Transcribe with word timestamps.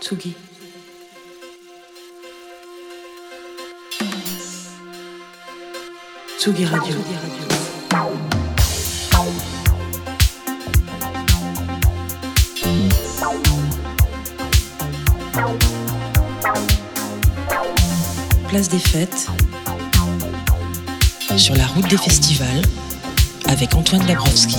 Tsugi. 0.00 0.34
Tsugi 6.38 6.64
Radio. 6.64 6.94
Place 18.48 18.68
des 18.68 18.78
fêtes. 18.78 19.28
Sur 21.36 21.54
la 21.54 21.66
route 21.66 21.86
des 21.88 21.98
festivals. 21.98 22.62
Avec 23.46 23.74
Antoine 23.74 24.04
Dabrowski. 24.06 24.58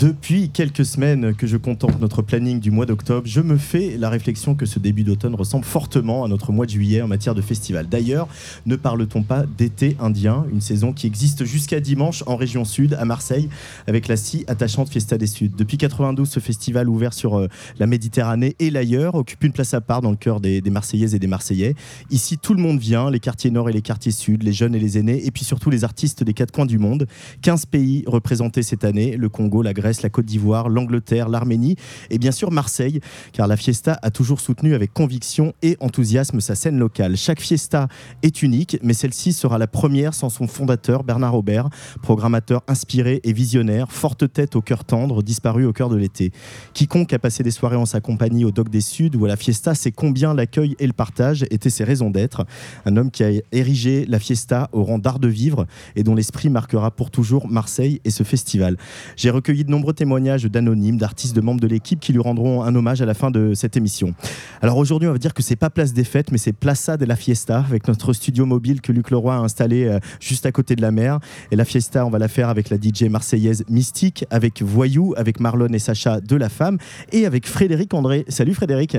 deux 0.00 0.14
depuis 0.30 0.48
quelques 0.48 0.84
semaines 0.84 1.34
que 1.34 1.48
je 1.48 1.56
contemple 1.56 1.96
notre 2.00 2.22
planning 2.22 2.60
du 2.60 2.70
mois 2.70 2.86
d'octobre, 2.86 3.26
je 3.26 3.40
me 3.40 3.56
fais 3.56 3.96
la 3.98 4.08
réflexion 4.08 4.54
que 4.54 4.64
ce 4.64 4.78
début 4.78 5.02
d'automne 5.02 5.34
ressemble 5.34 5.64
fortement 5.64 6.24
à 6.24 6.28
notre 6.28 6.52
mois 6.52 6.66
de 6.66 6.70
juillet 6.70 7.02
en 7.02 7.08
matière 7.08 7.34
de 7.34 7.42
festival. 7.42 7.88
D'ailleurs, 7.88 8.28
ne 8.64 8.76
parle-t-on 8.76 9.24
pas 9.24 9.42
d'été 9.58 9.96
indien, 9.98 10.44
une 10.52 10.60
saison 10.60 10.92
qui 10.92 11.08
existe 11.08 11.44
jusqu'à 11.44 11.80
dimanche 11.80 12.22
en 12.28 12.36
région 12.36 12.64
sud, 12.64 12.94
à 12.94 13.04
Marseille, 13.04 13.48
avec 13.88 14.06
la 14.06 14.16
si 14.16 14.44
attachante 14.46 14.88
Fiesta 14.88 15.18
des 15.18 15.26
Suds. 15.26 15.50
Depuis 15.58 15.78
92, 15.78 16.28
ce 16.28 16.38
festival 16.38 16.88
ouvert 16.88 17.12
sur 17.12 17.36
euh, 17.36 17.48
la 17.80 17.88
Méditerranée 17.88 18.54
et 18.60 18.70
l'ailleurs 18.70 19.16
occupe 19.16 19.42
une 19.42 19.52
place 19.52 19.74
à 19.74 19.80
part 19.80 20.00
dans 20.00 20.12
le 20.12 20.16
cœur 20.16 20.38
des, 20.38 20.60
des 20.60 20.70
Marseillaises 20.70 21.16
et 21.16 21.18
des 21.18 21.26
Marseillais. 21.26 21.74
Ici, 22.12 22.38
tout 22.38 22.54
le 22.54 22.62
monde 22.62 22.78
vient, 22.78 23.10
les 23.10 23.18
quartiers 23.18 23.50
nord 23.50 23.68
et 23.68 23.72
les 23.72 23.82
quartiers 23.82 24.12
sud, 24.12 24.44
les 24.44 24.52
jeunes 24.52 24.76
et 24.76 24.80
les 24.80 24.96
aînés, 24.96 25.26
et 25.26 25.32
puis 25.32 25.44
surtout 25.44 25.70
les 25.70 25.82
artistes 25.82 26.22
des 26.22 26.34
quatre 26.34 26.52
coins 26.52 26.66
du 26.66 26.78
monde. 26.78 27.08
15 27.42 27.66
pays 27.66 28.04
représentés 28.06 28.62
cette 28.62 28.84
année, 28.84 29.16
le 29.16 29.28
Congo, 29.28 29.62
la 29.62 29.72
Grèce, 29.72 30.02
la 30.02 30.08
Côte 30.08 30.19
d'Ivoire, 30.22 30.68
l'Angleterre, 30.68 31.28
l'Arménie 31.28 31.76
et 32.10 32.18
bien 32.18 32.32
sûr 32.32 32.50
Marseille, 32.50 33.00
car 33.32 33.46
la 33.46 33.56
Fiesta 33.56 33.98
a 34.02 34.10
toujours 34.10 34.40
soutenu 34.40 34.74
avec 34.74 34.92
conviction 34.92 35.52
et 35.62 35.76
enthousiasme 35.80 36.40
sa 36.40 36.54
scène 36.54 36.78
locale. 36.78 37.16
Chaque 37.16 37.40
Fiesta 37.40 37.88
est 38.22 38.42
unique, 38.42 38.78
mais 38.82 38.94
celle-ci 38.94 39.32
sera 39.32 39.58
la 39.58 39.66
première 39.66 40.14
sans 40.14 40.28
son 40.28 40.46
fondateur 40.46 41.04
Bernard 41.04 41.34
Aubert, 41.34 41.68
programmateur 42.02 42.62
inspiré 42.68 43.20
et 43.24 43.32
visionnaire, 43.32 43.92
forte 43.92 44.32
tête 44.32 44.56
au 44.56 44.62
cœur 44.62 44.84
tendre, 44.84 45.22
disparu 45.22 45.64
au 45.66 45.72
cœur 45.72 45.88
de 45.88 45.96
l'été. 45.96 46.32
Quiconque 46.74 47.12
a 47.12 47.18
passé 47.18 47.42
des 47.42 47.50
soirées 47.50 47.76
en 47.76 47.86
sa 47.86 48.00
compagnie 48.00 48.44
au 48.44 48.50
Doc 48.50 48.68
des 48.68 48.80
Suds 48.80 49.16
ou 49.16 49.24
à 49.24 49.28
la 49.28 49.36
Fiesta 49.36 49.74
sait 49.74 49.92
combien 49.92 50.34
l'accueil 50.34 50.76
et 50.78 50.86
le 50.86 50.92
partage 50.92 51.44
étaient 51.50 51.70
ses 51.70 51.84
raisons 51.84 52.10
d'être. 52.10 52.46
Un 52.84 52.96
homme 52.96 53.10
qui 53.10 53.24
a 53.24 53.30
érigé 53.52 54.06
la 54.06 54.18
Fiesta 54.18 54.68
au 54.72 54.84
rang 54.84 54.98
d'art 54.98 55.18
de 55.18 55.28
vivre 55.28 55.66
et 55.96 56.02
dont 56.02 56.14
l'esprit 56.14 56.50
marquera 56.50 56.90
pour 56.90 57.10
toujours 57.10 57.48
Marseille 57.48 58.00
et 58.04 58.10
ce 58.10 58.22
festival. 58.22 58.76
J'ai 59.16 59.30
recueilli 59.30 59.64
de 59.64 59.70
nombreux 59.70 59.92
témoignages 60.00 60.46
d'anonymes, 60.46 60.96
d'artistes, 60.96 61.36
de 61.36 61.42
membres 61.42 61.60
de 61.60 61.66
l'équipe 61.66 62.00
qui 62.00 62.14
lui 62.14 62.20
rendront 62.20 62.62
un 62.62 62.74
hommage 62.74 63.02
à 63.02 63.04
la 63.04 63.12
fin 63.12 63.30
de 63.30 63.52
cette 63.52 63.76
émission. 63.76 64.14
Alors 64.62 64.78
aujourd'hui, 64.78 65.06
on 65.06 65.12
va 65.12 65.18
dire 65.18 65.34
que 65.34 65.42
c'est 65.42 65.56
pas 65.56 65.68
place 65.68 65.92
des 65.92 66.04
fêtes, 66.04 66.32
mais 66.32 66.38
c'est 66.38 66.54
Plaza 66.54 66.96
de 66.96 67.04
la 67.04 67.16
Fiesta 67.16 67.58
avec 67.58 67.86
notre 67.86 68.14
studio 68.14 68.46
mobile 68.46 68.80
que 68.80 68.92
Luc 68.92 69.10
Leroy 69.10 69.34
a 69.34 69.40
installé 69.40 69.84
euh, 69.84 69.98
juste 70.18 70.46
à 70.46 70.52
côté 70.52 70.74
de 70.74 70.80
la 70.80 70.90
mer. 70.90 71.18
Et 71.50 71.56
la 71.56 71.66
Fiesta, 71.66 72.06
on 72.06 72.10
va 72.10 72.18
la 72.18 72.28
faire 72.28 72.48
avec 72.48 72.70
la 72.70 72.78
DJ 72.78 73.10
marseillaise 73.10 73.62
Mystique, 73.68 74.24
avec 74.30 74.62
Voyou, 74.62 75.12
avec 75.18 75.38
Marlon 75.38 75.68
et 75.74 75.78
Sacha 75.78 76.22
de 76.22 76.36
La 76.36 76.48
Femme 76.48 76.78
et 77.12 77.26
avec 77.26 77.46
Frédéric 77.46 77.92
André. 77.92 78.24
Salut 78.28 78.54
Frédéric. 78.54 78.96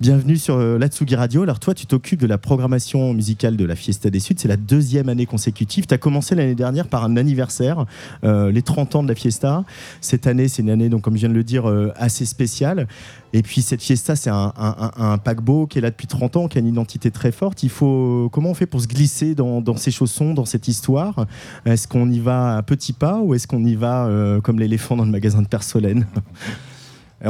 Bienvenue 0.00 0.36
sur 0.36 0.56
euh, 0.56 0.78
l'Atsugi 0.78 1.14
Radio. 1.14 1.42
Alors 1.42 1.58
toi, 1.58 1.74
tu 1.74 1.86
t'occupes 1.86 2.20
de 2.20 2.26
la 2.26 2.38
programmation 2.38 3.12
musicale 3.14 3.56
de 3.56 3.64
la 3.64 3.76
Fiesta 3.76 4.10
des 4.10 4.20
Suds. 4.20 4.34
C'est 4.38 4.48
la 4.48 4.56
deuxième 4.56 5.08
année 5.08 5.26
consécutive. 5.26 5.86
Tu 5.86 5.94
as 5.94 5.98
commencé 5.98 6.34
l'année 6.34 6.54
dernière 6.54 6.86
par 6.86 7.04
un 7.04 7.16
anniversaire, 7.16 7.86
euh, 8.24 8.52
les 8.52 8.62
30 8.62 8.96
ans 8.96 9.02
de 9.02 9.08
la 9.08 9.14
Fiesta. 9.14 9.64
Cette 10.00 10.26
année, 10.26 10.48
c'est 10.48 10.62
une 10.62 10.70
année, 10.70 10.88
donc, 10.88 11.02
comme 11.02 11.14
je 11.14 11.20
viens 11.20 11.28
de 11.28 11.34
le 11.34 11.44
dire, 11.44 11.68
euh, 11.68 11.92
assez 11.96 12.24
spéciale. 12.24 12.86
Et 13.32 13.42
puis 13.42 13.62
cette 13.62 13.82
Fiesta, 13.82 14.14
c'est 14.16 14.30
un, 14.30 15.18
paquebot 15.24 15.66
qui 15.66 15.78
est 15.78 15.82
là 15.82 15.90
depuis 15.90 16.06
30 16.06 16.36
ans, 16.36 16.48
qui 16.48 16.58
a 16.58 16.60
une 16.60 16.66
identité 16.66 17.10
très 17.10 17.32
forte. 17.32 17.62
Il 17.62 17.70
faut 17.70 18.28
comment 18.32 18.50
on 18.50 18.54
fait 18.54 18.66
pour 18.66 18.80
se 18.80 18.86
glisser 18.86 19.34
dans, 19.34 19.76
ces 19.76 19.90
chaussons, 19.90 20.34
dans 20.34 20.44
cette 20.44 20.68
histoire? 20.68 21.26
Est-ce 21.64 21.88
qu'on 21.88 22.10
y 22.10 22.18
va 22.18 22.56
à 22.56 22.62
petits 22.62 22.92
pas 22.92 23.20
ou 23.20 23.34
est-ce 23.34 23.46
qu'on 23.46 23.64
y 23.64 23.74
va 23.74 24.10
comme 24.42 24.58
l'éléphant 24.58 24.96
dans 24.96 25.04
le 25.04 25.10
magasin 25.10 25.40
de 25.40 25.48
Persolène? 25.48 26.06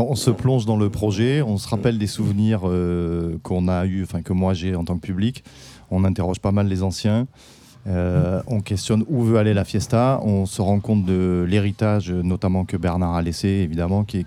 On 0.01 0.15
se 0.15 0.31
plonge 0.31 0.65
dans 0.67 0.77
le 0.77 0.89
projet, 0.89 1.43
on 1.43 1.59
se 1.59 1.69
rappelle 1.69 1.99
des 1.99 2.07
souvenirs 2.07 2.61
euh, 2.65 3.37
qu'on 3.43 3.69
a 3.69 3.85
eu, 3.85 4.03
enfin 4.03 4.23
que 4.23 4.33
moi 4.33 4.55
j'ai 4.55 4.75
en 4.75 4.85
tant 4.85 4.97
que 4.97 5.07
public. 5.07 5.45
On 5.91 6.05
interroge 6.05 6.39
pas 6.41 6.53
mal 6.53 6.69
les 6.69 6.83
anciens. 6.83 7.27
Euh, 7.89 8.41
on 8.47 8.61
questionne 8.61 9.05
où 9.09 9.23
veut 9.23 9.39
aller 9.39 9.55
la 9.55 9.65
fiesta. 9.65 10.21
On 10.23 10.47
se 10.47 10.63
rend 10.63 10.79
compte 10.81 11.05
de 11.05 11.45
l'héritage, 11.49 12.11
notamment 12.11 12.65
que 12.65 12.77
Bernard 12.77 13.17
a 13.17 13.23
laissé, 13.23 13.49
évidemment, 13.49 14.05
qui, 14.05 14.19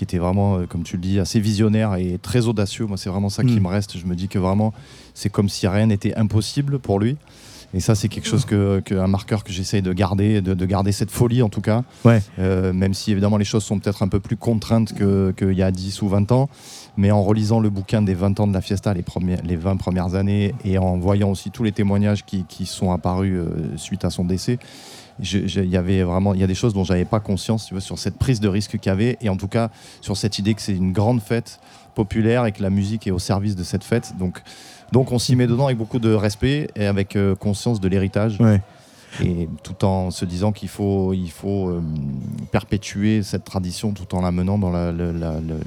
était 0.00 0.18
vraiment, 0.18 0.58
euh, 0.58 0.66
comme 0.66 0.84
tu 0.84 0.96
le 0.96 1.02
dis, 1.02 1.18
assez 1.18 1.40
visionnaire 1.40 1.96
et 1.96 2.18
très 2.22 2.46
audacieux. 2.46 2.86
Moi, 2.86 2.96
c'est 2.96 3.10
vraiment 3.10 3.30
ça 3.30 3.42
qui 3.42 3.58
Mm. 3.58 3.62
me 3.64 3.68
reste. 3.68 3.98
Je 3.98 4.06
me 4.06 4.14
dis 4.14 4.28
que 4.28 4.38
vraiment, 4.38 4.72
c'est 5.12 5.28
comme 5.28 5.48
si 5.48 5.66
rien 5.66 5.86
n'était 5.86 6.14
impossible 6.14 6.78
pour 6.78 7.00
lui. 7.00 7.16
Et 7.74 7.80
ça, 7.80 7.94
c'est 7.94 8.08
quelque 8.08 8.26
chose 8.26 8.46
que, 8.46 8.80
que- 8.80 8.94
un 8.94 9.06
marqueur 9.08 9.44
que 9.44 9.52
j'essaye 9.52 9.82
de 9.82 9.92
garder, 9.92 10.40
de, 10.40 10.54
de 10.54 10.66
garder 10.66 10.90
cette 10.90 11.10
folie 11.10 11.42
en 11.42 11.50
tout 11.50 11.60
cas. 11.60 11.84
Ouais. 12.04 12.22
Euh, 12.38 12.72
même 12.72 12.94
si 12.94 13.12
évidemment 13.12 13.36
les 13.36 13.44
choses 13.44 13.62
sont 13.64 13.78
peut-être 13.78 14.02
un 14.02 14.08
peu 14.08 14.20
plus 14.20 14.36
contraintes 14.36 14.94
que- 14.94 15.34
qu'il 15.36 15.52
y 15.52 15.62
a 15.62 15.70
10 15.70 16.00
ou 16.02 16.08
20 16.08 16.32
ans. 16.32 16.48
Mais 16.96 17.10
en 17.10 17.22
relisant 17.22 17.60
le 17.60 17.68
bouquin 17.70 18.00
des 18.02 18.14
20 18.14 18.40
ans 18.40 18.46
de 18.46 18.54
la 18.54 18.60
Fiesta, 18.62 18.94
les, 18.94 19.02
premières, 19.02 19.42
les 19.44 19.56
20 19.56 19.76
premières 19.76 20.14
années, 20.14 20.54
et 20.64 20.78
en 20.78 20.96
voyant 20.98 21.30
aussi 21.30 21.50
tous 21.50 21.62
les 21.62 21.72
témoignages 21.72 22.24
qui, 22.24 22.44
qui 22.48 22.64
sont 22.66 22.90
apparus 22.90 23.34
euh, 23.38 23.76
suite 23.76 24.04
à 24.04 24.10
son 24.10 24.24
décès, 24.24 24.58
il 25.20 25.66
y 25.68 25.76
avait 25.76 26.02
vraiment 26.04 26.32
il 26.32 26.40
y 26.40 26.44
a 26.44 26.46
des 26.46 26.54
choses 26.54 26.74
dont 26.74 26.84
j'avais 26.84 27.04
pas 27.04 27.18
conscience 27.20 27.66
tu 27.66 27.74
vois, 27.74 27.80
sur 27.80 27.98
cette 27.98 28.16
prise 28.18 28.38
de 28.40 28.46
risque 28.48 28.78
qu'il 28.78 28.86
y 28.88 28.92
avait, 28.92 29.18
et 29.20 29.28
en 29.28 29.36
tout 29.36 29.48
cas 29.48 29.68
sur 30.00 30.16
cette 30.16 30.38
idée 30.38 30.54
que 30.54 30.62
c'est 30.62 30.74
une 30.76 30.92
grande 30.92 31.20
fête 31.20 31.58
populaire 31.96 32.46
et 32.46 32.52
que 32.52 32.62
la 32.62 32.70
musique 32.70 33.06
est 33.08 33.10
au 33.10 33.18
service 33.18 33.56
de 33.56 33.64
cette 33.64 33.82
fête. 33.82 34.14
Donc, 34.18 34.40
donc 34.92 35.12
on 35.12 35.18
s'y 35.18 35.36
met 35.36 35.46
dedans 35.46 35.66
avec 35.66 35.78
beaucoup 35.78 35.98
de 35.98 36.12
respect 36.12 36.68
et 36.76 36.86
avec 36.86 37.16
euh, 37.16 37.34
conscience 37.34 37.80
de 37.80 37.88
l'héritage. 37.88 38.38
Et 39.22 39.48
tout 39.62 39.84
en 39.84 40.10
se 40.10 40.24
disant 40.24 40.52
qu'il 40.52 40.68
faut, 40.68 41.12
il 41.12 41.30
faut 41.30 41.68
euh, 41.68 41.80
perpétuer 42.52 43.22
cette 43.22 43.44
tradition 43.44 43.92
tout 43.92 44.14
en 44.14 44.20
la 44.20 44.30
menant 44.30 44.58
dans 44.58 44.72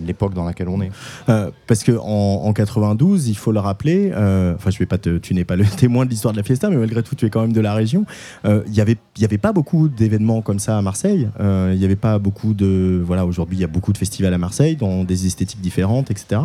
l'époque 0.05 0.33
dans 0.33 0.45
laquelle 0.45 0.69
on 0.69 0.81
est. 0.81 0.91
Euh, 1.29 1.51
parce 1.67 1.83
que 1.83 1.91
en, 1.91 2.43
en 2.45 2.53
92, 2.53 3.27
il 3.27 3.35
faut 3.35 3.51
le 3.51 3.59
rappeler, 3.59 4.11
euh, 4.13 4.55
enfin 4.55 4.69
je 4.69 4.79
vais 4.79 4.85
pas 4.85 4.97
tu 4.97 5.33
n'es 5.33 5.43
pas 5.43 5.55
le 5.55 5.65
témoin 5.77 6.05
de 6.05 6.09
l'histoire 6.09 6.33
de 6.33 6.37
la 6.37 6.43
fiesta, 6.43 6.69
mais 6.69 6.77
malgré 6.77 7.03
tout 7.03 7.15
tu 7.15 7.25
es 7.25 7.29
quand 7.29 7.41
même 7.41 7.53
de 7.53 7.61
la 7.61 7.73
région. 7.73 8.05
Il 8.45 8.73
y 8.73 8.81
avait, 8.81 8.97
y 9.17 9.25
avait 9.25 9.37
pas 9.37 9.53
beaucoup 9.53 9.89
d'événements 9.89 10.41
comme 10.41 10.59
ça 10.59 10.77
à 10.77 10.81
Marseille. 10.81 11.29
Il 11.39 11.77
y 11.77 11.85
avait 11.85 11.95
pas 11.95 12.19
beaucoup 12.19 12.53
de, 12.53 13.01
voilà, 13.05 13.25
aujourd'hui 13.25 13.57
il 13.57 13.61
y 13.61 13.65
a 13.65 13.67
beaucoup 13.67 13.93
de 13.93 13.97
festivals 13.97 14.33
à 14.33 14.37
Marseille 14.37 14.75
dans 14.75 15.03
des 15.03 15.25
esthétiques 15.25 15.61
différentes, 15.61 16.11
etc. 16.11 16.41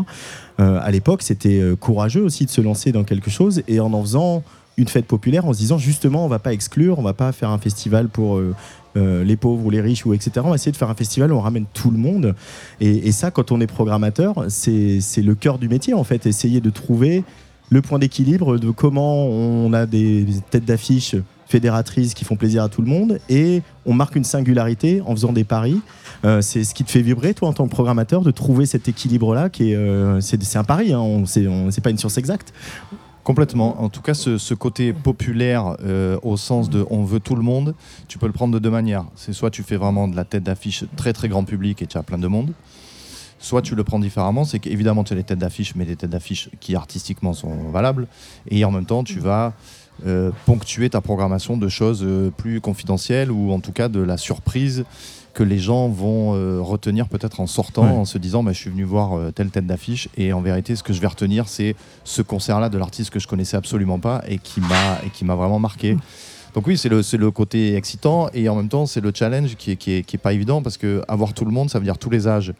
À 0.58 0.90
l'époque, 0.90 1.22
c'était 1.22 1.62
courageux 1.78 2.22
aussi 2.22 2.44
de 2.44 2.50
se 2.50 2.60
lancer 2.60 2.92
dans 2.92 3.04
quelque 3.04 3.30
chose 3.30 3.62
et 3.68 3.80
en 3.80 3.92
en 3.92 4.02
faisant 4.02 4.42
une 4.76 4.88
fête 4.88 5.06
populaire, 5.06 5.46
en 5.46 5.52
se 5.52 5.58
disant 5.58 5.78
justement 5.78 6.24
on 6.24 6.28
va 6.28 6.38
pas 6.38 6.52
exclure, 6.52 6.98
on 6.98 7.02
va 7.02 7.14
pas 7.14 7.32
faire 7.32 7.50
un 7.50 7.58
festival 7.58 8.08
pour 8.08 8.36
euh, 8.36 8.54
euh, 8.96 9.24
les 9.24 9.36
pauvres 9.36 9.64
ou 9.64 9.70
les 9.70 9.80
riches 9.80 10.04
ou 10.04 10.12
etc. 10.14 10.32
On 10.44 10.50
va 10.50 10.56
essayer 10.56 10.72
de 10.72 10.76
faire 10.76 10.90
un 10.90 10.94
festival 10.94 11.32
où 11.32 11.36
on 11.36 11.40
ramène 11.40 11.64
tout 11.72 11.90
le 11.90 11.98
monde. 11.98 12.34
Et, 12.80 13.10
ça, 13.12 13.30
quand 13.30 13.52
on 13.52 13.60
est 13.60 13.66
programmateur, 13.66 14.44
c'est 14.48 15.00
le 15.22 15.34
cœur 15.34 15.58
du 15.58 15.68
métier 15.68 15.94
en 15.94 16.04
fait, 16.04 16.26
essayer 16.26 16.60
de 16.60 16.70
trouver 16.70 17.24
le 17.70 17.82
point 17.82 17.98
d'équilibre 17.98 18.58
de 18.58 18.70
comment 18.70 19.26
on 19.26 19.72
a 19.72 19.86
des 19.86 20.26
têtes 20.50 20.64
d'affiche 20.64 21.16
fédératrices 21.48 22.14
qui 22.14 22.24
font 22.24 22.36
plaisir 22.36 22.62
à 22.62 22.68
tout 22.68 22.82
le 22.82 22.88
monde 22.88 23.18
et 23.28 23.62
on 23.86 23.94
marque 23.94 24.16
une 24.16 24.24
singularité 24.24 25.00
en 25.06 25.12
faisant 25.12 25.32
des 25.32 25.44
paris. 25.44 25.80
Euh, 26.24 26.40
c'est 26.42 26.64
ce 26.64 26.74
qui 26.74 26.84
te 26.84 26.90
fait 26.90 27.02
vibrer, 27.02 27.34
toi, 27.34 27.48
en 27.48 27.52
tant 27.52 27.64
que 27.66 27.70
programmateur, 27.70 28.22
de 28.22 28.30
trouver 28.30 28.66
cet 28.66 28.88
équilibre-là, 28.88 29.48
qui 29.48 29.72
est, 29.72 30.20
c'est 30.20 30.56
un 30.56 30.64
pari, 30.64 30.92
hein, 30.92 31.00
on- 31.00 31.24
c'est 31.26 31.80
pas 31.82 31.90
une 31.90 31.98
science 31.98 32.18
exacte. 32.18 32.52
Complètement. 33.26 33.82
En 33.82 33.88
tout 33.88 34.02
cas, 34.02 34.14
ce, 34.14 34.54
côté 34.54 34.92
populaire 34.92 35.76
euh, 35.82 36.16
au 36.22 36.36
sens 36.36 36.70
de 36.70 36.86
on 36.90 37.02
veut 37.02 37.18
tout 37.18 37.34
le 37.34 37.42
monde, 37.42 37.74
tu 38.06 38.18
peux 38.18 38.28
le 38.28 38.32
prendre 38.32 38.54
de 38.54 38.60
deux 38.60 38.70
manières. 38.70 39.04
C'est 39.16 39.32
soit 39.32 39.50
tu 39.50 39.64
fais 39.64 39.74
vraiment 39.74 40.06
de 40.06 40.14
la 40.14 40.24
tête 40.24 40.44
d'affiche 40.44 40.84
très 40.94 41.12
très 41.12 41.28
grand 41.28 41.42
public 41.42 41.82
et 41.82 41.88
tu 41.88 41.98
as 41.98 42.04
plein 42.04 42.18
de 42.18 42.28
monde. 42.28 42.52
Soit 43.40 43.62
tu 43.62 43.74
le 43.74 43.82
prends 43.82 43.98
différemment, 43.98 44.44
c'est 44.44 44.60
qu'évidemment 44.60 45.02
tu 45.02 45.12
as 45.12 45.16
les 45.16 45.24
têtes 45.24 45.40
d'affiche, 45.40 45.74
mais 45.74 45.84
des 45.84 45.96
têtes 45.96 46.10
d'affiche 46.10 46.50
qui 46.60 46.76
artistiquement 46.76 47.32
sont 47.32 47.52
valables. 47.72 48.06
Et 48.48 48.64
en 48.64 48.70
même 48.70 48.86
temps, 48.86 49.02
tu 49.02 49.18
vas 49.18 49.54
euh, 50.06 50.30
ponctuer 50.44 50.88
ta 50.88 51.00
programmation 51.00 51.56
de 51.56 51.68
choses 51.68 52.04
euh, 52.04 52.30
plus 52.30 52.60
confidentielles 52.60 53.32
ou 53.32 53.50
en 53.50 53.58
tout 53.58 53.72
cas 53.72 53.88
de 53.88 53.98
la 53.98 54.18
surprise 54.18 54.84
que 55.36 55.42
les 55.42 55.58
gens 55.58 55.88
vont 55.88 56.34
euh, 56.34 56.60
retenir 56.62 57.08
peut-être 57.08 57.40
en 57.40 57.46
sortant, 57.46 57.84
Ouais. 57.84 57.90
en 57.90 58.04
se 58.06 58.16
disant 58.16 58.42
bah, 58.42 58.52
je 58.54 58.58
suis 58.58 58.70
venu 58.70 58.84
voir 58.84 59.12
euh, 59.18 59.30
telle 59.32 59.50
tête 59.50 59.66
d'affiche 59.66 60.08
et 60.16 60.32
en 60.32 60.40
vérité 60.40 60.74
ce 60.76 60.82
que 60.82 60.94
je 60.94 61.00
vais 61.02 61.06
retenir 61.06 61.46
c'est 61.46 61.76
ce 62.04 62.22
concert-là 62.22 62.70
de 62.70 62.78
l'artiste 62.78 63.10
que 63.10 63.18
je 63.20 63.28
connaissais 63.28 63.58
absolument 63.58 63.98
pas 63.98 64.22
et 64.26 64.38
qui 64.38 64.60
m'a 64.62 64.98
et 65.04 65.10
qui 65.10 65.26
m'a 65.26 65.34
vraiment 65.34 65.58
marqué. 65.58 65.94
Donc 66.54 66.66
oui, 66.66 66.78
c'est 66.78 66.88
le, 66.88 67.02
le 67.18 67.30
côté 67.30 67.74
excitant 67.76 68.30
et 68.32 68.48
en 68.48 68.54
même 68.56 68.70
temps 68.70 68.86
c'est 68.86 69.02
le 69.02 69.12
challenge 69.14 69.56
qui 69.56 69.72
est, 69.72 69.76
qui, 69.76 69.92
est, 69.92 70.02
qui 70.04 70.16
est 70.16 70.18
pas 70.18 70.32
évident 70.32 70.62
parce 70.62 70.78
que 70.78 71.02
avoir 71.06 71.34
tout 71.34 71.44
le 71.44 71.50
monde, 71.50 71.68
ça 71.68 71.78
veut 71.78 71.84
dire 71.84 71.98
tous 71.98 72.08
les 72.08 72.26
âges, 72.26 72.54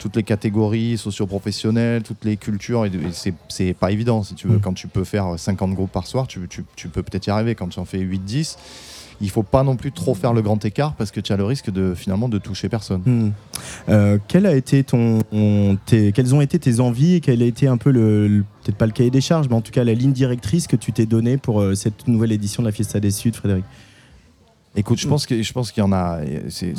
toutes 0.00 0.16
les 0.16 0.24
catégories 0.24 0.98
socio-professionnelles, 0.98 2.02
toutes 2.02 2.24
les 2.24 2.36
cultures, 2.36 2.86
et, 2.86 2.88
et 2.88 3.30
c'est, 3.48 3.72
pas 3.74 3.92
évident 3.92 4.24
si 4.24 4.34
tu 4.34 4.48
veux. 4.48 4.58
Quand 4.58 4.74
tu 4.74 4.88
peux 4.88 5.04
faire 5.04 5.38
50 5.38 5.74
groupes 5.74 5.92
par 5.92 6.08
soir, 6.08 6.26
tu, 6.26 6.40
tu, 6.48 6.64
tu 6.74 6.88
peux 6.88 7.04
peut-être 7.04 7.28
y 7.28 7.30
arriver. 7.30 7.54
Quand 7.54 7.68
tu 7.68 7.78
en 7.78 7.84
fais 7.84 7.98
8-10, 7.98 8.56
il 9.20 9.30
faut 9.30 9.42
pas 9.42 9.62
non 9.62 9.76
plus 9.76 9.92
trop 9.92 10.14
faire 10.14 10.32
le 10.32 10.42
grand 10.42 10.62
écart 10.64 10.94
parce 10.94 11.10
que 11.10 11.20
tu 11.20 11.32
as 11.32 11.36
le 11.36 11.44
risque 11.44 11.70
de 11.70 11.94
finalement 11.94 12.28
de 12.28 12.38
toucher 12.38 12.68
personne. 12.68 13.02
Hmm. 13.06 13.30
Euh, 13.88 14.18
quel 14.28 14.44
a 14.46 14.54
été 14.54 14.84
ton, 14.84 15.20
tes- 15.86 16.12
quelles 16.12 16.34
ont 16.34 16.40
été 16.40 16.58
tes 16.58 16.80
envies 16.80 17.14
et 17.14 17.20
quel 17.20 17.42
a 17.42 17.46
été 17.46 17.66
un 17.66 17.76
peu 17.78 17.90
le, 17.90 18.28
le- 18.28 18.44
peut-être 18.62 18.76
pas 18.76 18.86
le 18.86 18.92
cahier 18.92 19.10
des 19.10 19.20
charges, 19.22 19.48
mais 19.48 19.54
en 19.56 19.60
tout 19.62 19.72
cas 19.72 19.84
la 19.84 19.94
ligne 19.94 20.12
directrice 20.12 20.66
que 20.66 20.76
tu 20.76 20.92
t'es 20.92 21.06
donnée 21.06 21.36
pour 21.38 21.60
euh, 21.60 21.74
cette 21.74 22.06
nouvelle 22.08 22.32
édition 22.32 22.62
de 22.62 22.68
la 22.68 22.72
Fiesta 22.72 23.00
des 23.00 23.10
Suds, 23.10 23.32
Frédéric? 23.32 23.64
Écoute, 24.78 24.98
je 24.98 25.08
pense 25.08 25.24
que 25.24 25.42
je 25.42 25.52
pense 25.54 25.72
qu'il 25.72 25.82
y 25.82 25.86
en 25.86 25.92
a. 25.92 26.18
C'est 26.50 26.74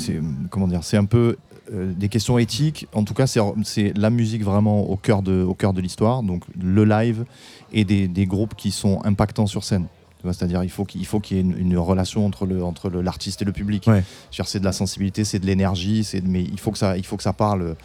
comment 0.51 0.67
dire 0.67 0.83
C'est 0.83 0.97
un 0.97 1.05
peu 1.05 1.35
euh, 1.73 1.91
des 1.97 2.09
questions 2.09 2.37
éthiques. 2.37 2.85
En 2.93 3.03
tout 3.03 3.15
cas, 3.15 3.25
c'est 3.25 3.39
c'est 3.63 3.91
la 3.97 4.11
musique 4.11 4.43
vraiment 4.43 4.81
au 4.87 4.97
cœur 4.97 5.23
de 5.23 5.41
au 5.41 5.55
cœur 5.55 5.73
de 5.73 5.81
l'histoire. 5.81 6.21
Donc 6.21 6.43
le 6.61 6.85
live 6.85 7.25
et 7.73 7.85
des, 7.85 8.07
des 8.07 8.27
groupes 8.27 8.53
qui 8.55 8.69
sont 8.69 9.01
impactants 9.03 9.47
sur 9.47 9.63
scène. 9.63 9.87
C'est-à-dire 10.33 10.63
il 10.63 10.69
faut 10.69 10.85
qu'il 10.85 11.01
il 11.01 11.05
faut 11.05 11.19
qu'il 11.19 11.37
y 11.37 11.39
ait 11.39 11.43
une, 11.43 11.57
une 11.57 11.77
relation 11.77 12.25
entre 12.25 12.45
le 12.45 12.63
entre 12.63 12.89
le- 12.89 13.01
l'artiste 13.01 13.41
et 13.41 13.45
le 13.45 13.51
public. 13.51 13.85
Ouais. 13.87 14.03
C'est 14.31 14.59
de 14.59 14.65
la 14.65 14.71
sensibilité, 14.71 15.23
c'est 15.23 15.39
de 15.39 15.45
l'énergie, 15.45 16.03
c'est 16.03 16.21
mais 16.23 16.43
il 16.43 16.59
faut 16.59 16.71
que 16.71 16.77
ça 16.77 16.97
il 16.97 17.05
faut 17.05 17.17
que 17.17 17.23
ça 17.23 17.33
parle. 17.33 17.75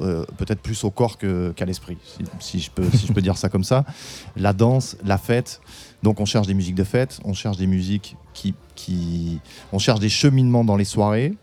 euh, 0.00 0.24
peut-être 0.36 0.60
plus 0.60 0.84
au 0.84 0.90
corps 0.92 1.18
qu'à 1.18 1.64
l'esprit, 1.64 1.96
si, 2.04 2.22
si 2.38 2.60
je 2.60 2.70
peux, 2.70 2.88
si 2.96 3.06
je 3.08 3.12
peux 3.12 3.20
dire 3.28 3.36
ça 3.36 3.48
comme 3.48 3.64
ça. 3.64 3.84
La 4.36 4.52
danse, 4.52 4.96
la 5.04 5.18
fête, 5.18 5.60
donc 6.04 6.20
on 6.20 6.24
cherche 6.24 6.46
des 6.46 6.54
musiques 6.54 6.76
de 6.76 6.84
fête, 6.84 7.18
on 7.24 7.32
cherche 7.32 7.56
des 7.56 7.66
musiques 7.66 8.14
qui, 8.32 8.54
qui 8.76 9.40
on 9.72 9.80
cherche 9.80 9.98
des 9.98 10.08
cheminements 10.10 10.62
dans 10.64 10.76
les 10.76 10.84
soirées. 10.84 11.34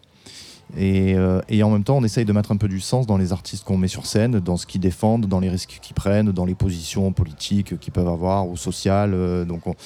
Et, 0.77 1.13
euh, 1.15 1.41
et 1.47 1.63
en 1.63 1.69
même 1.69 1.83
temps, 1.83 1.97
on 1.97 2.03
essaye 2.03 2.25
de 2.25 2.33
mettre 2.33 2.51
un 2.51 2.57
peu 2.57 2.67
du 2.67 2.79
sens 2.79 3.05
dans 3.07 3.17
les 3.17 3.31
artistes 3.31 3.63
qu'on 3.63 3.77
met 3.77 3.87
sur 3.87 4.05
scène, 4.05 4.39
dans 4.39 4.57
ce 4.57 4.65
qu'ils 4.65 4.81
défendent, 4.81 5.25
dans 5.27 5.39
les 5.39 5.49
risques 5.49 5.79
qu'ils 5.81 5.93
prennent, 5.93 6.31
dans 6.31 6.43
les 6.45 6.55
positions 6.55 7.11
politiques 7.13 7.79
qu'ils 7.79 7.93
peuvent 7.93 8.07
avoir 8.07 8.47
ou 8.49 8.57
sociales. 8.57 9.13
euh, 9.13 9.45
donc, 9.45 9.67
on- 9.67 9.71
donc 9.71 9.77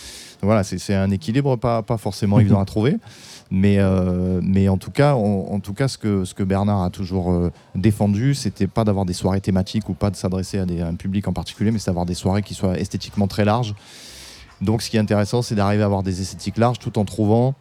voilà, 0.43 0.63
c'est 0.63 0.93
un 0.95 1.11
équilibre 1.11 1.57
pas, 1.57 1.83
pas 1.83 1.97
forcément 1.97 2.37
Mhm. 2.37 2.41
évident 2.41 2.59
à 2.61 2.65
trouver. 2.65 2.95
Mais, 3.51 3.75
euh, 3.79 4.39
mais 4.43 4.69
en 4.69 4.77
tout 4.77 4.91
cas, 4.91 5.15
on- 5.15 5.53
en 5.53 5.59
tout 5.59 5.73
cas 5.73 5.87
ce, 5.87 5.97
que, 5.97 6.23
ce 6.23 6.33
que 6.33 6.43
Bernard 6.43 6.81
a 6.83 6.89
toujours 6.89 7.49
défendu, 7.75 8.33
c'était 8.33 8.67
pas 8.67 8.83
d'avoir 8.83 9.05
des 9.05 9.13
soirées 9.13 9.41
thématiques 9.41 9.89
ou 9.89 9.93
pas 9.93 10.09
de 10.11 10.15
s'adresser 10.15 10.59
à, 10.59 10.63
à 10.63 10.87
un 10.87 10.95
public 10.95 11.27
en 11.27 11.33
particulier, 11.33 11.71
mais 11.71 11.79
c'est 11.79 11.87
d'avoir 11.87 12.05
des 12.05 12.13
soirées 12.13 12.41
qui 12.43 12.53
soient 12.53 12.79
esthétiquement 12.79 13.27
très 13.27 13.45
larges. 13.45 13.75
Donc 14.61 14.81
ce 14.81 14.89
qui 14.89 14.97
est 14.97 14.99
intéressant, 14.99 15.41
c'est 15.41 15.55
d'arriver 15.55 15.83
à 15.83 15.85
avoir 15.87 16.03
des 16.03 16.21
esthétiques 16.21 16.57
larges 16.57 16.79
tout 16.79 16.97
en 16.99 17.05
trouvant 17.05 17.53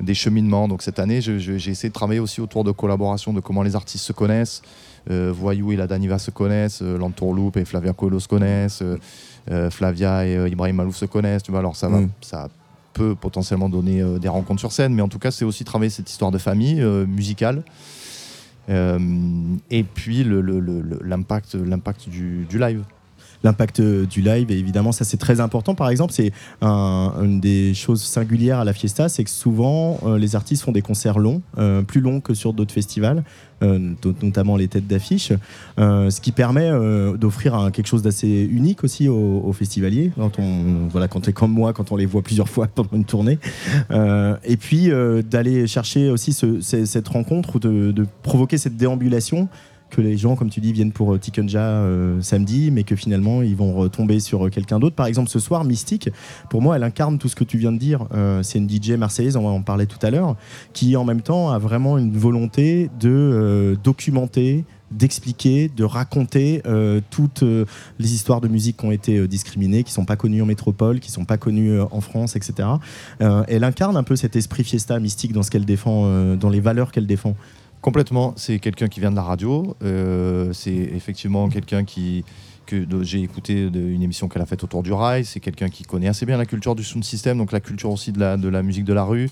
des 0.00 0.14
cheminements. 0.14 0.68
Donc 0.68 0.82
cette 0.82 0.98
année, 0.98 1.20
j'ai 1.20 1.54
essayé 1.70 1.88
de 1.88 1.94
travailler 1.94 2.20
aussi 2.20 2.40
autour 2.40 2.64
de 2.64 2.70
collaboration, 2.72 3.32
de 3.32 3.40
comment 3.40 3.62
les 3.62 3.76
artistes 3.76 4.04
se 4.04 4.12
connaissent. 4.12 4.62
Euh, 5.10 5.32
Voyou 5.34 5.70
et 5.72 5.76
la 5.76 5.86
Daniva 5.86 6.18
se 6.18 6.30
connaissent, 6.30 6.80
euh, 6.82 6.96
Lantourloupe 6.96 7.58
et 7.58 7.64
Flavia 7.66 7.92
Coelho 7.92 8.18
se 8.20 8.26
connaissent, 8.28 8.80
euh, 8.82 8.96
euh, 9.50 9.70
Flavia 9.70 10.26
et 10.26 10.48
Ibrahim 10.50 10.76
Malouf 10.76 10.96
se 10.96 11.04
connaissent. 11.04 11.42
Tu 11.42 11.50
vois, 11.50 11.60
alors 11.60 11.76
ça 11.76 11.88
va, 11.88 12.00
Mm. 12.00 12.08
ça 12.22 12.48
peut 12.94 13.14
potentiellement 13.14 13.68
donner 13.68 14.02
des 14.18 14.28
rencontres 14.28 14.60
sur 14.60 14.72
scène, 14.72 14.94
mais 14.94 15.02
en 15.02 15.08
tout 15.08 15.18
cas, 15.18 15.30
c'est 15.30 15.44
aussi 15.44 15.64
travailler 15.64 15.90
cette 15.90 16.08
histoire 16.08 16.30
de 16.30 16.38
famille 16.38 16.80
musicale. 17.06 17.62
Et 18.68 19.82
puis 19.82 20.24
le- 20.24 20.40
le- 20.40 20.60
le- 20.60 20.80
le- 20.80 21.00
l'impact 21.04 21.56
du 22.08 22.46
live. 22.58 22.82
L'impact 23.44 23.80
euh, 23.80 24.06
du 24.06 24.20
live. 24.22 24.50
Et 24.50 24.58
évidemment 24.58 24.90
ça 24.92 25.04
c'est 25.04 25.16
très 25.18 25.40
important. 25.40 25.74
Par 25.74 25.90
exemple 25.90 26.12
c'est 26.12 26.32
un- 26.60 27.12
une 27.22 27.40
des 27.40 27.74
choses 27.74 28.02
singulières 28.02 28.58
à 28.58 28.64
la 28.64 28.72
fiesta 28.72 29.08
c'est 29.08 29.22
que 29.24 29.30
souvent 29.30 29.98
euh, 30.04 30.18
les 30.18 30.34
artistes 30.34 30.64
font 30.64 30.72
des 30.72 30.82
concerts 30.82 31.18
longs 31.18 31.42
euh, 31.58 31.82
plus 31.82 32.00
longs 32.00 32.20
que 32.20 32.34
sur 32.34 32.52
d'autres 32.52 32.74
festivals 32.74 33.22
not- 33.62 34.14
notamment 34.22 34.56
les 34.58 34.68
têtes 34.68 34.86
d'affiche 34.86 35.32
ce 35.78 36.20
qui 36.20 36.32
permet 36.32 36.68
d'offrir 37.16 37.70
quelque 37.72 37.86
chose 37.86 38.02
d'assez 38.02 38.46
unique 38.50 38.84
aussi 38.84 39.08
aux, 39.08 39.52
festivaliers 39.54 40.10
quand 40.18 40.38
on 40.38 40.86
voilà 40.90 41.08
quand 41.08 41.28
est 41.28 41.32
comme 41.32 41.52
moi 41.52 41.72
quand 41.72 41.90
on 41.90 41.96
les 41.96 42.04
voit 42.04 42.20
plusieurs 42.20 42.48
fois 42.50 42.66
pendant 42.74 42.90
une 42.92 43.06
tournée. 43.06 43.38
Et 44.44 44.56
puis 44.58 44.90
d'aller 45.30 45.66
chercher 45.66 46.10
aussi 46.10 46.32
ce- 46.34 46.60
ce- 46.60 46.84
cette 46.84 47.08
rencontre 47.08 47.56
ou 47.56 47.58
de, 47.58 47.90
de 47.92 48.06
provoquer 48.22 48.58
cette 48.58 48.76
déambulation 48.76 49.48
que 49.94 50.00
les 50.00 50.16
gens, 50.16 50.34
comme 50.34 50.50
tu 50.50 50.60
dis, 50.60 50.72
viennent 50.72 50.92
pour 50.92 51.14
euh, 51.14 51.18
Tikenja 51.18 51.60
euh, 51.60 52.20
samedi, 52.20 52.70
mais 52.70 52.82
que 52.82 52.96
finalement 52.96 53.42
ils 53.42 53.56
vont 53.56 53.74
retomber 53.74 54.18
sur 54.20 54.46
euh, 54.46 54.50
quelqu'un 54.50 54.78
d'autre. 54.78 54.96
Par 54.96 55.06
exemple, 55.06 55.30
ce 55.30 55.38
soir, 55.38 55.64
Mystique, 55.64 56.10
pour 56.50 56.62
moi, 56.62 56.76
elle 56.76 56.82
incarne 56.82 57.18
tout 57.18 57.28
ce 57.28 57.36
que 57.36 57.44
tu 57.44 57.58
viens 57.58 57.72
de 57.72 57.78
dire. 57.78 58.06
C'est 58.42 58.58
une 58.58 58.68
DJ 58.68 58.92
marseillaise, 58.92 59.36
on 59.36 59.46
en 59.46 59.62
parlait 59.62 59.86
tout 59.86 59.98
à 60.02 60.10
l'heure, 60.10 60.36
qui 60.72 60.96
en 60.96 61.04
même 61.04 61.22
temps 61.22 61.50
a 61.50 61.58
vraiment 61.58 61.98
une 61.98 62.16
volonté 62.16 62.90
de 63.00 63.76
documenter 63.82 64.64
d'expliquer, 64.90 65.68
de 65.74 65.82
raconter 65.82 66.62
toutes 67.10 67.42
les 67.42 68.14
histoires 68.14 68.40
de 68.40 68.48
musique 68.48 68.78
qui 68.78 68.84
ont 68.84 68.92
été 68.92 69.26
discriminées, 69.26 69.82
qui 69.82 69.92
sont 69.92 70.04
pas 70.04 70.16
connues 70.16 70.42
en 70.42 70.46
métropole, 70.46 71.00
qui 71.00 71.10
sont 71.10 71.24
pas 71.24 71.36
connues 71.36 71.80
en 71.80 72.00
France, 72.00 72.36
etc. 72.36 72.68
Elle 73.20 73.64
incarne 73.64 73.96
un 73.96 74.02
peu 74.02 74.16
cet 74.16 74.36
esprit 74.36 74.64
fiesta 74.64 74.98
mystique 75.00 75.32
dans 75.32 75.42
ce 75.42 75.50
qu'elle 75.50 75.64
défend, 75.64 76.36
dans 76.36 76.50
les 76.50 76.60
valeurs 76.60 76.92
qu'elle 76.92 77.06
défend. 77.06 77.34
Complètement, 77.84 78.32
c'est 78.36 78.60
quelqu'un 78.60 78.88
qui 78.88 78.98
vient 79.00 79.10
de 79.10 79.16
la 79.16 79.22
radio, 79.22 79.76
euh, 79.82 80.54
c'est 80.54 80.72
effectivement 80.72 81.50
quelqu'un 81.50 81.84
qui 81.84 82.24
que 82.64 82.86
j'ai 83.02 83.20
écouté 83.20 83.68
de- 83.68 83.78
une 83.78 84.00
émission 84.00 84.26
qu'elle 84.26 84.40
a 84.40 84.46
faite 84.46 84.64
autour 84.64 84.82
du 84.82 84.90
rail, 84.90 85.26
c'est 85.26 85.38
quelqu'un 85.38 85.68
qui 85.68 85.82
connaît 85.84 86.08
assez 86.08 86.24
bien 86.24 86.38
la 86.38 86.46
culture 86.46 86.74
du 86.74 86.82
sound 86.82 87.04
system, 87.04 87.36
donc 87.36 87.52
la 87.52 87.60
culture 87.60 87.90
aussi 87.90 88.10
de 88.10 88.18
la, 88.18 88.38
de 88.38 88.48
la 88.48 88.62
musique 88.62 88.86
de 88.86 88.94
la 88.94 89.04
rue. 89.04 89.28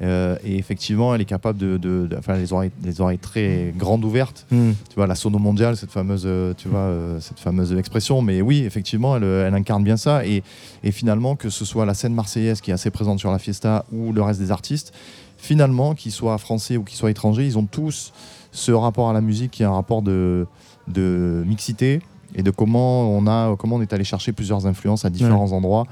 Euh, 0.00 0.36
et 0.42 0.56
effectivement, 0.56 1.14
elle 1.14 1.20
est 1.20 1.26
capable 1.26 1.58
de, 1.58 1.76
de- 1.76 2.06
de- 2.06 2.16
enfin, 2.16 2.38
les 2.38 2.50
oreilles, 2.54 2.70
les 2.82 3.02
oreilles 3.02 3.18
très 3.18 3.74
grandes 3.76 4.06
ouvertes. 4.06 4.46
Tu 4.88 4.94
vois, 4.96 5.06
la 5.06 5.14
sono 5.14 5.38
mondiale, 5.38 5.76
cette 5.76 5.90
fameuse, 5.92 6.22
euh, 6.24 6.54
tu 6.56 6.68
vois, 6.68 6.78
euh, 6.80 7.20
cette 7.20 7.38
fameuse 7.38 7.74
expression. 7.74 8.22
Mais 8.22 8.40
oui, 8.40 8.64
effectivement, 8.64 9.16
elle, 9.18 9.24
elle 9.24 9.54
incarne 9.54 9.84
bien 9.84 9.98
ça. 9.98 10.24
Et, 10.26 10.42
et 10.82 10.92
finalement, 10.92 11.36
que 11.36 11.50
ce 11.50 11.66
soit 11.66 11.84
la 11.84 11.92
scène 11.92 12.14
marseillaise 12.14 12.62
qui 12.62 12.70
est 12.70 12.74
assez 12.74 12.90
présente 12.90 13.18
sur 13.20 13.30
la 13.30 13.38
fiesta 13.38 13.84
ou 13.92 14.14
le 14.14 14.22
reste 14.22 14.40
des 14.40 14.50
artistes, 14.50 14.94
finalement, 15.42 15.94
qu'ils 15.94 16.12
soient 16.12 16.38
français 16.38 16.76
ou 16.76 16.84
qu'ils 16.84 16.96
soient 16.96 17.10
étrangers, 17.10 17.44
ils 17.44 17.58
ont 17.58 17.66
tous 17.66 18.12
ce 18.52 18.70
rapport 18.70 19.10
à 19.10 19.12
la 19.12 19.20
musique 19.20 19.50
qui 19.50 19.62
est 19.64 19.66
un 19.66 19.72
rapport 19.72 20.00
de, 20.02 20.46
de 20.86 21.42
mixité 21.46 22.00
et 22.36 22.42
de 22.42 22.50
comment 22.52 23.10
on, 23.10 23.26
a, 23.26 23.56
comment 23.56 23.76
on 23.76 23.82
est 23.82 23.92
allé 23.92 24.04
chercher 24.04 24.30
plusieurs 24.32 24.66
influences 24.66 25.04
à 25.04 25.10
différents 25.10 25.50
endroits 25.52 25.86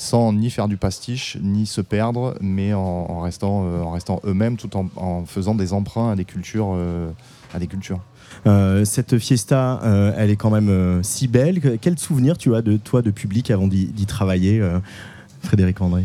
sans 0.00 0.32
ni 0.32 0.48
faire 0.48 0.68
du 0.68 0.76
pastiche, 0.76 1.36
ni 1.42 1.66
se 1.66 1.80
perdre, 1.80 2.34
mais 2.40 2.72
en, 2.72 2.80
en 2.80 3.20
restant, 3.20 3.64
euh, 3.66 3.82
en 3.82 3.90
restant 3.90 4.20
eux-mêmes 4.24 4.56
tout 4.56 4.74
en, 4.76 4.86
en 4.96 5.24
faisant 5.26 5.54
des 5.56 5.72
emprunts 5.72 6.12
à 6.12 6.16
des 6.16 6.24
cultures. 6.24 6.70
euh, 6.74 7.10
à 7.52 7.58
des 7.58 7.66
cultures. 7.66 8.00
Euh, 8.46 8.84
cette 8.84 9.18
fiesta, 9.18 9.80
elle 10.18 10.30
est 10.30 10.36
quand 10.36 10.50
même 10.50 11.02
si 11.02 11.26
belle. 11.28 11.60
Que- 11.60 11.76
Quel 11.76 11.98
souvenir 11.98 12.36
tu 12.38 12.54
as 12.54 12.60
de 12.62 12.76
toi 12.76 13.00
de 13.02 13.10
public 13.10 13.50
avant 13.50 13.66
d'y 13.66 14.06
travailler, 14.06 14.60
Frédéric 15.42 15.80
André 15.80 16.04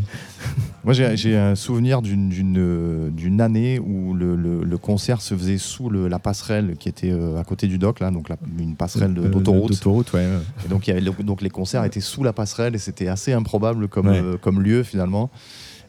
Moi, 0.84 0.94
j'ai 0.94 1.38
un 1.38 1.56
souvenir 1.56 2.02
d'une- 2.02 2.30
euh, 2.58 3.10
année 3.40 3.80
où 3.80 4.14
le, 4.14 4.36
le- 4.36 4.64
le 4.64 4.78
concert 4.78 5.22
se 5.22 5.34
faisait 5.36 5.58
sous 5.58 5.90
le- 5.90 6.08
la 6.08 6.20
passerelle 6.20 6.76
qui 6.78 6.90
était 6.90 7.12
euh, 7.12 7.40
à 7.40 7.44
côté 7.44 7.68
du 7.68 7.78
dock, 7.78 8.00
là, 8.00 8.12
donc 8.12 8.30
la- 8.30 8.38
une 8.60 8.76
passerelle 8.76 9.14
de- 9.14 9.22
Euh, 9.24 9.30
d'autoroute. 9.30 9.72
D'autoroute, 9.72 10.14
ouais. 10.14 10.28
Et 10.66 10.68
donc, 10.70 10.88
y 10.88 10.92
avait 10.92 11.02
donc 11.02 11.42
les 11.42 11.50
concerts 11.50 11.84
étaient 11.86 12.02
sous 12.02 12.24
la 12.24 12.34
passerelle 12.34 12.76
et 12.76 12.80
c'était 12.80 13.08
assez 13.08 13.34
improbable 13.34 13.88
comme, 13.88 14.08
Ouais. 14.08 14.22
euh, 14.22 14.38
comme 14.38 14.62
lieu 14.62 14.84
finalement. 14.84 15.30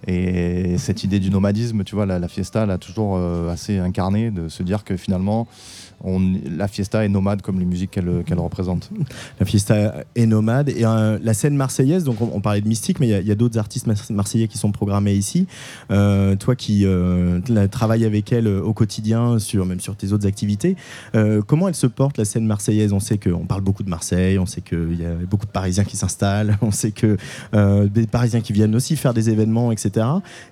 Et 0.06 0.76
cette 0.78 1.02
idée 1.02 1.18
du 1.18 1.30
nomadisme, 1.30 1.82
tu 1.82 1.94
vois, 1.94 2.04
la, 2.06 2.18
la 2.18 2.28
fiesta, 2.28 2.64
elle 2.64 2.70
a 2.70 2.78
toujours 2.78 3.16
euh, 3.16 3.50
assez 3.50 3.78
incarné 3.78 4.30
de 4.30 4.48
se 4.48 4.62
dire 4.62 4.84
que 4.84 4.96
finalement, 4.98 5.46
on, 6.02 6.20
la 6.56 6.68
fiesta 6.68 7.04
est 7.04 7.08
nomade 7.08 7.42
comme 7.42 7.58
les 7.58 7.64
musiques 7.64 7.90
qu'elle 7.92 8.38
représente. 8.38 8.90
La 9.40 9.46
fiesta 9.46 10.04
est 10.14 10.26
nomade. 10.26 10.68
Et 10.68 10.84
euh, 10.84 11.18
la 11.22 11.34
scène 11.34 11.56
marseillaise, 11.56 12.04
donc 12.04 12.20
on, 12.20 12.40
parlait 12.40 12.60
de 12.60 12.68
Mystique, 12.68 13.00
mais 13.00 13.08
il 13.08 13.26
y 13.26 13.30
a- 13.30 13.34
d'autres 13.34 13.58
artistes 13.58 13.86
mars- 13.86 14.10
marseillais 14.10 14.48
qui 14.48 14.58
sont 14.58 14.70
programmés 14.70 15.14
ici. 15.14 15.46
Euh, 15.90 16.36
toi 16.36 16.54
qui 16.56 16.84
euh, 16.84 17.40
travailles 17.70 18.04
avec 18.04 18.32
elle 18.32 18.46
au 18.48 18.72
quotidien, 18.72 19.38
sur, 19.38 19.66
même 19.66 19.80
sur 19.80 19.96
tes 19.96 20.12
autres 20.12 20.26
activités, 20.26 20.76
comment 21.46 21.68
elle 21.68 21.74
se 21.74 21.86
porte 21.86 22.18
la 22.18 22.24
scène 22.24 22.46
marseillaise? 22.46 22.92
On 22.92 23.00
sait 23.00 23.18
qu'on 23.18 23.46
parle 23.46 23.62
beaucoup 23.62 23.82
de 23.82 23.90
Marseille, 23.90 24.38
on 24.38 24.46
sait 24.46 24.60
qu'il 24.60 25.00
y 25.00 25.04
a 25.04 25.14
beaucoup 25.28 25.46
de 25.46 25.50
Parisiens 25.50 25.84
qui 25.84 25.96
s'installent, 25.96 26.56
on 26.62 26.70
sait 26.70 26.92
que 26.92 27.16
des 27.86 28.06
Parisiens 28.06 28.40
qui 28.40 28.52
viennent 28.52 28.74
aussi 28.74 28.96
faire 28.96 29.14
des 29.14 29.30
événements, 29.30 29.72
etc. 29.72 30.06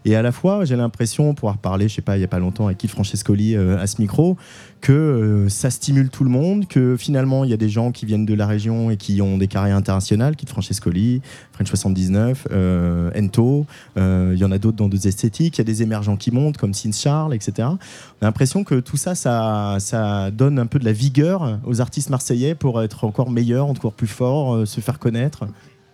Et 0.05 0.17
à 0.17 0.23
la 0.23 0.33
fois, 0.33 0.65
j'ai 0.65 0.77
l'impression, 0.77 1.35
pouvoir 1.35 1.59
parler, 1.59 1.89
je 1.89 1.95
sais 1.95 2.03
pas, 2.03 2.17
il 2.17 2.21
y 2.21 2.25
a 2.25 2.29
pas 2.29 2.39
longtemps 2.39 2.67
avec 2.67 2.83
Yves 2.83 2.91
Francescoli 2.91 3.57
à 3.57 3.87
ce 3.87 4.01
micro, 4.01 4.37
que 4.81 5.32
ça 5.49 5.71
stimule 5.71 6.11
tout 6.11 6.25
le 6.25 6.31
monde, 6.31 6.67
que 6.67 6.97
finalement 6.97 7.45
il 7.45 7.51
y 7.51 7.53
a 7.53 7.57
des 7.57 7.69
gens 7.69 7.93
qui 7.93 8.07
viennent 8.07 8.27
de 8.27 8.35
la 8.35 8.47
région 8.47 8.91
et 8.91 8.97
qui 8.97 9.21
ont 9.23 9.39
des 9.39 9.49
carrières 9.49 9.77
internationales, 9.77 10.37
Kid 10.37 10.49
Francescoli, 10.49 11.21
French 11.53 11.69
79, 11.69 12.49
euh, 12.51 13.11
Ento, 13.17 13.67
euh, 13.97 14.33
il 14.35 14.41
y 14.41 14.45
en 14.45 14.53
a 14.53 14.59
d'autres 14.59 14.77
dans 14.77 14.89
d'autres 14.89 15.07
esthétiques, 15.07 15.59
il 15.59 15.61
y 15.61 15.63
a 15.63 15.65
des 15.65 15.83
émergents 15.83 16.17
qui 16.17 16.31
montent 16.31 16.57
comme 16.57 16.75
Sin 16.75 16.93
Charles, 16.93 17.35
etc. 17.35 17.69
On 17.69 18.23
a 18.23 18.27
l'impression 18.27 18.65
que 18.65 18.81
tout 18.81 18.97
ça, 18.97 19.15
ça, 19.15 19.77
ça 19.79 20.31
donne 20.31 20.59
un 20.59 20.67
peu 20.67 20.79
de 20.79 20.85
la 20.85 20.93
vigueur 20.93 21.59
aux 21.65 21.81
artistes 21.81 22.11
marseillais 22.11 22.55
pour 22.55 22.83
être 22.83 23.05
encore 23.05 23.31
meilleurs, 23.31 23.67
encore 23.67 23.93
plus 23.93 24.07
forts, 24.07 24.55
euh, 24.55 24.67
se 24.67 24.81
faire 24.81 24.99
connaître. 24.99 25.47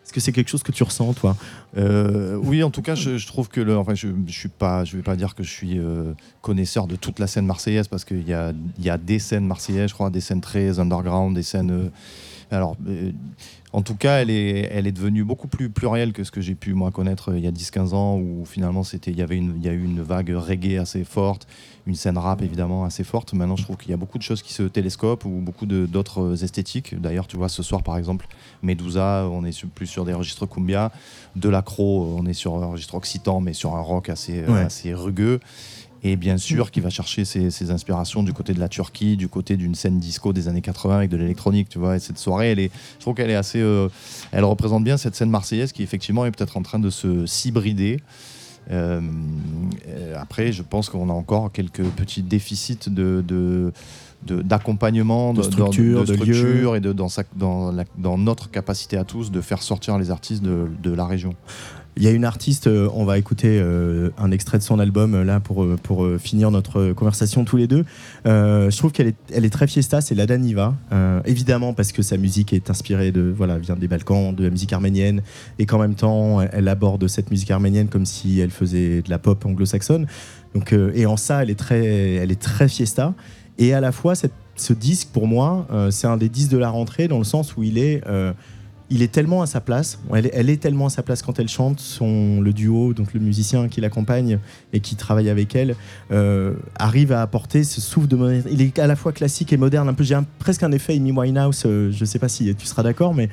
Est-ce 0.09 0.15
que 0.15 0.21
c'est 0.21 0.33
quelque 0.33 0.49
chose 0.49 0.63
que 0.63 0.73
tu 0.73 0.83
ressens, 0.85 1.13
toi 1.13 1.37
Euh, 1.77 2.35
oui, 2.43 2.63
en 2.63 2.71
tout 2.71 2.81
cas, 2.81 2.95
je, 2.95 3.27
trouve 3.27 3.51
que 3.51 3.77
enfin, 3.77 3.95
je, 3.95 4.09
je 4.27 4.33
suis 4.33 4.49
je 4.85 4.97
vais 4.97 5.03
pas 5.03 5.17
dire 5.17 5.35
que 5.35 5.43
je 5.43 5.51
suis 5.51 5.79
euh, 5.79 6.15
connaisseur 6.41 6.87
de 6.87 6.97
toute 6.97 7.19
la 7.19 7.27
scène 7.27 7.45
marseillaise 7.45 7.89
parce 7.89 8.07
qu'il 8.07 8.27
y 8.27 8.33
a, 8.33 8.55
y 8.79 8.89
a 8.89 8.97
des 8.97 9.19
scènes 9.19 9.47
marseillaises, 9.47 9.91
je 9.91 9.95
crois, 9.95 10.09
des 10.09 10.23
scènes 10.23 10.41
très 10.41 10.79
underground, 10.79 11.35
des 11.35 11.43
scènes, 11.43 11.71
euh, 11.71 11.91
Alors, 12.51 12.79
en 13.75 13.83
tout 13.83 13.97
cas, 13.97 14.23
elle 14.23 14.31
est, 14.31 14.71
elle 14.73 14.87
est 14.87 14.93
devenue 14.93 15.25
beaucoup 15.25 15.47
plus 15.47 15.69
plurielle 15.69 16.15
que 16.15 16.25
ce 16.25 16.31
que 16.31 16.41
j'ai 16.41 16.55
pu 16.55 16.73
moi 16.73 16.91
connaître 16.91 17.35
il 17.37 17.45
y 17.45 17.47
a 17.47 17.53
10-15 17.53 17.93
ans, 17.93 18.17
où 18.17 18.47
finalement 18.47 18.85
il 19.07 19.19
y 19.19 19.21
avait 19.21 19.37
une, 19.37 19.57
il 19.59 19.67
y 19.67 19.69
a 19.69 19.75
eu 19.75 19.85
une 19.85 20.01
vague 20.01 20.31
reggae 20.31 20.79
assez 20.79 21.05
forte, 21.05 21.47
une 21.89 21.95
scène 21.95 22.19
rap 22.19 22.43
évidemment 22.43 22.85
assez 22.85 23.03
forte. 23.03 23.33
Maintenant, 23.33 23.57
je 23.57 23.65
trouve 23.65 23.77
qu'il 23.77 23.91
y 23.91 23.95
a 23.95 23.97
beaucoup 23.97 24.19
de 24.19 24.23
choses 24.23 24.43
qui 24.43 24.53
se 24.53 24.63
télescopent 24.63 25.25
ou 25.25 25.41
beaucoup 25.41 25.67
d'autres 25.67 26.45
esthétiques. 26.45 27.01
D'ailleurs, 27.01 27.27
tu 27.27 27.37
vois, 27.37 27.49
ce 27.49 27.63
soir 27.63 27.83
par 27.83 27.97
exemple, 27.97 28.27
Medusa, 28.63 29.27
on 29.33 29.45
est 29.45 29.65
plus 29.67 29.87
sur 29.87 30.05
des 30.05 30.13
registres 30.13 30.47
cumbia. 30.47 30.93
De 31.37 31.49
l'accro, 31.49 32.15
on 32.19 32.27
est 32.27 32.33
sur 32.35 32.57
un 32.63 32.67
registre 32.67 32.95
occitan, 32.95 33.41
mais 33.41 33.53
sur 33.55 33.75
un 33.75 33.81
rock 33.81 34.09
assez, 34.09 34.43
euh, 34.43 34.53
Ouais. 34.53 34.61
assez 34.61 34.93
rugueux. 34.95 35.41
Et 36.05 36.15
bien 36.15 36.37
sûr, 36.39 36.71
qui 36.71 36.79
va 36.81 36.91
chercher 36.91 37.25
ses, 37.25 37.51
ses 37.51 37.73
inspirations 37.73 38.23
du 38.23 38.33
côté 38.33 38.55
de 38.55 38.61
la 38.61 38.69
Turquie, 38.69 39.17
du 39.17 39.27
côté 39.27 39.57
d'une 39.57 39.75
scène 39.75 39.99
disco 39.99 40.33
des 40.33 40.47
années 40.47 40.61
80 40.61 40.95
avec 40.97 41.11
de 41.11 41.17
l'électronique, 41.17 41.69
tu 41.69 41.81
vois. 41.81 41.97
Et 41.97 41.99
cette 41.99 42.19
soirée, 42.19 42.53
elle 42.53 42.61
est, 42.61 42.71
je 42.97 43.01
trouve 43.01 43.15
qu'elle 43.15 43.31
est 43.31 43.35
assez, 43.35 43.61
euh, 43.61 43.89
elle 44.31 44.45
représente 44.45 44.85
bien 44.85 44.97
cette 44.97 45.17
scène 45.17 45.31
marseillaise 45.31 45.73
qui 45.73 45.83
effectivement 45.83 46.25
est 46.25 46.31
peut-être 46.31 46.57
en 46.57 46.63
train 46.63 46.79
de 46.79 46.91
se 46.91 47.27
s'hybrider. 47.27 48.01
Euh, 48.71 49.01
euh, 49.89 50.15
après, 50.19 50.53
je 50.53 50.63
pense 50.63 50.89
qu'on 50.91 51.09
a 51.09 51.13
encore 51.13 51.51
quelques 51.53 51.83
petits 51.85 52.23
déficits 52.23 52.91
de, 52.91 53.73
d'accompagnement, 54.27 55.33
De 55.33 55.43
structure, 55.43 56.05
de, 56.05 56.15
de 56.17 56.25
lieu. 56.25 56.35
structure 56.35 56.77
et 56.77 56.81
de, 56.81 56.93
dans, 56.93 57.09
sa- 57.09 57.23
dans, 57.37 57.73
la- 57.73 57.85
dans 57.97 58.19
notre 58.19 58.51
capacité 58.51 58.97
à 58.97 59.05
tous 59.05 59.31
de 59.31 59.41
faire 59.41 59.63
sortir 59.63 59.97
les 59.99 60.11
artistes 60.11 60.43
de 60.43 60.93
la 60.93 61.07
région. 61.07 61.35
Il 61.99 62.05
y 62.05 62.07
a 62.07 62.13
une 62.13 62.25
artiste, 62.25 62.69
euh, 62.69 62.89
on 62.95 63.05
va 63.05 63.19
écouter 63.19 63.59
euh, 63.61 64.11
un 64.19 64.31
extrait 64.31 64.57
de 64.59 64.63
son 64.63 64.79
album 64.79 65.15
euh, 65.15 65.25
là 65.25 65.41
pour, 65.41 65.67
pour 65.83 66.09
finir 66.21 66.53
notre 66.53 66.93
conversation 66.93 67.45
tous 67.45 67.57
les 67.57 67.67
deux. 67.67 67.85
Je 68.25 68.77
trouve 68.77 68.93
qu'elle 68.93 69.09
est, 69.09 69.17
elle 69.35 69.45
est 69.45 69.51
très 69.51 69.67
fiesta, 69.67 70.01
c'est 70.01 70.15
Lada 70.15 70.39
Niva. 70.39 70.77
Évidemment 71.25 71.73
parce 71.73 71.91
que 71.91 72.03
sa 72.03 72.17
musique 72.17 72.53
est 72.53 72.71
inspirée 72.71 73.11
de, 73.11 73.35
voilà, 73.37 73.59
vient 73.59 73.75
des 73.75 73.89
Balkans, 73.89 74.33
de 74.33 74.45
la 74.45 74.51
musique 74.51 74.73
arménienne, 74.73 75.23
et 75.59 75.67
qu'en 75.67 75.79
même 75.79 75.95
temps 75.95 76.41
elle, 76.41 76.69
aborde 76.69 77.09
cette 77.09 77.33
musique 77.33 77.51
arménienne 77.51 77.89
comme 77.89 78.07
si 78.07 78.39
elle 78.39 78.51
faisait 78.51 79.03
de 79.03 79.11
la 79.11 79.19
pop 79.19 79.45
anglo-saxonne. 79.45 80.07
Donc, 80.55 80.73
et 80.73 81.07
en 81.07 81.17
ça, 81.17 81.43
elle 81.43 81.51
est 81.51 81.59
très, 81.59 82.15
elle 82.15 82.31
est 82.31 82.41
très 82.41 82.69
fiesta. 82.69 83.15
Et 83.59 83.75
à 83.75 83.81
la 83.81 83.91
fois, 83.91 84.15
ce 84.15 84.73
disque, 84.73 85.09
pour 85.13 85.27
moi, 85.27 85.67
c'est 85.91 86.07
un 86.07 86.17
des 86.17 86.29
disques 86.29 86.53
de 86.53 86.59
la 86.59 86.71
rentrée 86.71 87.09
dans 87.09 87.19
le 87.19 87.25
sens 87.25 87.57
où 87.57 87.65
il 87.65 87.79
est, 87.79 88.03
il 88.91 89.03
est 89.03 89.13
tellement 89.13 89.43
à 89.43 89.47
sa 89.47 89.61
place. 89.61 89.99
Elle 90.15 90.27
est, 90.27 90.31
elle 90.33 90.51
est 90.51 90.57
tellement 90.57 90.87
à 90.87 90.91
sa 90.91 91.03
place 91.03 91.23
quand 91.23 91.39
elle 91.39 91.49
chante. 91.49 91.81
Son, 91.81 92.41
le 92.41 92.53
duo, 92.53 92.95
donc 92.95 93.13
le 93.13 93.21
musicien 93.21 93.69
qui 93.69 93.81
l'accompagne 93.81 94.39
et 94.73 94.81
qui 94.81 94.97
travaille 94.97 95.29
avec 95.29 95.55
elle, 95.55 95.77
euh, 96.11 96.55
arrive 96.79 97.13
à 97.13 97.23
apporter 97.23 97.65
ce 97.65 97.81
souffle 97.81 98.09
de 98.09 98.17
modernité. 98.17 98.49
Il 98.53 98.63
est 98.63 98.79
à 98.79 98.87
la 98.87 98.97
fois 98.97 99.13
classique 99.13 99.53
et 99.53 99.57
moderne. 99.57 99.89
Un 99.89 99.95
peu, 99.95 100.05
j'ai 100.05 100.19
presque 100.39 100.63
un 100.63 100.73
effet 100.73 100.95
Amy 100.95 101.13
Winehouse. 101.13 101.65
euh, 101.67 101.91
je 101.93 102.05
sais 102.05 102.19
pas 102.19 102.29
si 102.29 102.55
tu 102.55 102.67
seras 102.67 102.83
d'accord, 102.83 103.15
mais 103.15 103.29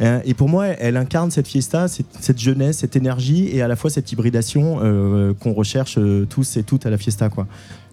euh, 0.00 0.20
et 0.24 0.34
pour 0.34 0.48
moi, 0.48 0.66
elle 0.66 0.96
incarne 0.96 1.30
cette 1.30 1.48
fiesta, 1.48 1.88
cette, 1.88 2.06
cette 2.20 2.40
jeunesse, 2.40 2.78
cette 2.78 2.96
énergie 2.96 3.48
et 3.52 3.62
à 3.62 3.68
la 3.68 3.76
fois 3.76 3.90
cette 3.90 4.10
hybridation 4.10 4.78
euh, 4.82 5.34
qu'on 5.34 5.52
recherche 5.52 5.98
tous 6.28 6.56
et 6.56 6.62
toutes 6.62 6.86
à 6.86 6.90
la 6.90 6.98
fiesta, 6.98 7.28
quoi. 7.28 7.46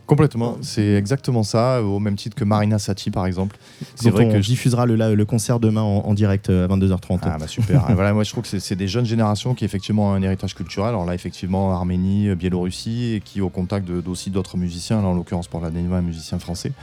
Complètement, 0.06 0.58
c'est 0.62 0.96
exactement 0.96 1.44
ça, 1.44 1.82
au 1.82 1.98
même 2.00 2.16
titre 2.18 2.36
que 2.36 2.44
Marina 2.44 2.78
Sati 2.78 3.10
par 3.10 3.26
exemple. 3.26 3.58
C'est 3.96 4.10
vrai 4.10 4.26
on 4.26 4.32
que 4.34 4.42
je- 4.42 4.48
diffusera 4.48 4.86
le, 4.86 4.96
le 5.16 5.26
concert 5.26 5.60
demain 5.62 5.82
en, 5.82 6.00
en 6.06 6.14
direct 6.14 6.50
euh, 6.50 6.66
à 6.66 6.68
22h30. 6.68 7.20
Ah 7.24 7.38
bah 7.40 7.48
super. 7.48 7.86
Voilà, 7.96 8.14
moi 8.14 8.24
je 8.24 8.32
trouve 8.32 8.44
que 8.44 8.50
c'est- 8.50 8.60
des 8.76 8.88
jeunes 8.90 9.06
générations 9.06 9.54
qui 9.56 9.64
effectivement 9.64 10.10
ont 10.10 10.14
un 10.14 10.22
héritage 10.22 10.56
culturel. 10.56 10.90
Alors 10.90 11.06
là 11.06 11.14
effectivement 11.16 11.72
Arménie, 11.74 12.28
euh, 12.28 12.36
Biélorussie, 12.36 13.14
et 13.14 13.22
qui 13.22 13.40
au 13.40 13.50
contact 13.50 13.88
de- 13.88 14.02
d'aussi 14.02 14.30
d'autres 14.30 14.58
musiciens, 14.58 15.02
là 15.02 15.08
en 15.08 15.14
l'occurrence 15.14 15.48
pour 15.48 15.62
la 15.62 15.70
un 15.70 16.02
musicien 16.02 16.38
français, 16.38 16.74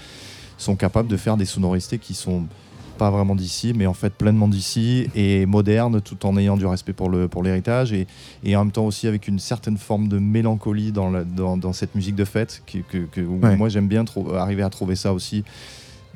sont 0.56 0.76
capables 0.76 1.08
de 1.08 1.16
faire 1.18 1.36
des 1.36 1.44
sonorités 1.46 1.98
qui 1.98 2.14
sont 2.14 2.44
pas 3.00 3.10
vraiment 3.10 3.34
d'ici, 3.34 3.72
mais 3.74 3.86
en 3.86 3.94
fait 3.94 4.12
pleinement 4.12 4.46
d'ici 4.46 5.08
et 5.14 5.46
modernes, 5.46 6.02
tout 6.02 6.26
en 6.26 6.36
ayant 6.36 6.58
du 6.58 6.66
respect 6.66 6.92
pour 6.92 7.08
le 7.08 7.28
pour 7.28 7.42
l'héritage 7.42 7.94
et, 7.94 8.06
et 8.44 8.54
en 8.56 8.64
même 8.64 8.72
temps 8.72 8.84
aussi 8.84 9.06
avec 9.08 9.26
une 9.26 9.38
certaine 9.38 9.78
forme 9.78 10.06
de 10.08 10.18
mélancolie 10.18 10.92
dans, 10.92 11.10
la- 11.10 11.24
dans, 11.24 11.56
dans 11.56 11.72
cette 11.72 11.94
musique 11.94 12.14
de 12.14 12.26
fête 12.26 12.62
que, 12.66 12.78
que- 12.90 13.06
que- 13.14 13.22
où 13.22 13.38
Ouais. 13.42 13.56
moi 13.56 13.68
j'aime 13.70 13.88
bien 13.88 14.04
trou- 14.04 14.34
arriver 14.34 14.62
à 14.62 14.68
trouver 14.68 14.96
ça 14.96 15.14
aussi, 15.14 15.44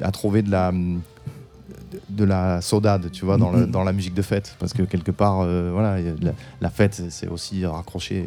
à 0.02 0.10
trouver 0.10 0.42
de 0.42 0.50
la 0.50 0.72
de, 2.10 2.24
la 2.24 2.60
saudade, 2.60 3.10
tu 3.12 3.24
vois, 3.24 3.38
dans, 3.38 3.50
le- 3.50 3.64
Mhm. 3.66 3.70
dans 3.70 3.84
la 3.84 3.92
musique 3.92 4.14
de 4.14 4.22
fête, 4.22 4.56
parce 4.58 4.72
que 4.74 4.82
quelque 4.82 5.10
part, 5.12 5.40
euh, 5.40 5.70
voilà, 5.72 5.98
la, 6.00 6.32
la 6.60 6.70
fête, 6.70 7.02
c'est 7.08 7.28
aussi 7.28 7.64
raccroché 7.64 8.26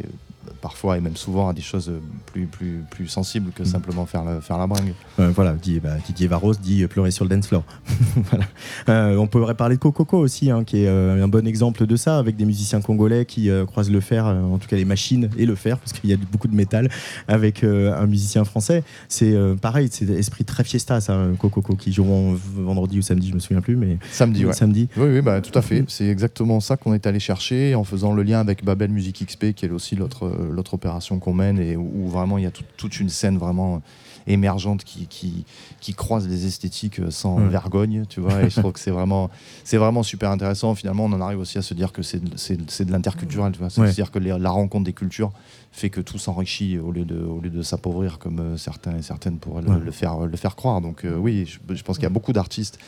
parfois 0.60 0.96
et 0.98 1.00
même 1.00 1.16
souvent 1.16 1.48
à 1.48 1.52
des 1.52 1.62
choses 1.62 1.92
plus 2.26 2.46
plus 2.46 2.82
plus 2.90 3.06
sensibles 3.08 3.50
que 3.52 3.62
Mhm. 3.62 3.68
simplement 3.68 4.06
faire 4.06 4.24
la, 4.24 4.40
faire 4.40 4.58
la 4.58 4.66
bringue. 4.66 4.92
Euh, 5.20 5.30
voilà, 5.34 5.52
dit, 5.52 5.80
bah, 5.80 5.96
Didier 6.06 6.26
Varros 6.28 6.54
dit 6.54 6.82
euh, 6.84 6.88
pleurer 6.88 7.10
sur 7.10 7.24
le 7.24 7.30
dance 7.30 7.46
floor. 7.46 7.64
Voilà. 8.30 8.44
Euh, 8.88 9.16
on 9.16 9.26
pourrait 9.26 9.54
parler 9.54 9.76
de 9.76 9.80
Coco 9.80 10.18
aussi, 10.18 10.50
hein, 10.50 10.64
qui 10.64 10.82
est 10.84 10.88
un 10.88 11.28
bon 11.28 11.46
exemple 11.46 11.86
de 11.86 11.96
ça, 11.96 12.18
avec 12.18 12.36
des 12.36 12.44
musiciens 12.44 12.80
congolais 12.80 13.24
qui 13.26 13.48
croisent 13.66 13.90
le 13.90 14.00
fer, 14.00 14.26
en 14.26 14.58
tout 14.58 14.68
cas 14.68 14.76
les 14.76 14.84
machines 14.84 15.30
et 15.38 15.46
le 15.46 15.54
fer, 15.54 15.78
parce 15.78 15.92
qu'il 15.92 16.10
y 16.10 16.12
a 16.12 16.16
beaucoup 16.16 16.48
de 16.48 16.54
métal, 16.54 16.88
avec 17.28 17.64
un 17.64 18.06
musicien 18.06 18.44
français. 18.44 18.82
C'est 19.08 19.34
pareil, 19.60 19.88
c'est 19.90 20.08
esprit 20.10 20.44
très 20.44 20.64
fiesta, 20.64 21.00
ça, 21.00 21.12
euh, 21.14 21.34
Coco, 21.34 21.62
qui 21.76 21.92
joueront 21.92 22.36
vendredi 22.56 22.98
ou 22.98 23.02
samedi, 23.02 23.28
je 23.28 23.34
me 23.34 23.38
souviens 23.40 23.60
plus, 23.60 23.76
mais 23.76 23.98
Samedi, 24.10 24.44
ouais. 24.44 24.52
samedi. 24.52 24.88
Oui, 24.96 25.06
oui, 25.14 25.20
bah, 25.22 25.40
tout 25.40 25.56
à 25.56 25.62
fait. 25.62 25.84
C'est 25.88 26.08
exactement 26.08 26.60
ça 26.60 26.76
qu'on 26.76 26.94
est 26.94 27.06
allé 27.06 27.20
chercher 27.20 27.74
en 27.74 27.84
faisant 27.84 28.12
le 28.12 28.22
lien 28.22 28.40
avec 28.40 28.64
Babel 28.64 28.90
Music 28.90 29.24
XP, 29.26 29.52
qui 29.54 29.66
est 29.66 29.70
aussi 29.70 29.96
l'autre 29.96 30.30
l'autre 30.50 30.74
opération 30.74 31.18
qu'on 31.18 31.34
mène 31.34 31.58
et 31.58 31.76
où, 31.76 31.90
où 31.94 32.08
vraiment 32.08 32.38
il 32.38 32.44
y 32.44 32.46
a 32.46 32.50
tout- 32.50 32.64
toute 32.76 32.98
une 33.00 33.08
scène 33.08 33.38
vraiment 33.38 33.80
émergente 34.26 34.84
qui, 34.84 35.06
qui, 35.06 35.46
qui 35.80 35.94
croise 35.94 36.28
les 36.28 36.44
esthétiques 36.46 37.00
euh, 37.00 37.10
sans 37.10 37.36
vergogne, 37.48 38.04
tu 38.08 38.20
vois. 38.20 38.42
Et 38.42 38.50
je 38.50 38.60
trouve 38.60 38.72
que 38.72 38.80
c'est 38.80 38.90
vraiment, 38.90 39.30
c'est 39.64 39.78
vraiment 39.78 40.02
super 40.02 40.30
intéressant. 40.30 40.74
Finalement, 40.74 41.06
on 41.06 41.12
en 41.12 41.20
arrive 41.22 41.38
aussi 41.38 41.56
à 41.56 41.62
se 41.62 41.72
dire 41.72 41.92
que 41.92 42.02
c'est 42.02 42.22
de- 42.22 42.36
c'est 42.36 42.58
c'est 42.70 42.84
de 42.84 42.92
l'interculturel, 42.92 43.52
tu 43.52 43.58
vois. 43.58 43.68
Ouais. 43.68 43.72
C'est-à-dire 43.86 44.10
que 44.10 44.18
les- 44.18 44.38
la 44.38 44.50
rencontre 44.50 44.84
des 44.84 44.92
cultures 44.92 45.32
fait 45.72 45.88
que 45.90 46.00
tout 46.02 46.18
s'enrichit 46.18 46.78
au 46.78 46.92
lieu 46.92 47.04
de, 47.04 47.18
au 47.18 47.40
lieu 47.40 47.50
de 47.50 47.62
s'appauvrir 47.62 48.18
comme 48.18 48.40
euh, 48.40 48.56
certains 48.58 48.96
et 48.98 49.02
certaines 49.02 49.38
pourraient 49.38 49.62
le, 49.62 49.70
Ouais. 49.70 49.80
le 49.82 49.90
faire, 49.92 50.18
le 50.26 50.36
faire 50.36 50.56
croire. 50.56 50.80
Donc 50.82 51.04
euh, 51.04 51.16
oui, 51.16 51.46
je, 51.46 51.74
je 51.74 51.82
pense 51.82 51.96
qu'il 51.96 52.02
y 52.04 52.06
a 52.06 52.10
beaucoup 52.10 52.32
d'artistes, 52.34 52.78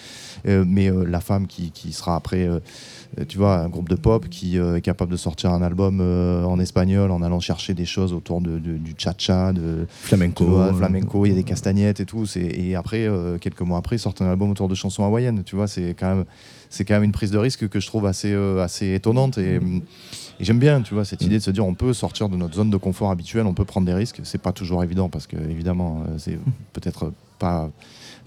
euh, 0.47 0.65
mais 0.67 0.91
euh, 0.91 1.05
la 1.05 1.21
femme 1.21 1.47
qui, 1.47 1.71
qui 1.71 1.93
sera 1.93 2.17
après, 2.17 2.47
tu 3.29 3.39
vois, 3.39 3.59
un 3.59 3.69
groupe 3.69 3.89
de 3.89 3.97
pop 3.97 4.29
qui 4.29 4.59
euh, 4.59 4.77
est 4.77 4.81
capable 4.81 5.11
de 5.13 5.17
sortir 5.17 5.51
un 5.51 5.63
album 5.63 6.01
euh, 6.01 6.45
en 6.45 6.59
espagnol 6.61 7.11
en 7.11 7.23
allant 7.23 7.41
chercher 7.41 7.75
des 7.75 7.85
choses 7.85 8.13
autour 8.13 8.41
de, 8.41 8.59
de- 8.59 8.77
du 8.79 8.95
cha-cha, 8.97 9.53
de 9.53 9.87
Flamenco. 9.91 10.73
flamenco, 10.75 11.27
il 11.27 11.31
y 11.31 11.33
a 11.33 11.35
des 11.35 11.43
castagnettes 11.43 12.01
et 12.01 12.07
tout. 12.07 12.25
Et 12.37 12.75
après, 12.77 13.07
euh, 13.07 13.39
quelques 13.39 13.63
mois 13.63 13.79
après, 13.79 13.99
sortent 13.99 14.23
un 14.23 14.31
album 14.31 14.51
autour 14.51 14.69
de 14.69 14.75
chansons 14.75 15.05
hawaïennes. 15.05 15.43
Tu 15.45 15.57
vois, 15.57 15.67
c'est 15.67 15.95
quand 15.99 16.15
même, 16.15 16.25
c'est 16.71 16.85
quand 16.85 16.95
même 16.95 17.05
une 17.05 17.13
prise 17.13 17.31
de 17.31 17.39
risque 17.39 17.69
que 17.69 17.81
je 17.81 17.87
trouve 17.87 18.07
assez, 18.07 18.33
assez 18.61 18.95
étonnante. 18.95 19.39
Et, 19.39 19.57
et 19.57 20.45
j'aime 20.45 20.59
bien, 20.61 20.81
tu 20.83 20.95
vois, 20.95 21.05
cette 21.05 21.23
idée 21.23 21.39
de 21.39 21.43
se 21.43 21.51
dire, 21.51 21.67
on 21.67 21.75
peut 21.75 21.93
sortir 21.93 22.29
de 22.29 22.37
notre 22.37 22.55
zone 22.55 22.71
de 22.71 22.77
confort 22.77 23.11
habituelle, 23.11 23.47
on 23.47 23.55
peut 23.55 23.65
prendre 23.65 23.87
des 23.87 23.95
risques. 23.95 24.21
C'est 24.23 24.41
pas 24.41 24.53
toujours 24.53 24.83
évident 24.85 25.09
parce 25.09 25.27
que 25.27 25.37
évidemment, 25.37 26.05
c'est 26.19 26.39
peut-être 26.73 27.13
pas 27.39 27.71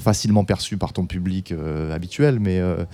facilement 0.04 0.46
perçu 0.46 0.78
par 0.78 0.94
ton 0.94 1.08
public 1.08 1.52
euh, 1.52 1.96
habituel, 1.96 2.40
mais 2.40 2.60
euh, 2.60 2.86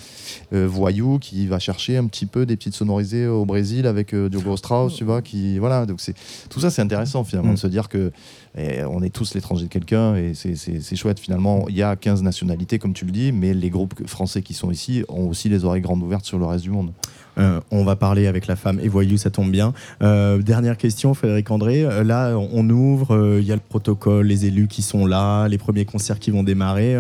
euh, 0.54 0.66
voyou 0.66 1.20
qui 1.20 1.48
va 1.48 1.60
chercher 1.60 1.98
un 1.98 2.06
petit 2.06 2.26
peu 2.26 2.46
des 2.46 2.56
petites 2.56 2.76
sonorisées 2.76 3.28
au 3.28 3.46
Brésil 3.46 3.86
avec 3.86 4.16
Diogo 4.16 4.56
Strauss, 4.56 4.96
tu 4.96 5.04
vois, 5.04 5.22
qui 5.22 5.60
voilà, 5.60 5.86
donc 5.86 6.00
c'est 6.00 6.16
tout 6.50 6.62
ça 6.62 6.70
c'est 6.70 6.82
intéressant 6.82 7.24
finalement 7.26 7.50
Mm. 7.50 7.56
de 7.56 7.60
se 7.60 7.68
dire 7.68 7.90
que 7.90 8.12
eh, 8.58 8.84
on 8.84 9.02
est 9.02 9.10
tous 9.10 9.34
l'étranger 9.34 9.66
de 9.66 9.70
quelqu'un 9.70 10.16
et 10.16 10.34
c'est 10.34 10.96
chouette 10.96 11.20
finalement. 11.20 11.66
Il 11.70 11.76
y 11.76 11.84
a 11.84 11.96
15 11.96 12.24
nationalités 12.24 12.80
comme 12.80 12.94
tu 12.94 13.06
le 13.06 13.12
dis, 13.12 13.32
mais 13.32 13.54
les 13.54 13.70
groupes 13.70 14.08
français 14.08 14.42
qui 14.42 14.54
sont 14.54 14.72
ici 14.72 15.04
ont 15.08 15.28
aussi 15.28 15.50
les 15.50 15.66
oreilles 15.66 15.82
grandes 15.82 16.04
ouvertes 16.04 16.26
sur 16.26 16.40
le 16.40 16.46
reste 16.46 16.64
du 16.64 16.72
monde. 16.72 16.92
Euh, 17.40 17.60
on 17.72 17.84
va 17.84 17.96
parler 17.96 18.28
avec 18.28 18.48
la 18.48 18.56
femme 18.56 18.80
et 18.82 18.88
voyou, 18.88 19.18
ça 19.18 19.30
tombe 19.30 19.52
bien. 19.52 19.74
Euh, 20.02 20.40
dernière 20.40 20.78
question, 20.78 21.14
Frédéric 21.14 21.50
André. 21.52 21.84
Euh, 21.84 22.04
là, 22.04 22.36
on 22.38 22.70
ouvre, 22.70 23.38
il 23.40 23.46
y 23.46 23.52
a 23.52 23.56
le 23.56 23.62
protocole, 23.62 24.28
les 24.28 24.46
élus 24.46 24.68
qui 24.68 24.82
sont 24.82 25.06
là, 25.06 25.48
les 25.48 25.58
premiers 25.58 25.86
concerts 25.86 26.20
qui 26.20 26.32
vont 26.32 26.44
démarrer. 26.44 26.96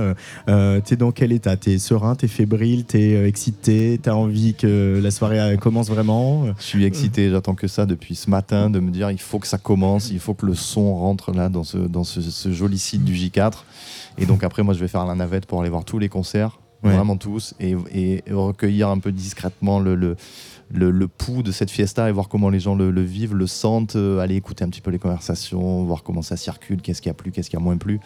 T'es 0.48 0.96
dans 0.96 1.12
quel 1.12 1.32
état? 1.32 1.58
T'es 1.58 1.78
serein, 1.78 2.16
t'es 2.16 2.28
fébrile, 2.28 2.86
t'es 2.86 3.28
excité, 3.28 4.00
t'as 4.02 4.14
envie 4.14 4.54
que 4.54 5.00
la 5.02 5.12
soirée 5.12 5.58
commence 5.60 5.90
vraiment? 5.90 6.46
Je 6.58 6.64
suis 6.64 6.86
excité, 6.86 7.30
j'attends 7.30 7.56
que 7.56 7.68
ça 7.68 7.86
depuis 7.86 8.16
ce 8.16 8.30
matin 8.30 8.70
de 8.70 8.80
me 8.80 8.92
dire 8.92 9.12
il 9.12 9.20
faut 9.20 9.40
que 9.40 9.48
ça 9.48 9.58
commence, 9.58 10.10
il 10.12 10.20
faut 10.20 10.34
que 10.34 10.46
le 10.46 10.56
son 10.56 10.96
rentre 10.96 11.32
là 11.32 11.50
dans 11.50 11.64
ce, 11.64 11.78
dans 11.78 12.04
ce, 12.04 12.22
ce 12.22 12.52
joli 12.52 12.80
site 12.80 13.04
du 13.04 13.14
J4. 13.14 13.64
Et 14.18 14.26
donc 14.26 14.44
après, 14.44 14.64
moi, 14.64 14.74
je 14.74 14.80
vais 14.80 14.88
faire 14.88 15.06
la 15.06 15.16
navette 15.16 15.46
pour 15.46 15.62
aller 15.62 15.70
voir 15.70 15.86
tous 15.86 16.00
les 16.00 16.10
concerts, 16.10 16.60
Vraiment 16.82 17.18
tous, 17.18 17.56
et, 17.60 17.76
et 17.92 18.24
recueillir 18.32 18.90
un 18.90 19.00
peu 19.00 19.12
discrètement 19.12 19.80
le, 19.80 19.96
le, 19.96 20.16
le, 20.74 20.92
le 20.92 21.08
pouls 21.08 21.44
de 21.44 21.52
cette 21.52 21.72
fiesta 21.72 22.10
et 22.10 22.12
voir 22.12 22.30
comment 22.30 22.50
les 22.50 22.60
gens 22.60 22.76
le, 22.76 22.92
le 22.92 23.02
vivent, 23.02 23.36
le 23.36 23.48
sentent, 23.48 23.96
euh, 23.96 24.20
aller 24.20 24.36
écouter 24.36 24.64
un 24.64 24.70
petit 24.70 24.82
peu 24.82 24.92
les 24.92 25.00
conversations, 25.00 25.84
voir 25.84 26.04
comment 26.04 26.22
ça 26.22 26.38
circule, 26.38 26.82
qu'est-ce 26.82 27.02
qui 27.02 27.10
a 27.10 27.14
plu, 27.14 27.32
qu'est-ce 27.32 27.50
qui 27.50 27.56
a 27.56 27.60
moins 27.60 27.78
plu. 27.78 28.00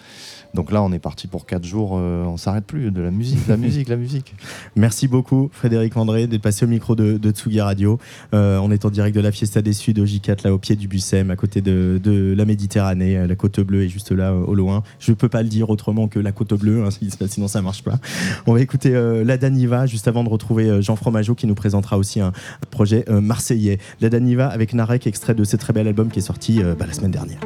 Donc 0.54 0.72
là, 0.72 0.82
on 0.84 0.92
est 0.92 1.00
parti 1.00 1.28
pour 1.28 1.46
quatre 1.46 1.66
jours, 1.66 1.98
euh, 1.98 2.24
on 2.26 2.38
s'arrête 2.38 2.66
plus 2.66 2.92
de 2.92 3.02
la 3.02 3.12
musique, 3.12 3.48
la 3.48 3.58
musique, 3.58 3.90
la 3.90 3.96
musique. 3.96 4.36
Merci 4.76 5.08
beaucoup, 5.08 5.50
Frédéric 5.52 5.98
André, 5.98 6.28
d'être 6.28 6.42
passé 6.42 6.66
au 6.66 6.68
micro 6.68 6.96
de, 6.96 7.18
de 7.18 7.32
Tsugi 7.32 7.60
Radio. 7.60 8.00
Euh, 8.34 8.60
on 8.60 8.72
est 8.72 8.86
en 8.86 8.90
direct 8.90 9.16
de 9.16 9.22
la 9.22 9.32
Fiesta 9.32 9.62
des 9.62 9.74
Suds 9.74 10.00
au 10.00 10.06
J4, 10.06 10.44
là 10.46 10.54
au 10.54 10.58
pied 10.60 10.76
du 10.76 10.88
Bussem, 10.88 11.32
à 11.32 11.36
côté 11.36 11.62
de, 11.62 12.00
de 12.02 12.34
la 12.38 12.46
Méditerranée. 12.46 13.18
Euh, 13.18 13.28
La 13.28 13.36
côte 13.36 13.60
bleue 13.60 13.84
est 13.84 13.90
juste 13.90 14.12
là, 14.12 14.34
au 14.34 14.54
loin. 14.54 14.84
Je 15.00 15.12
ne 15.12 15.16
peux 15.16 15.30
pas 15.30 15.44
le 15.44 15.50
dire 15.50 15.70
autrement 15.70 16.08
que 16.08 16.20
la 16.20 16.32
côte 16.32 16.54
bleue, 16.54 16.86
hein, 16.86 16.90
sinon 17.28 17.48
ça 17.48 17.62
marche 17.62 17.84
pas. 17.84 18.00
On 18.46 18.54
va 18.54 18.62
écouter 18.62 18.92
La 19.26 19.38
Daniva 19.38 19.86
juste 19.86 20.08
avant 20.08 20.24
de 20.24 20.30
retrouver 20.30 20.82
Jean 20.82 20.96
Fromageau 20.96 21.36
qui 21.36 21.48
nous 21.48 21.56
présentera 21.56 21.98
aussi 21.98 22.20
un 22.20 22.32
projet 22.72 23.06
marseillais. 23.10 23.80
La 24.02 24.10
Daniva 24.10 24.48
avec 24.48 24.74
Narek, 24.74 25.08
extrait 25.08 25.36
de 25.36 25.44
ce 25.44 25.58
très 25.58 25.74
bel 25.74 25.88
album 25.88 26.10
qui 26.10 26.20
est 26.20 26.24
sorti 26.24 26.62
bah, 26.78 26.86
la 26.86 26.94
semaine 26.94 27.12
dernière. 27.12 27.40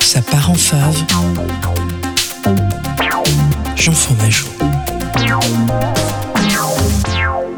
Ça 0.01 0.23
part 0.23 0.51
en 0.51 0.55
fave. 0.55 1.05
Jean 3.77 3.93
Fromageau. 3.93 4.47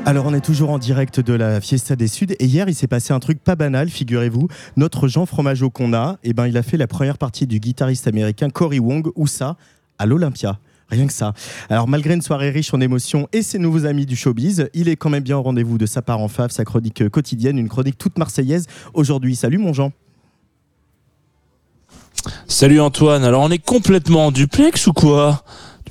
Alors 0.05 0.27
on 0.27 0.35
est 0.35 0.45
toujours 0.45 0.71
en 0.71 0.79
direct 0.79 1.21
de 1.21 1.33
la 1.33 1.61
Fiesta 1.61 1.97
des 1.97 2.09
Suds 2.09 2.35
et 2.39 2.45
hier 2.45 2.69
il 2.69 2.75
s'est 2.75 2.87
passé 2.87 3.15
un 3.15 3.21
truc 3.21 3.43
pas 3.43 3.57
banal, 3.57 3.89
figurez-vous. 3.89 4.49
Notre 4.77 5.09
Jean 5.09 5.25
Fromageau 5.25 5.71
qu'on 5.71 5.95
a, 5.95 6.19
eh 6.23 6.35
ben, 6.35 6.47
il 6.47 6.59
a 6.59 6.63
fait 6.63 6.77
la 6.77 6.87
première 6.87 7.17
partie 7.17 7.47
du 7.47 7.61
guitariste 7.61 8.07
américain 8.07 8.51
Cory 8.51 8.79
Wong, 8.79 9.11
où 9.15 9.27
ça 9.27 9.57
À 9.99 10.07
l'Olympia. 10.07 10.59
Rien 10.93 11.07
que 11.07 11.13
ça. 11.15 11.33
Alors 11.71 11.89
malgré 11.89 12.13
une 12.13 12.21
soirée 12.21 12.51
riche 12.51 12.75
en 12.75 12.81
émotions 12.83 13.27
et 13.33 13.41
ses 13.43 13.59
nouveaux 13.59 13.87
amis 13.87 14.05
du 14.05 14.15
showbiz, 14.15 14.69
il 14.75 14.91
est 14.91 14.97
quand 14.97 15.09
même 15.09 15.23
bien 15.23 15.39
au 15.39 15.43
rendez-vous 15.43 15.79
de 15.79 15.87
sa 15.87 16.03
part 16.03 16.21
en 16.21 16.29
fave, 16.29 16.51
sa 16.51 16.67
chronique 16.67 17.09
quotidienne, 17.09 17.59
une 17.59 17.71
chronique 17.71 17.97
toute 17.97 18.19
marseillaise 18.19 18.67
aujourd'hui. 18.93 19.35
Salut 19.35 19.57
mon 19.57 19.73
Jean. 19.73 19.91
Salut 22.47 22.79
Antoine, 22.79 23.25
alors 23.25 23.43
on 23.43 23.51
est 23.51 23.59
complètement 23.59 24.27
en 24.27 24.33
duplex 24.33 24.87
ou 24.87 24.93
quoi? 24.93 25.43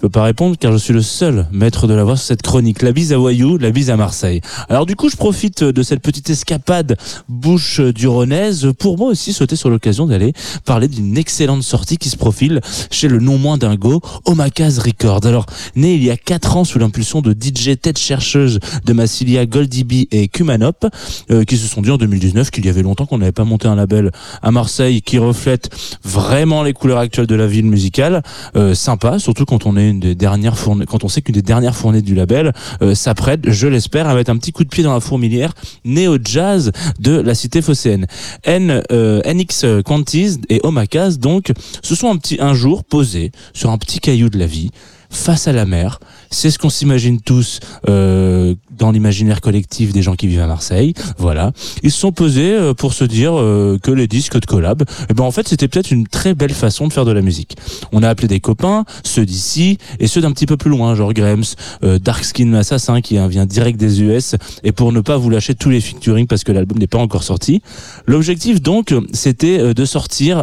Peux 0.01 0.09
pas 0.09 0.23
répondre 0.23 0.57
car 0.59 0.71
je 0.71 0.77
suis 0.77 0.93
le 0.93 1.03
seul 1.03 1.45
maître 1.51 1.85
de 1.85 1.93
la 1.93 2.03
voix 2.03 2.17
sur 2.17 2.25
cette 2.25 2.41
chronique. 2.41 2.81
La 2.81 2.91
bise 2.91 3.13
à 3.13 3.19
Wayou, 3.19 3.59
la 3.59 3.69
bise 3.69 3.91
à 3.91 3.97
Marseille. 3.97 4.41
Alors 4.67 4.87
du 4.87 4.95
coup, 4.95 5.09
je 5.09 5.15
profite 5.15 5.63
de 5.63 5.83
cette 5.83 6.01
petite 6.01 6.27
escapade 6.31 6.97
bouche 7.29 7.79
du 7.79 8.07
Rhonaise 8.07 8.71
pour 8.79 8.97
moi 8.97 9.09
aussi 9.09 9.31
sauter 9.31 9.55
sur 9.55 9.69
l'occasion 9.69 10.07
d'aller 10.07 10.33
parler 10.65 10.87
d'une 10.87 11.19
excellente 11.19 11.61
sortie 11.61 11.97
qui 11.97 12.09
se 12.09 12.17
profile 12.17 12.61
chez 12.89 13.07
le 13.09 13.19
non 13.19 13.37
moins 13.37 13.59
dingo 13.59 14.01
Omakaz 14.25 14.79
Records. 14.79 15.27
Alors, 15.27 15.45
né 15.75 15.93
il 15.93 16.03
y 16.03 16.09
a 16.09 16.17
4 16.17 16.57
ans 16.57 16.63
sous 16.63 16.79
l'impulsion 16.79 17.21
de 17.21 17.33
DJ 17.33 17.79
tête 17.79 17.99
chercheuse 17.99 18.59
de 18.83 18.93
Massilia, 18.93 19.45
Goldie 19.45 19.83
B 19.83 19.93
et 20.09 20.27
Kumanop, 20.29 20.87
euh, 21.29 21.43
qui 21.43 21.57
se 21.57 21.67
sont 21.67 21.83
dit 21.83 21.91
en 21.91 21.97
2019 21.97 22.49
qu'il 22.49 22.65
y 22.65 22.69
avait 22.69 22.81
longtemps 22.81 23.05
qu'on 23.05 23.19
n'avait 23.19 23.31
pas 23.31 23.43
monté 23.43 23.67
un 23.67 23.75
label 23.75 24.09
à 24.41 24.49
Marseille 24.49 25.03
qui 25.03 25.19
reflète 25.19 25.69
vraiment 26.03 26.63
les 26.63 26.73
couleurs 26.73 26.97
actuelles 26.97 27.27
de 27.27 27.35
la 27.35 27.45
ville 27.45 27.67
musicale. 27.67 28.23
Euh, 28.55 28.73
sympa, 28.73 29.19
surtout 29.19 29.45
quand 29.45 29.67
on 29.67 29.77
est 29.77 29.90
une 29.91 29.99
des 29.99 30.15
dernières 30.15 30.57
fournées, 30.57 30.85
quand 30.85 31.03
on 31.03 31.07
sait 31.07 31.21
qu'une 31.21 31.35
des 31.35 31.41
dernières 31.41 31.75
fournées 31.75 32.01
du 32.01 32.15
label 32.15 32.53
euh, 32.81 32.95
s'apprête, 32.95 33.41
je 33.47 33.67
l'espère, 33.67 34.07
à 34.07 34.15
mettre 34.15 34.31
un 34.31 34.37
petit 34.37 34.51
coup 34.51 34.63
de 34.63 34.69
pied 34.69 34.83
dans 34.83 34.93
la 34.93 34.99
fourmilière 34.99 35.53
néo 35.85 36.17
jazz 36.23 36.71
de 36.99 37.19
la 37.19 37.35
cité 37.35 37.61
phocéenne. 37.61 38.07
N, 38.43 38.83
euh, 38.91 39.21
NX 39.25 39.83
Quantis 39.85 40.39
et 40.49 40.59
Omakaz 40.63 41.19
donc 41.19 41.51
se 41.83 41.95
sont 41.95 42.09
un 42.09 42.17
petit 42.17 42.37
un 42.39 42.53
jour 42.53 42.83
posés 42.83 43.31
sur 43.53 43.69
un 43.69 43.77
petit 43.77 43.99
caillou 43.99 44.29
de 44.29 44.39
la 44.39 44.45
vie 44.45 44.71
face 45.11 45.47
à 45.47 45.51
la 45.51 45.65
mer. 45.65 45.99
C'est 46.31 46.49
ce 46.49 46.57
qu'on 46.57 46.69
s'imagine 46.69 47.19
tous 47.21 47.59
euh, 47.89 48.55
dans 48.71 48.91
l'imaginaire 48.91 49.41
collectif 49.41 49.93
des 49.93 50.01
gens 50.01 50.15
qui 50.15 50.27
vivent 50.27 50.41
à 50.41 50.47
Marseille. 50.47 50.93
Voilà. 51.17 51.51
Ils 51.83 51.91
se 51.91 51.99
sont 51.99 52.11
posés 52.11 52.53
euh, 52.53 52.73
pour 52.73 52.93
se 52.93 53.03
dire 53.03 53.37
euh, 53.37 53.77
que 53.81 53.91
les 53.91 54.07
disques 54.07 54.39
de 54.39 54.45
collab, 54.45 54.83
eh 55.09 55.13
ben 55.13 55.23
en 55.23 55.31
fait 55.31 55.47
c'était 55.47 55.67
peut-être 55.67 55.91
une 55.91 56.07
très 56.07 56.33
belle 56.33 56.53
façon 56.53 56.87
de 56.87 56.93
faire 56.93 57.05
de 57.05 57.11
la 57.11 57.21
musique. 57.21 57.57
On 57.91 58.01
a 58.01 58.09
appelé 58.09 58.27
des 58.27 58.39
copains, 58.39 58.85
ceux 59.03 59.25
d'ici 59.25 59.77
et 59.99 60.07
ceux 60.07 60.21
d'un 60.21 60.31
petit 60.31 60.45
peu 60.45 60.57
plus 60.57 60.69
loin, 60.69 60.95
genre 60.95 61.13
Grams, 61.13 61.43
euh, 61.83 61.99
Darkskin 61.99 62.53
Assassin 62.53 63.01
qui 63.01 63.17
vient 63.27 63.45
direct 63.45 63.79
des 63.79 64.01
US. 64.01 64.35
Et 64.63 64.71
pour 64.71 64.91
ne 64.91 65.01
pas 65.01 65.17
vous 65.17 65.29
lâcher 65.29 65.53
tous 65.53 65.69
les 65.69 65.81
featuring 65.81 66.27
parce 66.27 66.43
que 66.43 66.51
l'album 66.51 66.77
n'est 66.77 66.87
pas 66.87 66.99
encore 66.99 67.23
sorti, 67.23 67.61
l'objectif 68.07 68.61
donc 68.61 68.93
c'était 69.13 69.59
euh, 69.59 69.73
de 69.73 69.85
sortir 69.85 70.41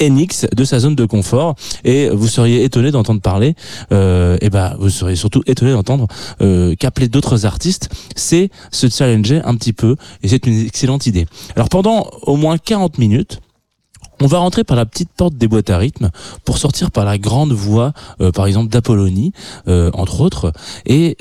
NX 0.00 0.46
de 0.54 0.64
sa 0.64 0.78
zone 0.80 0.94
de 0.94 1.04
confort 1.04 1.54
et 1.84 2.08
vous 2.08 2.28
seriez 2.28 2.64
étonné 2.64 2.90
d'entendre 2.90 3.20
parler 3.20 3.54
euh, 3.92 4.38
et 4.40 4.50
ben 4.50 4.76
vous 4.78 4.90
seriez 4.90 5.16
surtout 5.16 5.42
étonné 5.46 5.72
d'entendre 5.72 6.06
euh, 6.40 6.74
qu'appeler 6.74 7.08
d'autres 7.08 7.46
artistes. 7.46 7.88
C'est 8.14 8.50
se 8.70 8.88
challenger 8.88 9.40
un 9.44 9.54
petit 9.54 9.72
peu 9.72 9.96
et 10.22 10.28
c'est 10.28 10.46
une 10.46 10.66
excellente 10.66 11.06
idée. 11.06 11.26
Alors 11.54 11.68
pendant 11.68 12.08
au 12.22 12.36
moins 12.36 12.58
40 12.58 12.98
minutes 12.98 13.40
on 14.20 14.26
va 14.26 14.38
rentrer 14.38 14.64
par 14.64 14.76
la 14.76 14.86
petite 14.86 15.10
porte 15.10 15.34
des 15.34 15.48
boîtes 15.48 15.70
à 15.70 15.78
rythme 15.78 16.10
pour 16.44 16.58
sortir 16.58 16.90
par 16.90 17.04
la 17.04 17.18
grande 17.18 17.52
voie, 17.52 17.92
euh, 18.20 18.32
par 18.32 18.46
exemple 18.46 18.68
d'Apollonie, 18.68 19.32
euh, 19.68 19.90
entre 19.92 20.20
autres. 20.20 20.52
Et 20.86 21.16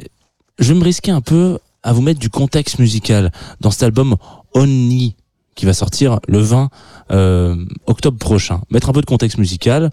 je 0.60 0.74
vais 0.74 0.80
me 0.80 0.84
risquer 0.84 1.12
un 1.12 1.22
peu 1.22 1.60
à 1.84 1.94
vous 1.94 2.02
mettre 2.02 2.20
du 2.20 2.30
contexte 2.30 2.80
musical 2.80 3.32
dans 3.60 3.72
cet 3.72 3.84
album 3.84 4.16
Onni 4.54 5.16
qui 5.56 5.66
va 5.66 5.74
sortir 5.74 6.20
le 6.28 6.40
20 6.40 6.70
euh, 7.12 7.66
octobre 7.88 8.18
prochain. 8.18 8.62
Mettre 8.70 8.90
un 8.90 8.94
peu 8.94 9.02
de 9.02 9.06
contexte 9.06 9.38
musical. 9.38 9.92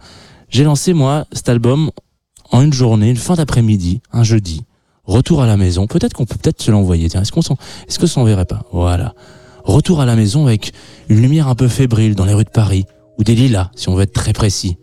J'ai 0.49 0.65
lancé 0.65 0.93
moi 0.93 1.25
cet 1.33 1.49
album 1.49 1.91
en 2.51 2.63
une 2.63 2.73
journée, 2.73 3.11
une 3.11 3.17
fin 3.17 3.35
d'après-midi, 3.35 4.03
un 4.13 4.25
jeudi. 4.25 4.65
Retour 5.05 5.43
à 5.43 5.47
la 5.47 5.57
maison. 5.57 5.87
Peut-être 5.87 6.13
qu'on 6.13 6.27
peut 6.27 6.37
peut-être 6.41 6.63
se 6.63 6.71
l'envoyer. 6.71 7.09
Tiens, 7.09 7.23
est-ce 7.23 7.33
qu'on 7.33 7.43
s'en, 7.43 7.57
est-ce 7.89 7.99
que 7.99 8.07
ça 8.07 8.15
s'enverrait 8.15 8.45
pas? 8.45 8.65
Voilà. 8.73 9.15
Retour 9.65 10.01
à 10.01 10.07
la 10.07 10.17
maison 10.17 10.47
avec 10.47 10.73
une 11.09 11.21
lumière 11.21 11.49
un 11.49 11.55
peu 11.55 11.69
fébrile 11.69 12.15
dans 12.15 12.25
les 12.25 12.35
rues 12.35 12.45
de 12.45 12.51
Paris, 12.51 12.85
ou 13.19 13.25
des 13.25 13.35
lilas, 13.35 13.71
si 13.77 13.89
on 13.89 13.95
veut 13.95 14.03
être 14.03 14.13
très 14.13 14.33
précis. 14.33 14.77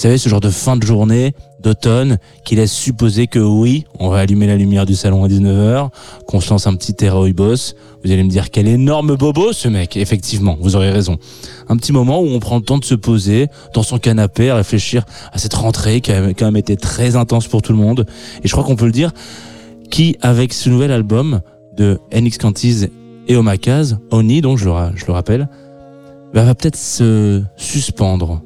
Vous 0.00 0.04
savez, 0.04 0.16
ce 0.16 0.30
genre 0.30 0.40
de 0.40 0.48
fin 0.48 0.78
de 0.78 0.82
journée, 0.82 1.34
d'automne, 1.62 2.16
qui 2.46 2.56
laisse 2.56 2.72
supposer 2.72 3.26
que 3.26 3.38
oui, 3.38 3.84
on 3.98 4.08
va 4.08 4.20
allumer 4.20 4.46
la 4.46 4.56
lumière 4.56 4.86
du 4.86 4.94
salon 4.94 5.24
à 5.24 5.28
19h, 5.28 5.90
qu'on 6.26 6.40
se 6.40 6.48
lance 6.48 6.66
un 6.66 6.74
petit 6.74 6.94
Terra 6.94 7.28
Boss. 7.32 7.74
Vous 8.02 8.10
allez 8.10 8.22
me 8.22 8.30
dire 8.30 8.50
quel 8.50 8.66
énorme 8.66 9.14
bobo 9.14 9.52
ce 9.52 9.68
mec. 9.68 9.98
Effectivement, 9.98 10.56
vous 10.58 10.74
aurez 10.74 10.90
raison. 10.90 11.18
Un 11.68 11.76
petit 11.76 11.92
moment 11.92 12.22
où 12.22 12.28
on 12.28 12.38
prend 12.38 12.56
le 12.56 12.62
temps 12.62 12.78
de 12.78 12.84
se 12.86 12.94
poser 12.94 13.48
dans 13.74 13.82
son 13.82 13.98
canapé, 13.98 14.48
à 14.48 14.56
réfléchir 14.56 15.04
à 15.34 15.38
cette 15.38 15.52
rentrée 15.52 16.00
qui 16.00 16.12
a 16.12 16.32
quand 16.32 16.46
même 16.46 16.56
été 16.56 16.78
très 16.78 17.16
intense 17.16 17.46
pour 17.46 17.60
tout 17.60 17.72
le 17.72 17.78
monde. 17.78 18.06
Et 18.42 18.48
je 18.48 18.52
crois 18.52 18.64
qu'on 18.64 18.76
peut 18.76 18.86
le 18.86 18.92
dire, 18.92 19.12
qui, 19.90 20.16
avec 20.22 20.54
ce 20.54 20.70
nouvel 20.70 20.92
album 20.92 21.42
de 21.76 22.00
NX 22.10 22.38
Cantiz 22.38 22.88
et 23.28 23.36
Omakaz, 23.36 23.98
Oni, 24.12 24.40
donc 24.40 24.56
je 24.56 24.64
le, 24.64 25.12
rappelle, 25.12 25.50
va 26.32 26.54
peut-être 26.54 26.78
se 26.78 27.42
suspendre. 27.58 28.40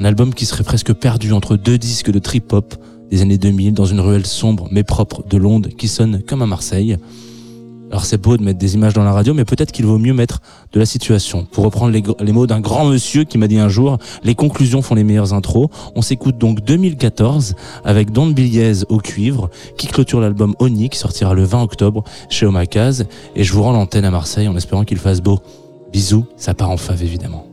Un 0.00 0.06
album 0.06 0.32
qui 0.32 0.46
serait 0.46 0.64
presque 0.64 0.94
perdu 0.94 1.34
entre 1.34 1.56
deux 1.56 1.76
disques 1.76 2.10
de 2.10 2.18
trip-hop 2.18 2.74
des 3.10 3.20
années 3.20 3.36
2000 3.36 3.74
dans 3.74 3.84
une 3.84 4.00
ruelle 4.00 4.24
sombre 4.24 4.66
mais 4.70 4.82
propre 4.82 5.22
de 5.28 5.36
Londres 5.36 5.68
qui 5.76 5.88
sonne 5.88 6.22
comme 6.22 6.40
à 6.40 6.46
Marseille. 6.46 6.96
Alors 7.90 8.06
c'est 8.06 8.16
beau 8.16 8.38
de 8.38 8.42
mettre 8.42 8.58
des 8.58 8.76
images 8.76 8.94
dans 8.94 9.04
la 9.04 9.12
radio, 9.12 9.34
mais 9.34 9.44
peut-être 9.44 9.72
qu'il 9.72 9.84
vaut 9.84 9.98
mieux 9.98 10.14
mettre 10.14 10.40
de 10.72 10.78
la 10.78 10.86
situation. 10.86 11.44
Pour 11.44 11.64
reprendre 11.64 11.92
les, 11.92 12.32
mots 12.32 12.46
d'un 12.46 12.60
grand 12.60 12.86
monsieur 12.86 13.24
qui 13.24 13.36
m'a 13.36 13.46
dit 13.46 13.58
un 13.58 13.68
jour, 13.68 13.98
les 14.24 14.34
conclusions 14.34 14.80
font 14.80 14.94
les 14.94 15.04
meilleures 15.04 15.34
intros. 15.34 15.68
On 15.94 16.00
s'écoute 16.00 16.38
donc 16.38 16.64
2014 16.64 17.54
avec 17.84 18.10
Don 18.10 18.28
Biliez 18.28 18.84
au 18.88 18.98
cuivre, 18.98 19.50
qui 19.76 19.86
clôture 19.86 20.20
l'album 20.20 20.54
Oni, 20.60 20.88
qui 20.88 20.98
sortira 20.98 21.34
le 21.34 21.44
20 21.44 21.62
octobre 21.62 22.04
chez 22.30 22.46
Omakaz. 22.46 23.04
Et 23.36 23.44
je 23.44 23.52
vous 23.52 23.62
rends 23.62 23.72
l'antenne 23.72 24.06
à 24.06 24.10
Marseille 24.10 24.48
en 24.48 24.56
espérant 24.56 24.84
qu'il 24.84 24.98
fasse 24.98 25.20
beau. 25.20 25.40
Bisous, 25.92 26.24
ça 26.36 26.54
part 26.54 26.70
en 26.70 26.78
fave 26.78 27.02
évidemment. 27.02 27.44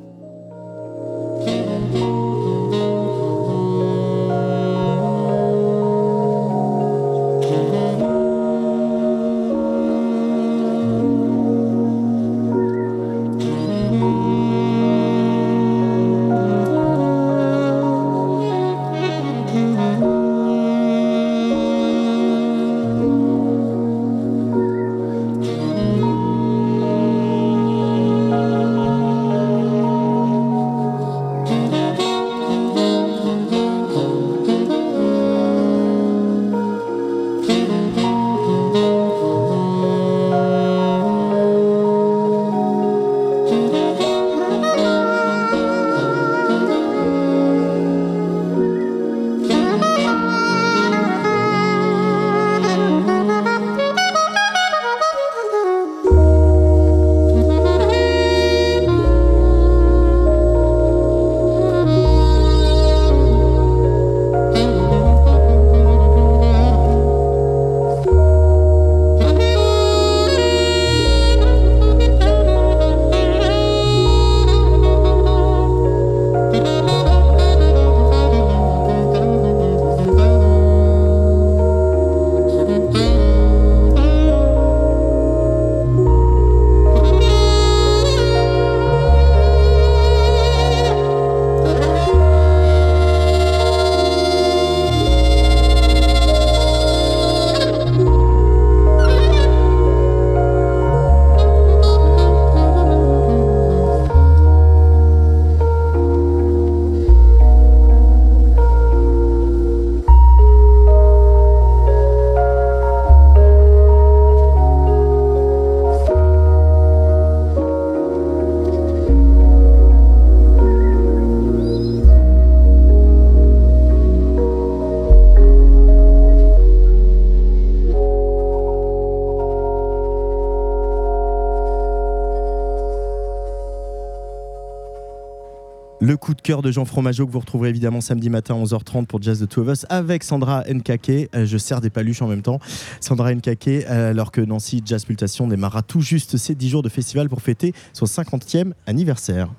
De 136.56 136.72
Jean 136.72 136.86
Fromageau 136.86 137.28
que 137.28 137.32
vous 137.32 137.42
retrouverez 137.42 137.70
évidemment 137.70 138.00
samedi 138.00 138.30
matin 138.30 138.56
à 138.56 138.64
11h30 138.64 139.06
pour 139.06 139.22
Jazz 139.22 139.42
The 139.42 139.50
Two 139.50 139.64
of 139.64 139.68
Us 139.68 139.86
avec 139.90 140.24
Sandra 140.24 140.64
Nkake. 140.64 141.30
Euh, 141.36 141.46
je 141.46 141.58
sers 141.58 141.82
des 141.82 141.90
paluches 141.90 142.22
en 142.22 142.28
même 142.28 142.42
temps. 142.42 142.60
Sandra 143.02 143.34
Nkake, 143.34 143.68
euh, 143.68 144.12
alors 144.12 144.32
que 144.32 144.40
Nancy 144.40 144.82
Jazz 144.86 145.04
Pultation 145.04 145.48
démarra 145.48 145.82
tout 145.82 146.00
juste 146.00 146.38
ses 146.38 146.56
10 146.56 146.70
jours 146.70 146.84
de 146.84 146.90
festival 146.90 147.28
pour 147.28 147.42
fêter 147.42 147.74
son 147.92 148.06
50e 148.06 148.72
anniversaire. 148.86 149.50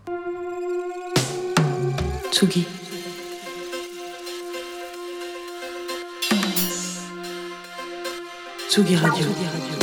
Tsugi. 2.33 2.65
Tsugi 8.71 8.97
Radio. 8.97 9.78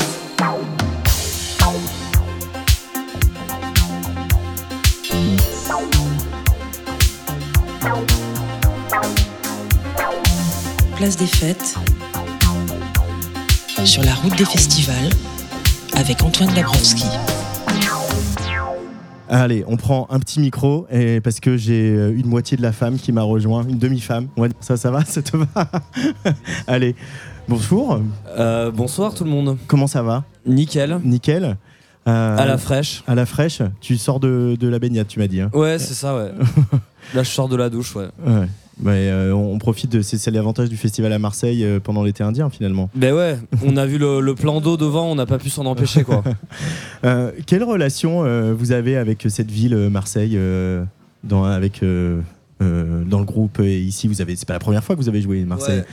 Place 10.96 11.18
des 11.18 11.26
fêtes, 11.28 11.76
sur 13.84 14.04
la 14.04 14.14
route 14.16 14.36
des 14.38 14.46
festivals, 14.46 15.10
avec 15.96 16.22
Antoine 16.24 16.54
Dabrowski. 16.54 17.06
Allez, 19.28 19.64
on 19.68 19.76
prend 19.76 20.08
un 20.12 20.20
petit 20.20 20.40
micro 20.40 20.86
et 20.92 21.20
parce 21.20 21.40
que 21.40 21.58
j'ai 21.58 21.90
euh, 21.96 22.16
une 22.16 22.28
moitié 22.28 22.58
de 22.58 22.62
la 22.62 22.72
femme 22.72 22.98
qui 22.98 23.12
m'a 23.12 23.24
rejoint, 23.24 23.66
une 23.68 23.80
demi-femme. 23.80 24.28
Ça, 24.60 24.78
ça 24.78 24.92
va, 24.92 25.04
ça 25.06 25.22
te 25.24 25.36
va? 25.36 25.48
Allez, 26.68 26.96
bonjour. 27.48 28.00
Euh, 28.38 28.70
bonsoir 28.72 29.14
tout 29.16 29.24
le 29.24 29.32
monde. 29.32 29.58
Comment 29.68 29.88
ça 29.88 30.04
va? 30.04 30.24
Nickel. 30.46 31.00
Nickel. 31.04 31.58
Euh, 32.08 32.38
À 32.38 32.46
la 32.46 32.60
fraîche. 32.60 33.04
à 33.08 33.16
la 33.16 33.26
fraîche. 33.26 33.64
Tu 33.82 33.98
sors 33.98 34.20
de, 34.20 34.56
de 34.60 34.68
la 34.68 34.78
baignade, 34.78 35.08
tu 35.08 35.18
m'as 35.20 35.26
dit. 35.28 35.42
hein 35.42 35.50
Ouais, 35.54 35.80
c'est 35.80 35.96
ça, 35.96 36.16
ouais. 36.16 36.32
Là, 37.16 37.24
je 37.24 37.30
sors 37.30 37.50
de 37.50 37.56
la 37.56 37.70
douche, 37.70 37.96
ouais. 37.96 38.08
Ouais. 38.26 38.48
Euh, 38.86 39.32
on 39.32 39.58
profite 39.58 39.92
de 39.92 40.02
c'est 40.02 40.30
l'avantage 40.32 40.70
du 40.70 40.76
festival 40.78 41.14
à 41.14 41.20
Marseille 41.20 41.64
euh, 41.64 41.80
pendant 41.80 42.04
l'été 42.04 42.24
indien 42.24 42.50
finalement. 42.50 42.90
Ben 42.96 43.14
ouais, 43.14 43.38
on 43.66 43.78
a 43.78 43.86
vu 43.86 43.98
le, 43.98 44.20
le 44.20 44.36
plan 44.36 44.60
d'eau 44.60 44.76
devant, 44.78 45.10
on 45.10 45.16
n'a 45.16 45.26
pas 45.26 45.38
pu 45.38 45.50
s'en 45.50 45.66
empêcher, 45.66 46.04
quoi. 46.04 46.24
Euh, 47.04 47.32
quelle 47.46 47.64
relation 47.64 48.24
vous 48.56 48.72
avez 48.72 48.98
avec 48.98 49.26
cette 49.30 49.52
ville 49.52 49.76
Marseille 49.92 50.40
dans, 51.24 51.44
avec 51.44 51.82
dans 51.82 53.20
le 53.20 53.26
groupe 53.26 53.60
et 53.60 53.80
ici 53.80 54.08
vous 54.08 54.22
avez 54.22 54.36
c'est 54.36 54.48
pas 54.48 54.54
la 54.54 54.60
première 54.60 54.84
fois 54.84 54.96
que 54.96 55.02
vous 55.02 55.10
avez 55.10 55.22
joué 55.22 55.44
Marseille. 55.46 55.80
Ouais. 55.80 55.86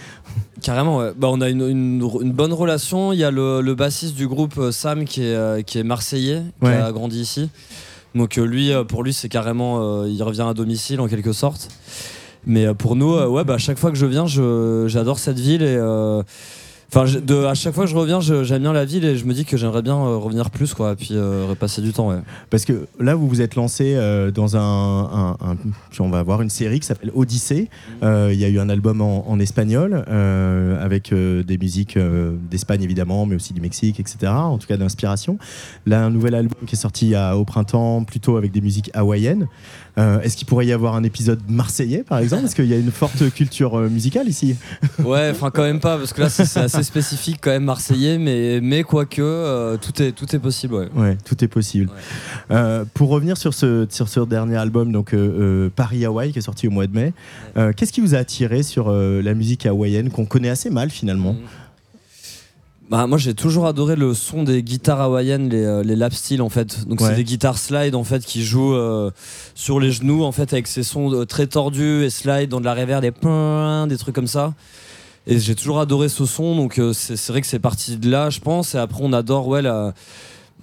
Carrément, 0.63 0.99
ouais. 0.99 1.13
Bah, 1.17 1.29
on 1.31 1.41
a 1.43 1.51
une, 1.51 1.61
une- 1.69 2.09
une 2.23 2.33
bonne 2.33 2.53
relation. 2.55 3.13
Il 3.13 3.19
y 3.19 3.25
a 3.25 3.31
le, 3.31 3.61
le 3.61 3.75
bassiste 3.75 4.15
du 4.15 4.27
groupe, 4.27 4.59
Sam, 4.71 5.05
qui 5.05 5.23
est, 5.25 5.65
qui 5.65 5.79
est 5.79 5.83
marseillais, 5.83 6.43
qui 6.61 6.67
Ouais. 6.67 6.77
a 6.77 6.91
grandi 6.93 7.21
ici. 7.21 7.51
Donc 8.15 8.37
lui, 8.37 8.71
pour 8.89 9.03
lui, 9.03 9.13
c'est 9.13 9.29
carrément, 9.29 10.05
il 10.07 10.23
revient 10.23 10.47
à 10.49 10.55
domicile 10.55 11.01
en 11.01 11.09
quelque 11.09 11.33
sorte. 11.33 11.69
Mais 12.47 12.67
euh, 12.67 12.75
pour 12.75 12.97
nous, 12.97 13.13
euh, 13.15 13.29
ouais, 13.29 13.45
bah, 13.45 13.55
à 13.55 13.59
chaque 13.59 13.79
fois 13.79 13.91
que 13.91 13.97
je 13.99 14.07
viens, 14.07 14.27
je- 14.27 14.87
j'adore 14.89 15.19
cette 15.19 15.39
ville 15.39 15.63
et 15.63 15.77
euh, 15.79 16.23
Enfin, 16.95 17.07
de, 17.25 17.45
à 17.47 17.55
chaque 17.55 17.73
fois 17.73 17.85
que 17.85 17.91
je 17.91 17.97
reviens, 17.97 18.21
j'aime 18.21 18.61
bien 18.61 18.75
la 18.75 18.85
ville 18.85 19.07
et 19.07 19.17
je 19.17 19.25
me 19.25 19.33
dis 19.33 19.47
que 19.47 19.57
j'aimerais 19.57 19.81
bien 19.81 19.97
euh, 19.97 20.19
revenir 20.19 20.51
plus, 20.51 20.75
quoi, 20.75 20.93
et 20.93 20.95
puis 20.95 21.09
euh, 21.13 21.47
repasser 21.49 21.81
du 21.81 21.91
temps, 21.95 22.11
ouais. 22.11 22.19
Parce 22.51 22.67
que 22.67 22.87
là, 23.01 23.15
vous 23.15 23.27
vous 23.29 23.41
êtes 23.41 23.55
lancé 23.55 23.95
euh, 23.97 24.31
dans 24.31 24.59
un, 24.59 24.61
un- 24.61 25.37
un- 25.41 25.57
puis 25.91 26.03
On 26.03 26.11
va 26.11 26.19
avoir 26.19 26.43
une 26.43 26.51
série 26.51 26.81
qui 26.81 26.87
s'appelle 26.87 27.11
Odyssée. 27.15 27.71
Euh, 28.03 28.29
Il 28.35 28.39
y 28.39 28.45
a 28.45 28.49
eu 28.51 28.59
un 28.59 28.69
album 28.69 29.01
en, 29.01 29.27
en 29.27 29.41
espagnol 29.41 30.05
avec 30.83 31.15
des 31.15 31.57
musiques 31.57 31.97
d'Espagne 32.51 32.83
évidemment, 32.83 33.25
mais 33.25 33.37
aussi 33.37 33.55
du 33.55 33.63
Mexique, 33.63 33.99
etc. 33.99 34.31
En 34.31 34.59
tout 34.59 34.67
cas 34.67 34.77
d'inspiration. 34.77 35.39
Là, 35.87 36.05
un 36.05 36.11
nouvel 36.11 36.35
album 36.35 36.67
qui 36.67 36.75
est 36.75 36.79
sorti 36.79 37.15
à- 37.15 37.39
au 37.39 37.47
printemps, 37.47 38.05
plutôt 38.05 38.37
avec 38.37 38.53
des 38.53 38.61
musiques 38.61 38.91
hawaïennes. 38.93 39.49
Euh, 39.99 40.21
Est-ce 40.21 40.37
qu'il 40.37 40.47
pourrait 40.47 40.67
y 40.67 40.73
avoir 40.73 40.95
un 40.95 41.03
épisode 41.03 41.41
marseillais, 41.49 42.03
par 42.03 42.19
exemple? 42.19 42.43
Parce 42.43 42.55
qu'il 42.55 42.67
y 42.67 42.75
a 42.75 42.79
une 42.79 42.91
forte 42.91 43.31
culture 43.33 43.79
euh, 43.79 43.89
musicale 43.89 44.29
ici. 44.29 44.57
Ouais, 45.05 45.31
enfin 45.33 45.51
quand 45.51 45.63
même 45.63 45.81
pas, 45.81 45.99
parce 45.99 46.13
que 46.13 46.21
là 46.21 46.29
c'est 46.29 46.57
assez 46.57 46.83
spécifique 46.83 47.39
quand 47.41 47.51
même 47.51 47.65
marseillais, 47.65 48.19
mais, 48.19 48.61
mais 48.63 48.83
quoique, 48.85 49.21
euh, 49.21 49.77
tout, 49.77 50.01
est, 50.03 50.13
tout 50.13 50.35
est 50.35 50.39
possible, 50.39 50.75
ouais. 50.75 50.89
Ouais, 50.95 51.19
tout 51.25 51.43
est 51.43 51.49
possible. 51.49 51.89
Ouais. 51.91 52.57
Euh, 52.57 52.85
pour 52.95 53.09
revenir 53.09 53.37
sur 53.37 53.53
ce, 53.53 53.87
sur 53.91 54.09
ce 54.09 54.21
dernier 54.21 54.57
album, 54.57 54.93
donc 54.93 55.15
Paris 55.75 56.05
Hawaï, 56.05 56.33
qui 56.33 56.39
est 56.39 56.43
sorti 56.43 56.69
au 56.69 56.71
mois 56.71 56.87
de 56.87 56.95
mai, 56.95 57.13
qu'est-ce 57.77 57.93
qui 57.93 58.01
vous 58.01 58.15
a 58.15 58.19
attiré 58.19 58.63
sur 58.63 58.91
la 58.91 59.35
musique 59.35 59.67
hawaïenne 59.67 60.11
qu'on 60.11 60.25
connaît 60.25 60.51
assez 60.51 60.71
mal 60.71 60.91
finalement? 60.91 61.37
Bah, 62.93 63.07
moi 63.07 63.17
j'ai 63.17 63.33
toujours 63.33 63.67
adoré 63.67 63.97
le 63.97 64.13
son 64.13 64.43
des 64.43 64.63
guitares 64.63 65.01
hawaïennes, 65.01 65.49
les, 65.49 65.65
euh, 65.65 65.83
les 65.83 65.97
lap 65.97 66.13
steel 66.13 66.43
en 66.43 66.51
fait. 66.51 66.87
Donc 66.87 67.01
Ouais. 67.01 67.09
c'est 67.09 67.15
des 67.17 67.25
guitares 67.25 67.57
slide 67.57 67.95
en 67.95 68.05
fait 68.05 68.23
qui 68.23 68.45
jouent 68.45 68.75
euh, 68.75 69.11
sur 69.55 69.81
les 69.81 69.91
genoux 69.91 70.23
en 70.25 70.31
fait 70.31 70.53
avec 70.53 70.67
ces 70.67 70.83
sons 70.83 71.11
euh, 71.11 71.25
très 71.25 71.47
tordus 71.47 72.05
et 72.05 72.11
slide 72.11 72.51
dans 72.51 72.61
de 72.61 72.67
la 72.67 72.75
reverb, 72.75 73.01
des 73.01 73.11
des 73.89 73.97
trucs 73.99 74.15
comme 74.15 74.27
ça. 74.27 74.53
Et 75.27 75.39
j'ai 75.39 75.55
toujours 75.55 75.81
adoré 75.81 76.11
ce 76.11 76.27
son, 76.27 76.55
donc 76.55 76.79
euh, 76.79 76.93
c'est 76.93 77.17
vrai 77.29 77.41
que 77.41 77.47
c'est 77.47 77.59
parti 77.61 77.97
de 77.97 78.11
là, 78.11 78.29
je 78.29 78.41
pense. 78.41 78.75
Et 78.75 78.79
après 78.79 79.01
on 79.03 79.15
adore 79.15 79.49
ouais 79.49 79.63
la- 79.63 79.95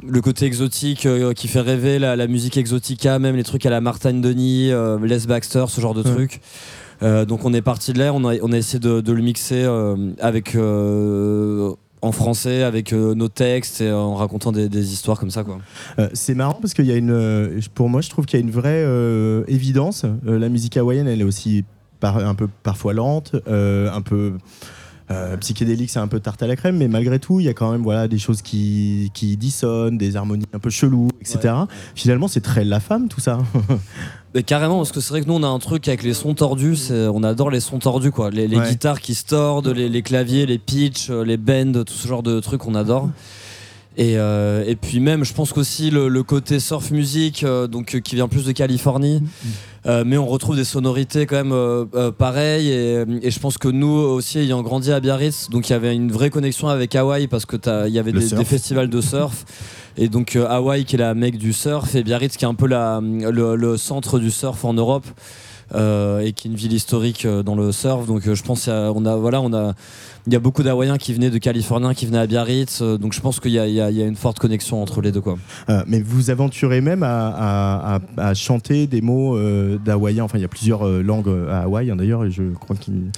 le 0.08 0.22
côté 0.22 0.46
exotique 0.46 1.08
qui 1.36 1.48
fait 1.48 1.62
rêver, 1.62 1.98
la, 1.98 2.16
la 2.16 2.28
musique 2.28 2.58
exotica, 2.58 3.18
même 3.18 3.36
les 3.38 3.44
trucs 3.44 3.66
à 3.66 3.72
la 3.72 3.82
Martin 3.82 4.14
Denis, 4.14 4.70
Les 5.04 5.20
Baxter, 5.28 5.66
ce 5.68 5.82
genre 5.82 5.96
de 5.96 6.04
Ouais. 6.04 6.14
trucs. 6.14 6.42
Euh, 7.02 7.26
donc 7.26 7.44
on 7.44 7.54
est 7.54 7.62
parti 7.62 7.92
de 7.94 8.00
là, 8.00 8.14
on 8.14 8.24
a, 8.26 8.36
on 8.44 8.52
a 8.52 8.58
essayé 8.58 8.78
de, 8.80 9.02
de 9.02 9.12
le 9.14 9.22
mixer 9.24 9.64
euh, 9.64 9.96
avec 10.22 10.54
euh, 10.56 11.74
en 12.02 12.12
français, 12.12 12.64
avec 12.64 12.94
euh, 12.94 13.14
nos 13.14 13.28
textes 13.28 13.82
et 13.82 13.92
en 13.92 14.16
racontant 14.16 14.52
des, 14.52 14.94
histoires 14.94 15.20
comme 15.20 15.32
ça 15.32 15.44
quoi. 15.44 15.60
Euh, 15.98 16.10
C'est 16.14 16.36
marrant 16.36 16.58
parce 16.62 16.74
qu'il 16.74 16.86
y 16.86 16.92
a 16.92 16.96
une, 16.96 17.12
euh, 17.12 17.60
pour 17.74 17.90
moi, 17.90 18.02
je 18.02 18.10
trouve 18.10 18.26
qu'il 18.26 18.40
y 18.40 18.42
a 18.42 18.46
une 18.46 18.52
vraie 18.52 18.86
évidence. 19.48 20.06
La 20.24 20.50
musique 20.50 20.78
hawaïenne, 20.78 21.08
elle 21.08 21.22
est 21.22 21.26
aussi 21.26 21.66
un 22.02 22.36
peu 22.36 22.48
parfois 22.64 22.94
lente, 22.94 23.36
un 23.48 24.02
peu 24.02 24.34
euh, 25.12 25.38
psychédélique, 25.38 25.90
c'est 25.90 26.00
un 26.00 26.08
peu 26.08 26.20
tarte 26.20 26.44
à 26.44 26.48
la 26.48 26.56
crème, 26.56 26.78
mais 26.78 26.88
malgré 26.88 27.18
tout, 27.20 27.40
il 27.40 27.46
y 27.46 27.50
a 27.50 27.54
quand 27.54 27.72
même 27.72 27.82
voilà 27.82 28.08
des 28.08 28.20
choses 28.20 28.42
qui, 28.42 29.10
qui 29.14 29.38
dissonnent, 29.38 29.98
des 29.98 30.16
harmonies 30.16 30.46
un 30.54 30.60
peu 30.60 30.70
cheloues, 30.70 31.10
etc. 31.22 31.40
Ouais, 31.44 31.50
ouais. 31.52 31.66
Finalement, 31.96 32.28
c'est 32.28 32.42
très 32.42 32.64
la 32.64 32.80
femme 32.80 33.08
tout 33.08 33.20
ça. 33.20 33.40
Mais 34.36 34.44
carrément, 34.44 34.78
parce 34.78 34.92
que 34.92 35.00
c'est 35.00 35.10
vrai 35.10 35.22
que 35.22 35.28
nous 35.28 35.34
on 35.34 35.42
a 35.44 35.48
un 35.48 35.58
truc 35.58 35.88
avec 35.88 36.04
les 36.04 36.14
sons 36.14 36.36
tordus, 36.36 36.78
on 36.92 37.24
adore 37.24 37.50
les 37.50 37.60
sons 37.60 37.80
tordus 37.80 38.12
quoi. 38.12 38.30
Les, 38.30 38.48
les 38.48 38.58
Ouais. 38.58 38.70
guitares 38.70 39.02
qui 39.02 39.16
se 39.16 39.26
tordent, 39.26 39.70
les, 39.70 39.90
les 39.90 40.02
claviers, 40.04 40.46
les 40.46 40.60
pitchs, 40.60 41.10
euh, 41.10 41.24
les 41.24 41.38
bends, 41.38 41.84
tout 41.84 41.94
ce 41.94 42.08
genre 42.08 42.22
de 42.22 42.40
trucs 42.40 42.68
on 42.68 42.76
adore. 42.76 43.10
Et, 43.98 44.18
euh, 44.18 44.64
et 44.66 44.76
puis 44.78 45.00
même, 45.02 45.26
je 45.26 45.34
pense 45.34 45.52
qu'aussi 45.52 45.90
le, 45.90 46.08
le 46.08 46.24
côté 46.24 46.60
surf 46.60 46.92
music, 46.92 47.44
euh, 47.44 47.68
donc 47.68 47.96
euh, 47.96 48.00
qui 48.00 48.16
vient 48.16 48.30
plus 48.30 48.46
de 48.46 48.52
Californie, 48.54 49.22
euh, 49.88 50.04
mais 50.06 50.18
on 50.18 50.26
retrouve 50.28 50.56
des 50.56 50.64
sonorités 50.64 51.26
quand 51.26 51.44
même 51.44 52.12
pareilles. 52.14 52.70
Et, 52.70 53.04
et 53.24 53.32
je 53.32 53.40
pense 53.40 53.58
que 53.58 53.68
nous 53.68 53.88
aussi, 53.88 54.40
ayant 54.40 54.62
grandi 54.62 54.92
à 54.94 55.00
Biarritz, 55.02 55.50
donc 55.50 55.68
il 55.70 55.74
y 55.74 55.76
avait 55.76 55.94
une 55.96 56.12
vraie 56.12 56.30
connexion 56.30 56.70
avec 56.70 56.96
Hawaï 56.96 57.28
parce 57.28 57.46
que 57.46 57.58
il 57.88 57.94
y 57.94 58.00
avait 58.00 58.14
des, 58.14 58.46
festivals 58.46 58.90
de 58.90 59.02
surf. 59.02 59.44
Et 59.98 60.08
donc 60.08 60.38
Hawaï 60.38 60.86
qui 60.86 60.96
est 60.96 61.00
la 61.00 61.14
mecque 61.14 61.38
du 61.38 61.52
surf 61.52 61.94
et 61.96 62.04
Biarritz 62.04 62.38
qui 62.38 62.46
est 62.46 62.48
un 62.48 62.54
peu 62.56 62.68
la, 62.68 63.02
le, 63.04 63.56
le 63.58 63.76
centre 63.78 64.18
du 64.20 64.32
surf 64.32 64.64
en 64.64 64.74
Europe. 64.74 65.06
euh, 65.76 66.22
et 66.22 66.32
qui 66.34 66.48
est 66.48 66.52
une 66.52 66.58
ville 66.58 66.74
historique 66.74 67.28
dans 67.28 67.56
le 67.56 67.72
surf 67.72 68.08
donc 68.08 68.26
euh, 68.28 68.34
je 68.34 68.42
pense 68.42 68.64
qu'il 68.64 68.74
y 68.74 68.76
a- 68.76 68.92
on 68.92 69.06
a 69.06 69.16
voilà 69.18 69.40
on 69.40 69.54
a 69.54 69.76
il 70.28 70.34
y 70.34 70.36
a 70.36 70.40
beaucoup 70.40 70.64
d'Hawaïens 70.64 70.98
qui 70.98 71.14
venaient 71.14 71.30
de 71.30 71.38
Californiens 71.38 71.94
qui 71.94 72.06
venaient 72.06 72.20
à 72.20 72.28
Biarritz 72.28 72.82
euh, 72.82 72.98
donc 72.98 73.14
je 73.14 73.22
pense 73.22 73.40
qu'il 73.40 73.52
y, 73.52 73.60
a- 73.60 73.68
y 73.68 73.96
y 73.96 74.02
une 74.04 74.16
forte 74.16 74.40
connexion 74.40 74.82
entre 74.82 75.02
les 75.02 75.12
deux 75.12 75.22
quoi 75.22 75.38
Euh, 75.70 75.84
mais 75.88 76.02
vous 76.02 76.30
aventurez 76.30 76.82
même 76.82 77.04
à, 77.04 77.28
à- 77.30 77.96
à- 78.18 78.28
à 78.30 78.34
chanter 78.34 78.88
des 78.88 79.02
mots 79.02 79.38
euh, 79.38 79.78
d'hawaïen. 79.78 80.24
Enfin, 80.24 80.38
il 80.38 80.42
y 80.42 80.46
a 80.46 80.50
plusieurs 80.50 80.86
euh, 80.86 81.02
langues 81.02 81.30
à 81.50 81.62
Hawaï, 81.62 81.90
hein, 81.92 81.96
d'ailleurs, 81.96 82.26
et 82.26 82.32
je 82.32 82.44
crois 82.54 82.76
qu'il 82.76 83.12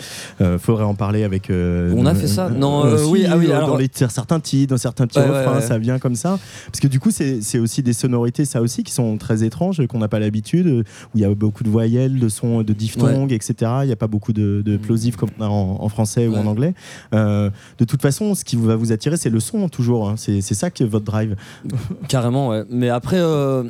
faudrait 0.59 0.83
en 0.83 0.95
parler 0.95 1.23
avec. 1.23 1.49
On 1.51 2.05
a 2.05 2.13
fait 2.15 2.27
ça 2.27 2.49
Non, 2.49 2.83
oui, 3.09 3.25
ah 3.29 3.37
oui, 3.37 3.51
alors- 3.51 3.69
dans 3.69 3.77
les, 3.77 3.89
certains 3.93 4.39
titres, 4.39 4.71
dans 4.73 4.77
certains 4.77 5.07
petits 5.07 5.19
Ouais, 5.19 5.27
refrains, 5.27 5.55
ouais. 5.55 5.61
ça 5.61 5.77
vient 5.77 5.99
comme 5.99 6.15
ça. 6.15 6.39
Parce 6.67 6.79
que 6.79 6.87
du 6.87 6.99
coup, 6.99 7.09
c'est 7.11 7.59
aussi 7.59 7.83
des 7.83 7.93
sonorités, 7.93 8.45
ça 8.45 8.61
aussi, 8.61 8.83
qui 8.83 8.93
sont 8.93 9.17
très 9.17 9.43
étranges, 9.43 9.85
qu'on 9.87 9.99
n'a 9.99 10.07
pas 10.07 10.19
l'habitude, 10.19 10.67
où 10.67 10.83
il 11.15 11.21
y 11.21 11.25
a 11.25 11.33
beaucoup 11.33 11.63
de 11.63 11.69
voyelles, 11.69 12.19
de 12.19 12.29
sons, 12.29 12.61
de 12.63 12.73
diphtongues, 12.73 13.31
etc. 13.33 13.53
Il 13.83 13.87
n'y 13.87 13.91
a 13.93 13.95
pas 13.97 14.07
beaucoup 14.07 14.33
de, 14.33 14.61
de 14.65 14.77
plosifs 14.77 15.15
comme 15.15 15.29
on 15.39 15.43
a 15.43 15.47
en, 15.47 15.77
en 15.81 15.89
français 15.89 16.27
ou 16.27 16.35
en 16.35 16.45
anglais. 16.47 16.73
Euh, 17.13 17.49
de 17.79 17.85
toute 17.85 18.01
façon, 18.01 18.35
ce 18.35 18.43
qui 18.45 18.55
va 18.55 18.75
vous 18.75 18.91
attirer, 18.91 19.17
c'est 19.17 19.29
le 19.29 19.39
son, 19.39 19.69
toujours. 19.69 20.09
hein. 20.09 20.15
C'est 20.17 20.41
ça 20.41 20.69
que 20.69 20.83
votre 20.83 21.05
drive. 21.05 21.35
Carrément, 22.07 22.49
ouais. 22.49 22.63
Mais 22.69 22.89
après, 22.89 23.17
euh, 23.19 23.63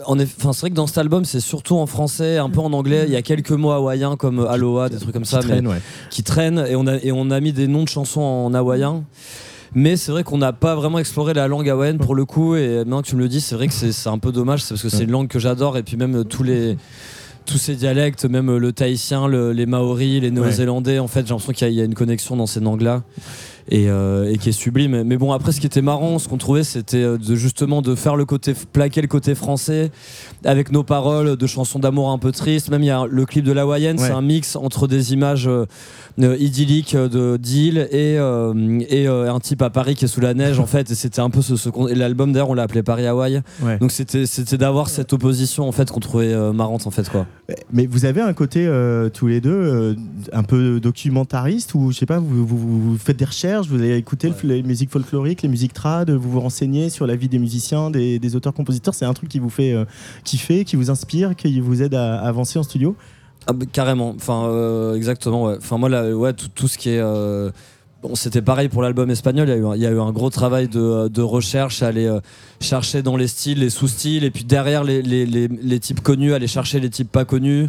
c'est 0.00 0.60
vrai 0.60 0.70
que 0.70 0.74
dans 0.74 0.86
cet 0.86 0.98
album, 0.98 1.24
c'est 1.24 1.40
surtout 1.40 1.76
en 1.76 1.86
français, 1.86 2.38
un 2.38 2.50
peu 2.50 2.60
en 2.60 2.72
anglais. 2.72 3.04
Il 3.06 3.12
y 3.12 3.16
a 3.16 3.22
quelques 3.22 3.50
mots 3.52 3.70
hawaïens 3.72 4.16
comme 4.16 4.46
Aloha, 4.46 4.88
des 4.88 4.96
trucs 4.98 5.12
comme 5.12 5.22
qui 5.22 5.30
ça, 5.30 5.40
mais- 5.40 5.48
traîne, 5.48 5.66
ouais. 5.68 5.80
qui 6.10 6.22
traînent. 6.22 6.64
Et 6.68 6.76
on, 6.76 6.86
a, 6.86 6.96
et 6.96 7.12
on 7.12 7.30
a 7.30 7.40
mis 7.40 7.52
des 7.52 7.66
noms 7.66 7.84
de 7.84 7.88
chansons 7.88 8.20
en 8.20 8.54
hawaïen. 8.54 9.04
Mais 9.74 9.96
c'est 9.96 10.12
vrai 10.12 10.24
qu'on 10.24 10.38
n'a 10.38 10.54
pas 10.54 10.74
vraiment 10.74 10.98
exploré 10.98 11.34
la 11.34 11.46
langue 11.46 11.68
hawaïenne 11.68 11.98
pour 11.98 12.14
le 12.14 12.24
coup. 12.24 12.56
Et 12.56 12.78
maintenant 12.78 13.02
que 13.02 13.08
tu 13.08 13.16
me 13.16 13.20
le 13.20 13.28
dis, 13.28 13.40
c'est 13.42 13.54
vrai 13.54 13.68
que 13.68 13.74
c'est 13.74 13.92
c'est 13.92 14.08
un 14.08 14.18
peu 14.18 14.32
dommage. 14.32 14.62
C'est 14.62 14.70
parce 14.70 14.82
que 14.82 14.88
c'est 14.88 15.04
une 15.04 15.10
langue 15.10 15.28
que 15.28 15.38
j'adore. 15.38 15.76
Et 15.76 15.82
puis 15.82 15.96
même 15.98 16.16
euh, 16.16 16.24
tous 16.24 16.42
les. 16.42 16.78
Tous 17.50 17.56
ces 17.56 17.76
dialectes, 17.76 18.26
même 18.26 18.50
euh, 18.50 18.58
le 18.58 18.72
tahitien, 18.72 19.26
le- 19.26 19.52
les 19.52 19.64
maoris, 19.64 20.20
les 20.20 20.30
néo-zélandais, 20.30 20.98
en 20.98 21.08
fait, 21.08 21.20
j'ai 21.26 21.30
l'impression 21.32 21.52
qu'il 21.54 21.66
y, 21.66 21.70
a- 21.70 21.72
il 21.72 21.76
y 21.76 21.80
a 21.80 21.84
une 21.84 21.94
connexion 21.94 22.36
dans 22.36 22.46
ces 22.46 22.60
langues-là 22.60 23.02
et, 23.70 23.88
euh, 23.88 24.30
et 24.32 24.38
qui 24.38 24.48
est 24.48 24.52
sublime. 24.52 25.02
Mais 25.04 25.16
bon, 25.16 25.32
après, 25.32 25.52
ce 25.52 25.60
qui 25.60 25.66
était 25.66 25.82
marrant, 25.82 26.18
ce 26.18 26.28
qu'on 26.28 26.38
trouvait, 26.38 26.64
c'était 26.64 27.02
euh, 27.02 27.18
de 27.18 27.34
justement 27.34 27.82
de 27.82 27.94
faire 27.94 28.16
le 28.16 28.24
côté, 28.24 28.54
plaquer 28.72 29.00
le 29.02 29.08
côté 29.08 29.34
français 29.34 29.90
avec 30.44 30.72
nos 30.72 30.82
paroles 30.82 31.36
de 31.36 31.46
chansons 31.46 31.78
d'amour 31.78 32.10
un 32.10 32.18
peu 32.18 32.32
tristes. 32.32 32.70
Même 32.70 32.82
il 32.82 32.86
y 32.86 32.90
a 32.90 33.04
le 33.08 33.26
clip 33.26 33.44
de 33.44 33.52
la 33.52 33.66
Ouais. 33.98 34.06
c'est 34.06 34.12
un 34.12 34.22
mix 34.22 34.56
entre 34.56 34.86
des 34.88 35.12
images 35.12 35.46
euh, 35.48 35.66
idylliques 36.38 36.96
de 36.96 37.36
d'île 37.36 37.86
et, 37.92 38.14
et 38.14 39.06
un 39.06 39.40
type 39.40 39.60
à 39.62 39.70
Paris 39.70 39.94
qui 39.94 40.06
est 40.06 40.08
sous 40.08 40.20
la 40.20 40.32
neige 40.34 40.58
en 40.58 40.66
fait. 40.66 40.90
Et 40.90 40.94
c'était 40.94 41.20
un 41.20 41.30
peu 41.30 41.42
ce, 41.42 41.56
ce 41.56 41.68
l'album 41.94 42.32
d'ailleurs 42.32 42.50
on 42.50 42.54
l'a 42.54 42.62
appelé 42.62 42.82
Paris 42.82 43.06
Hawaï. 43.06 43.42
Ouais. 43.62 43.78
Donc 43.78 43.92
c'était 43.92 44.24
c'était 44.26 44.56
d'avoir 44.56 44.88
cette 44.88 45.12
opposition 45.12 45.68
en 45.68 45.72
fait 45.72 45.90
qu'on 45.90 46.00
trouvait 46.00 46.34
marrante 46.52 46.86
en 46.86 46.90
fait 46.90 47.08
quoi. 47.10 47.26
Mais 47.72 47.86
vous 47.86 48.04
avez 48.06 48.20
un 48.20 48.32
côté 48.32 48.66
tous 49.12 49.26
les 49.26 49.40
deux 49.40 49.96
un 50.32 50.42
peu 50.42 50.80
documentariste 50.80 51.74
ou 51.74 51.90
je 51.92 51.98
sais 51.98 52.06
pas, 52.06 52.18
vous, 52.18 52.46
vous- 52.46 52.90
vous 52.92 52.98
faites 52.98 53.16
des 53.16 53.24
recherches, 53.24 53.57
vous 53.66 53.76
allez 53.76 53.96
écouter 53.96 54.28
le- 54.28 54.48
les 54.54 54.62
musiques 54.62 54.90
folkloriques, 54.90 55.42
les 55.42 55.48
musiques 55.48 55.72
trad, 55.72 56.10
vous 56.10 56.30
vous 56.30 56.40
renseignez 56.40 56.90
sur 56.90 57.06
la 57.06 57.16
vie 57.16 57.28
des 57.28 57.38
musiciens, 57.38 57.90
des, 57.90 58.18
des 58.18 58.36
auteurs-compositeurs. 58.36 58.94
C'est 58.94 59.04
un 59.06 59.14
truc 59.14 59.28
qui 59.28 59.38
vous 59.40 59.50
fait 59.50 59.72
euh, 59.72 59.84
kiffer, 60.24 60.64
qui 60.64 60.76
vous 60.76 60.90
inspire, 60.90 61.34
qui 61.34 61.58
vous 61.60 61.82
aide 61.82 61.94
à, 61.94 62.20
à 62.20 62.28
avancer 62.28 62.58
en 62.58 62.62
studio? 62.62 62.94
Ah, 63.46 63.52
bah, 63.54 63.66
carrément. 63.72 64.10
Enfin, 64.14 64.44
euh, 64.46 64.94
exactement. 64.94 65.46
Ouais. 65.46 65.56
Enfin, 65.58 65.78
moi, 65.78 65.88
là, 65.88 66.14
ouais, 66.14 66.34
tout, 66.34 66.48
tout 66.54 66.68
ce 66.68 66.78
qui 66.78 66.90
est. 66.90 67.00
euh, 67.00 67.50
Bon, 68.00 68.14
c'était 68.14 68.42
pareil 68.42 68.68
pour 68.68 68.80
l'album 68.80 69.10
espagnol. 69.10 69.48
Il 69.48 69.50
y, 69.50 69.54
a 69.54 69.56
eu 69.56 69.66
un, 69.66 69.74
il 69.74 69.82
y 69.82 69.86
a 69.86 69.90
eu 69.90 69.98
un 69.98 70.12
gros 70.12 70.30
travail 70.30 70.68
de, 70.68 71.08
de 71.08 71.20
recherche, 71.20 71.82
aller 71.82 72.06
euh, 72.06 72.20
chercher 72.60 73.02
dans 73.02 73.16
les 73.16 73.26
styles, 73.26 73.58
les 73.58 73.70
sous-styles, 73.70 74.22
et 74.22 74.30
puis 74.30 74.44
derrière 74.44 74.84
les, 74.84 75.02
les, 75.02 75.26
les, 75.26 75.48
les 75.48 75.80
types 75.80 76.00
connus, 76.00 76.32
aller 76.32 76.46
chercher 76.46 76.78
les 76.78 76.90
types 76.90 77.10
pas 77.10 77.24
connus, 77.24 77.68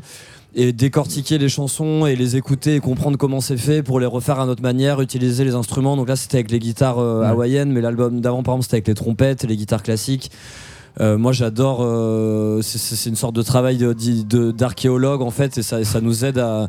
et 0.56 0.74
décortiquer 0.74 1.38
les 1.38 1.50
chansons 1.50 2.06
et 2.06 2.16
les 2.16 2.36
écouter 2.36 2.76
et 2.76 2.80
comprendre 2.80 3.18
comment 3.18 3.42
c'est 3.42 3.58
fait 3.58 3.84
pour 3.84 4.00
les 4.00 4.06
refaire 4.06 4.40
à 4.40 4.46
notre 4.46 4.64
manière, 4.64 5.00
utiliser 5.02 5.44
les 5.44 5.54
instruments. 5.54 5.96
Donc 5.96 6.10
là, 6.10 6.16
c'était 6.16 6.38
avec 6.38 6.52
les 6.52 6.60
guitares 6.60 7.00
euh, 7.00 7.22
hawaïennes, 7.24 7.72
mais 7.72 7.82
l'album 7.82 8.20
d'avant, 8.20 8.42
par 8.42 8.56
exemple, 8.56 8.64
c'était 8.64 8.76
avec 8.78 8.88
les 8.88 8.96
trompettes 8.96 9.44
et 9.44 9.48
les 9.48 9.58
guitares 9.58 9.84
classiques. 9.84 10.32
Euh, 11.00 11.18
moi 11.18 11.32
j'adore, 11.32 11.80
euh, 11.82 12.62
c'est- 12.62 13.10
une 13.10 13.16
sorte 13.16 13.36
de 13.36 13.42
travail 13.42 13.78
de- 13.78 13.94
de- 13.94 14.52
d'archéologue 14.52 15.22
en 15.22 15.32
fait, 15.32 15.58
et 15.58 15.62
ça, 15.62 15.84
ça 15.84 16.02
nous 16.02 16.26
aide 16.26 16.38
à, 16.40 16.68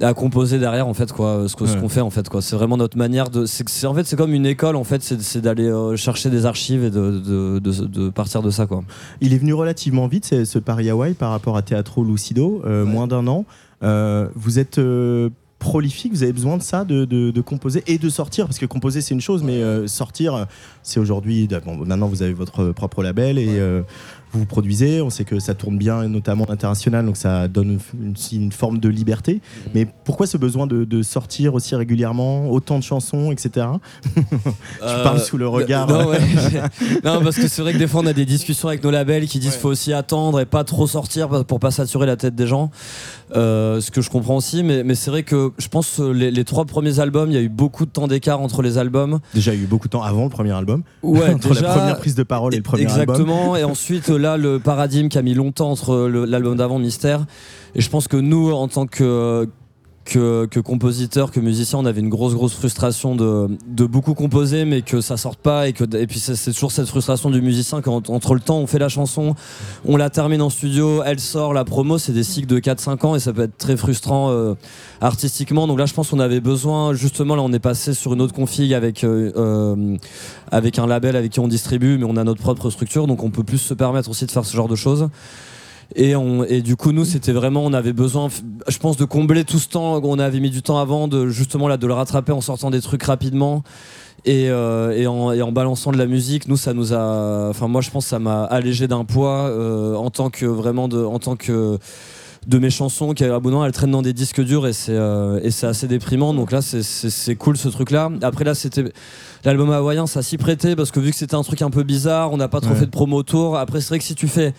à 0.00 0.12
composer 0.14 0.58
derrière 0.58 0.86
en 0.86 0.94
fait 0.94 1.12
quoi, 1.12 1.44
ce 1.48 1.56
que- 1.56 1.66
ce 1.66 1.74
Ouais. 1.74 1.80
qu'on 1.80 1.88
fait 1.88 2.00
en 2.00 2.10
fait 2.10 2.28
quoi. 2.28 2.42
C'est 2.42 2.56
vraiment 2.56 2.76
notre 2.76 2.98
manière 2.98 3.30
de, 3.30 3.46
c'est 3.46 3.66
c'est- 3.68 3.86
en 3.86 3.94
fait 3.94 4.04
c'est 4.04 4.16
comme 4.16 4.34
une 4.34 4.46
école 4.46 4.76
en 4.76 4.84
fait, 4.84 5.02
c'est 5.02 5.20
c'est 5.22 5.40
d'aller 5.40 5.68
euh, 5.68 5.96
chercher 5.96 6.30
des 6.30 6.46
archives 6.46 6.84
et 6.84 6.90
de, 6.90 7.20
de, 7.20 7.58
de- 7.58 7.86
de 7.86 8.10
partir 8.10 8.42
de 8.42 8.50
ça 8.50 8.66
quoi. 8.66 8.82
Il 9.20 9.32
est 9.32 9.38
venu 9.38 9.54
relativement 9.54 10.06
vite, 10.08 10.24
c'est- 10.26 10.44
ce 10.44 10.58
Paris 10.58 10.90
Hawaii, 10.90 11.14
par 11.14 11.30
rapport 11.30 11.56
à 11.56 11.62
Teatro 11.62 12.04
Lucido, 12.04 12.62
euh, 12.66 12.84
moins 12.84 13.06
d'un 13.06 13.26
an. 13.28 13.44
Euh, 13.82 14.28
vous 14.34 14.58
êtes 14.58 14.78
euh, 14.78 15.30
prolifique, 15.60 16.12
vous 16.12 16.24
avez 16.24 16.32
besoin 16.32 16.56
de 16.56 16.62
ça, 16.62 16.84
de, 16.84 17.04
de- 17.04 17.30
de 17.30 17.40
composer 17.40 17.84
et 17.86 17.98
de 17.98 18.08
sortir, 18.08 18.46
parce 18.46 18.58
que 18.58 18.66
composer 18.66 19.00
c'est 19.02 19.14
une 19.14 19.20
chose, 19.20 19.44
mais 19.44 19.62
euh, 19.62 19.86
sortir, 19.86 20.46
c'est 20.82 20.98
aujourd'hui. 20.98 21.46
bon, 21.64 21.76
maintenant, 21.76 22.08
vous 22.08 22.22
avez 22.22 22.32
votre 22.32 22.72
propre 22.72 23.02
label 23.04 23.38
et 23.38 23.46
euh, 23.60 23.82
vous 24.32 24.46
produisez. 24.46 25.00
On 25.02 25.10
sait 25.10 25.24
que 25.24 25.38
ça 25.38 25.54
tourne 25.54 25.78
bien, 25.78 26.06
notamment 26.08 26.44
à 26.44 26.50
l'international, 26.50 27.04
donc 27.06 27.16
ça 27.16 27.48
donne 27.48 27.78
une, 27.94 28.14
une 28.32 28.52
forme 28.52 28.78
de 28.78 28.88
liberté. 28.88 29.40
Mais 29.74 29.86
pourquoi 30.04 30.26
ce 30.26 30.36
besoin 30.36 30.66
de, 30.66 30.84
de 30.84 31.02
sortir 31.02 31.54
aussi 31.54 31.74
régulièrement, 31.74 32.48
autant 32.50 32.78
de 32.78 32.84
chansons, 32.84 33.32
etc. 33.32 33.66
Je 34.16 35.02
parle 35.02 35.20
sous 35.20 35.36
le 35.38 35.48
regard. 35.48 35.90
Euh, 35.90 36.04
Non, 36.04 36.08
ouais. 36.10 36.18
Non, 37.04 37.22
parce 37.22 37.36
que 37.36 37.48
c'est 37.48 37.62
vrai 37.62 37.72
que 37.72 37.78
des 37.78 37.86
fois 37.86 38.02
on 38.02 38.06
a 38.06 38.12
des 38.12 38.24
discussions 38.26 38.68
avec 38.68 38.82
nos 38.84 38.90
labels 38.90 39.26
qui 39.26 39.38
disent 39.38 39.56
faut 39.56 39.68
aussi 39.68 39.92
attendre 39.92 40.40
et 40.40 40.46
pas 40.46 40.64
trop 40.64 40.86
sortir 40.86 41.44
pour 41.44 41.60
pas 41.60 41.70
saturer 41.70 42.06
la 42.06 42.16
tête 42.16 42.34
des 42.34 42.46
gens. 42.46 42.70
Euh, 43.36 43.80
ce 43.80 43.90
que 43.90 44.00
je 44.00 44.10
comprends 44.10 44.36
aussi, 44.36 44.62
mais, 44.62 44.82
mais 44.82 44.94
c'est 44.94 45.10
vrai 45.10 45.22
que 45.22 45.52
je 45.58 45.68
pense 45.68 45.96
que 45.96 46.02
les, 46.02 46.30
les 46.30 46.44
trois 46.44 46.64
premiers 46.64 46.98
albums, 46.98 47.30
il 47.30 47.34
y 47.34 47.38
a 47.38 47.42
eu 47.42 47.48
beaucoup 47.48 47.86
de 47.86 47.90
temps 47.90 48.08
d'écart 48.08 48.40
entre 48.40 48.62
les 48.62 48.76
albums. 48.78 49.20
Déjà, 49.34 49.52
il 49.54 49.58
y 49.58 49.60
a 49.60 49.64
eu 49.64 49.68
beaucoup 49.68 49.86
de 49.86 49.92
temps 49.92 50.02
avant 50.02 50.24
le 50.24 50.30
premier 50.30 50.50
album. 50.52 50.82
Ouais, 51.02 51.28
entre 51.34 51.48
déjà, 51.50 51.62
la 51.62 51.74
première 51.74 51.98
prise 51.98 52.14
de 52.14 52.22
parole 52.22 52.54
et 52.54 52.56
le 52.56 52.62
premier 52.62 52.86
album. 52.86 53.02
Exactement. 53.02 53.56
Et 53.56 53.64
ensuite, 53.64 54.10
là, 54.20 54.36
le 54.36 54.58
paradigme 54.58 55.08
qui 55.08 55.18
a 55.18 55.22
mis 55.22 55.34
longtemps 55.34 55.70
entre 55.70 56.08
l'album 56.08 56.56
d'avant, 56.56 56.78
Mystère. 56.78 57.26
Et 57.74 57.80
je 57.80 57.90
pense 57.90 58.08
que 58.08 58.16
nous, 58.16 58.52
en 58.52 58.68
tant 58.68 58.86
que, 58.86 59.48
que, 60.04 60.60
compositeur, 60.60 61.30
que 61.30 61.40
musicien, 61.40 61.78
on 61.78 61.86
avait 61.86 62.00
une 62.00 62.08
grosse, 62.08 62.34
grosse 62.34 62.54
frustration 62.54 63.14
de, 63.14 63.86
beaucoup 63.86 64.14
composer, 64.14 64.64
mais 64.64 64.82
que 64.82 65.00
ça 65.00 65.16
sorte 65.16 65.38
pas. 65.38 65.68
Et, 65.68 65.72
puis, 65.72 66.18
c'est 66.18 66.34
c'est 66.34 66.52
toujours 66.52 66.72
cette 66.72 66.88
frustration 66.88 67.30
du 67.30 67.40
musicien 67.42 67.80
quand 67.80 68.10
entre 68.10 68.34
le 68.34 68.40
temps, 68.40 68.58
on 68.58 68.66
fait 68.66 68.78
la 68.78 68.88
chanson, 68.88 69.34
on 69.84 69.96
la 69.96 70.10
termine 70.10 70.42
en 70.42 70.50
studio, 70.50 71.02
elle 71.04 71.20
sort, 71.20 71.52
la 71.52 71.64
promo, 71.64 71.98
c'est 71.98 72.12
des 72.12 72.24
cycles 72.24 72.48
de 72.48 72.58
4-5 72.58 73.06
ans 73.06 73.14
et 73.14 73.20
ça 73.20 73.32
peut 73.32 73.42
être 73.42 73.56
très 73.58 73.76
frustrant 73.76 74.30
euh, 74.30 74.54
artistiquement. 75.00 75.66
Donc 75.66 75.78
là, 75.78 75.86
je 75.86 75.94
pense 75.94 76.10
qu'on 76.10 76.20
avait 76.20 76.40
besoin, 76.40 76.94
justement, 76.94 77.36
là, 77.36 77.42
on 77.42 77.52
est 77.52 77.60
passé 77.60 77.94
sur 77.94 78.14
une 78.14 78.22
autre 78.22 78.34
config 78.34 78.74
avec, 78.74 79.04
euh, 79.04 79.32
euh, 79.36 79.96
avec 80.50 80.78
un 80.78 80.86
label 80.86 81.14
avec 81.16 81.32
qui 81.32 81.40
on 81.40 81.48
distribue, 81.48 81.98
mais 81.98 82.06
on 82.08 82.16
a 82.16 82.24
notre 82.24 82.40
propre 82.40 82.70
structure, 82.70 83.06
donc 83.06 83.22
on 83.22 83.30
peut 83.30 83.44
plus 83.44 83.58
se 83.58 83.74
permettre 83.74 84.10
aussi 84.10 84.26
de 84.26 84.30
faire 84.30 84.44
ce 84.44 84.56
genre 84.56 84.68
de 84.68 84.76
choses. 84.76 85.08
Et, 85.96 86.14
on, 86.14 86.44
et 86.44 86.62
du 86.62 86.76
coup, 86.76 86.92
nous, 86.92 87.04
c'était 87.04 87.32
vraiment, 87.32 87.64
on 87.64 87.72
avait 87.72 87.92
besoin, 87.92 88.28
je 88.68 88.78
pense, 88.78 88.96
de 88.96 89.04
combler 89.04 89.44
tout 89.44 89.58
ce 89.58 89.68
temps. 89.68 90.00
On 90.02 90.18
avait 90.18 90.38
mis 90.40 90.50
du 90.50 90.62
temps 90.62 90.78
avant, 90.78 91.08
de 91.08 91.28
justement 91.28 91.66
là, 91.68 91.76
de 91.76 91.86
le 91.86 91.94
rattraper 91.94 92.32
en 92.32 92.40
sortant 92.40 92.70
des 92.70 92.80
trucs 92.80 93.02
rapidement. 93.02 93.62
Et, 94.26 94.50
euh, 94.50 94.92
et, 94.96 95.06
en, 95.06 95.32
et 95.32 95.42
en 95.42 95.50
balançant 95.50 95.90
de 95.92 95.96
la 95.98 96.06
musique, 96.06 96.46
nous, 96.46 96.56
ça 96.56 96.74
nous 96.74 96.92
a. 96.92 97.48
Enfin, 97.50 97.66
moi, 97.68 97.80
je 97.80 97.90
pense 97.90 98.04
que 98.04 98.10
ça 98.10 98.18
m'a 98.18 98.44
allégé 98.44 98.86
d'un 98.86 99.04
poids 99.04 99.48
euh, 99.48 99.94
en 99.96 100.10
tant 100.10 100.30
que 100.30 100.46
vraiment 100.46 100.86
de, 100.88 101.02
en 101.02 101.18
tant 101.18 101.36
que 101.36 101.78
de 102.46 102.58
mes 102.58 102.70
chansons 102.70 103.12
qui 103.12 103.22
abonnant 103.24 103.62
elles 103.66 103.72
traînent 103.72 103.90
dans 103.90 104.00
des 104.00 104.14
disques 104.14 104.40
durs 104.42 104.66
et 104.66 104.72
c'est 104.72 104.94
euh, 104.94 105.40
et 105.42 105.50
c'est 105.50 105.66
assez 105.66 105.86
déprimant 105.86 106.32
donc 106.32 106.52
là 106.52 106.62
c'est- 106.62 107.34
cool 107.36 107.58
ce 107.58 107.68
truc 107.68 107.90
là 107.90 108.10
après 108.22 108.44
là 108.44 108.54
c'était 108.54 108.82
l'album 109.44 109.70
hawaïen 109.70 110.06
ça 110.06 110.22
s'y 110.22 110.38
prêtait 110.38 110.74
parce 110.74 110.90
que 110.90 111.00
vu 111.00 111.10
que 111.10 111.16
c'était 111.18 111.34
un 111.34 111.42
truc 111.42 111.60
un 111.60 111.68
peu 111.68 111.82
bizarre 111.82 112.32
on 112.32 112.38
n'a 112.38 112.48
pas 112.48 112.62
trop 112.62 112.70
Ouais. 112.70 112.78
fait 112.78 112.86
de 112.86 112.90
promo 112.90 113.18
autour 113.18 113.58
après 113.58 113.82
c'est 113.82 113.88
vrai 113.90 113.98
que 113.98 114.06
si 114.06 114.14
tu 114.14 114.26
fais 114.26 114.54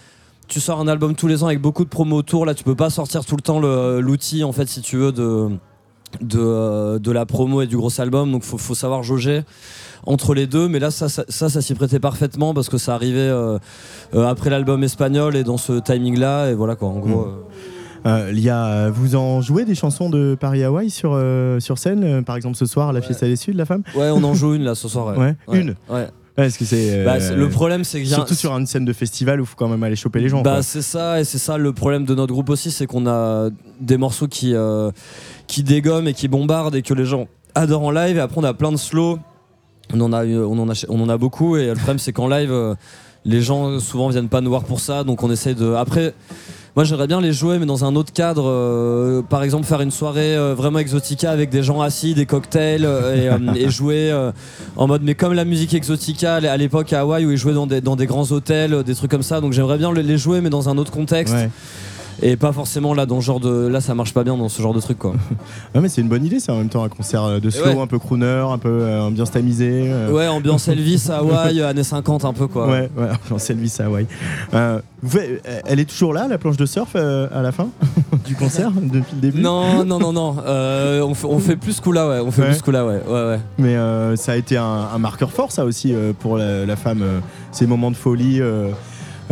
tu 0.48 0.60
sors 0.60 0.80
un 0.80 0.88
album 0.88 1.16
tous 1.16 1.28
les 1.28 1.44
ans 1.44 1.48
avec 1.48 1.62
beaucoup 1.62 1.84
de 1.86 1.90
promos 1.90 2.18
autour 2.18 2.46
là 2.46 2.54
tu 2.54 2.64
peux 2.64 2.76
pas 2.76 2.90
sortir 2.90 3.24
tout 3.26 3.36
le 3.36 3.42
temps 3.42 3.60
l'outil 3.60 4.44
en 4.44 4.52
fait 4.52 4.68
si 4.68 4.82
tu 4.82 4.98
veux 4.98 5.12
de 5.12 5.50
de, 6.20 6.40
euh, 6.40 7.00
de 7.00 7.10
la 7.12 7.26
promo 7.26 7.62
et 7.62 7.68
du 7.68 7.78
gros 7.78 8.02
album. 8.02 8.34
Donc 8.34 8.44
faut, 8.44 8.58
faut 8.58 8.76
savoir 8.76 9.02
jauger 9.02 9.44
entre 10.06 10.34
les 10.34 10.46
deux. 10.46 10.68
Mais 10.68 10.80
là 10.80 10.92
ça 10.92 11.08
ça, 11.08 11.24
ça, 11.30 11.48
ça 11.48 11.62
s'y 11.62 11.74
prêtait 11.74 12.00
parfaitement 12.00 12.54
parce 12.54 12.68
que 12.68 12.78
ça 12.78 12.96
arrivait 12.96 13.20
euh, 13.20 13.58
euh, 14.14 14.28
après 14.28 14.50
l'album 14.50 14.84
espagnol 14.84 15.38
et 15.38 15.46
dans 15.46 15.56
ce 15.58 15.80
timing 15.80 16.18
là 16.20 16.50
et 16.50 16.54
voilà 16.54 16.76
quoi 16.76 16.90
en 16.90 17.00
gros 17.00 17.26
Mm. 17.26 17.30
euh, 17.30 17.42
Euh, 18.04 18.32
y 18.34 18.50
a, 18.50 18.90
vous 18.90 19.16
en 19.16 19.42
jouez 19.42 19.64
des 19.64 19.76
chansons 19.76 20.10
de 20.10 20.36
Paris 20.38 20.64
Hawaii 20.64 20.90
sur, 20.90 21.12
sur 21.60 21.78
scène, 21.78 22.24
par 22.26 22.36
exemple 22.36 22.58
ce 22.58 22.66
soir 22.66 22.90
à 22.90 22.94
la 22.94 23.02
Fiesta 23.02 23.28
des 23.28 23.36
Sud, 23.36 23.56
la 23.56 23.66
femme? 23.66 23.84
Ouais, 23.96 24.10
on 24.10 24.24
en 24.24 24.34
joue 24.34 24.56
une 24.56 24.64
là 24.64 24.74
ce 24.74 24.88
soir. 24.88 25.16
Ouais, 25.16 25.36
une 25.54 25.76
Ouais. 25.88 25.96
Ouais, 25.98 26.08
Que 26.36 26.66
c'est. 26.66 26.96
euh, 27.00 27.06
Bah, 27.06 27.20
c'est- 27.20 27.36
le 27.36 27.50
problème, 27.50 27.84
c'est 27.84 28.02
que 28.02 28.08
Surtout 28.08 28.34
sur 28.36 28.52
une 28.58 28.66
scène 28.66 28.86
de 28.86 28.94
festival 28.94 29.40
où 29.40 29.44
il 29.44 29.48
faut 29.48 29.56
quand 29.58 29.68
même 29.68 29.84
aller 29.84 29.96
choper 29.96 30.20
les 30.20 30.30
gens. 30.30 30.42
Bah, 30.42 30.62
c'est 30.62 30.82
ça, 30.82 31.20
et 31.20 31.24
c'est 31.24 31.38
ça 31.38 31.58
le 31.58 31.74
problème 31.74 32.06
de 32.06 32.16
notre 32.16 32.34
groupe 32.34 32.50
aussi, 32.50 32.72
c'est 32.72 32.88
qu'on 32.88 33.06
a 33.08 33.50
des 33.80 33.98
morceaux 33.98 34.28
qui, 34.28 34.54
euh, 34.56 34.92
qui 35.48 35.62
dégomment 35.64 36.08
et 36.08 36.14
qui 36.14 36.28
bombardent 36.28 36.76
et 36.76 36.82
que 36.82 36.94
les 36.94 37.06
gens 37.06 37.28
adorent 37.56 37.84
en 37.84 37.92
live. 37.92 38.18
Et 38.18 38.22
après, 38.22 38.38
on 38.40 38.44
a 38.44 38.54
plein 38.54 38.72
de 38.72 38.78
slow. 38.78 39.20
On 39.94 40.00
en 40.02 40.14
a, 40.14 40.26
on 40.26 40.58
en 40.58 40.70
a, 40.70 40.86
on 40.90 41.02
en 41.02 41.10
a 41.10 41.18
beaucoup. 41.18 41.58
Et 41.58 41.68
le 41.68 41.74
problème, 41.76 42.00
c'est 42.00 42.14
qu'en 42.14 42.28
live, 42.30 42.52
euh, 42.52 42.76
les 43.26 43.42
gens 43.42 43.80
souvent 43.80 44.08
viennent 44.10 44.30
pas 44.30 44.40
nous 44.42 44.50
voir 44.50 44.64
pour 44.64 44.80
ça. 44.80 45.04
Donc, 45.04 45.22
on 45.24 45.30
essaye 45.32 45.54
de. 45.56 45.74
Après. 45.74 46.14
Moi 46.76 46.86
j'aimerais 46.86 47.08
bien 47.08 47.20
les 47.20 47.34
jouer 47.34 47.60
mais 47.60 47.66
dans 47.66 47.84
un 47.84 47.96
autre 47.98 48.14
cadre, 48.14 48.46
euh, 48.48 49.22
par 49.22 49.44
exemple 49.44 49.66
faire 49.66 49.82
une 49.82 49.92
soirée 49.92 50.38
euh, 50.38 50.56
vraiment 50.56 50.80
exotica 50.80 51.30
avec 51.30 51.50
des 51.50 51.64
gens 51.64 51.82
assis, 51.82 52.14
des 52.14 52.26
cocktails 52.26 52.86
euh, 52.86 53.38
et, 53.56 53.70
jouer 53.70 54.14
en 54.78 54.88
mode 54.88 55.02
mais 55.04 55.16
comme 55.16 55.34
la 55.34 55.44
musique 55.44 55.74
exotica 55.74 56.36
à 56.36 56.58
l'époque 56.58 56.94
à 56.94 57.02
Hawaï 57.02 57.26
où 57.26 57.32
ils 57.32 57.38
jouaient 57.38 57.54
dans 57.54 57.68
des, 57.68 58.06
grands 58.06 58.32
hôtels, 58.32 58.84
des 58.84 58.96
trucs 58.96 59.12
comme 59.12 59.22
ça 59.24 59.42
donc 59.42 59.52
j'aimerais 59.52 59.78
bien 59.78 59.92
le- 59.92 60.02
les 60.02 60.18
jouer 60.18 60.40
mais 60.40 60.50
dans 60.50 60.70
un 60.70 60.78
autre 60.78 60.92
contexte. 60.92 61.36
Et 62.22 62.36
pas 62.36 62.52
forcément 62.52 62.94
là 62.94 63.06
dans 63.06 63.22
ce 63.22 63.26
genre 63.26 63.40
de 63.40 63.68
là 63.68 63.82
ça 63.82 63.96
marche 63.96 64.14
pas 64.14 64.24
bien 64.24 64.36
dans 64.38 64.50
ce 64.50 64.62
genre 64.62 64.74
de 64.74 64.80
truc 64.82 64.98
quoi. 65.00 65.14
Ouais, 65.76 65.82
mais 65.82 65.90
c'est 65.90 66.02
une 66.02 66.10
bonne 66.10 66.26
idée, 66.26 66.40
c'est 66.40 66.52
en 66.52 66.58
même 66.58 66.70
temps 66.70 66.84
un 66.84 66.90
concert 66.90 67.40
de 67.40 67.50
slow, 67.50 67.66
ouais. 67.66 67.82
un 67.82 67.88
peu 67.88 67.98
crooner, 68.00 68.44
un 68.52 68.58
peu 68.58 68.70
euh, 68.70 69.02
ambiance 69.04 69.32
tamisée. 69.32 69.84
euh, 69.86 70.12
Ouais 70.12 70.28
ambiance 70.28 70.68
Elvis 70.68 71.08
à 71.10 71.18
Hawaï 71.18 71.62
euh, 71.62 71.70
années 71.70 71.84
50 71.84 72.26
un 72.26 72.34
peu 72.34 72.48
quoi. 72.48 72.68
Ouais, 72.68 72.90
ouais, 72.98 73.08
ambiance 73.26 73.50
Elvis. 73.50 73.78
Euh, 74.54 74.80
vous- 75.02 75.20
elle 75.66 75.80
est 75.80 75.86
toujours 75.90 76.14
là, 76.14 76.28
la 76.28 76.38
planche 76.38 76.58
de 76.58 76.66
surf, 76.66 76.96
à 76.96 77.42
la 77.42 77.52
fin 77.52 77.68
du 78.26 78.36
concert, 78.36 78.72
depuis 78.72 79.16
le 79.16 79.22
début? 79.22 79.42
Non 79.42 79.84
non 79.86 80.00
non 80.00 80.12
non 80.14 80.36
on, 80.38 81.14
fait, 81.14 81.28
on 81.28 81.40
fait 81.40 81.56
plus 81.56 81.74
ce 81.74 81.82
coup 81.82 81.92
là 81.92 82.08
ouais 82.10 82.20
on 82.20 82.32
fait 82.32 82.42
Ouais. 82.42 82.48
plus 82.50 82.58
ce 82.58 82.64
coup 82.64 82.72
là 82.72 82.86
ouais 82.86 83.02
ouais 83.08 83.26
ouais. 83.28 83.40
Mais 83.58 83.76
ça 84.18 84.34
a 84.34 84.36
été 84.36 84.58
un, 84.58 84.64
un 84.94 84.98
marqueur 85.00 85.32
fort, 85.32 85.52
ça 85.52 85.64
aussi, 85.66 85.94
pour 86.20 86.38
la, 86.38 86.66
la 86.66 86.76
femme. 86.76 87.04
ces 87.52 87.66
moments 87.68 87.92
de 87.92 87.96
folie. 87.96 88.42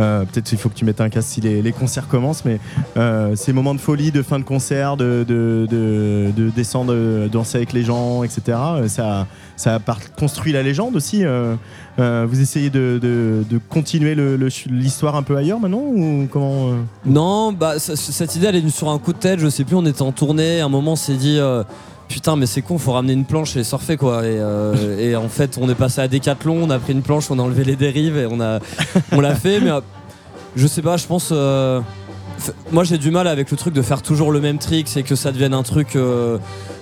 Euh, 0.00 0.24
Peut-être 0.24 0.50
il 0.52 0.58
faut 0.58 0.68
que 0.68 0.74
tu 0.74 0.84
mettes 0.84 1.00
un 1.00 1.08
casque 1.08 1.28
si 1.28 1.40
les, 1.40 1.72
concerts 1.72 2.08
commencent, 2.08 2.44
mais 2.44 2.58
euh, 2.96 3.36
ces 3.36 3.52
moments 3.52 3.74
de 3.74 3.80
folie, 3.80 4.10
de 4.10 4.22
fin 4.22 4.38
de 4.38 4.44
concert, 4.44 4.96
de, 4.96 5.24
de, 5.26 5.66
de- 5.70 6.32
de 6.36 6.50
descendre, 6.50 6.92
euh, 6.94 7.28
danser 7.28 7.58
avec 7.58 7.72
les 7.72 7.82
gens, 7.82 8.22
etc. 8.24 8.58
Ça, 8.88 9.26
ça 9.56 9.78
construit 10.18 10.52
la 10.52 10.62
légende 10.62 10.96
aussi. 10.96 11.24
vous 11.98 12.40
essayez 12.40 12.70
de, 12.70 13.44
continuer 13.68 14.16
l'histoire 14.70 15.16
un 15.16 15.22
peu 15.22 15.36
ailleurs 15.36 15.60
maintenant 15.60 15.82
ou 15.84 16.26
comment 16.30 16.70
Non, 17.04 17.52
bah 17.52 17.78
cette 17.78 18.36
idée 18.36 18.46
elle 18.46 18.56
est 18.56 18.68
sur 18.70 18.88
un 18.88 18.98
coup 18.98 19.12
de 19.12 19.18
tête, 19.18 19.38
je 19.40 19.48
sais 19.48 19.64
plus, 19.64 19.76
on 19.76 19.84
était 19.86 20.02
en 20.02 20.12
tournée, 20.12 20.60
à 20.60 20.64
un 20.66 20.68
moment 20.68 20.92
on 20.92 20.96
s'est 20.96 21.14
dit 21.14 21.38
putain 22.08 22.36
mais 22.36 22.46
c'est 22.46 22.62
con, 22.62 22.76
faut 22.78 22.92
ramener 22.92 23.12
une 23.12 23.24
planche 23.24 23.56
et 23.56 23.64
surfer 23.64 23.96
quoi. 23.96 24.22
Et, 24.26 25.14
en 25.16 25.28
fait 25.28 25.58
on 25.60 25.68
est 25.68 25.74
passé 25.74 26.00
à 26.00 26.08
Decathlon, 26.08 26.64
on 26.64 26.70
a 26.70 26.78
pris 26.78 26.92
une 26.92 27.02
planche, 27.02 27.30
on 27.30 27.38
a 27.38 27.42
enlevé 27.42 27.64
les 27.64 27.76
dérives 27.76 28.16
et 28.16 28.26
on 28.26 28.40
a 28.40 28.58
on 29.12 29.20
l'a 29.20 29.34
fait, 29.34 29.60
mais 29.60 29.70
je 30.56 30.66
sais 30.66 30.82
pas, 30.82 30.96
je 30.96 31.06
pense. 31.06 31.30
euh, 31.32 31.80
moi 32.72 32.84
j'ai 32.84 32.96
du 32.96 33.10
mal 33.10 33.26
avec 33.26 33.50
le 33.50 33.56
truc 33.56 33.74
de 33.74 33.82
faire 33.82 34.00
toujours 34.02 34.32
le 34.32 34.40
même 34.40 34.58
trick, 34.58 34.88
c'est 34.88 35.02
que 35.02 35.14
ça 35.14 35.30
devienne 35.32 35.54
un 35.54 35.62
truc. 35.62 35.94
euh, 35.96 36.38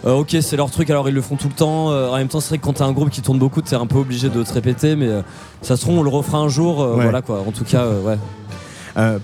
euh, 0.06 0.14
ok, 0.14 0.36
c'est 0.40 0.56
leur 0.56 0.70
truc, 0.70 0.88
alors 0.90 1.08
ils 1.08 1.14
le 1.14 1.20
font 1.22 1.36
tout 1.36 1.48
le 1.48 1.54
temps. 1.54 1.88
En 1.88 2.16
même 2.16 2.28
temps, 2.28 2.40
c'est 2.40 2.50
vrai 2.50 2.58
que 2.58 2.64
quand 2.64 2.74
t'as 2.74 2.84
un 2.86 2.92
groupe 2.92 3.10
qui 3.10 3.20
tourne 3.22 3.38
beaucoup, 3.38 3.60
t'es 3.62 3.74
un 3.76 3.86
peu 3.86 3.98
obligé 3.98 4.28
de 4.28 4.42
te 4.42 4.52
répéter, 4.52 4.94
mais 4.96 5.08
ça 5.62 5.76
se 5.76 5.82
trouve, 5.82 5.98
on 5.98 6.02
le 6.02 6.10
refera 6.10 6.38
un 6.38 6.48
jour. 6.48 6.78
Ouais. 6.78 7.02
Voilà 7.02 7.22
quoi, 7.22 7.40
en 7.46 7.50
tout 7.52 7.64
cas, 7.64 7.84
ouais. 7.88 8.18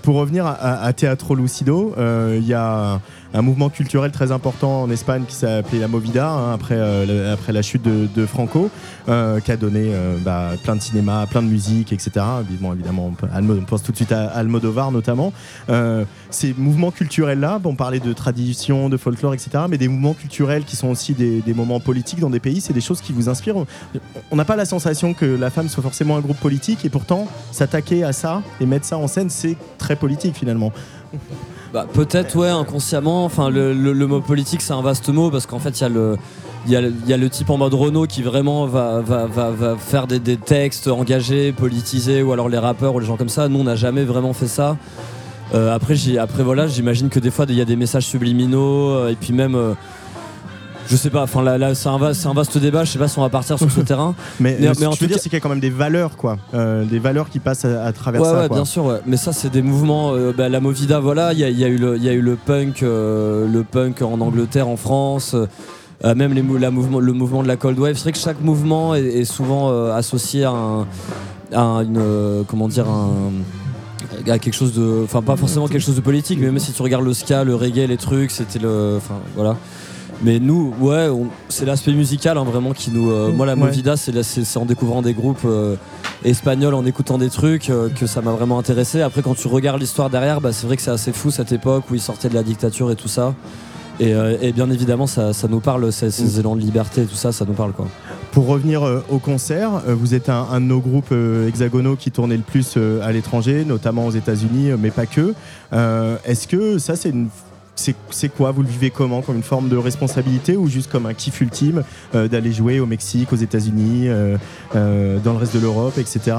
Pour 0.03 0.15
revenir 0.15 0.45
à, 0.45 0.53
à- 0.83 0.93
Teatro 0.93 1.35
Lucido, 1.35 1.93
il 1.97 2.45
y 2.47 2.53
a 2.53 2.99
un 3.35 3.41
mouvement 3.41 3.69
culturel 3.69 4.11
très 4.11 4.31
important 4.31 4.83
en 4.83 4.89
Espagne 4.89 5.23
qui 5.27 5.35
s'appelait 5.35 5.79
la 5.79 5.87
Movida 5.87 6.29
hein, 6.29 6.53
après, 6.53 6.75
euh, 6.77 7.05
le- 7.05 7.31
après 7.31 7.51
la 7.51 7.61
chute 7.61 7.83
de, 7.83 8.25
Franco, 8.25 8.69
euh, 9.09 9.39
qui 9.39 9.51
a 9.51 9.57
donné 9.57 9.91
euh, 9.93 10.17
bah, 10.23 10.51
plein 10.63 10.75
de 10.75 10.81
cinéma, 10.81 11.27
plein 11.29 11.41
de 11.41 11.47
musique, 11.47 11.91
etc. 11.91 12.25
Bon, 12.61 12.73
évidemment, 12.73 13.13
on, 13.21 13.61
pense 13.65 13.83
tout 13.83 13.91
de 13.91 13.97
suite 13.97 14.11
à 14.11 14.27
Almodovar 14.27 14.91
notamment. 14.91 15.33
Ces 16.29 16.53
mouvements 16.57 16.91
culturels-là, 16.91 17.59
on 17.63 17.75
parlait 17.75 17.99
de 17.99 18.13
tradition, 18.13 18.89
de 18.89 18.97
folklore, 18.97 19.33
etc., 19.33 19.65
mais 19.69 19.77
des 19.77 19.87
mouvements 19.87 20.13
culturels 20.13 20.63
qui 20.63 20.75
sont 20.75 20.87
aussi 20.87 21.13
des, 21.13 21.53
moments 21.53 21.79
politiques 21.79 22.19
dans 22.19 22.29
des 22.29 22.39
pays, 22.39 22.61
c'est 22.61 22.73
des 22.73 22.81
choses 22.81 23.01
qui 23.01 23.13
vous 23.13 23.29
inspirent. 23.29 23.55
On 24.31 24.35
n'a 24.35 24.45
pas 24.45 24.55
la 24.55 24.65
sensation 24.65 25.13
que 25.13 25.25
la 25.25 25.49
femme 25.49 25.69
soit 25.69 25.83
forcément 25.83 26.17
un 26.17 26.21
groupe 26.21 26.39
politique, 26.39 26.85
et 26.85 26.89
pourtant, 26.89 27.27
s'attaquer 27.51 28.03
à 28.03 28.13
ça 28.13 28.41
et 28.59 28.65
mettre 28.65 28.85
ça 28.85 28.97
en 28.97 29.07
scène, 29.07 29.29
c'est 29.29 29.57
très 29.77 29.95
politique 29.95 30.35
finalement. 30.35 30.71
Bah, 31.75 31.85
peut-être, 31.91 32.37
ouais, 32.37 32.47
inconsciemment. 32.47 33.25
Enfin, 33.25 33.49
le, 33.49 33.73
mot 34.07 34.21
politique, 34.21 34.61
c'est 34.61 34.71
un 34.71 34.81
vaste 34.81 35.09
mot 35.09 35.29
parce 35.29 35.45
qu'en 35.45 35.59
fait, 35.59 35.77
il 35.77 35.81
y 35.81 35.85
a 35.85 35.89
le. 35.89 36.17
Il 36.67 36.71
y, 36.71 36.77
a, 36.77 37.17
le- 37.17 37.29
type 37.29 37.49
en 37.49 37.57
mode 37.57 37.73
Renault 37.73 38.07
qui 38.07 38.23
vraiment 38.23 38.65
va, 38.65 39.01
va, 39.01 39.27
va, 39.27 39.75
faire 39.77 40.07
des, 40.07 40.19
des 40.19 40.37
textes 40.37 40.87
engagés, 40.87 41.51
politisés, 41.51 42.23
ou 42.23 42.31
alors 42.31 42.47
les 42.47 42.57
rappeurs 42.57 42.95
ou 42.95 42.99
les 42.99 43.05
gens 43.05 43.17
comme 43.17 43.29
ça. 43.29 43.49
Nous, 43.49 43.59
on 43.59 43.65
n'a 43.65 43.75
jamais 43.75 44.05
vraiment 44.05 44.31
fait 44.31 44.47
ça. 44.47 44.77
Euh, 45.53 45.75
après, 45.75 45.95
après, 46.17 46.43
voilà, 46.43 46.65
j'imagine 46.67 47.09
que 47.09 47.19
des 47.19 47.29
fois, 47.29 47.45
il 47.49 47.55
y 47.55 47.61
a 47.61 47.65
des 47.65 47.75
messages 47.75 48.05
subliminaux, 48.05 48.91
euh, 48.91 49.09
et 49.09 49.15
puis 49.15 49.33
même. 49.33 49.55
euh, 49.55 49.73
je 50.89 50.95
sais 50.95 51.09
pas, 51.09 51.23
enfin 51.23 51.41
là, 51.43 51.57
là 51.57 51.73
c'est 51.75 51.89
un, 51.89 51.95
un 51.95 52.33
vaste 52.33 52.57
débat, 52.57 52.83
je 52.83 52.91
sais 52.91 52.99
pas 52.99 53.07
si 53.07 53.17
on 53.19 53.21
va 53.21 53.29
partir 53.29 53.57
sur 53.57 53.69
ce 53.71 53.81
terrain. 53.91 54.15
Mais, 54.39 54.57
Mais- 54.59 54.67
euh, 54.67 54.69
mais 54.69 54.73
ce 54.75 54.79
que 54.81 54.85
en 54.85 54.91
je 54.91 54.99
veux 55.01 55.07
dire, 55.07 55.17
c'est 55.17 55.29
qu'il 55.29 55.33
y 55.33 55.37
a 55.37 55.39
quand 55.39 55.49
même 55.49 55.59
des 55.59 55.69
valeurs, 55.69 56.17
quoi. 56.17 56.37
Euh, 56.53 56.85
des 56.85 56.99
valeurs 56.99 57.29
qui 57.29 57.39
passent 57.39 57.65
à, 57.65 57.83
à 57.85 57.91
travers 57.93 58.21
Ouais, 58.21 58.27
ça. 58.27 58.39
ouais, 58.41 58.47
quoi. 58.47 58.57
bien 58.57 58.65
sûr, 58.65 58.85
ouais. 58.85 58.99
Mais 59.05 59.17
ça, 59.17 59.33
c'est 59.33 59.49
des 59.49 59.61
mouvements. 59.61 60.13
euh, 60.13 60.31
bah, 60.37 60.49
la 60.49 60.59
Movida, 60.59 60.99
voilà, 60.99 61.33
il 61.33 61.39
y 61.39 61.43
a, 61.43 61.49
il 61.49 61.57
y 61.59 61.63
a 61.63 61.67
eu 61.67 61.77
le, 61.77 61.97
il 61.97 62.03
y 62.03 62.09
a 62.09 62.13
eu 62.13 62.21
le 62.21 62.35
punk, 62.35 62.83
euh, 62.83 63.47
le 63.51 63.63
punk 63.63 64.01
en 64.01 64.19
Angleterre, 64.21 64.67
en 64.67 64.77
France. 64.77 65.35
même 66.03 66.33
les 66.33 66.41
mou- 66.43 66.57
la 66.57 66.71
mouvement, 66.71 66.99
le 66.99 67.13
mouvement 67.13 67.41
de 67.43 67.47
la 67.47 67.55
Cold 67.55 67.79
Wave, 67.79 67.95
c'est 67.95 68.03
vrai 68.03 68.11
que 68.11 68.17
chaque 68.19 68.41
mouvement 68.41 68.93
est, 68.95 69.01
est 69.03 69.25
souvent 69.25 69.89
associé 69.91 70.43
à, 70.43 70.51
un, 70.51 70.81
à 71.53 71.81
une, 71.83 72.43
comment 72.47 72.67
dire, 72.67 72.87
un, 72.87 73.31
à 74.31 74.39
quelque 74.39 74.53
chose 74.53 74.73
de, 74.73 75.01
enfin 75.03 75.21
pas 75.21 75.35
forcément 75.35 75.67
quelque 75.67 75.81
chose 75.83 75.95
de 75.95 76.01
politique, 76.01 76.37
mais 76.39 76.47
même 76.47 76.59
si 76.59 76.71
tu 76.71 76.81
regardes 76.81 77.03
le 77.05 77.13
ska, 77.13 77.43
le 77.43 77.55
reggae, 77.55 77.87
les 77.87 77.97
trucs, 77.97 78.31
c'était 78.31 78.59
le, 78.59 78.95
enfin 78.97 79.15
voilà. 79.35 79.55
Mais 80.23 80.39
nous, 80.39 80.73
ouais, 80.79 81.09
c'est 81.49 81.65
l'aspect 81.65 81.91
musical 81.93 82.37
hein, 82.37 82.43
vraiment 82.43 82.71
qui 82.71 82.89
nous. 82.89 83.11
euh, 83.11 83.31
moi, 83.31 83.45
la. 83.45 83.55
Movida, 83.55 83.97
c'est 83.97 84.57
en 84.57 84.65
découvrant 84.65 85.01
des 85.01 85.13
groupes 85.13 85.43
euh, 85.45 85.75
espagnols, 86.23 86.73
en 86.73 86.85
écoutant 86.85 87.17
des 87.17 87.29
trucs, 87.29 87.69
euh, 87.69 87.89
que 87.89 88.07
ça 88.07 88.21
m'a 88.21 88.31
vraiment 88.31 88.57
intéressé. 88.57 89.01
Après, 89.01 89.21
quand 89.21 89.35
tu 89.35 89.47
regardes 89.47 89.81
l'histoire 89.81 90.09
derrière, 90.09 90.39
bah, 90.41 90.53
c'est 90.53 90.67
vrai 90.67 90.77
que 90.77 90.81
c'est 90.81 90.91
assez 90.91 91.11
fou 91.11 91.31
cette 91.31 91.51
époque 91.51 91.83
où 91.91 91.95
ils 91.95 92.01
sortaient 92.01 92.29
de 92.29 92.33
la 92.33 92.43
dictature 92.43 92.89
et 92.91 92.95
tout 92.95 93.07
ça. 93.09 93.33
Et, 93.99 94.13
et 94.41 94.51
bien 94.51 94.69
évidemment, 94.71 95.07
ça, 95.07 95.31
ça 95.31 95.47
nous 95.47 95.61
parle, 95.61 95.89
ces, 95.93 96.11
ces 96.11 96.37
élans 96.37 96.57
de 96.57 96.59
liberté 96.59 97.03
et 97.03 97.05
tout 97.05 97.15
ça, 97.15 97.31
ça 97.31 97.45
nous 97.45 97.53
parle 97.53 97.71
quoi. 97.71 97.87
Pour 98.33 98.45
revenir 98.45 98.83
au 99.09 99.19
concert, 99.19 99.83
vous 99.87 100.13
êtes 100.13 100.27
un, 100.27 100.47
un 100.51 100.59
de 100.59 100.65
nos 100.65 100.81
groupes 100.81 101.13
hexagonaux 101.47 101.95
qui 101.95 102.11
tournait 102.11 102.35
le 102.35 102.43
plus 102.43 102.77
à 103.01 103.13
l'étranger, 103.13 103.63
notamment 103.65 104.05
aux 104.05 104.11
États-Unis, 104.11 104.71
mais 104.77 104.91
pas 104.91 105.05
que. 105.05 105.33
Est-ce 106.25 106.45
que 106.45 106.77
ça, 106.77 106.97
c'est 106.97 107.11
une. 107.11 107.29
C'est 107.75 108.29
quoi 108.29 108.51
Vous 108.51 108.61
le 108.61 108.67
vivez 108.67 108.89
comment 108.89 109.21
Comme 109.21 109.35
une 109.35 109.43
forme 109.43 109.69
de 109.69 109.77
responsabilité 109.77 110.55
ou 110.55 110.67
juste 110.67 110.89
comme 110.89 111.05
un 111.05 111.13
kiff 111.13 111.41
ultime 111.41 111.83
euh, 112.13 112.27
d'aller 112.27 112.51
jouer 112.51 112.79
au 112.79 112.85
Mexique, 112.85 113.33
aux 113.33 113.37
États-Unis, 113.37 114.07
euh, 114.07 114.37
euh, 114.75 115.19
dans 115.19 115.33
le 115.33 115.39
reste 115.39 115.53
de 115.53 115.59
l'Europe, 115.59 115.97
etc. 115.97 116.37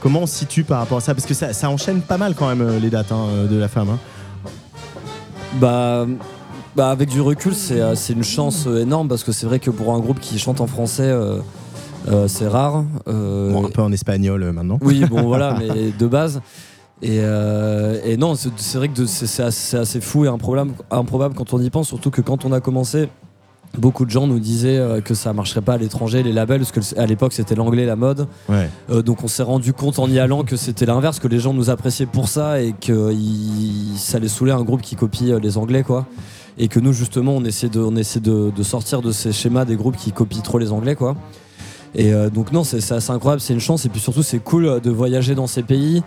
Comment 0.00 0.20
on 0.20 0.26
se 0.26 0.34
situe 0.38 0.64
par 0.64 0.78
rapport 0.78 0.98
à 0.98 1.00
ça? 1.00 1.14
Parce 1.14 1.26
que 1.26 1.34
ça, 1.34 1.52
ça 1.52 1.68
enchaîne 1.68 2.00
pas 2.00 2.18
mal 2.18 2.34
quand 2.34 2.48
même 2.48 2.78
les 2.80 2.90
dates 2.90 3.12
hein, 3.12 3.46
de 3.50 3.56
la 3.56 3.68
femme. 3.68 3.90
hein. 3.90 3.98
Bah, 5.60 6.06
bah 6.74 6.90
avec 6.90 7.10
du 7.10 7.20
recul, 7.20 7.54
c'est 7.54 8.12
une 8.12 8.24
chance 8.24 8.66
énorme 8.66 9.08
parce 9.08 9.22
que 9.22 9.32
c'est 9.32 9.44
vrai 9.44 9.58
que 9.58 9.70
pour 9.70 9.92
un 9.92 10.00
groupe 10.00 10.18
qui 10.18 10.38
chante 10.38 10.62
en 10.62 10.66
français, 10.66 11.12
c'est 12.26 12.48
rare. 12.48 12.84
Bon, 13.06 13.66
un 13.66 13.70
peu 13.70 13.82
en 13.82 13.92
espagnol 13.92 14.50
maintenant. 14.52 14.78
Oui, 14.80 15.04
bon 15.04 15.22
voilà, 15.26 15.58
mais 15.58 15.90
de 15.90 16.06
base. 16.06 16.40
Et, 17.02 17.18
euh, 17.20 18.00
et 18.04 18.16
non, 18.16 18.34
c'est 18.34 18.78
vrai 18.78 18.88
que 18.88 19.06
c'est 19.06 19.42
assez, 19.42 20.00
fou 20.00 20.24
et 20.24 20.28
improbable, 20.28 20.72
improbable 20.90 21.34
quand 21.34 21.52
on 21.52 21.60
y 21.60 21.68
pense, 21.68 21.88
surtout 21.88 22.10
que 22.10 22.20
quand 22.20 22.44
on 22.44 22.52
a 22.52 22.60
commencé, 22.60 23.08
beaucoup 23.76 24.04
de 24.04 24.10
gens 24.10 24.28
nous 24.28 24.38
disaient 24.38 24.78
euh, 24.78 25.00
que 25.00 25.14
ça 25.14 25.32
marcherait 25.32 25.62
pas 25.62 25.74
à 25.74 25.78
l'étranger, 25.78 26.22
les 26.22 26.32
labels, 26.32 26.60
parce 26.60 26.70
que 26.70 26.98
à 27.00 27.06
l'époque 27.06 27.32
c'était 27.32 27.56
l'anglais 27.56 27.86
la 27.86 27.96
mode. 27.96 28.28
Ouais. 28.48 28.68
Euh, 28.90 29.02
donc 29.02 29.24
on 29.24 29.28
s'est 29.28 29.42
rendu 29.42 29.72
compte 29.72 29.98
en 29.98 30.08
y 30.08 30.20
allant 30.20 30.44
que 30.44 30.56
c'était 30.56 30.86
l'inverse, 30.86 31.18
que 31.18 31.28
les 31.28 31.40
gens 31.40 31.52
nous 31.52 31.70
appréciaient 31.70 32.06
pour 32.06 32.28
ça 32.28 32.60
et 32.60 32.72
que 32.72 33.12
ça 33.96 34.20
les 34.20 34.28
saoulait 34.28 34.52
un 34.52 34.62
groupe 34.62 34.82
qui 34.82 34.94
copie 34.94 35.32
euh, 35.32 35.40
les 35.40 35.58
anglais 35.58 35.82
quoi. 35.82 36.06
Et 36.56 36.68
que 36.68 36.78
nous 36.78 36.92
justement 36.92 37.32
on 37.32 37.44
essaie 37.44 37.68
de, 37.68 37.80
on 37.80 37.96
essaie 37.96 38.20
de, 38.20 38.52
de 38.54 38.62
sortir 38.62 39.02
de 39.02 39.10
ces 39.10 39.32
schémas 39.32 39.64
des 39.64 39.76
groupes 39.76 39.96
qui 39.96 40.12
copient 40.12 40.42
trop 40.42 40.58
les 40.58 40.70
anglais 40.70 40.94
quoi. 40.94 41.16
Et 41.94 42.12
euh, 42.12 42.30
donc 42.30 42.52
non, 42.52 42.64
c'est 42.64 42.92
assez 42.92 43.10
incroyable, 43.10 43.40
c'est 43.40 43.52
une 43.52 43.60
chance 43.60 43.84
et 43.86 43.88
puis 43.88 44.00
surtout 44.00 44.22
c'est 44.22 44.38
cool 44.38 44.80
de 44.80 44.90
voyager 44.90 45.34
dans 45.34 45.46
ces 45.46 45.62
pays 45.62 46.02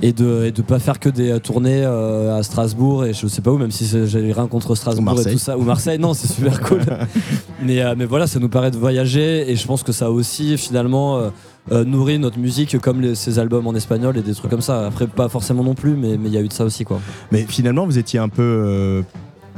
et 0.00 0.12
de 0.12 0.44
et 0.46 0.52
de 0.52 0.62
pas 0.62 0.78
faire 0.78 0.98
que 0.98 1.08
des 1.10 1.30
euh, 1.30 1.38
tournées 1.38 1.82
euh, 1.84 2.36
à 2.38 2.42
Strasbourg 2.42 3.04
et 3.04 3.12
je 3.12 3.26
sais 3.26 3.42
pas 3.42 3.50
où 3.50 3.58
même 3.58 3.70
si 3.70 3.84
j'ai 4.06 4.32
rien 4.32 4.46
contre 4.46 4.74
Strasbourg 4.74 5.20
et 5.20 5.32
tout 5.32 5.38
ça. 5.38 5.58
Ou 5.58 5.62
Marseille 5.62 5.98
non 5.98 6.14
c'est 6.14 6.28
super 6.28 6.60
cool. 6.66 6.80
Mais 7.62 7.82
euh, 7.82 7.94
mais 7.96 8.06
voilà 8.06 8.26
ça 8.26 8.38
nous 8.40 8.48
paraît 8.48 8.70
de 8.70 8.78
voyager 8.78 9.50
et 9.50 9.54
je 9.56 9.66
pense 9.66 9.82
que 9.82 9.92
ça 9.92 10.06
a 10.06 10.10
aussi 10.10 10.56
finalement 10.56 11.18
euh, 11.18 11.28
euh, 11.72 11.84
nourri 11.84 12.18
notre 12.18 12.38
musique 12.38 12.78
comme 12.78 13.00
les- 13.02 13.14
ces 13.14 13.38
albums 13.38 13.66
en 13.66 13.74
espagnol 13.74 14.16
et 14.16 14.22
des 14.22 14.34
trucs 14.34 14.50
comme 14.50 14.62
ça. 14.62 14.86
Après 14.86 15.06
pas 15.06 15.28
forcément 15.28 15.62
non 15.62 15.74
plus 15.74 15.94
mais 15.94 16.16
mais 16.16 16.28
il 16.30 16.34
y 16.34 16.38
a 16.38 16.40
eu 16.40 16.48
de 16.48 16.52
ça 16.52 16.64
aussi 16.64 16.84
quoi. 16.84 16.98
Mais 17.30 17.44
finalement, 17.46 17.84
vous 17.84 17.98
étiez 17.98 18.18
un 18.18 18.28
peu 18.30 19.04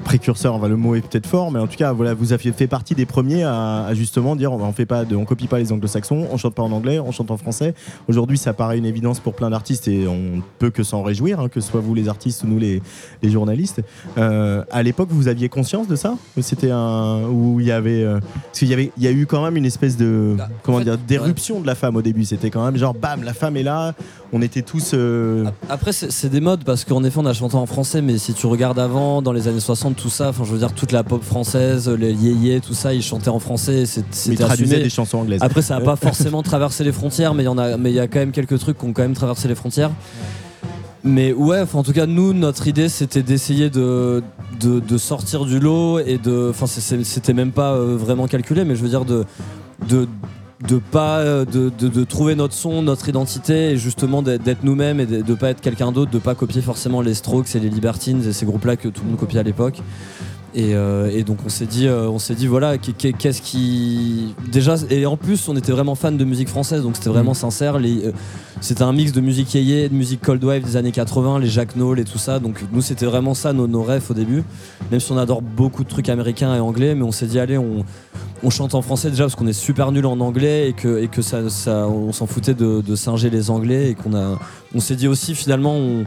précurseur. 0.04 0.54
Enfin, 0.54 0.68
le 0.68 0.76
mot 0.76 0.94
est 0.94 1.00
peut-être 1.00 1.26
fort, 1.26 1.50
mais 1.50 1.58
en 1.60 1.66
tout 1.66 1.76
cas, 1.76 1.92
voilà, 1.92 2.14
vous 2.14 2.32
aviez 2.32 2.52
fait 2.52 2.66
partie 2.66 2.94
des 2.94 3.06
premiers 3.06 3.44
à, 3.44 3.84
à 3.86 3.94
justement 3.94 4.36
dire 4.36 4.52
on 4.52 4.72
fait 4.72 4.86
pas, 4.86 5.04
de, 5.04 5.14
on 5.16 5.24
copie 5.24 5.46
pas 5.46 5.58
les 5.58 5.72
anglo-saxons, 5.72 6.26
on 6.32 6.36
chante 6.36 6.54
pas 6.54 6.62
en 6.62 6.72
anglais, 6.72 6.98
on 6.98 7.12
chante 7.12 7.30
en 7.30 7.36
français. 7.36 7.74
Aujourd'hui, 8.08 8.38
ça 8.38 8.52
paraît 8.52 8.78
une 8.78 8.86
évidence 8.86 9.20
pour 9.20 9.34
plein 9.34 9.50
d'artistes 9.50 9.88
et 9.88 10.06
on 10.08 10.42
peut 10.58 10.70
que 10.70 10.82
s'en 10.82 11.02
réjouir, 11.02 11.40
hein, 11.40 11.48
que 11.48 11.60
ce 11.60 11.70
soit 11.70 11.80
vous 11.80 11.94
les 11.94 12.08
artistes 12.08 12.42
ou 12.44 12.46
nous 12.48 12.58
les, 12.58 12.82
les 13.22 13.30
journalistes. 13.30 13.82
Euh, 14.18 14.64
à 14.70 14.82
l'époque, 14.82 15.08
vous 15.10 15.28
aviez 15.28 15.48
conscience 15.48 15.88
de 15.88 15.96
ça? 15.96 16.14
C'était 16.40 16.70
un 16.70 17.22
où 17.28 17.60
il 17.60 17.66
y 17.66 17.72
avait 17.72 18.02
euh, 18.02 18.18
parce 18.20 18.58
qu'il 18.60 18.68
y 18.68 18.72
avait, 18.72 18.90
il 18.96 19.02
y 19.02 19.06
a 19.06 19.12
eu 19.12 19.26
quand 19.26 19.42
même 19.44 19.56
une 19.56 19.66
espèce 19.66 19.96
de 19.96 20.34
Bah, 20.36 20.48
comment 20.62 20.76
en 20.78 20.80
fait, 20.80 20.84
dire 20.86 20.98
d'éruption 20.98 21.60
de 21.60 21.66
la 21.66 21.74
femme 21.74 21.96
au 21.96 22.02
début. 22.02 22.24
C'était 22.24 22.50
quand 22.50 22.64
même 22.64 22.76
genre 22.76 22.94
bam, 22.94 23.22
la 23.22 23.34
femme 23.34 23.56
est 23.56 23.62
là. 23.62 23.94
On 24.32 24.42
était 24.42 24.62
tous. 24.62 24.92
euh, 24.94 25.44
Après, 25.68 25.92
c'est 25.92 26.28
des 26.28 26.40
modes 26.40 26.64
parce 26.64 26.84
qu'en 26.84 27.04
effet, 27.04 27.18
on 27.20 27.26
a 27.26 27.32
chanté 27.32 27.54
en 27.56 27.66
français, 27.66 28.02
mais 28.02 28.18
si 28.18 28.34
tu 28.34 28.46
regardes 28.46 28.78
avant, 28.78 29.22
dans 29.22 29.32
les 29.32 29.46
années 29.46 29.60
60, 29.60 29.83
tout 29.92 30.08
ça, 30.08 30.30
enfin, 30.30 30.44
je 30.44 30.50
veux 30.52 30.58
dire, 30.58 30.72
toute 30.72 30.92
la 30.92 31.02
pop 31.04 31.22
française, 31.22 31.88
les 31.88 32.12
yéyés, 32.12 32.60
tout 32.60 32.72
ça, 32.74 32.94
ils 32.94 33.02
chantaient 33.02 33.28
en 33.28 33.38
français, 33.38 33.84
c'était 33.84 34.34
traduisait 34.36 34.46
assumé. 34.46 34.82
des 34.84 34.90
chansons 34.90 35.18
anglaises. 35.18 35.42
Après, 35.42 35.60
ça 35.60 35.78
n'a 35.78 35.84
pas 35.84 35.96
forcément 35.96 36.42
traversé 36.42 36.84
les 36.84 36.92
frontières, 36.92 37.34
mais 37.34 37.42
il 37.42 37.46
y 37.46 37.48
en 37.48 37.58
a, 37.58 37.76
mais 37.76 37.90
il 37.90 37.94
y 37.96 38.00
a 38.00 38.06
quand 38.06 38.20
même 38.20 38.32
quelques 38.32 38.58
trucs 38.58 38.78
qui 38.78 38.84
ont 38.86 38.92
quand 38.92 39.02
même 39.02 39.14
traversé 39.14 39.46
les 39.48 39.54
frontières. 39.54 39.90
Mais 41.02 41.34
ouais, 41.34 41.60
enfin, 41.60 41.80
en 41.80 41.82
tout 41.82 41.92
cas, 41.92 42.06
nous, 42.06 42.32
notre 42.32 42.66
idée, 42.66 42.88
c'était 42.88 43.22
d'essayer 43.22 43.68
de, 43.68 44.22
de, 44.58 44.80
de 44.80 44.98
sortir 44.98 45.44
du 45.44 45.58
lot 45.58 45.98
et 45.98 46.16
de, 46.16 46.48
enfin, 46.48 46.66
c'était 46.66 47.34
même 47.34 47.52
pas 47.52 47.74
euh, 47.74 47.96
vraiment 47.98 48.26
calculé, 48.26 48.64
mais 48.64 48.74
je 48.74 48.82
veux 48.82 48.88
dire 48.88 49.04
de, 49.04 49.26
de 49.86 50.08
de 50.68 50.78
pas 50.78 51.18
euh, 51.18 51.44
de, 51.44 51.68
de- 51.68 52.04
trouver 52.04 52.34
notre 52.34 52.54
son, 52.54 52.82
notre 52.82 53.08
identité 53.08 53.70
et 53.72 53.76
justement 53.76 54.22
d'être 54.22 54.42
d'être 54.42 54.64
nous-mêmes 54.64 55.00
et 55.00 55.06
de, 55.06 55.20
de 55.22 55.34
pas 55.34 55.50
être 55.50 55.60
quelqu'un 55.60 55.92
d'autre, 55.92 56.10
de 56.10 56.18
pas 56.18 56.34
copier 56.34 56.62
forcément 56.62 57.00
les 57.02 57.14
Strokes 57.14 57.54
et 57.54 57.60
les 57.60 57.68
Libertines 57.68 58.26
et 58.26 58.32
ces 58.32 58.46
groupes-là 58.46 58.76
que 58.76 58.88
tout 58.88 59.02
le 59.02 59.10
monde 59.10 59.18
copiait 59.18 59.40
à 59.40 59.42
l'époque. 59.42 59.80
Et, 60.56 60.72
euh, 60.76 61.10
et 61.12 61.24
donc 61.24 61.38
on 61.44 61.48
s'est 61.48 61.66
dit, 61.66 61.88
euh, 61.88 62.08
on 62.08 62.20
s'est 62.20 62.36
dit 62.36 62.46
voilà, 62.46 62.78
qu'est- 62.78 62.92
qu'est- 62.96 63.12
qu'est-ce 63.12 63.42
qui 63.42 64.34
déjà 64.52 64.76
et 64.88 65.04
en 65.04 65.16
plus 65.16 65.48
on 65.48 65.56
était 65.56 65.72
vraiment 65.72 65.96
fan 65.96 66.16
de 66.16 66.24
musique 66.24 66.48
française, 66.48 66.82
donc 66.82 66.94
c'était 66.94 67.10
vraiment 67.10 67.34
sincère. 67.34 67.78
Les, 67.80 68.06
euh, 68.06 68.12
c'était 68.60 68.84
un 68.84 68.92
mix 68.92 69.10
de 69.10 69.20
musique 69.20 69.52
yéyé, 69.52 69.88
de 69.88 69.94
musique 69.94 70.20
cold 70.22 70.44
wave 70.44 70.62
des 70.62 70.76
années 70.76 70.92
80, 70.92 71.40
les 71.40 71.48
Jack 71.48 71.74
Noll 71.74 71.98
et 71.98 72.04
tout 72.04 72.18
ça. 72.18 72.38
Donc 72.38 72.60
nous 72.72 72.82
c'était 72.82 73.04
vraiment 73.06 73.34
ça 73.34 73.52
nos, 73.52 73.66
nos 73.66 73.82
rêves 73.82 74.04
au 74.10 74.14
début, 74.14 74.44
même 74.92 75.00
si 75.00 75.10
on 75.10 75.18
adore 75.18 75.42
beaucoup 75.42 75.82
de 75.82 75.88
trucs 75.88 76.08
américains 76.08 76.54
et 76.54 76.60
anglais, 76.60 76.94
mais 76.94 77.02
on 77.02 77.10
s'est 77.12 77.26
dit 77.26 77.40
allez 77.40 77.58
on 77.58 77.84
on 78.44 78.50
chante 78.50 78.74
en 78.76 78.82
français 78.82 79.10
déjà 79.10 79.24
parce 79.24 79.34
qu'on 79.34 79.46
est 79.48 79.52
super 79.54 79.90
nul 79.90 80.06
en 80.06 80.20
anglais 80.20 80.68
et 80.68 80.72
que, 80.74 81.02
et 81.02 81.08
que 81.08 81.22
ça, 81.22 81.48
ça- 81.50 81.88
on 81.88 82.12
s'en 82.12 82.26
foutait 82.26 82.52
de, 82.54 82.80
de 82.86 82.94
singer 82.94 83.30
les 83.30 83.50
anglais 83.50 83.90
et 83.90 83.94
qu'on 83.94 84.14
a 84.14 84.38
on 84.74 84.80
s'est 84.80 84.96
dit 84.96 85.08
aussi 85.08 85.34
finalement 85.34 85.74
on- 85.74 86.04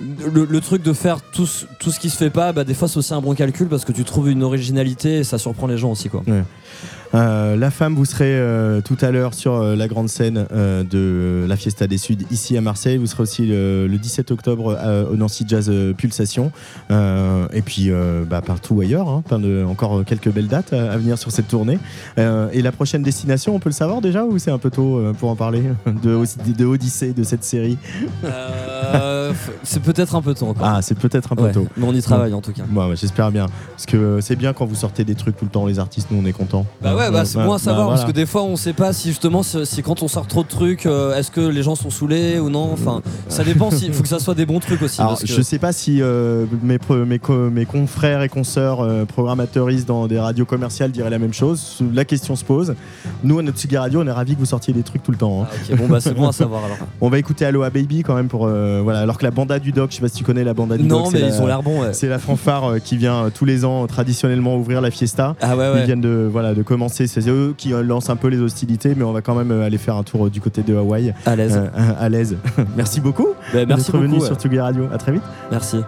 le, 0.00 0.60
truc 0.60 0.82
de 0.82 0.92
faire 0.92 1.20
tout 1.20 1.46
ce 1.46 2.00
qui 2.00 2.10
se 2.10 2.16
fait 2.16 2.30
pas 2.30 2.52
bah, 2.52 2.64
des 2.64 2.74
fois 2.74 2.88
c'est 2.88 2.98
aussi 2.98 3.14
un 3.14 3.20
bon 3.20 3.34
calcul 3.34 3.68
parce 3.68 3.84
que 3.84 3.92
tu 3.92 4.04
trouves 4.04 4.30
une 4.30 4.42
originalité 4.42 5.18
et 5.18 5.24
ça 5.24 5.38
surprend 5.38 5.66
les 5.66 5.78
gens 5.78 5.90
aussi 5.90 6.08
quoi 6.08 6.22
Euh, 7.14 7.56
la 7.56 7.70
femme, 7.70 7.94
vous 7.94 8.04
serez 8.04 8.32
euh, 8.32 8.80
tout 8.80 8.96
à 9.00 9.10
l'heure 9.10 9.34
sur 9.34 9.54
euh, 9.54 9.74
la 9.74 9.88
grande 9.88 10.08
scène 10.08 10.46
de 10.52 11.44
la 11.48 11.56
Fiesta 11.56 11.86
des 11.86 11.98
Suds 11.98 12.18
ici 12.30 12.56
à 12.56 12.60
Marseille. 12.60 12.98
Vous 12.98 13.06
serez 13.06 13.22
aussi 13.24 13.46
le, 13.46 13.86
le 13.88 13.98
17 13.98 14.30
octobre 14.30 14.78
au 15.10 15.16
Nancy 15.16 15.44
Jazz 15.46 15.70
Pulsation. 15.96 16.52
Et 16.90 17.62
puis 17.62 17.90
bah, 18.28 18.42
partout 18.42 18.80
ailleurs. 18.80 19.08
hein. 19.08 19.22
Plein 19.26 19.38
de, 19.38 19.64
encore 19.68 20.04
quelques 20.04 20.30
belles 20.30 20.48
dates 20.48 20.72
à, 20.72 20.92
à 20.92 20.96
venir 20.96 21.18
sur 21.18 21.30
cette 21.32 21.48
tournée. 21.48 21.78
Et 22.16 22.62
la 22.62 22.72
prochaine 22.72 23.02
destination, 23.02 23.54
on 23.54 23.58
peut 23.58 23.68
le 23.70 23.74
savoir 23.74 24.00
déjà 24.00 24.24
ou 24.24 24.38
c'est 24.38 24.50
un 24.50 24.58
peu 24.58 24.70
tôt 24.70 25.02
pour 25.18 25.30
en 25.30 25.36
parler 25.36 25.62
de, 25.86 26.18
de 26.56 26.64
Odyssée, 26.64 27.12
de 27.12 27.22
cette 27.24 27.44
série? 27.44 27.76
C'est 29.64 29.82
peut-être 29.82 30.14
un 30.14 30.22
peu 30.22 30.34
tôt 30.34 30.46
encore. 30.48 30.66
Ah, 30.66 30.82
c'est 30.82 30.98
peut-être 30.98 31.32
un 31.32 31.36
peu 31.36 31.42
Ouais, 31.44 31.52
tôt. 31.52 31.66
mais 31.76 31.86
on 31.86 31.92
y 31.94 32.02
travaille 32.02 32.34
en 32.34 32.40
tout 32.40 32.52
cas. 32.52 32.62
Bon, 32.68 32.88
bah, 32.88 32.94
J'espère 32.94 33.30
bien. 33.30 33.46
Parce 33.70 33.86
que 33.86 34.18
c'est 34.20 34.36
bien 34.36 34.52
quand 34.52 34.66
vous 34.66 34.74
sortez 34.74 35.04
des 35.04 35.14
trucs 35.14 35.36
tout 35.36 35.44
le 35.44 35.50
temps, 35.50 35.66
les 35.66 35.78
artistes, 35.78 36.08
nous 36.10 36.20
on 36.22 36.26
est 36.26 36.32
contents. 36.32 36.66
Bah 36.82 36.94
ouais, 37.00 37.10
bah 37.10 37.24
c'est 37.24 37.38
bon 37.38 37.52
à 37.52 37.58
savoir 37.58 37.84
voilà. 37.86 37.98
parce 38.00 38.10
que 38.10 38.14
des 38.14 38.26
fois 38.26 38.42
on 38.42 38.56
sait 38.56 38.72
pas 38.72 38.92
si 38.92 39.08
justement 39.08 39.42
si, 39.42 39.64
si 39.66 39.82
quand 39.82 40.02
on 40.02 40.08
sort 40.08 40.26
trop 40.26 40.42
de 40.42 40.48
trucs, 40.48 40.86
euh, 40.86 41.16
est-ce 41.16 41.30
que 41.30 41.40
les 41.40 41.62
gens 41.62 41.74
sont 41.74 41.90
saoulés 41.90 42.38
ou 42.38 42.50
non. 42.50 42.70
Enfin, 42.72 43.00
ça 43.28 43.44
dépend. 43.44 43.70
Il 43.70 43.92
faut 43.92 44.02
que 44.02 44.08
ça 44.08 44.18
soit 44.18 44.34
des 44.34 44.46
bons 44.46 44.60
trucs 44.60 44.82
aussi. 44.82 45.00
Alors, 45.00 45.12
parce 45.12 45.22
que- 45.22 45.28
je 45.28 45.42
sais 45.42 45.58
pas 45.58 45.72
si 45.72 46.00
euh, 46.02 46.44
mes, 46.62 46.78
mes, 47.06 47.18
co- 47.18 47.50
mes 47.50 47.64
confrères 47.64 48.22
et 48.22 48.28
consoeurs 48.28 48.80
euh, 48.80 49.04
programmateuristes 49.04 49.86
dans 49.88 50.06
des 50.06 50.18
radios 50.18 50.44
commerciales 50.44 50.90
diraient 50.90 51.10
la 51.10 51.18
même 51.18 51.32
chose. 51.32 51.78
La 51.94 52.04
question 52.04 52.36
se 52.36 52.44
pose. 52.44 52.74
Nous, 53.24 53.38
à 53.38 53.42
notre 53.42 53.58
Tsugi 53.58 53.76
Radio, 53.76 54.02
on 54.02 54.06
est 54.06 54.12
ravis 54.12 54.34
que 54.34 54.40
vous 54.40 54.46
sortiez 54.46 54.72
des 54.74 54.82
trucs 54.82 55.02
tout 55.02 55.10
le 55.12 55.16
temps. 55.18 55.42
hein. 55.42 55.46
Ah, 55.72 55.76
bon 55.76 55.86
bah 55.88 56.00
c'est 56.00 56.14
bon 56.14 56.28
à 56.28 56.32
savoir 56.32 56.64
alors. 56.64 56.76
On 57.00 57.08
va 57.08 57.18
écouter 57.18 57.44
Aloha 57.46 57.70
Baby 57.70 58.02
quand 58.02 58.14
même 58.14 58.28
pour. 58.28 58.46
euh, 58.46 58.80
voilà, 58.82 59.00
alors 59.00 59.18
que 59.18 59.24
la 59.24 59.30
banda 59.30 59.58
du 59.58 59.72
doc, 59.72 59.90
je 59.90 59.96
sais 59.96 60.02
pas 60.02 60.08
si 60.08 60.16
tu 60.16 60.24
connais 60.24 60.44
la 60.44 60.54
banda 60.54 60.76
du 60.76 60.82
doc. 60.86 60.98
Non 61.04 61.10
mais 61.10 61.20
la- 61.20 61.28
ils 61.28 61.40
ont 61.40 61.46
l'air 61.46 61.62
bons. 61.62 61.82
Ouais. 61.82 61.92
C'est 61.92 62.08
la 62.08 62.18
fanfare 62.18 62.74
qui 62.84 62.96
vient 62.96 63.30
tous 63.34 63.44
les 63.44 63.64
ans 63.64 63.86
traditionnellement 63.86 64.56
ouvrir 64.56 64.80
la 64.80 64.90
fiesta. 64.90 65.36
Ah 65.40 65.56
ouais 65.56 65.70
Ils 65.80 65.84
viennent 65.86 66.00
de, 66.00 66.28
voilà, 66.30 66.54
de 66.54 66.62
commencer, 66.62 66.80
c'est 66.90 67.28
eux 67.28 67.54
qui 67.56 67.70
lancent 67.70 68.10
un 68.10 68.16
peu 68.16 68.28
les 68.28 68.38
hostilités, 68.40 68.94
mais 68.96 69.04
on 69.04 69.12
va 69.12 69.22
quand 69.22 69.34
même 69.34 69.50
euh, 69.50 69.64
aller 69.66 69.78
faire 69.78 69.96
un 69.96 70.02
tour 70.02 70.26
euh, 70.26 70.30
du 70.30 70.40
côté 70.40 70.62
de 70.62 70.74
Hawaï, 70.76 71.14
À 71.26 71.36
l'aise. 71.36 71.56
euh, 71.56 71.68
à 71.98 72.08
l'aise. 72.08 72.36
merci 72.76 73.00
beaucoup 73.00 73.28
Bah, 73.52 73.64
merci 73.66 73.92
d'être 73.92 74.00
venu 74.00 74.20
sur. 74.20 74.34
Tsugi 74.36 74.58
Radio. 74.58 74.84
À 74.92 74.98
très 74.98 75.12
vite. 75.12 75.22
Merci. 75.50 75.78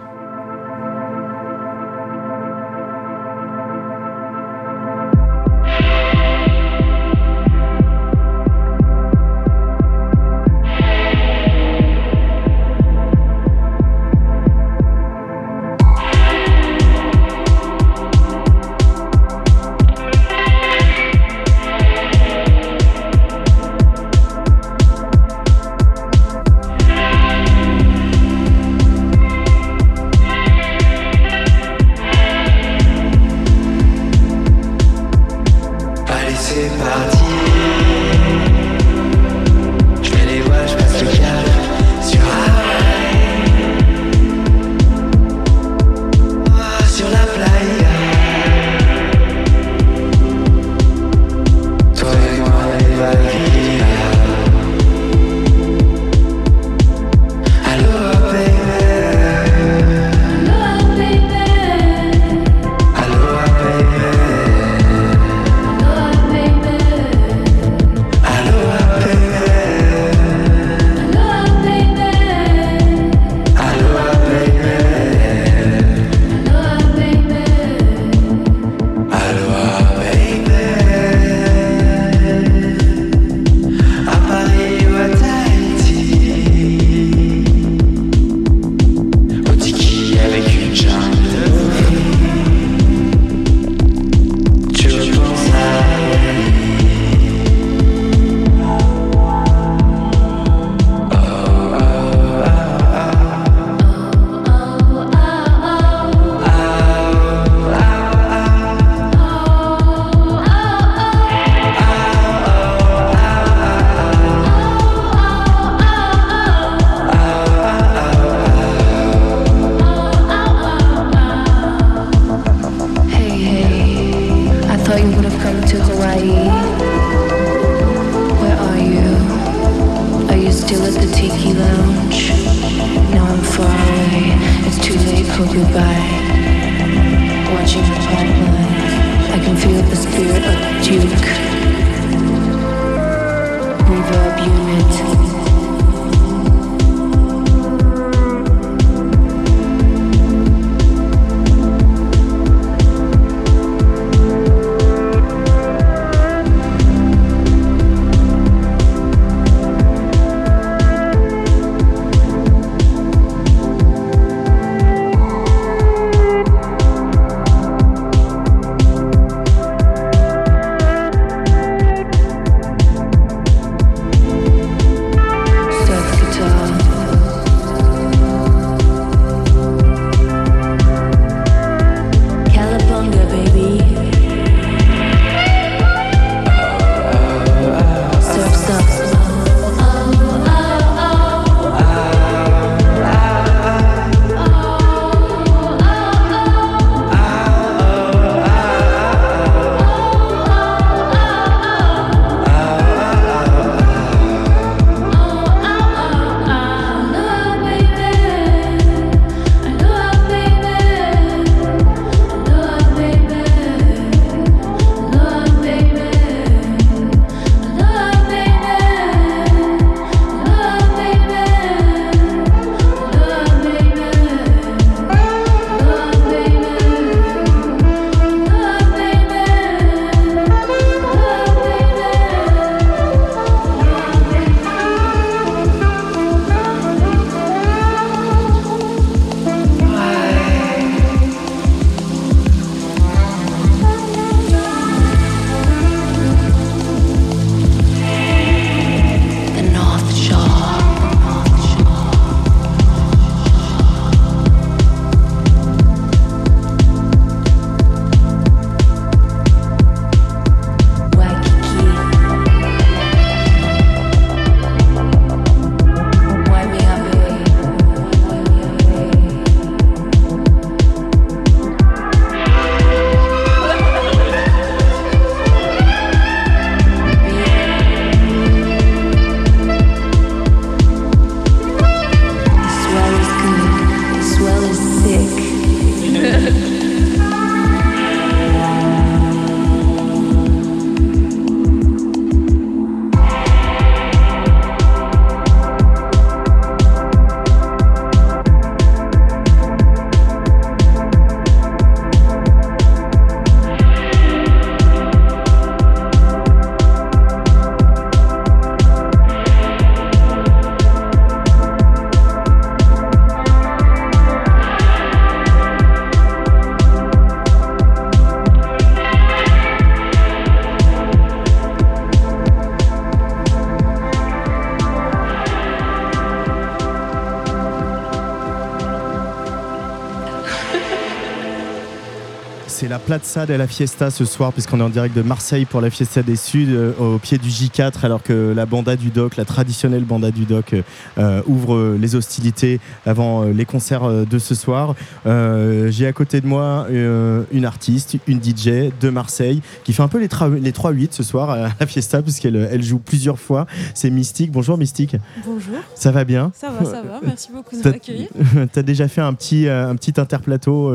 Plaza 333.05 333.45
de 333.45 333.53
la 333.53 333.67
Fiesta 333.67 334.09
ce 334.09 334.25
soir, 334.25 334.51
puisqu'on 334.51 334.79
est 334.79 334.83
en 334.83 334.89
direct 334.89 335.15
de 335.15 335.21
Marseille 335.21 335.65
pour 335.65 335.79
la 335.79 335.89
Fiesta 335.91 336.23
des 336.23 336.35
Suds, 336.35 336.67
euh, 336.71 336.91
au 336.99 337.19
pied 337.19 337.37
du 337.37 337.49
J4, 337.49 338.03
alors 338.03 338.23
que 338.23 338.51
la 338.55 338.65
banda 338.65 338.95
du 338.95 339.09
Doc, 339.09 339.37
la 339.37 339.45
traditionnelle 339.45 340.03
banda 340.05 340.31
du 340.31 340.45
Doc, 340.45 340.73
euh, 341.19 341.41
ouvre 341.45 341.95
les 341.99 342.15
hostilités 342.15 342.79
avant 343.05 343.43
euh, 343.43 343.51
les 343.53 343.65
concerts 343.65 344.25
de 344.25 344.39
ce 344.39 344.55
soir. 344.55 344.95
Euh, 345.27 345.91
J'ai 345.91 346.07
à 346.07 346.13
côté 346.13 346.41
de 346.41 346.47
moi 346.47 346.87
une 346.89 347.65
artiste, 347.65 348.17
une 348.27 348.41
DJ 348.43 348.91
de 348.99 349.09
Marseille, 349.09 349.61
qui 349.83 349.93
fait 349.93 350.03
un 350.03 350.07
peu 350.07 350.17
les, 350.19 350.27
les 350.59 350.71
3-8 350.71 351.09
ce 351.11 351.21
soir 351.23 351.51
à 351.51 351.69
la 351.79 351.85
Fiesta, 351.85 352.21
puisqu'elle 352.23 352.55
elle 352.55 352.83
joue 352.83 352.99
plusieurs 352.99 353.39
fois. 353.39 353.67
C'est 353.93 354.09
Mystique. 354.09 354.51
Bonjour 354.51 354.77
Mystique, 354.77 355.15
Bonjour, 355.45 355.75
ça 355.95 356.11
va 356.11 356.23
bien 356.23 356.51
ça 356.55 356.69
va, 356.69 356.83
ça 356.85 357.01
va, 357.01 357.19
merci 357.23 357.49
beaucoup 357.53 357.75
de 357.77 357.81
T'as- 357.81 357.91
m'accueillir. 357.91 358.27
tu 358.73 358.79
as 358.79 358.83
déjà 358.83 359.07
fait 359.07 359.21
un 359.21 359.33
petit, 359.33 359.67
un 359.69 359.95
petit 359.95 360.19
interplateau. 360.19 360.91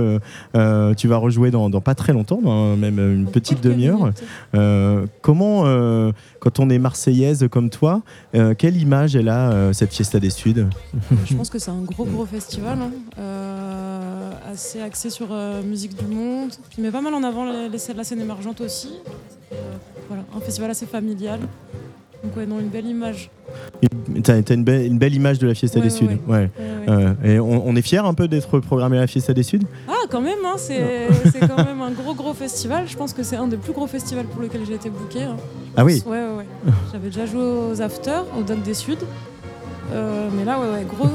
tu 0.96 1.08
vas 1.08 1.16
rejouer 1.16 1.50
dans, 1.50 1.67
dans 1.70 1.80
pas 1.80 1.94
très 1.94 2.12
longtemps, 2.12 2.40
dans 2.42 2.76
même 2.76 2.98
une 2.98 3.26
petite 3.26 3.62
demi-heure. 3.62 4.10
Euh, 4.54 5.06
comment, 5.22 5.66
euh, 5.66 6.12
quand 6.40 6.60
on 6.60 6.70
est 6.70 6.78
marseillaise 6.78 7.46
comme 7.50 7.70
toi, 7.70 8.02
euh, 8.34 8.54
quelle 8.56 8.76
image 8.76 9.16
elle 9.16 9.28
a, 9.28 9.50
euh, 9.50 9.72
cette 9.72 9.92
Fiesta 9.92 10.20
des 10.20 10.30
Suds 10.30 10.66
Je 11.26 11.34
pense 11.34 11.50
que 11.50 11.58
c'est 11.58 11.70
un 11.70 11.82
gros 11.82 12.04
gros 12.04 12.26
festival, 12.26 12.78
hein, 12.80 12.90
euh, 13.18 14.30
assez 14.52 14.80
axé 14.80 15.10
sur 15.10 15.28
euh, 15.30 15.62
musique 15.62 15.96
du 15.96 16.06
monde, 16.06 16.50
qui 16.70 16.80
met 16.80 16.90
pas 16.90 17.00
mal 17.00 17.14
en 17.14 17.22
avant 17.22 17.44
les, 17.50 17.68
la 17.94 18.04
scène 18.04 18.20
émergente 18.20 18.60
aussi. 18.60 18.92
Euh, 19.52 19.56
voilà, 20.08 20.24
un 20.36 20.40
festival 20.40 20.70
assez 20.70 20.86
familial. 20.86 21.40
Donc 22.24 22.36
ouais, 22.36 22.46
non, 22.46 22.58
une 22.58 22.68
belle 22.68 22.86
image. 22.86 23.30
Tu 24.24 24.30
as, 24.30 24.52
une, 24.54 24.64
belle- 24.64 24.86
une 24.86 24.98
belle 24.98 25.14
image 25.14 25.38
de 25.38 25.46
la 25.46 25.54
Fiesta 25.54 25.78
Ouais, 25.78 25.84
des 25.84 25.90
Suds. 25.90 26.08
ouais. 26.26 26.50
Euh, 26.88 27.12
et 27.24 27.38
on, 27.38 27.66
on 27.66 27.76
est 27.76 27.82
fiers 27.82 27.98
un 27.98 28.12
peu 28.14 28.26
d'être 28.26 28.58
programmé 28.60 28.96
à 28.98 29.02
la 29.02 29.06
Fiesta 29.06 29.32
des 29.32 29.42
Suds 29.44 29.60
Ah, 29.88 29.92
quand 30.10 30.20
même, 30.20 30.38
hein, 30.44 30.54
c'est 30.58 31.06
quand 31.46 31.64
même 31.64 31.80
un 31.80 31.92
gros 31.92 32.14
gros 32.14 32.34
festival. 32.34 32.84
Je 32.88 32.96
pense 32.96 33.12
que 33.12 33.22
c'est 33.22 33.36
un 33.36 33.46
des 33.46 33.56
plus 33.56 33.72
gros 33.72 33.86
festivals 33.86 34.26
pour 34.26 34.42
lequel 34.42 34.62
j'ai 34.66 34.74
été 34.74 34.90
booké. 34.90 35.22
hein. 35.22 35.36
Ah 35.76 35.84
oui? 35.84 36.02
Ouais, 36.06 36.12
ouais, 36.18 36.38
ouais. 36.38 36.72
J'avais 36.92 37.06
déjà 37.08 37.26
joué 37.26 37.42
aux 37.42 37.80
Afters, 37.80 38.24
au 38.38 38.42
Doc 38.42 38.62
des 38.62 38.74
Suds. 38.74 38.96
Euh, 39.92 40.28
mais 40.36 40.44
là, 40.44 40.58
ouais, 40.58 40.66
ouais, 40.72 40.84
gros, 40.84 41.06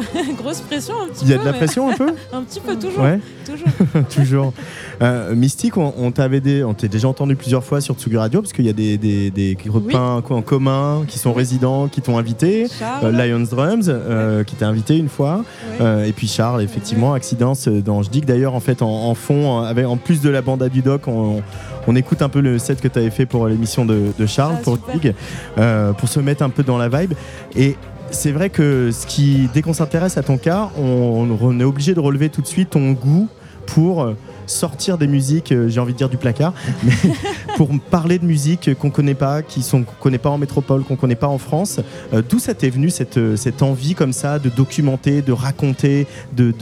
grosse 0.38 0.60
pression 0.60 0.94
un 1.02 1.08
petit 1.12 1.24
Il 1.24 1.30
y 1.30 1.34
a 1.34 1.36
peu. 1.38 1.42
de 1.42 1.46
la 1.48 1.52
pression 1.54 1.90
un 1.90 1.94
peu 1.96 2.08
Un 2.32 2.42
petit 2.42 2.60
peu, 2.60 2.76
toujours. 2.76 3.02
Ouais, 3.02 3.20
toujours. 3.44 4.04
toujours. 4.14 4.52
Euh, 5.02 5.34
Mystique, 5.34 5.76
on, 5.76 5.92
on 5.98 6.10
t'avait 6.12 6.40
des- 6.40 6.64
on 6.64 6.74
t'est 6.74 6.88
déjà 6.88 7.08
entendu 7.08 7.36
plusieurs 7.36 7.64
fois 7.64 7.80
sur 7.80 7.94
Tsugi 7.94 8.16
Radio 8.16 8.40
parce 8.40 8.52
qu'il 8.52 8.64
y 8.66 8.68
a 8.68 8.72
des, 8.72 8.96
des, 8.98 9.30
des 9.30 9.56
copains 9.70 10.22
en 10.30 10.42
commun 10.42 11.04
qui 11.08 11.18
sont 11.18 11.32
résidents, 11.32 11.88
qui 11.88 12.00
t'ont 12.02 12.18
invité. 12.18 12.66
Euh, 13.02 13.10
Lions 13.12 13.46
Drums, 13.50 13.84
euh, 13.88 14.44
qui 14.44 14.54
t'a 14.54 14.68
invité 14.68 14.96
une 14.96 15.08
fois. 15.08 15.44
ouais. 15.80 16.08
Et 16.08 16.12
puis 16.12 16.28
Charles, 16.28 16.62
effectivement, 16.62 17.14
Accidence 17.14 17.68
dans 17.68 18.02
Je 18.02 18.10
dis 18.10 18.20
que 18.20 18.26
d'ailleurs, 18.26 18.54
en 18.54 18.60
fait, 18.60 18.82
en, 18.82 18.88
en 18.88 19.14
fond, 19.14 19.58
avec, 19.60 19.86
en 19.86 19.96
plus 19.96 20.20
de 20.20 20.30
la 20.30 20.42
bande 20.42 20.62
à 20.62 20.68
du 20.68 20.82
doc, 20.82 21.08
on, 21.08 21.42
on 21.86 21.96
écoute 21.96 22.22
un 22.22 22.28
peu 22.28 22.40
le 22.40 22.58
set 22.58 22.80
que 22.80 22.88
tu 22.88 22.98
avais 22.98 23.10
fait 23.10 23.26
pour 23.26 23.48
l'émission 23.48 23.84
de, 23.84 24.12
de 24.18 24.26
Charles, 24.26 24.54
Ah, 24.58 24.62
pour. 24.62 24.78
Dig, 24.94 25.14
euh, 25.58 25.92
pour 25.92 26.08
se 26.08 26.20
mettre 26.20 26.42
un 26.42 26.50
peu 26.50 26.62
dans 26.62 26.78
la 26.78 26.88
vibe. 26.88 27.14
Et 27.56 27.76
c'est 28.12 28.32
vrai 28.32 28.50
que 28.50 28.90
ce 28.92 29.06
qui, 29.06 29.48
dès 29.52 29.62
qu'on 29.62 29.72
s'intéresse 29.72 30.16
à 30.16 30.22
ton 30.22 30.38
cas, 30.38 30.70
on, 30.78 31.58
est 31.58 31.64
obligé 31.64 31.94
de 31.94 32.00
relever 32.00 32.28
tout 32.28 32.42
de 32.42 32.46
suite 32.46 32.70
ton 32.70 32.92
goût 32.92 33.28
pour 33.66 34.14
sortir 34.46 34.98
des 34.98 35.06
musiques, 35.06 35.52
euh, 35.52 35.68
j'ai 35.68 35.80
envie 35.80 35.92
de 35.92 35.98
dire 35.98 36.08
du 36.08 36.16
placard, 36.16 36.52
mais 36.84 36.92
pour 37.56 37.68
parler 37.90 38.18
de 38.18 38.24
musique 38.24 38.74
qu'on 38.78 38.90
connaît 38.90 39.14
pas, 39.14 39.42
qui 39.42 39.62
sont 39.62 39.82
qu'on 39.82 39.94
connaît 40.00 40.18
pas 40.18 40.30
en 40.30 40.38
métropole, 40.38 40.82
qu'on 40.84 40.96
connaît 40.96 41.16
pas 41.16 41.28
en 41.28 41.38
France. 41.38 41.80
Euh, 42.12 42.22
D'où 42.28 42.38
ça 42.38 42.54
t'est 42.54 42.70
venu 42.70 42.90
cette, 42.90 43.18
euh, 43.18 43.36
cette 43.36 43.62
envie 43.62 43.94
comme 43.94 44.12
ça 44.12 44.38
de 44.38 44.48
documenter, 44.48 45.22
de 45.22 45.32
raconter, 45.32 46.06
de, 46.32 46.52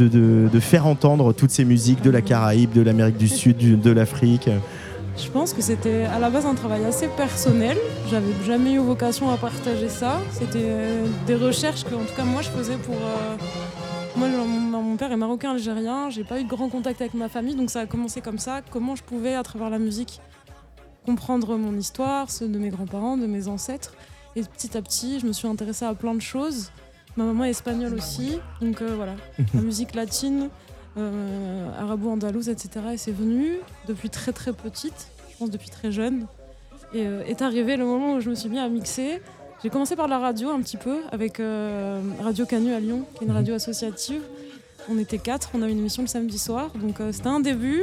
faire 0.60 0.86
entendre 0.86 1.32
toutes 1.32 1.50
ces 1.50 1.64
musiques 1.64 2.02
de 2.02 2.10
la 2.10 2.20
Caraïbe, 2.20 2.72
de 2.72 2.82
l'Amérique 2.82 3.16
du 3.16 3.28
Sud, 3.28 3.80
de 3.80 3.90
l'Afrique? 3.90 4.48
Je 5.22 5.30
pense 5.30 5.52
que 5.52 5.60
c'était 5.62 6.04
à 6.04 6.18
la 6.18 6.30
base 6.30 6.46
un 6.46 6.54
travail 6.54 6.84
assez 6.84 7.08
personnel. 7.08 7.76
J'avais 8.10 8.32
jamais 8.44 8.72
eu 8.72 8.78
vocation 8.78 9.30
à 9.30 9.36
partager 9.36 9.88
ça. 9.88 10.18
C'était 10.32 10.58
euh, 10.64 11.06
des 11.26 11.34
recherches 11.36 11.84
que, 11.84 11.94
en 11.94 12.04
tout 12.04 12.14
cas, 12.16 12.24
moi, 12.24 12.42
je 12.42 12.48
faisais 12.48 12.76
pour. 12.76 12.94
euh, 12.94 13.36
Moi, 14.16 14.28
mon, 14.28 14.82
mon 14.82 14.96
père 14.96 15.12
est 15.12 15.16
marocain 15.16 15.52
algérien. 15.52 16.10
J'ai 16.10 16.24
pas 16.24 16.40
eu 16.40 16.44
de 16.44 16.48
grand 16.48 16.68
contact 16.68 17.00
avec 17.00 17.14
ma 17.14 17.28
famille, 17.28 17.54
donc 17.54 17.70
ça 17.70 17.80
a 17.80 17.86
commencé 17.86 18.20
comme 18.20 18.38
ça. 18.38 18.60
Comment 18.70 18.96
je 18.96 19.02
pouvais, 19.02 19.34
à 19.34 19.42
travers 19.42 19.70
la 19.70 19.78
musique, 19.78 20.20
comprendre 21.06 21.56
mon 21.56 21.76
histoire, 21.76 22.30
ceux 22.30 22.48
de 22.48 22.58
mes 22.58 22.70
grands-parents, 22.70 23.16
de 23.16 23.26
mes 23.26 23.46
ancêtres. 23.48 23.94
Et 24.36 24.42
petit 24.42 24.76
à 24.76 24.82
petit, 24.82 25.20
je 25.20 25.26
me 25.26 25.32
suis 25.32 25.48
intéressée 25.48 25.84
à 25.84 25.94
plein 25.94 26.14
de 26.14 26.20
choses. 26.22 26.70
Ma 27.16 27.24
maman 27.24 27.44
est 27.44 27.50
espagnole 27.50 27.94
aussi, 27.94 28.38
donc 28.62 28.80
euh, 28.82 28.94
voilà, 28.96 29.14
la 29.54 29.60
musique 29.60 29.94
latine, 29.96 30.48
euh, 30.96 31.68
arabo-andalouse, 31.78 32.48
etc. 32.48 32.86
Et 32.94 32.96
c'est 32.96 33.12
venu 33.12 33.58
depuis 33.86 34.10
très 34.10 34.32
très 34.32 34.52
petite, 34.52 35.08
je 35.30 35.36
pense 35.38 35.50
depuis 35.50 35.70
très 35.70 35.92
jeune. 35.92 36.26
Et 36.92 37.06
euh, 37.06 37.22
est 37.26 37.42
arrivé 37.42 37.76
le 37.76 37.84
moment 37.84 38.14
où 38.14 38.20
je 38.20 38.28
me 38.28 38.34
suis 38.34 38.48
mis 38.48 38.58
à 38.58 38.68
mixer. 38.68 39.22
J'ai 39.62 39.70
commencé 39.70 39.94
par 39.94 40.08
la 40.08 40.18
radio 40.18 40.50
un 40.50 40.60
petit 40.60 40.76
peu 40.76 40.98
avec 41.12 41.38
euh, 41.38 42.00
Radio 42.20 42.44
Canu 42.44 42.72
à 42.72 42.80
Lyon, 42.80 43.04
qui 43.14 43.24
est 43.24 43.26
une 43.26 43.32
radio 43.32 43.54
associative. 43.54 44.22
On 44.88 44.98
était 44.98 45.18
quatre, 45.18 45.50
on 45.54 45.62
a 45.62 45.68
une 45.68 45.78
émission 45.78 46.02
le 46.02 46.08
samedi 46.08 46.38
soir, 46.38 46.70
donc 46.74 46.96
c'était 47.12 47.28
un 47.28 47.40
début. 47.40 47.82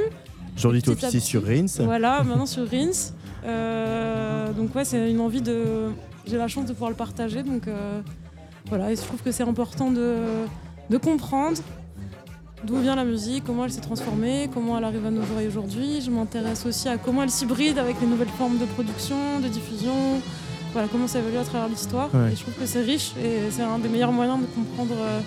Aujourd'hui, 0.57 0.81
tu 0.81 0.89
officies 0.89 1.21
sur 1.21 1.45
Rins. 1.45 1.67
Voilà, 1.79 2.23
maintenant 2.23 2.47
sur 2.47 2.67
Rins. 2.69 3.13
Donc 4.53 4.75
ouais, 4.75 4.83
c'est 4.83 5.11
une 5.11 5.21
envie 5.21 5.41
de... 5.41 5.91
J'ai 6.25 6.37
la 6.37 6.47
chance 6.47 6.65
de 6.65 6.73
pouvoir 6.73 6.89
le 6.89 6.95
partager, 6.95 7.43
donc 7.43 7.69
voilà, 8.65 8.91
et 8.91 8.95
je 8.95 9.01
trouve 9.01 9.21
que 9.21 9.31
c'est 9.31 9.43
important 9.43 9.91
de, 9.91 10.15
de 10.89 10.97
comprendre 10.97 11.59
d'où 12.63 12.77
vient 12.79 12.95
la 12.95 13.05
musique, 13.05 13.43
comment 13.45 13.65
elle 13.65 13.71
s'est 13.71 13.81
transformée, 13.81 14.49
comment 14.53 14.77
elle 14.77 14.83
arrive 14.83 15.05
à 15.05 15.11
nos 15.11 15.21
oreilles 15.33 15.47
aujourd'hui. 15.47 16.01
Je 16.05 16.09
m'intéresse 16.11 16.65
aussi 16.65 16.87
à 16.89 16.97
comment 16.97 17.23
elle 17.23 17.29
s'hybride 17.29 17.77
avec 17.77 17.99
les 18.01 18.07
nouvelles 18.07 18.27
formes 18.37 18.57
de 18.57 18.65
production, 18.65 19.39
de 19.41 19.47
diffusion, 19.47 19.93
voilà, 20.73 20.87
comment 20.91 21.07
ça 21.07 21.19
évolue 21.19 21.37
à 21.37 21.43
travers 21.43 21.69
l'histoire. 21.69 22.09
Ouais. 22.13 22.31
Et 22.31 22.35
je 22.35 22.41
trouve 22.41 22.53
que 22.55 22.65
c'est 22.65 22.81
riche 22.81 23.11
et 23.23 23.49
c'est 23.51 23.61
un 23.63 23.79
des 23.79 23.89
meilleurs 23.89 24.11
moyens 24.11 24.39
de 24.41 24.45
comprendre 24.47 24.95
euh, 24.99 25.19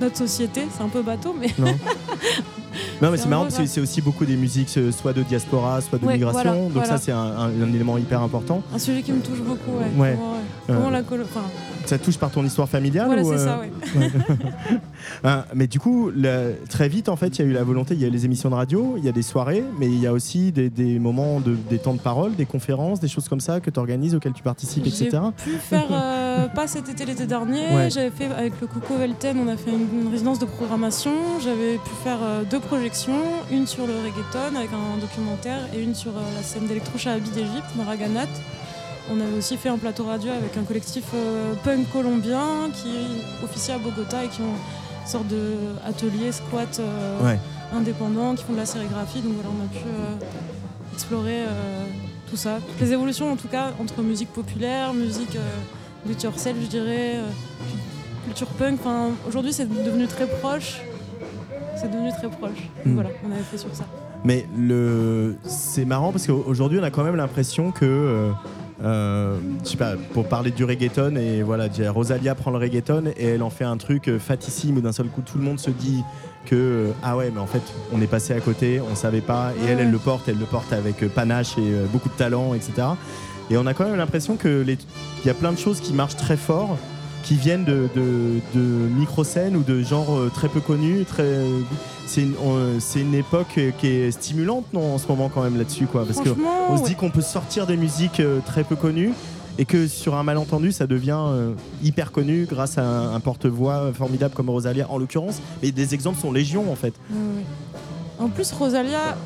notre 0.00 0.16
société. 0.16 0.62
C'est 0.76 0.82
un 0.82 0.88
peu 0.88 1.02
bateau, 1.02 1.34
mais 1.38 1.48
Non, 1.58 1.66
non 3.02 3.10
mais 3.10 3.16
C'est 3.16 3.28
marrant 3.28 3.42
parce 3.44 3.58
que 3.58 3.66
c'est 3.66 3.80
aussi 3.80 4.00
beaucoup 4.02 4.24
des 4.24 4.36
musiques 4.36 4.70
soit 4.98 5.12
de 5.12 5.22
diaspora, 5.22 5.80
soit 5.80 5.98
de 5.98 6.04
Ouais, 6.06 6.14
migration. 6.14 6.42
voilà, 6.42 6.58
donc 6.60 6.72
voilà. 6.72 6.88
ça, 6.88 6.98
c'est 6.98 7.12
un, 7.12 7.18
un- 7.18 7.62
un 7.62 7.72
élément 7.72 7.96
hyper 7.98 8.22
important. 8.22 8.62
un 8.74 8.78
sujet 8.78 9.02
qui 9.02 9.12
me 9.12 9.20
touche 9.20 9.40
beaucoup. 9.40 9.72
Ouais. 9.98 10.12
Ouais. 10.12 10.18
Comment, 10.66 10.90
la 10.90 11.02
colo- 11.02 11.24
enfin, 11.24 11.44
Ça 11.88 11.98
te 11.98 12.04
touche 12.04 12.18
par 12.18 12.30
ton 12.30 12.44
histoire 12.44 12.68
familiale 12.68 13.06
voilà, 13.06 13.22
ou, 13.22 13.28
c'est 13.30 13.38
euh, 13.38 13.44
ça, 13.46 13.60
ouais. 13.60 13.70
Ah, 15.24 15.46
mais 15.54 15.66
du 15.66 15.80
coup, 15.80 16.10
la- 16.14 16.52
très 16.68 16.88
vite, 16.88 17.08
en 17.08 17.16
fait, 17.16 17.38
il 17.38 17.42
y 17.44 17.48
a 17.48 17.50
eu 17.50 17.52
la 17.52 17.64
volonté, 17.64 17.94
il 17.94 18.00
y 18.00 18.04
a 18.04 18.08
les 18.10 18.24
émissions 18.26 18.50
de 18.50 18.54
radio, 18.54 18.94
il 18.98 19.04
y 19.04 19.08
a 19.08 19.12
des 19.12 19.22
soirées, 19.22 19.64
mais 19.78 19.86
il 19.86 19.98
y 19.98 20.06
a 20.06 20.12
aussi 20.12 20.52
des, 20.52 20.68
des 20.70 20.98
moments, 20.98 21.40
de, 21.40 21.56
des 21.70 21.78
temps 21.78 21.94
de 21.94 21.98
parole, 22.00 22.34
des 22.36 22.44
conférences, 22.46 23.00
des 23.00 23.08
choses 23.08 23.28
comme 23.28 23.40
ça 23.40 23.60
que 23.60 23.70
tu 23.70 23.78
organises, 23.80 24.14
auxquelles 24.14 24.34
tu 24.34 24.42
participes, 24.42 24.84
J'ai 24.84 25.06
etc. 25.06 25.22
pu 25.42 25.50
faire, 25.52 25.86
euh, 25.90 26.46
pas 26.48 26.66
cet 26.66 26.88
été, 26.90 27.04
l'été 27.06 27.26
dernier, 27.26 27.68
Ouais. 27.74 27.88
j'avais 27.90 28.10
fait 28.10 28.26
avec 28.26 28.52
le 28.60 28.66
Coco 28.66 28.96
Velten, 28.98 29.38
on 29.38 29.48
a 29.48 29.56
fait 29.56 29.70
une, 29.70 30.02
une 30.02 30.08
résidence 30.10 30.38
de 30.38 30.44
programmation. 30.46 31.12
J'avais 31.42 31.74
pu 31.76 31.90
faire 32.04 32.18
euh, 32.22 32.42
deux 32.50 32.60
projections, 32.60 33.18
une 33.50 33.66
sur 33.66 33.86
le 33.86 33.92
reggaeton 33.94 34.56
avec 34.56 34.70
un 34.72 35.00
documentaire 35.00 35.60
et 35.74 35.82
une 35.82 35.94
sur 35.94 36.10
euh, 36.12 36.20
la 36.36 36.42
scène 36.42 36.66
d'électro-shahabi 36.66 37.30
d'Égypte, 37.30 37.74
Maraganat. 37.76 38.26
On 39.10 39.20
avait 39.20 39.38
aussi 39.38 39.56
fait 39.56 39.68
un 39.70 39.78
plateau 39.78 40.04
radio 40.04 40.30
avec 40.32 40.56
un 40.56 40.62
collectif 40.64 41.04
euh, 41.14 41.54
punk 41.64 41.90
colombien 41.92 42.68
qui 42.74 42.88
officie 43.42 43.72
à 43.72 43.78
Bogota 43.78 44.24
et 44.24 44.28
qui 44.28 44.42
ont 44.42 44.44
une 45.02 45.06
sorte 45.10 45.28
de 45.28 45.54
atelier 45.86 46.30
squat 46.32 46.78
euh, 46.80 47.24
Ouais. 47.24 47.38
indépendant, 47.74 48.34
qui 48.34 48.44
font 48.44 48.52
de 48.52 48.58
la 48.58 48.66
sérigraphie. 48.66 49.20
Donc 49.20 49.32
voilà, 49.34 49.48
on 49.58 49.64
a 49.64 49.68
pu 49.68 49.86
euh, 49.86 50.92
explorer 50.94 51.44
tout 52.28 52.36
ça. 52.36 52.58
Les 52.80 52.92
évolutions 52.92 53.32
en 53.32 53.36
tout 53.36 53.48
cas 53.48 53.72
entre 53.80 54.02
musique 54.02 54.30
populaire, 54.32 54.92
musique 54.92 55.38
do 56.04 56.12
it 56.12 56.22
yourself, 56.22 56.56
je 56.62 56.66
dirais, 56.66 57.16
culture 58.26 58.48
punk. 58.48 58.80
Enfin, 58.80 59.10
aujourd'hui 59.26 59.52
c'est 59.54 59.66
devenu 59.66 60.06
très 60.06 60.26
proche. 60.26 60.80
C'est 61.80 61.90
devenu 61.90 62.10
très 62.10 62.28
proche. 62.28 62.50
Donc 62.84 62.86
Mm. 62.86 62.94
Voilà, 62.94 63.10
on 63.26 63.32
avait 63.32 63.42
fait 63.42 63.58
sur 63.58 63.74
ça. 63.74 63.84
Mais 64.24 64.46
le... 64.58 65.36
c'est 65.46 65.84
marrant 65.84 66.10
parce 66.10 66.26
qu'aujourd'hui, 66.26 66.78
on 66.80 66.82
a 66.82 66.90
quand 66.90 67.04
même 67.04 67.14
l'impression 67.16 67.70
que. 67.70 68.30
Euh, 68.82 69.36
je 69.64 69.70
sais 69.70 69.76
pas, 69.76 69.94
pour 70.12 70.28
parler 70.28 70.50
du 70.50 70.64
reggaeton, 70.64 71.16
et 71.16 71.42
voilà, 71.42 71.66
Rosalia 71.88 72.34
prend 72.34 72.50
le 72.50 72.58
reggaeton 72.58 73.04
et 73.16 73.24
elle 73.26 73.42
en 73.42 73.50
fait 73.50 73.64
un 73.64 73.76
truc 73.76 74.08
euh, 74.08 74.18
fatissime 74.18 74.76
où 74.76 74.80
d'un 74.80 74.92
seul 74.92 75.06
coup 75.08 75.20
tout 75.22 75.36
le 75.38 75.44
monde 75.44 75.58
se 75.58 75.70
dit 75.70 76.02
que 76.46 76.54
euh, 76.56 76.90
ah 77.02 77.16
ouais, 77.16 77.30
mais 77.34 77.40
en 77.40 77.46
fait 77.46 77.62
on 77.92 78.00
est 78.00 78.06
passé 78.06 78.32
à 78.34 78.40
côté, 78.40 78.80
on 78.80 78.94
savait 78.94 79.20
pas, 79.20 79.52
et 79.60 79.66
elle, 79.70 79.80
elle 79.80 79.90
le 79.90 79.98
porte, 79.98 80.28
elle 80.28 80.38
le 80.38 80.44
porte 80.46 80.72
avec 80.72 81.06
panache 81.14 81.58
et 81.58 81.72
beaucoup 81.92 82.08
de 82.08 82.14
talent, 82.14 82.54
etc. 82.54 82.72
Et 83.50 83.56
on 83.56 83.66
a 83.66 83.74
quand 83.74 83.84
même 83.84 83.96
l'impression 83.96 84.36
que 84.36 84.62
les- 84.62 84.78
y 85.24 85.30
a 85.30 85.34
plein 85.34 85.52
de 85.52 85.58
choses 85.58 85.80
qui 85.80 85.92
marchent 85.92 86.16
très 86.16 86.36
fort, 86.36 86.76
qui 87.22 87.34
viennent 87.34 87.64
de, 87.64 87.88
de, 87.94 88.40
de 88.54 88.60
micro-scènes 88.98 89.56
ou 89.56 89.62
de 89.62 89.82
genres 89.82 90.16
euh, 90.16 90.30
très 90.32 90.48
peu 90.48 90.60
connus, 90.60 91.04
très 91.04 91.44
c'est 92.06 92.22
une, 92.22 92.34
une 92.96 93.14
époque 93.14 93.58
euh, 93.58 93.70
qui 93.78 93.86
est 93.88 94.10
stimulante 94.10 94.64
non, 94.72 94.94
en 94.94 94.98
ce 94.98 95.06
moment 95.08 95.28
quand 95.28 95.42
même 95.42 95.58
là-dessus 95.58 95.86
quoi 95.86 96.04
parce 96.06 96.20
que 96.20 96.30
Franchement, 96.30 96.66
on 96.70 96.76
se 96.78 96.82
ouais. 96.82 96.88
dit 96.88 96.94
qu'on 96.94 97.10
peut 97.10 97.20
sortir 97.20 97.66
des 97.66 97.76
musiques 97.76 98.20
euh, 98.20 98.40
très 98.46 98.64
peu 98.64 98.76
connues 98.76 99.12
et 99.58 99.64
que 99.66 99.86
sur 99.86 100.14
un 100.14 100.22
malentendu 100.22 100.72
ça 100.72 100.86
devient 100.86 101.18
euh, 101.28 101.52
hyper 101.82 102.10
connu 102.10 102.46
grâce 102.48 102.78
à 102.78 102.82
un, 102.82 103.14
un 103.14 103.20
porte-voix 103.20 103.92
formidable 103.92 104.32
comme 104.34 104.48
Rosalia 104.48 104.86
en 104.90 104.96
l'occurrence 104.96 105.40
mais 105.62 105.70
des 105.70 105.92
exemples 105.94 106.18
sont 106.18 106.32
légion 106.32 106.72
en 106.72 106.76
fait 106.76 106.94
Ouais, 107.10 107.16
ouais. 107.18 107.44
En 108.20 108.28
plus, 108.28 108.50
Rosalia, 108.50 109.16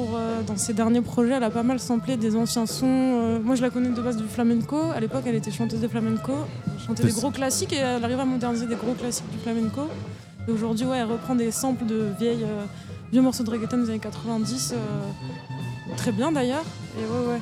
pour, 0.00 0.16
euh, 0.16 0.42
dans 0.42 0.56
ses 0.56 0.72
derniers 0.72 1.00
projets, 1.02 1.34
elle 1.34 1.44
a 1.44 1.50
pas 1.50 1.62
mal 1.62 1.78
samplé 1.78 2.16
des 2.16 2.34
anciens 2.36 2.66
sons. 2.66 2.86
euh, 2.86 3.38
moi, 3.42 3.54
je 3.54 3.62
la 3.62 3.70
connais 3.70 3.90
de 3.90 4.00
base 4.00 4.16
du 4.16 4.24
flamenco. 4.24 4.76
À 4.94 5.00
l'époque, 5.00 5.24
elle 5.26 5.34
était 5.34 5.50
chanteuse 5.50 5.80
de 5.80 5.88
flamenco. 5.88 6.32
Elle 6.66 6.86
chantait 6.86 7.02
De- 7.02 7.08
des 7.08 7.14
gros 7.14 7.30
classiques 7.30 7.72
et 7.72 7.76
elle 7.76 8.04
arrive 8.04 8.20
à 8.20 8.24
moderniser 8.24 8.66
des 8.66 8.76
gros 8.76 8.94
classiques 8.94 9.30
du 9.30 9.38
flamenco. 9.38 9.82
Et 10.48 10.52
aujourd'hui, 10.52 10.86
ouais, 10.86 10.98
elle 10.98 11.06
reprend 11.10 11.34
des 11.34 11.50
samples 11.50 11.84
de 11.86 12.06
vieilles, 12.18 12.44
euh, 12.44 12.64
vieux 13.12 13.20
morceaux 13.20 13.44
de 13.44 13.50
reggaeton 13.50 13.78
des 13.78 13.90
années 13.90 13.98
90. 13.98 14.72
euh, 14.74 14.76
très 15.96 16.12
bien 16.12 16.32
d'ailleurs. 16.32 16.64
Et 16.98 17.04
ouais, 17.04 17.34
ouais. 17.34 17.40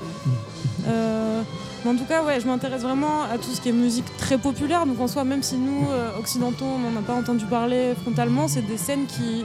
Mais 1.84 1.90
en 1.92 1.94
tout 1.94 2.06
cas, 2.06 2.24
ouais, 2.24 2.40
je 2.40 2.46
m'intéresse 2.46 2.82
vraiment 2.82 3.22
à 3.22 3.38
tout 3.38 3.50
ce 3.54 3.60
qui 3.60 3.68
est 3.68 3.72
musique 3.72 4.04
très 4.16 4.36
populaire. 4.36 4.84
Donc 4.84 4.98
en 5.00 5.06
soi, 5.06 5.22
même 5.24 5.42
si 5.44 5.56
nous, 5.56 5.86
euh, 5.90 6.18
occidentaux, 6.18 6.64
on 6.64 6.78
n'en 6.90 6.98
a 6.98 7.02
pas 7.02 7.14
entendu 7.14 7.44
parler 7.44 7.94
frontalement, 8.02 8.48
c'est 8.48 8.62
des 8.66 8.76
scènes 8.78 9.06
qui, 9.06 9.44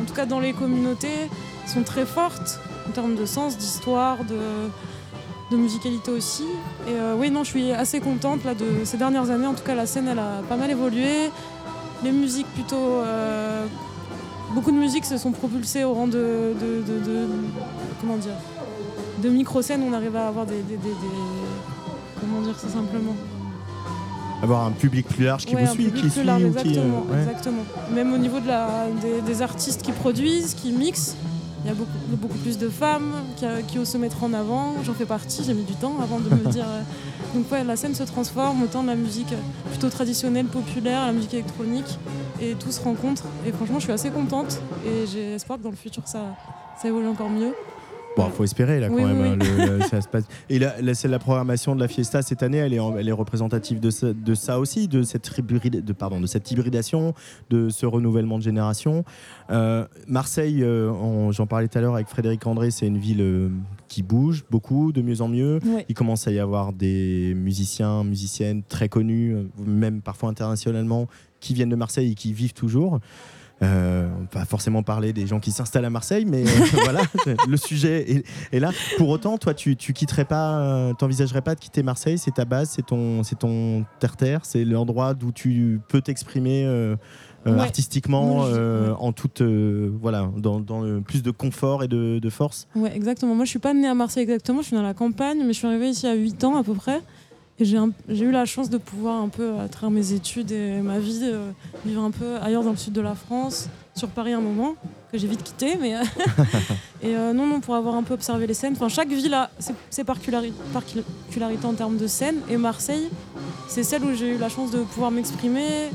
en 0.00 0.04
tout 0.06 0.14
cas 0.14 0.24
dans 0.24 0.40
les 0.40 0.52
communautés, 0.54 1.28
sont 1.66 1.82
très 1.82 2.04
fortes 2.06 2.60
en 2.88 2.92
termes 2.92 3.14
de 3.16 3.24
sens, 3.26 3.56
d'histoire, 3.56 4.18
de, 4.24 4.38
de 5.50 5.56
musicalité 5.56 6.10
aussi. 6.10 6.44
Et 6.88 6.92
euh, 6.92 7.14
oui, 7.18 7.30
non, 7.30 7.44
je 7.44 7.50
suis 7.50 7.72
assez 7.72 8.00
contente 8.00 8.44
là, 8.44 8.54
de 8.54 8.84
ces 8.84 8.96
dernières 8.96 9.30
années. 9.30 9.46
En 9.46 9.54
tout 9.54 9.64
cas, 9.64 9.74
la 9.74 9.86
scène, 9.86 10.08
elle 10.08 10.18
a 10.18 10.42
pas 10.48 10.56
mal 10.56 10.70
évolué. 10.70 11.30
Les 12.02 12.12
musiques 12.12 12.46
plutôt... 12.54 12.76
euh, 12.76 13.64
beaucoup 14.54 14.70
de 14.72 14.76
musiques 14.76 15.04
se 15.06 15.16
sont 15.16 15.32
propulsées 15.32 15.84
au 15.84 15.94
rang 15.94 16.06
de... 16.06 16.52
de- 16.60 16.82
de- 16.86 17.04
de- 17.04 17.26
comment 18.00 18.16
dire 18.16 18.34
De 19.22 19.28
micro-scènes, 19.30 19.82
on 19.82 19.92
arrive 19.92 20.16
à 20.16 20.28
avoir 20.28 20.44
des... 20.46 20.56
des- 20.62 20.76
des- 20.76 20.88
des- 20.88 22.20
comment 22.20 22.40
dire 22.42 22.58
ça 22.58 22.68
simplement 22.68 23.14
Avoir 24.42 24.66
un 24.66 24.72
public 24.72 25.06
plus 25.08 25.24
large 25.24 25.46
qui 25.46 25.54
Ouais, 25.56 25.64
vous 25.64 25.72
suit, 25.72 25.90
qui 25.92 26.22
large, 26.24 26.42
ou 26.44 26.50
qui. 26.52 26.58
euh, 26.58 26.82
exactement, 26.82 27.04
ouais. 27.10 27.22
exactement. 27.22 27.62
Même 27.94 28.12
au 28.12 28.18
niveau 28.18 28.40
de 28.40 28.48
la, 28.48 28.86
des, 29.00 29.22
des 29.22 29.40
artistes 29.42 29.80
qui 29.80 29.92
produisent, 29.92 30.52
qui 30.54 30.70
mixent, 30.72 31.16
il 31.64 31.68
y 31.68 31.70
a 31.70 31.74
beaucoup, 31.74 31.90
beaucoup 32.08 32.38
plus 32.38 32.58
de 32.58 32.68
femmes 32.68 33.12
qui, 33.36 33.46
euh, 33.46 33.62
qui 33.62 33.78
osent 33.78 33.88
se 33.88 33.96
mettre 33.98 34.22
en 34.22 34.32
avant. 34.34 34.74
J'en 34.84 34.92
fais 34.94 35.06
partie, 35.06 35.42
j'ai 35.44 35.54
mis 35.54 35.64
du 35.64 35.74
temps 35.74 35.94
avant 36.02 36.18
de 36.18 36.28
me 36.28 36.50
dire. 36.50 36.66
euh, 36.68 36.82
Donc 37.34 37.50
ouais, 37.50 37.64
la 37.64 37.76
scène 37.76 37.94
se 37.94 38.02
transforme, 38.02 38.62
autant 38.62 38.82
de 38.82 38.88
la 38.88 38.94
musique 38.96 39.32
plutôt 39.70 39.88
traditionnelle, 39.88 40.46
populaire, 40.46 41.06
la 41.06 41.12
musique 41.12 41.34
électronique, 41.34 41.98
et 42.40 42.54
tout 42.54 42.70
se 42.70 42.82
rencontre. 42.82 43.24
Et 43.46 43.52
franchement, 43.52 43.78
je 43.78 43.84
suis 43.84 43.92
assez 43.92 44.10
contente, 44.10 44.60
et 44.86 45.06
j'ai 45.06 45.34
espoir 45.34 45.58
que 45.58 45.64
dans 45.64 45.70
le 45.70 45.76
futur, 45.76 46.02
ça, 46.06 46.36
ça 46.80 46.88
évolue 46.88 47.08
encore 47.08 47.30
mieux. 47.30 47.54
Bon, 48.16 48.28
faut 48.30 48.44
espérer 48.44 48.78
là 48.78 48.88
quand 48.88 48.94
Oui, 48.94 49.02
même. 49.04 49.38
oui, 49.40 49.46
hein, 49.60 49.76
le- 49.78 49.80
ça 49.90 50.00
se 50.00 50.06
passe. 50.06 50.24
Et 50.48 50.60
c'est 50.94 51.08
la 51.08 51.18
programmation 51.18 51.74
de 51.74 51.80
la 51.80 51.88
Fiesta 51.88 52.22
cette 52.22 52.44
année, 52.44 52.58
elle 52.58 52.72
est, 52.72 52.78
en- 52.78 52.96
elle 52.96 53.08
est 53.08 53.12
représentative 53.12 53.80
de 53.80 53.90
ça, 53.90 54.12
de 54.12 54.34
ça 54.36 54.60
aussi, 54.60 54.86
de 54.86 55.02
cette, 55.02 55.26
hybride- 55.36 55.84
de, 55.84 55.92
pardon, 55.92 56.20
de 56.20 56.26
cette 56.26 56.48
hybridation, 56.50 57.12
de 57.50 57.70
ce 57.70 57.86
renouvellement 57.86 58.38
de 58.38 58.44
génération. 58.44 59.04
Euh, 59.50 59.84
Marseille, 60.06 60.62
euh, 60.62 61.32
j'en 61.32 61.46
parlais 61.48 61.66
tout 61.66 61.76
à 61.76 61.80
l'heure 61.80 61.94
avec 61.96 62.06
Frédéric 62.06 62.46
André, 62.46 62.70
c'est 62.70 62.86
une 62.86 62.98
ville 62.98 63.20
euh, 63.20 63.48
qui 63.88 64.04
bouge 64.04 64.44
beaucoup, 64.48 64.92
de 64.92 65.02
mieux 65.02 65.20
en 65.20 65.28
mieux. 65.28 65.58
Il 65.88 65.94
commence 65.96 66.28
à 66.28 66.30
y 66.32 66.38
avoir 66.38 66.72
des 66.72 67.34
musiciens, 67.36 68.04
musiciennes 68.04 68.62
très 68.68 68.88
connus, 68.88 69.34
même 69.66 70.00
parfois 70.02 70.28
internationalement, 70.30 71.08
qui 71.40 71.52
viennent 71.52 71.68
de 71.68 71.76
Marseille 71.76 72.12
et 72.12 72.14
qui 72.14 72.32
vivent 72.32 72.54
toujours. 72.54 73.00
Euh, 73.62 74.08
on 74.16 74.20
va 74.22 74.26
pas 74.40 74.44
forcément 74.44 74.82
parler 74.82 75.12
des 75.12 75.26
gens 75.26 75.38
qui 75.38 75.52
s'installent 75.52 75.84
à 75.84 75.90
Marseille, 75.90 76.24
mais 76.26 76.42
euh, 76.42 76.50
voilà, 76.82 77.02
le 77.48 77.56
sujet 77.56 78.10
est, 78.10 78.24
est 78.52 78.58
là. 78.60 78.70
Pour 78.98 79.08
autant, 79.10 79.38
toi, 79.38 79.54
tu, 79.54 79.76
tu 79.76 79.92
quitterais 79.92 80.24
pas, 80.24 80.58
euh, 80.58 80.92
t'envisagerais 80.92 81.40
pas 81.42 81.54
de 81.54 81.60
quitter 81.60 81.82
Marseille? 81.84 82.18
C'est 82.18 82.32
ta 82.34 82.44
base, 82.44 82.70
c'est 82.70 82.84
ton, 82.86 83.22
c'est 83.22 83.38
ton 83.38 83.84
terre-terre, 84.00 84.40
c'est 84.42 84.64
l'endroit 84.64 85.14
d'où 85.14 85.30
tu 85.32 85.80
peux 85.88 86.00
t'exprimer 86.00 86.64
euh, 86.66 86.96
Ouais. 87.46 87.60
artistiquement, 87.60 88.24
Moi, 88.36 88.48
je- 88.54 88.88
ouais. 88.88 88.96
en 88.98 89.12
toute, 89.12 89.42
voilà, 89.42 90.30
dans, 90.34 90.62
plus 91.02 91.22
de 91.22 91.30
confort 91.30 91.84
et 91.84 91.88
de, 91.88 92.18
de 92.18 92.30
force? 92.30 92.66
Ouais, 92.74 92.90
exactement. 92.96 93.34
Moi, 93.34 93.44
je 93.44 93.50
suis 93.50 93.58
pas 93.58 93.74
née 93.74 93.86
à 93.86 93.92
Marseille 93.94 94.22
exactement, 94.22 94.62
je 94.62 94.68
suis 94.68 94.76
dans 94.76 94.82
la 94.82 94.94
campagne, 94.94 95.40
mais 95.40 95.52
je 95.52 95.58
suis 95.58 95.66
arrivée 95.66 95.90
ici 95.90 96.06
à 96.06 96.14
8 96.14 96.42
ans 96.44 96.56
à 96.56 96.64
peu 96.64 96.72
près. 96.72 97.02
Et 97.60 97.64
j'ai 97.64 98.24
eu 98.24 98.32
la 98.32 98.46
chance 98.46 98.68
de 98.68 98.78
pouvoir 98.78 99.20
un 99.22 99.28
peu, 99.28 99.52
à 99.60 99.68
travers 99.68 99.90
mes 99.90 100.12
études 100.12 100.50
et 100.50 100.80
ma 100.80 100.98
vie, 100.98 101.20
euh, 101.22 101.50
vivre 101.86 102.02
un 102.02 102.10
peu 102.10 102.36
ailleurs 102.42 102.64
dans 102.64 102.72
le 102.72 102.76
sud 102.76 102.92
de 102.92 103.00
la 103.00 103.14
France, 103.14 103.68
sur 103.94 104.08
Paris 104.08 104.32
un 104.32 104.40
moment, 104.40 104.74
que 105.12 105.18
j'ai 105.18 105.28
vite 105.28 105.44
quitté. 105.44 105.76
Mais 105.80 105.94
et 107.02 107.14
euh, 107.14 107.32
non, 107.32 107.46
non, 107.46 107.60
pour 107.60 107.76
avoir 107.76 107.94
un 107.94 108.02
peu 108.02 108.14
observé 108.14 108.48
les 108.48 108.54
scènes. 108.54 108.74
Chaque 108.88 109.08
ville 109.08 109.32
a 109.34 109.50
ses, 109.60 109.72
ses 109.88 110.02
particulari- 110.02 110.52
particularités 110.72 111.64
en 111.66 111.74
termes 111.74 111.96
de 111.96 112.08
scène. 112.08 112.36
Et 112.50 112.56
Marseille, 112.56 113.08
c'est 113.68 113.84
celle 113.84 114.02
où 114.04 114.12
j'ai 114.14 114.34
eu 114.34 114.38
la 114.38 114.48
chance 114.48 114.72
de 114.72 114.80
pouvoir 114.80 115.12
m'exprimer 115.12 115.90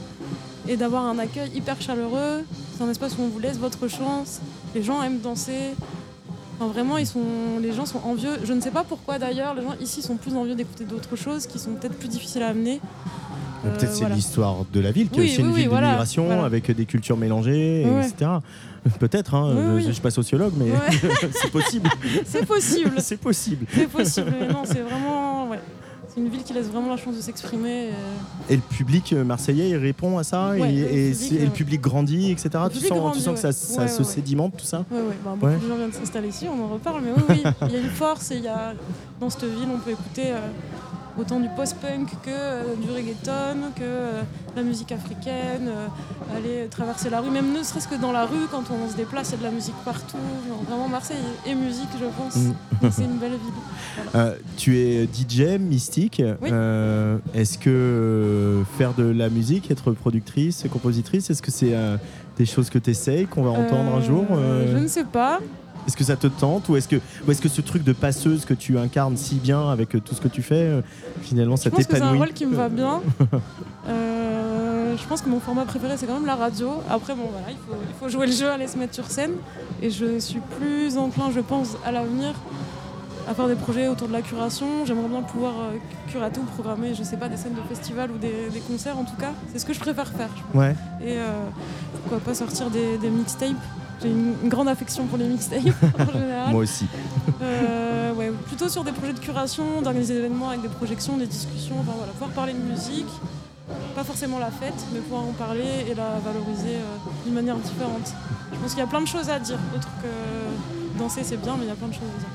et 0.65 0.77
d'avoir 0.77 1.05
un 1.07 1.19
accueil 1.19 1.51
hyper 1.53 1.81
chaleureux. 1.81 2.45
C'est 2.77 2.83
un 2.85 2.89
espace 2.89 3.17
où 3.17 3.23
on 3.23 3.27
vous 3.27 3.39
laisse 3.39 3.57
votre 3.57 3.89
chance. 3.89 4.39
Les 4.73 4.81
gens 4.81 5.03
aiment 5.03 5.19
danser. 5.19 5.71
Enfin, 6.59 6.71
vraiment, 6.73 6.97
ils 6.97 7.07
sont, 7.07 7.21
les 7.61 7.71
gens 7.73 7.85
sont 7.85 7.99
envieux. 8.03 8.31
Je 8.43 8.51
ne 8.53 8.59
sais 8.59 8.71
pas 8.71 8.83
pourquoi 8.83 9.17
d'ailleurs, 9.17 9.53
les 9.55 9.61
gens 9.61 9.75
ici 9.81 10.01
sont 10.01 10.17
plus 10.17 10.35
envieux 10.35 10.55
d'écouter 10.55 10.83
d'autres 10.83 11.15
choses 11.15 11.47
qui 11.47 11.57
sont 11.59 11.71
peut-être 11.71 11.95
plus 11.97 12.09
difficiles 12.09 12.43
à 12.43 12.49
amener. 12.49 12.81
Euh, 13.65 13.75
Peut-être 13.75 13.91
c'est 13.93 13.99
voilà. 14.01 14.15
l'histoire 14.15 14.57
de 14.71 14.79
la 14.79 14.91
ville, 14.91 15.09
qui 15.09 15.19
est 15.19 15.23
Oui, 15.23 15.29
aussi 15.31 15.41
une 15.41 15.47
oui, 15.51 15.59
ville 15.61 15.69
voilà, 15.69 15.87
de 15.87 15.91
migration 15.93 16.25
voilà. 16.25 16.43
avec 16.45 16.69
des 16.71 16.85
cultures 16.85 17.17
mélangées, 17.17 17.85
Ouais. 17.85 18.07
etc. 18.07 18.31
Peut-être, 18.99 19.35
hein, 19.35 19.77
je, 19.79 19.87
je 19.87 19.91
suis 19.91 20.01
pas 20.01 20.11
sociologue, 20.11 20.53
mais 20.57 20.71
Ouais. 20.71 20.77
c'est 21.33 21.51
possible. 21.51 21.89
C'est 22.25 22.45
possible, 22.45 22.93
c'est 22.99 23.17
possible. 23.17 23.65
c'est 23.73 23.87
possible. 23.89 24.33
Mais 24.39 24.47
non, 24.47 24.61
c'est 24.63 24.79
vraiment, 24.81 25.49
ouais. 25.49 25.59
C'est 26.19 26.25
une 26.25 26.31
ville 26.31 26.43
qui 26.43 26.53
laisse 26.53 26.67
vraiment 26.67 26.89
la 26.89 26.97
chance 26.97 27.15
de 27.15 27.21
s'exprimer. 27.21 27.91
et- 28.49 28.53
Et 28.53 28.55
le 28.57 28.61
public 28.61 29.13
euh, 29.13 29.23
marseillais 29.23 29.69
il 29.69 29.77
répond 29.77 30.17
à 30.17 30.23
ça 30.23 30.49
Ouais, 30.49 30.73
et, 30.73 31.09
le 31.09 31.13
public, 31.13 31.31
et 31.31 31.39
euh, 31.41 31.45
le 31.45 31.51
public 31.51 31.81
grandit, 31.81 32.31
etc. 32.31 32.49
Tu 32.71 32.79
sens, 32.79 32.87
tu 32.87 32.93
grandit, 32.93 33.21
sens 33.21 33.41
que 33.41 33.51
ça, 33.51 33.87
se 33.87 34.03
sédimente, 34.03 34.57
tout 34.57 34.65
ça 34.65 34.83
Ouais, 34.91 34.97
ouais. 34.97 35.03
Bah, 35.23 35.35
beaucoup 35.39 35.63
de 35.63 35.67
gens 35.69 35.75
viennent 35.77 35.93
s'installer 35.93 36.27
ici, 36.27 36.47
on 36.53 36.61
en 36.65 36.67
reparle, 36.73 37.01
mais 37.05 37.11
oui, 37.15 37.23
oui, 37.29 37.51
il 37.67 37.71
y 37.71 37.75
a 37.77 37.79
une 37.79 37.89
force 37.89 38.31
et 38.31 38.35
il 38.37 38.43
y 38.43 38.47
a 38.49 38.73
dans 39.21 39.29
cette 39.29 39.45
ville, 39.45 39.67
on 39.73 39.79
peut 39.79 39.91
écouter 39.91 40.23
euh, 40.31 40.39
autant 41.19 41.39
du 41.39 41.49
post-punk 41.49 42.09
que 42.23 42.29
euh, 42.29 42.75
du 42.75 42.89
reggaeton, 42.91 43.71
que 43.75 43.81
euh, 43.81 44.21
la 44.55 44.63
musique 44.63 44.91
africaine, 44.91 45.67
euh, 45.67 45.87
aller 46.35 46.67
traverser 46.69 47.09
la 47.09 47.19
rue, 47.19 47.29
même 47.29 47.53
ne 47.53 47.63
serait-ce 47.63 47.87
que 47.87 47.95
dans 47.95 48.11
la 48.11 48.25
rue, 48.25 48.47
quand 48.49 48.63
on 48.71 48.89
se 48.89 48.95
déplace, 48.95 49.29
il 49.29 49.31
y 49.31 49.35
a 49.35 49.37
de 49.39 49.43
la 49.43 49.51
musique 49.51 49.75
partout. 49.83 50.17
Genre, 50.47 50.63
vraiment, 50.63 50.87
Marseille 50.87 51.17
est 51.45 51.55
musique, 51.55 51.89
je 51.99 52.05
pense. 52.05 52.35
Mm. 52.35 52.89
C'est 52.91 53.03
une 53.03 53.17
belle 53.17 53.31
ville. 53.31 54.33
Tu 54.57 54.77
es 54.77 55.05
DJ, 55.05 55.59
mystique. 55.59 56.21
Oui. 56.41 56.49
Est-ce 57.33 57.57
que 57.57 58.63
faire 58.77 58.93
de 58.93 59.03
la 59.03 59.29
musique, 59.29 59.71
être 59.71 59.91
productrice, 59.91 60.65
compositrice, 60.71 61.29
est-ce 61.29 61.41
que 61.41 61.51
c'est 61.51 61.73
des 62.37 62.45
choses 62.45 62.69
que 62.69 62.77
tu 62.77 62.91
essayes, 62.91 63.25
qu'on 63.25 63.43
va 63.43 63.51
entendre 63.51 63.95
un 63.95 64.01
jour 64.01 64.25
Je 64.29 64.77
ne 64.77 64.87
sais 64.87 65.05
pas. 65.05 65.39
Est-ce 65.87 65.97
que 65.97 66.03
ça 66.03 66.15
te 66.15 66.27
tente 66.27 66.69
ou 66.69 66.75
est-ce 66.75 66.87
que, 66.87 66.97
ou 67.27 67.31
est-ce 67.31 67.41
que 67.41 67.49
ce 67.49 67.61
truc 67.61 67.83
de 67.83 67.93
passeuse 67.93 68.45
que 68.45 68.53
tu 68.53 68.77
incarnes 68.77 69.17
si 69.17 69.35
bien 69.35 69.69
avec 69.69 69.95
euh, 69.95 69.99
tout 69.99 70.13
ce 70.15 70.21
que 70.21 70.27
tu 70.27 70.41
fais, 70.41 70.55
euh, 70.55 70.81
finalement 71.21 71.55
ça 71.55 71.65
Je 71.65 71.69
pense 71.69 71.79
que 71.79 71.91
c'est 71.91 71.97
un 71.97 71.99
t'épanouit 71.99 72.19
rôle 72.19 72.33
qui 72.33 72.45
me 72.45 72.55
va 72.55 72.69
bien. 72.69 73.01
Euh, 73.87 74.95
je 74.97 75.07
pense 75.07 75.21
que 75.21 75.29
mon 75.29 75.39
format 75.39 75.65
préféré 75.65 75.95
c'est 75.97 76.05
quand 76.05 76.13
même 76.13 76.25
la 76.25 76.35
radio. 76.35 76.73
Après 76.89 77.15
bon 77.15 77.27
voilà, 77.31 77.47
il 77.49 77.55
faut, 77.55 77.79
il 77.89 77.95
faut 77.99 78.09
jouer 78.09 78.27
le 78.27 78.33
jeu, 78.33 78.49
aller 78.49 78.67
se 78.67 78.77
mettre 78.77 78.93
sur 78.93 79.05
scène. 79.09 79.31
Et 79.81 79.89
je 79.89 80.19
suis 80.19 80.41
plus 80.59 80.97
enclin, 80.97 81.31
je 81.33 81.39
pense, 81.39 81.69
à 81.85 81.91
l'avenir 81.91 82.33
à 83.29 83.33
faire 83.35 83.47
des 83.47 83.55
projets 83.55 83.87
autour 83.87 84.07
de 84.07 84.13
la 84.13 84.21
curation. 84.21 84.85
J'aimerais 84.85 85.07
bien 85.07 85.21
pouvoir 85.21 85.53
euh, 85.59 85.77
curater 86.11 86.39
ou 86.39 86.43
programmer, 86.43 86.95
je 86.95 87.03
sais 87.03 87.17
pas, 87.17 87.29
des 87.29 87.37
scènes 87.37 87.53
de 87.53 87.61
festival 87.73 88.09
ou 88.11 88.17
des, 88.17 88.49
des 88.51 88.59
concerts 88.59 88.97
en 88.97 89.03
tout 89.03 89.15
cas. 89.17 89.31
C'est 89.51 89.59
ce 89.59 89.65
que 89.65 89.73
je 89.73 89.79
préfère 89.79 90.07
faire. 90.07 90.29
je. 90.53 90.57
Ouais. 90.57 90.75
Et 91.01 91.17
euh, 91.19 91.27
pourquoi 92.01 92.19
pas 92.19 92.33
sortir 92.33 92.69
des, 92.71 92.97
des 92.97 93.09
mixtapes. 93.09 93.49
J'ai 94.01 94.09
une, 94.09 94.33
une 94.43 94.49
grande 94.49 94.67
affection 94.69 95.05
pour 95.05 95.17
les 95.17 95.25
mixtapes 95.25 95.59
en 95.99 96.11
général. 96.19 96.51
Moi 96.51 96.61
aussi. 96.63 96.85
Euh, 97.41 98.13
ouais, 98.13 98.31
plutôt 98.47 98.69
sur 98.69 98.83
des 98.83 98.91
projets 98.91 99.13
de 99.13 99.19
curation, 99.19 99.81
d'organiser 99.81 100.13
des 100.13 100.19
événements 100.19 100.49
avec 100.49 100.61
des 100.61 100.67
projections, 100.69 101.17
des 101.17 101.27
discussions, 101.27 101.75
enfin 101.79 101.91
voilà, 101.97 102.11
pouvoir 102.13 102.31
parler 102.31 102.53
de 102.53 102.59
musique, 102.59 103.07
pas 103.95 104.03
forcément 104.03 104.39
la 104.39 104.51
fête, 104.51 104.73
mais 104.93 104.99
pouvoir 104.99 105.23
en 105.23 105.33
parler 105.33 105.85
et 105.89 105.95
la 105.95 106.19
valoriser 106.23 106.75
euh, 106.77 106.97
d'une 107.25 107.33
manière 107.33 107.57
différente. 107.57 108.13
Je 108.53 108.57
pense 108.59 108.71
qu'il 108.71 108.79
y 108.79 108.83
a 108.83 108.87
plein 108.87 109.01
de 109.01 109.07
choses 109.07 109.29
à 109.29 109.39
dire, 109.39 109.57
autre 109.75 109.87
que 110.01 110.99
danser 110.99 111.21
c'est 111.23 111.37
bien, 111.41 111.55
mais 111.57 111.65
il 111.65 111.69
y 111.69 111.71
a 111.71 111.75
plein 111.75 111.87
de 111.87 111.93
choses 111.93 112.03
à 112.03 112.19
dire. 112.19 112.27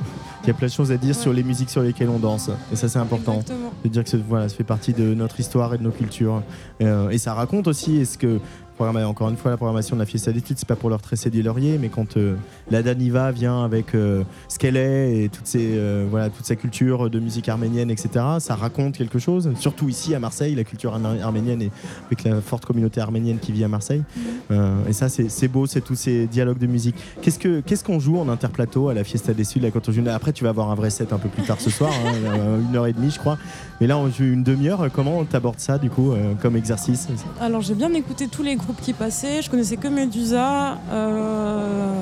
Il 0.43 0.49
y 0.49 0.51
a 0.51 0.55
plein 0.55 0.67
de 0.69 0.73
choses 0.73 0.93
à 0.93 0.99
dire 0.99 1.17
Ouais. 1.17 1.23
sur 1.23 1.33
les 1.33 1.43
musiques 1.43 1.71
sur 1.71 1.81
lesquelles 1.83 2.11
on 2.11 2.19
danse. 2.19 2.51
Et 2.71 2.77
ça, 2.77 2.87
c'est 2.91 2.99
important. 2.99 3.37
Exactement. 3.41 3.73
de 3.83 3.89
dire 3.89 4.05
que 4.05 4.11
ce- 4.11 4.17
voilà, 4.19 4.49
ça 4.51 4.55
fait 4.55 4.63
partie 4.63 4.93
de 4.93 5.15
notre 5.15 5.41
histoire 5.41 5.73
et 5.73 5.79
de 5.79 5.83
nos 5.83 5.91
cultures. 5.91 6.43
Et, 6.81 6.85
euh, 6.87 7.09
et 7.09 7.17
ça 7.17 7.33
raconte 7.33 7.67
aussi, 7.67 7.97
est-ce 7.97 8.19
que, 8.19 8.41
encore 8.81 9.29
une 9.29 9.37
fois, 9.37 9.51
la 9.51 9.57
programmation 9.57 9.97
de 9.97 10.01
la 10.01 10.07
Fiesta 10.07 10.33
d'études, 10.33 10.59
c'est 10.59 10.69
pas 10.69 10.77
pour 10.77 10.91
leur 10.91 11.01
tresser 11.01 11.31
du 11.31 11.43
laurier, 11.43 11.79
mais 11.81 11.89
quand 11.89 12.17
euh, 12.17 12.35
la 12.71 12.83
Daniva 12.83 13.31
vient 13.33 13.65
avec 13.65 13.95
euh, 13.95 14.23
ce 14.49 14.59
qu'elle 14.59 14.77
est 14.77 15.25
et 15.25 15.29
toutes 15.29 15.47
ses, 15.47 15.75
euh, 15.77 16.07
voilà, 16.11 16.29
toute 16.31 16.45
sa 16.45 16.57
culture 16.57 17.09
de 17.09 17.21
musique 17.21 17.49
arménienne, 17.49 17.91
etc., 17.91 18.09
ça 18.41 18.55
raconte 18.57 18.97
quelque 18.97 19.19
chose. 19.19 19.51
Surtout 19.59 19.89
ici 19.89 20.15
à 20.15 20.19
Marseille, 20.19 20.55
la 20.55 20.65
culture 20.65 20.95
armé- 20.97 21.21
arménienne 21.23 21.63
et 21.63 21.71
avec 22.07 22.25
la 22.25 22.41
forte 22.41 22.65
communauté 22.65 23.01
arménienne 23.01 23.39
qui 23.39 23.53
vit 23.53 23.65
à 23.65 23.69
Marseille. 23.69 24.03
Euh, 24.51 24.75
et 24.89 24.93
ça, 24.93 25.09
c'est 25.09 25.49
beau, 25.49 25.67
c'est 25.67 25.81
tous 25.81 25.95
ces 25.95 26.27
dialogues 26.27 26.59
de 26.59 26.67
musique. 26.67 26.97
Qu'est-ce 27.23 27.39
que- 27.39 27.61
qu'est-ce 27.61 27.85
qu'on 27.85 28.01
joue 28.01 28.19
en 28.19 28.29
interplateau 28.29 28.89
à 28.89 28.95
la 28.95 29.05
Fiesta 29.05 29.33
des 29.35 29.45
Suds 29.45 29.71
quand 29.73 29.89
Après, 30.09 30.33
tu 30.33 30.45
vas 30.45 30.51
avoir 30.51 30.71
un 30.71 30.75
vrai 30.75 30.91
set 30.91 31.13
un 31.13 31.19
peu 31.19 31.29
plus 31.29 31.43
tard 31.45 31.61
ce 31.61 31.71
soir, 31.71 31.93
hein, 31.93 32.59
une 32.71 32.77
heure 32.77 32.87
et 32.87 32.93
demie, 32.93 33.11
je 33.11 33.19
crois. 33.19 33.39
Mais 33.81 33.87
là, 33.87 33.97
on 33.99 34.11
joue 34.11 34.25
une 34.25 34.43
demi-heure. 34.43 34.89
Comment 34.93 35.25
t'abordes 35.25 35.59
ça, 35.61 35.79
du 35.79 35.91
coup, 35.91 36.13
comme 36.43 36.57
exercice? 36.57 37.09
Alors 37.41 37.61
j'ai 37.61 37.75
bien 37.75 37.93
écouté 37.95 38.29
tous 38.29 38.43
les 38.43 38.57
groupes 38.57 38.64
qui 38.73 38.93
passaient. 38.93 39.43
Je 39.43 39.51
connaissais 39.51 39.77
que 39.77 39.89
Medusa, 39.89 40.79
euh, 40.91 41.93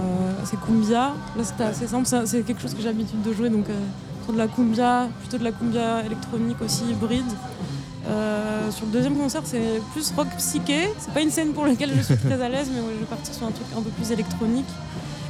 c'est 0.45 0.61
Cumbia. 0.61 1.13
Là, 1.37 1.45
c'était 1.45 1.65
assez 1.65 1.87
simple. 1.87 2.07
C'est 2.27 2.43
quelque 2.43 2.61
chose 2.61 2.75
que 2.75 2.81
j'ai 2.81 2.89
l'habitude 2.89 3.23
de 3.23 3.33
jouer, 3.33 3.51
donc 3.51 3.69
euh, 3.69 3.75
autour 4.23 4.35
de 4.35 4.39
la 4.39 4.49
Cumbia, 4.49 5.09
plutôt 5.21 5.39
de 5.39 5.45
la 5.45 5.53
Cumbia 5.53 6.05
électronique 6.05 6.61
aussi, 6.65 6.85
hybride. 6.91 7.25
Euh, 8.09 8.71
sur 8.71 8.87
le 8.87 8.93
deuxième 8.93 9.17
concert, 9.17 9.43
c'est 9.45 9.81
plus 9.93 10.13
rock 10.17 10.29
psyché. 10.39 10.91
C'est 10.99 11.13
pas 11.13 11.21
une 11.21 11.31
scène 11.31 11.53
pour 11.53 11.67
laquelle 11.67 11.93
je 11.97 12.03
suis 12.03 12.17
très 12.17 12.41
à 12.41 12.49
l'aise, 12.49 12.69
mais 12.73 12.81
je 12.95 13.01
vais 13.01 13.07
partir 13.07 13.35
sur 13.35 13.47
un 13.47 13.53
truc 13.53 13.67
un 13.77 13.83
peu 13.83 13.91
plus 13.91 14.11
électronique. 14.13 14.69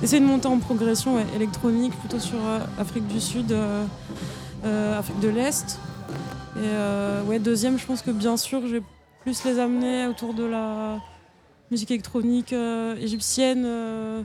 Essayer 0.02 0.20
de 0.20 0.26
monter 0.26 0.48
en 0.48 0.58
progression 0.58 1.16
électronique, 1.34 1.96
plutôt 2.00 2.18
sur 2.18 2.38
Afrique 2.78 3.06
du 3.06 3.20
Sud, 3.20 3.54
Afrique 4.64 5.20
de 5.20 5.28
l'Est. 5.28 5.78
Et 6.56 7.28
ouais, 7.28 7.38
deuxième, 7.38 7.78
je 7.78 7.86
pense 7.86 8.02
que 8.02 8.10
bien 8.10 8.36
sûr, 8.36 8.62
je 8.66 8.76
vais 8.76 8.82
plus 9.22 9.44
les 9.44 9.60
amener 9.60 10.08
autour 10.08 10.34
de 10.34 10.42
la 10.42 10.98
musique 11.72 11.90
électronique 11.90 12.52
euh, 12.52 12.94
égyptienne, 12.96 13.64
euh, 13.66 14.22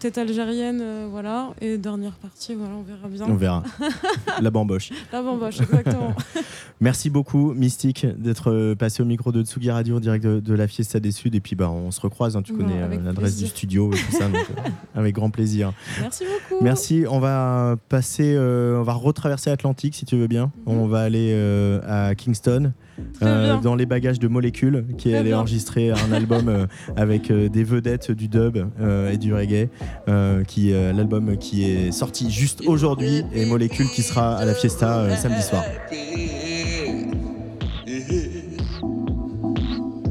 peut-être 0.00 0.18
algérienne, 0.18 0.80
euh, 0.80 1.06
voilà. 1.10 1.50
Et 1.60 1.76
dernière 1.76 2.14
partie, 2.14 2.54
voilà, 2.54 2.74
on 2.74 2.82
verra 2.82 3.08
bien. 3.08 3.26
On 3.28 3.34
verra. 3.34 3.62
La 4.40 4.50
bamboche. 4.50 4.90
La 5.12 5.22
bamboche, 5.22 5.60
exactement. 5.60 6.14
Merci 6.80 7.10
beaucoup, 7.10 7.52
Mystique, 7.54 8.06
d'être 8.16 8.74
passé 8.74 9.02
au 9.02 9.06
micro 9.06 9.32
de 9.32 9.42
Tsugi 9.42 9.70
Radio 9.70 9.96
en 9.96 10.00
direct 10.00 10.24
de, 10.24 10.40
de 10.40 10.54
la 10.54 10.66
Fiesta 10.68 10.98
des 11.00 11.10
Suds. 11.10 11.30
Et 11.34 11.40
puis, 11.40 11.56
bah, 11.56 11.68
on 11.70 11.90
se 11.90 12.00
recroise. 12.00 12.36
hein, 12.36 12.42
tu 12.42 12.52
Bon, 12.52 12.60
connais 12.64 12.80
l'adresse 13.04 13.36
du 13.36 13.48
studio 13.48 13.92
et 13.92 13.96
tout 13.96 14.12
ça. 14.12 14.28
donc, 14.28 14.46
avec 14.94 15.14
grand 15.14 15.30
plaisir. 15.30 15.72
Merci 16.00 16.24
beaucoup. 16.24 16.62
Merci. 16.64 17.04
On 17.10 17.18
va 17.18 17.76
passer, 17.88 18.32
euh, 18.34 18.78
on 18.78 18.84
va 18.84 18.92
retraverser 18.94 19.50
l'Atlantique 19.50 19.94
si 19.96 20.06
tu 20.06 20.16
veux 20.16 20.28
bien. 20.28 20.52
On 20.66 20.86
va 20.86 21.00
aller 21.00 21.32
euh, 21.32 21.80
à 22.10 22.14
Kingston, 22.14 22.72
Bien. 23.20 23.60
dans 23.62 23.74
les 23.74 23.86
bagages 23.86 24.18
de 24.18 24.28
Molécule, 24.28 24.84
qui 24.96 25.14
allait 25.14 25.34
enregistrer 25.34 25.90
un 25.90 26.12
album 26.12 26.48
euh, 26.48 26.66
avec 26.96 27.30
euh, 27.30 27.48
des 27.48 27.64
vedettes 27.64 28.10
du 28.10 28.28
dub 28.28 28.56
euh, 28.80 29.10
et 29.12 29.16
du 29.16 29.34
reggae. 29.34 29.68
euh, 30.08 30.44
qui 30.44 30.72
euh, 30.72 30.92
l'album 30.92 31.36
qui 31.36 31.64
est 31.70 31.92
sorti 31.92 32.30
juste 32.30 32.62
aujourd'hui 32.66 33.24
et 33.34 33.46
Molécule 33.46 33.86
qui 33.94 34.02
sera 34.02 34.36
à 34.36 34.44
la 34.44 34.54
Fiesta 34.54 34.98
euh, 35.00 35.16
samedi 35.16 35.42
soir. 35.42 35.62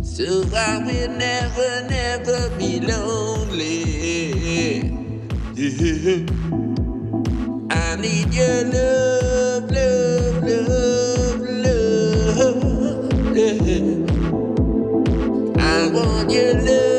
So 0.04 0.44
I 0.54 0.80
will 0.80 1.10
never, 1.18 1.88
never 1.90 2.50
be 2.58 2.80
lonely. 2.80 3.84
I 7.70 7.96
need 8.00 8.34
your 8.34 8.64
love, 8.66 8.74
love, 8.74 9.27
your 16.30 16.54
love, 16.56 16.97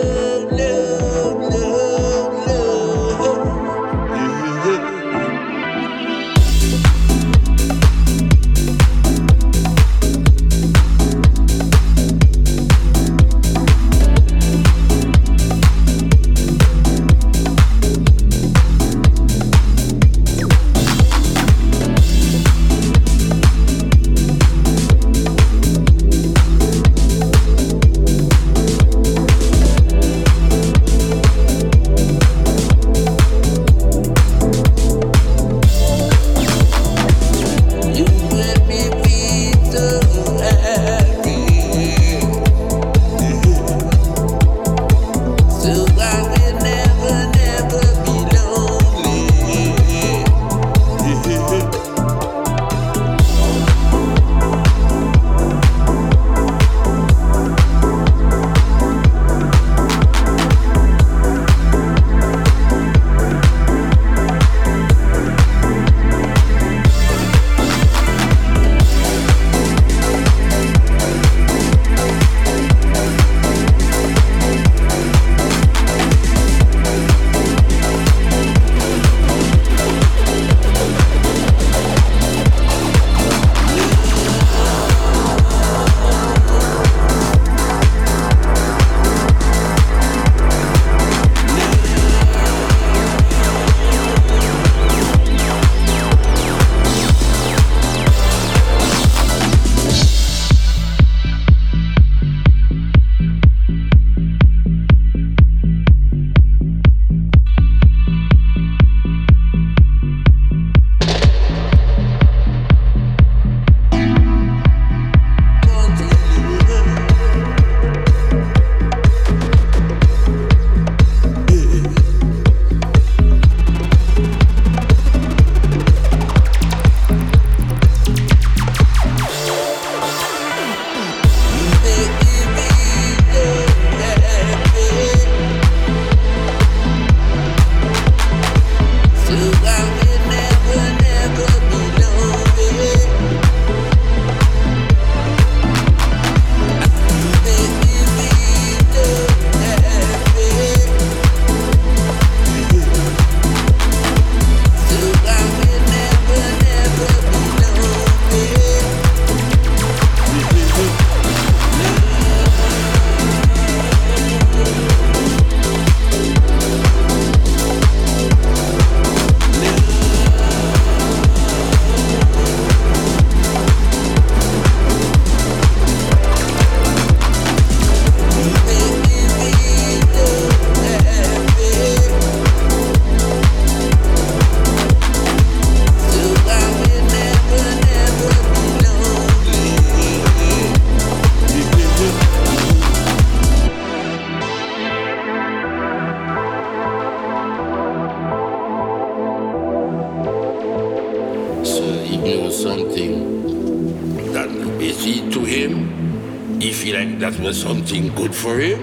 something 207.59 208.15
good 208.15 208.35
for 208.35 208.59
him. 208.59 208.81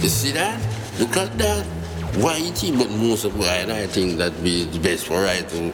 You 0.00 0.08
see 0.08 0.32
that? 0.32 0.58
Look 0.98 1.16
at 1.16 1.36
that. 1.38 1.66
Why 2.16 2.38
it 2.38 2.62
is? 2.64 2.70
But 2.70 2.90
most 2.90 3.24
of 3.24 3.38
why 3.38 3.60
and 3.62 3.72
I 3.72 3.86
think 3.86 4.18
that 4.18 4.32
be 4.42 4.64
the 4.64 4.78
best 4.78 5.06
for 5.06 5.20
right 5.22 5.46
to 5.48 5.72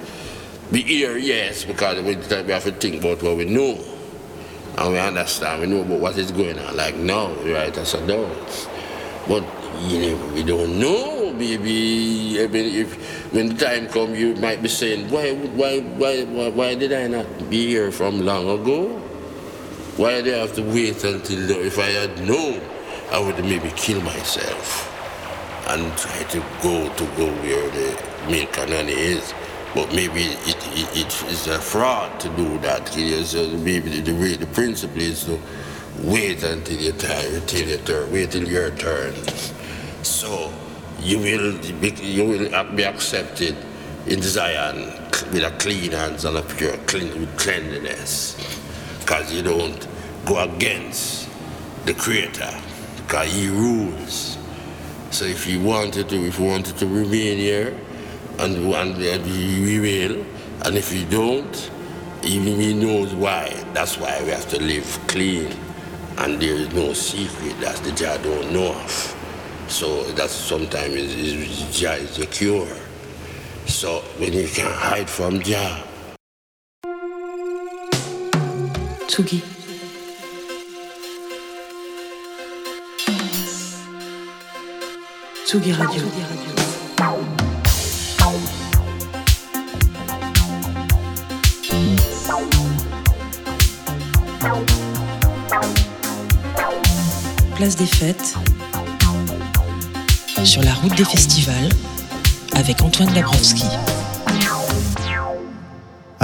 be 0.72 0.82
here, 0.82 1.16
yes, 1.16 1.64
because 1.64 2.02
we 2.02 2.14
have 2.14 2.64
to 2.64 2.72
think 2.72 3.00
about 3.00 3.22
what 3.22 3.36
we 3.36 3.44
know. 3.44 3.78
And 4.76 4.92
we 4.92 4.98
understand, 4.98 5.60
we 5.60 5.66
know 5.68 5.82
about 5.82 6.00
what 6.00 6.18
is 6.18 6.32
going 6.32 6.58
on. 6.58 6.76
Like 6.76 6.96
now, 6.96 7.32
right 7.46 7.76
as 7.78 7.94
adults. 7.94 8.66
But 9.28 9.44
you 9.82 10.00
know, 10.00 10.32
we 10.34 10.42
don't 10.42 10.78
know, 10.78 11.32
maybe 11.32 12.42
I 12.42 12.46
mean, 12.46 12.74
if 12.74 13.32
when 13.32 13.48
the 13.48 13.54
time 13.54 13.88
comes, 13.88 14.18
you 14.18 14.34
might 14.36 14.62
be 14.62 14.68
saying, 14.68 15.10
why, 15.10 15.34
why, 15.34 15.80
why, 15.80 16.24
why, 16.24 16.48
why 16.48 16.74
did 16.74 16.92
I 16.92 17.06
not 17.08 17.26
be 17.50 17.66
here 17.66 17.90
from 17.90 18.24
long 18.24 18.48
ago? 18.48 19.03
Why 19.96 20.22
do 20.22 20.34
I 20.34 20.38
have 20.38 20.52
to 20.54 20.62
wait 20.62 21.04
until 21.04 21.38
now? 21.38 21.60
if 21.60 21.78
I 21.78 21.86
had 21.86 22.18
known, 22.26 22.60
I 23.12 23.20
would 23.20 23.38
maybe 23.44 23.70
kill 23.76 24.00
myself 24.00 24.90
and 25.68 25.96
try 25.96 26.24
to 26.30 26.40
go 26.60 26.92
to 26.92 27.04
go 27.16 27.32
where 27.42 27.70
the 27.70 27.96
and 28.26 28.72
honey 28.72 28.92
is. 28.92 29.32
But 29.72 29.94
maybe 29.94 30.24
it, 30.24 30.56
it, 30.72 30.96
it 30.96 31.30
is 31.30 31.46
a 31.46 31.60
fraud 31.60 32.18
to 32.20 32.28
do 32.30 32.58
that. 32.58 32.90
Uh, 32.90 33.56
maybe 33.58 34.00
the, 34.00 34.36
the, 34.36 34.46
principle 34.46 35.00
is 35.00 35.26
to 35.26 35.38
wait 36.02 36.42
until 36.42 36.80
your 36.80 36.94
time, 36.94 37.46
till 37.46 37.68
your 37.68 37.78
turn, 37.78 38.10
wait 38.10 38.32
till 38.32 38.48
your 38.48 38.70
turn. 38.70 39.14
So 40.02 40.52
you 40.98 41.18
will 41.18 41.58
be, 41.80 41.90
you 42.02 42.24
will 42.24 42.74
be 42.74 42.84
accepted 42.84 43.56
in 44.08 44.22
Zion 44.22 44.92
with 45.30 45.44
a 45.44 45.54
clean 45.60 45.92
hands 45.92 46.24
and 46.24 46.36
a 46.36 46.42
pure 46.42 46.76
clean, 46.78 47.20
with 47.20 47.38
cleanliness. 47.38 48.63
Because 49.04 49.30
you 49.32 49.42
don't 49.42 49.86
go 50.24 50.38
against 50.42 51.28
the 51.84 51.92
Creator. 51.92 52.50
Because 52.96 53.30
He 53.30 53.48
rules. 53.48 54.38
So 55.10 55.26
if 55.26 55.46
you 55.46 55.60
wanted 55.60 56.08
to, 56.08 56.16
if 56.24 56.38
you 56.38 56.46
wanted 56.46 56.78
to 56.78 56.86
remain 56.86 57.36
here, 57.36 57.78
and, 58.38 58.56
and, 58.56 58.96
and 58.96 59.24
we 59.26 59.78
will, 59.78 60.24
and 60.64 60.76
if 60.76 60.92
you 60.92 61.04
don't, 61.04 61.70
even 62.22 62.58
He 62.58 62.72
knows 62.72 63.14
why. 63.14 63.50
That's 63.74 63.98
why 63.98 64.22
we 64.22 64.30
have 64.30 64.48
to 64.48 64.58
live 64.62 64.86
clean. 65.06 65.54
And 66.16 66.40
there 66.40 66.54
is 66.54 66.72
no 66.72 66.94
secret 66.94 67.60
that 67.60 67.76
the 67.84 67.92
Jah 67.92 68.18
don't 68.22 68.52
know 68.52 68.72
of. 68.72 69.14
So 69.68 70.04
that's 70.12 70.32
sometimes 70.32 70.94
is, 70.94 71.14
is, 71.14 71.78
Jah 71.78 71.94
is 71.94 72.16
the 72.16 72.26
cure. 72.26 72.74
So 73.66 74.00
when 74.18 74.32
you 74.32 74.48
can 74.48 74.70
hide 74.70 75.10
from 75.10 75.40
Jah, 75.42 75.84
Tsugi. 79.14 79.40
Tsugi 85.46 85.72
Radio. 85.72 86.02
Place 97.54 97.76
des 97.76 97.86
fêtes. 97.86 98.34
Sur 100.42 100.64
la 100.64 100.74
route 100.74 100.96
des 100.96 101.04
festivals. 101.04 101.68
Avec 102.56 102.82
Antoine 102.82 103.14
Dabrowski. 103.14 103.62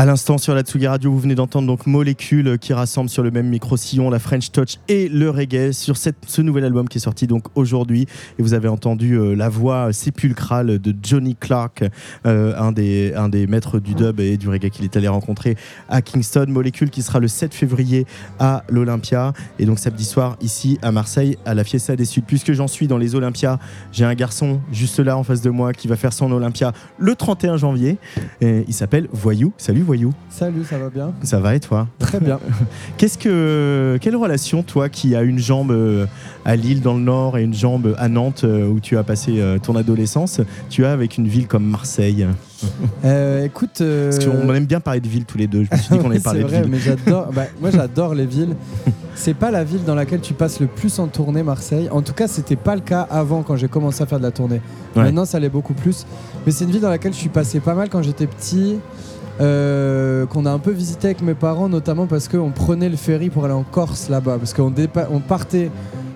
À 0.01 0.07
l'instant 0.07 0.38
sur 0.38 0.55
la 0.55 0.62
Tsugi 0.62 0.86
Radio, 0.86 1.12
vous 1.12 1.18
venez 1.18 1.34
d'entendre 1.34 1.66
donc 1.66 1.86
Molécule 1.86 2.59
qui 2.59 2.72
rassemble 2.72 3.11
sur 3.11 3.22
le 3.22 3.30
même 3.30 3.48
micro-sillon 3.48 4.09
la 4.09 4.18
French 4.18 4.51
Touch 4.51 4.76
et 4.88 5.11
le 5.11 5.28
reggae 5.28 5.72
sur 5.72 5.98
ce 5.98 6.40
nouvel 6.40 6.64
album 6.64 6.88
qui 6.88 6.96
est 6.96 7.03
sorti 7.03 7.26
donc 7.26 7.48
aujourd'hui. 7.55 8.07
Et 8.38 8.42
vous 8.42 8.55
avez 8.55 8.68
entendu 8.68 9.18
euh, 9.18 9.34
la 9.34 9.51
voix 9.51 9.92
sépulcrale 9.92 10.78
de 10.78 10.96
Johnny 11.03 11.36
Clark, 11.36 11.84
euh, 12.24 12.55
un, 12.57 12.72
des, 12.72 13.12
un 13.14 13.28
des 13.28 13.46
maîtres 13.46 13.78
du 13.78 13.92
dub 13.92 14.20
et 14.20 14.38
du 14.38 14.48
reggae 14.48 14.70
qu'il 14.70 14.86
est 14.86 14.96
allé 14.96 15.07
rencontrer 15.07 15.55
à 15.90 16.01
Kingston. 16.01 16.46
Molécule 16.48 16.88
qui 16.88 17.03
sera 17.03 17.20
le 17.20 17.28
7 17.28 17.53
février 17.53 18.07
à 18.38 18.64
l'Olympia 18.70 19.34
et 19.59 19.66
donc 19.66 19.78
samedi 19.78 20.07
soir 20.07 20.38
ici 20.40 20.78
à 20.80 20.92
Marseille 20.92 21.36
à 21.44 21.53
la 21.53 21.62
Fiesta 21.62 21.94
des 21.94 22.07
Suds. 22.07 22.22
Puisque 22.22 22.55
j'en 22.55 22.68
suis 22.68 22.86
dans 22.86 22.96
les 22.96 23.16
Olympias, 23.16 23.59
j'ai 23.92 24.07
un 24.07 24.14
garçon 24.14 24.62
juste 24.72 24.98
là 24.98 25.18
en 25.18 25.24
face 25.24 25.42
de 25.42 25.51
moi 25.51 25.74
qui 25.74 25.88
va 25.88 25.96
faire 25.96 26.14
son 26.14 26.32
Olympia 26.32 26.72
le 26.96 27.14
31 27.14 27.59
janvier. 27.59 27.98
Il 28.40 28.72
s'appelle 28.72 29.07
Voyou. 29.12 29.53
Salut 29.59 29.89
Voyou. 29.91 30.12
Salut, 30.28 30.62
ça 30.62 30.78
va 30.78 30.88
bien 30.88 31.11
Ça 31.24 31.41
va 31.41 31.57
et 31.57 31.59
toi 31.59 31.88
Très 31.99 32.20
bien. 32.20 32.38
Qu'est-ce 32.97 33.18
que 33.18 33.99
quelle 34.01 34.14
relation 34.14 34.62
toi 34.62 34.88
qui 34.88 35.16
as 35.16 35.22
une 35.22 35.41
jambe 35.41 35.72
euh, 35.72 36.07
à 36.45 36.55
Lille 36.55 36.80
dans 36.80 36.95
le 36.95 37.01
Nord 37.01 37.36
et 37.38 37.43
une 37.43 37.55
jambe 37.55 37.97
à 37.99 38.09
Nantes 38.09 38.43
euh, 38.45 38.68
où 38.68 38.78
tu 38.78 38.97
as 38.97 39.03
passé 39.03 39.41
euh, 39.41 39.59
ton 39.59 39.74
adolescence, 39.74 40.41
tu 40.68 40.84
as 40.84 40.93
avec 40.93 41.18
une 41.18 41.26
ville 41.26 41.49
comme 41.49 41.64
Marseille 41.64 42.24
Euh, 43.05 43.47
écoute. 43.47 43.80
euh, 43.80 44.11
Parce 44.11 44.24
qu'on 44.26 44.55
aime 44.55 44.66
bien 44.66 44.78
parler 44.80 45.01
de 45.01 45.09
ville 45.09 45.24
tous 45.24 45.38
les 45.38 45.47
deux. 45.47 45.64
Je 45.64 45.74
me 45.74 45.80
suis 45.80 45.88
dit 45.97 45.99
qu'on 45.99 46.11
allait 46.11 46.16
oui, 46.18 46.22
parler 46.22 46.43
de 46.45 46.49
ville. 46.49 46.66
mais 46.68 46.78
j'adore. 46.78 47.30
bah, 47.32 47.45
moi, 47.61 47.70
j'adore 47.70 48.14
les 48.14 48.26
villes. 48.26 48.55
C'est 49.14 49.32
pas 49.34 49.51
la 49.51 49.64
ville 49.64 49.82
dans 49.84 49.95
laquelle 49.95 50.20
tu 50.20 50.34
passes 50.34 50.61
le 50.61 50.66
plus 50.66 50.99
en 50.99 51.07
tournée, 51.09 51.43
Marseille. 51.43 51.88
En 51.91 52.03
tout 52.03 52.12
cas, 52.12 52.28
c'était 52.28 52.57
pas 52.57 52.74
le 52.74 52.82
cas 52.82 53.01
avant 53.11 53.43
quand 53.43 53.57
j'ai 53.57 53.68
commencé 53.68 54.03
à 54.03 54.07
faire 54.07 54.18
de 54.18 54.24
la 54.24 54.30
tournée. 54.30 54.61
Ouais. 54.95 55.05
Maintenant, 55.05 55.24
ça 55.24 55.41
l'est 55.41 55.49
beaucoup 55.49 55.72
plus. 55.72 56.05
Mais 56.45 56.53
c'est 56.53 56.64
une 56.64 56.70
ville 56.70 56.82
dans 56.82 56.91
laquelle 56.91 57.14
je 57.14 57.18
suis 57.18 57.30
passé 57.30 57.61
pas 57.61 57.74
mal 57.74 57.88
quand 57.88 58.03
j'étais 58.03 58.26
petit. 58.26 58.76
Euh, 59.41 60.26
qu'on 60.26 60.47
a 60.47 60.51
un 60.51 60.59
peu 60.59 60.70
visité 60.70 61.09
avec 61.09 61.22
mes 61.22 61.34
parents, 61.34 61.68
notamment 61.68 62.07
parce 62.07 62.28
qu'on 62.28 62.51
prenait 62.51 62.88
le 62.88 62.97
ferry 62.97 63.30
pour 63.30 63.45
aller 63.45 63.55
en 63.55 63.62
Corse 63.64 64.09
là-bas. 64.09 64.36
Parce 64.38 64.53
qu'on 64.55 64.72
on 65.11 65.20
partait 65.20 65.70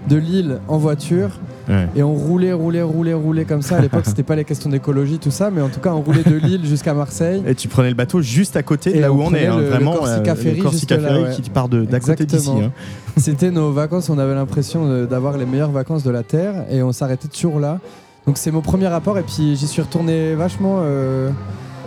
de 0.08 0.16
Lille 0.16 0.58
en 0.68 0.76
voiture. 0.78 1.40
Ouais. 1.66 1.88
Et 1.96 2.02
on 2.02 2.12
roulait, 2.12 2.52
roulait, 2.52 2.82
roulait, 2.82 3.14
roulait 3.14 3.44
comme 3.46 3.62
ça. 3.62 3.78
À 3.78 3.80
l'époque, 3.80 4.02
c'était 4.04 4.22
pas 4.22 4.36
les 4.36 4.44
questions 4.44 4.68
d'écologie, 4.68 5.18
tout 5.18 5.30
ça, 5.30 5.50
mais 5.50 5.62
en 5.62 5.70
tout 5.70 5.80
cas, 5.80 5.92
on 5.94 6.02
roulait 6.02 6.22
de 6.22 6.34
Lille 6.34 6.66
jusqu'à 6.66 6.92
Marseille. 6.92 7.42
Et 7.46 7.54
tu 7.54 7.68
prenais 7.68 7.88
le 7.88 7.94
bateau 7.94 8.20
juste 8.20 8.54
à 8.56 8.62
côté 8.62 8.92
de 8.92 8.96
Et 8.96 9.00
là 9.00 9.10
où 9.10 9.22
on 9.22 9.32
est, 9.32 9.46
hein, 9.46 9.56
le- 9.56 9.62
le 9.62 9.68
vraiment. 9.70 9.94
Corsica 9.94 10.32
euh, 10.32 10.34
Ferry 10.34 10.56
le 10.58 10.62
Corsica 10.62 10.96
là, 10.98 11.08
Ferry 11.08 11.22
ouais. 11.22 11.30
qui 11.40 11.48
part 11.48 11.70
de- 11.70 11.86
d'à 11.86 12.00
côté 12.00 12.26
d'ici. 12.26 12.50
Hein. 12.50 12.70
C'était 13.16 13.50
nos 13.50 13.72
vacances, 13.72 14.10
on 14.10 14.18
avait 14.18 14.34
l'impression 14.34 15.06
d'avoir 15.06 15.38
les 15.38 15.46
meilleures 15.46 15.70
vacances 15.70 16.02
de 16.02 16.10
la 16.10 16.22
Terre 16.22 16.66
et 16.70 16.82
on 16.82 16.92
s'arrêtait 16.92 17.28
toujours 17.28 17.58
là. 17.60 17.78
Donc 18.26 18.36
c'est 18.38 18.50
mon 18.50 18.60
premier 18.60 18.88
rapport 18.88 19.16
et 19.18 19.22
puis 19.22 19.54
j'y 19.56 19.66
suis 19.66 19.80
retourné 19.80 20.34
vachement 20.34 20.80
euh, 20.82 21.30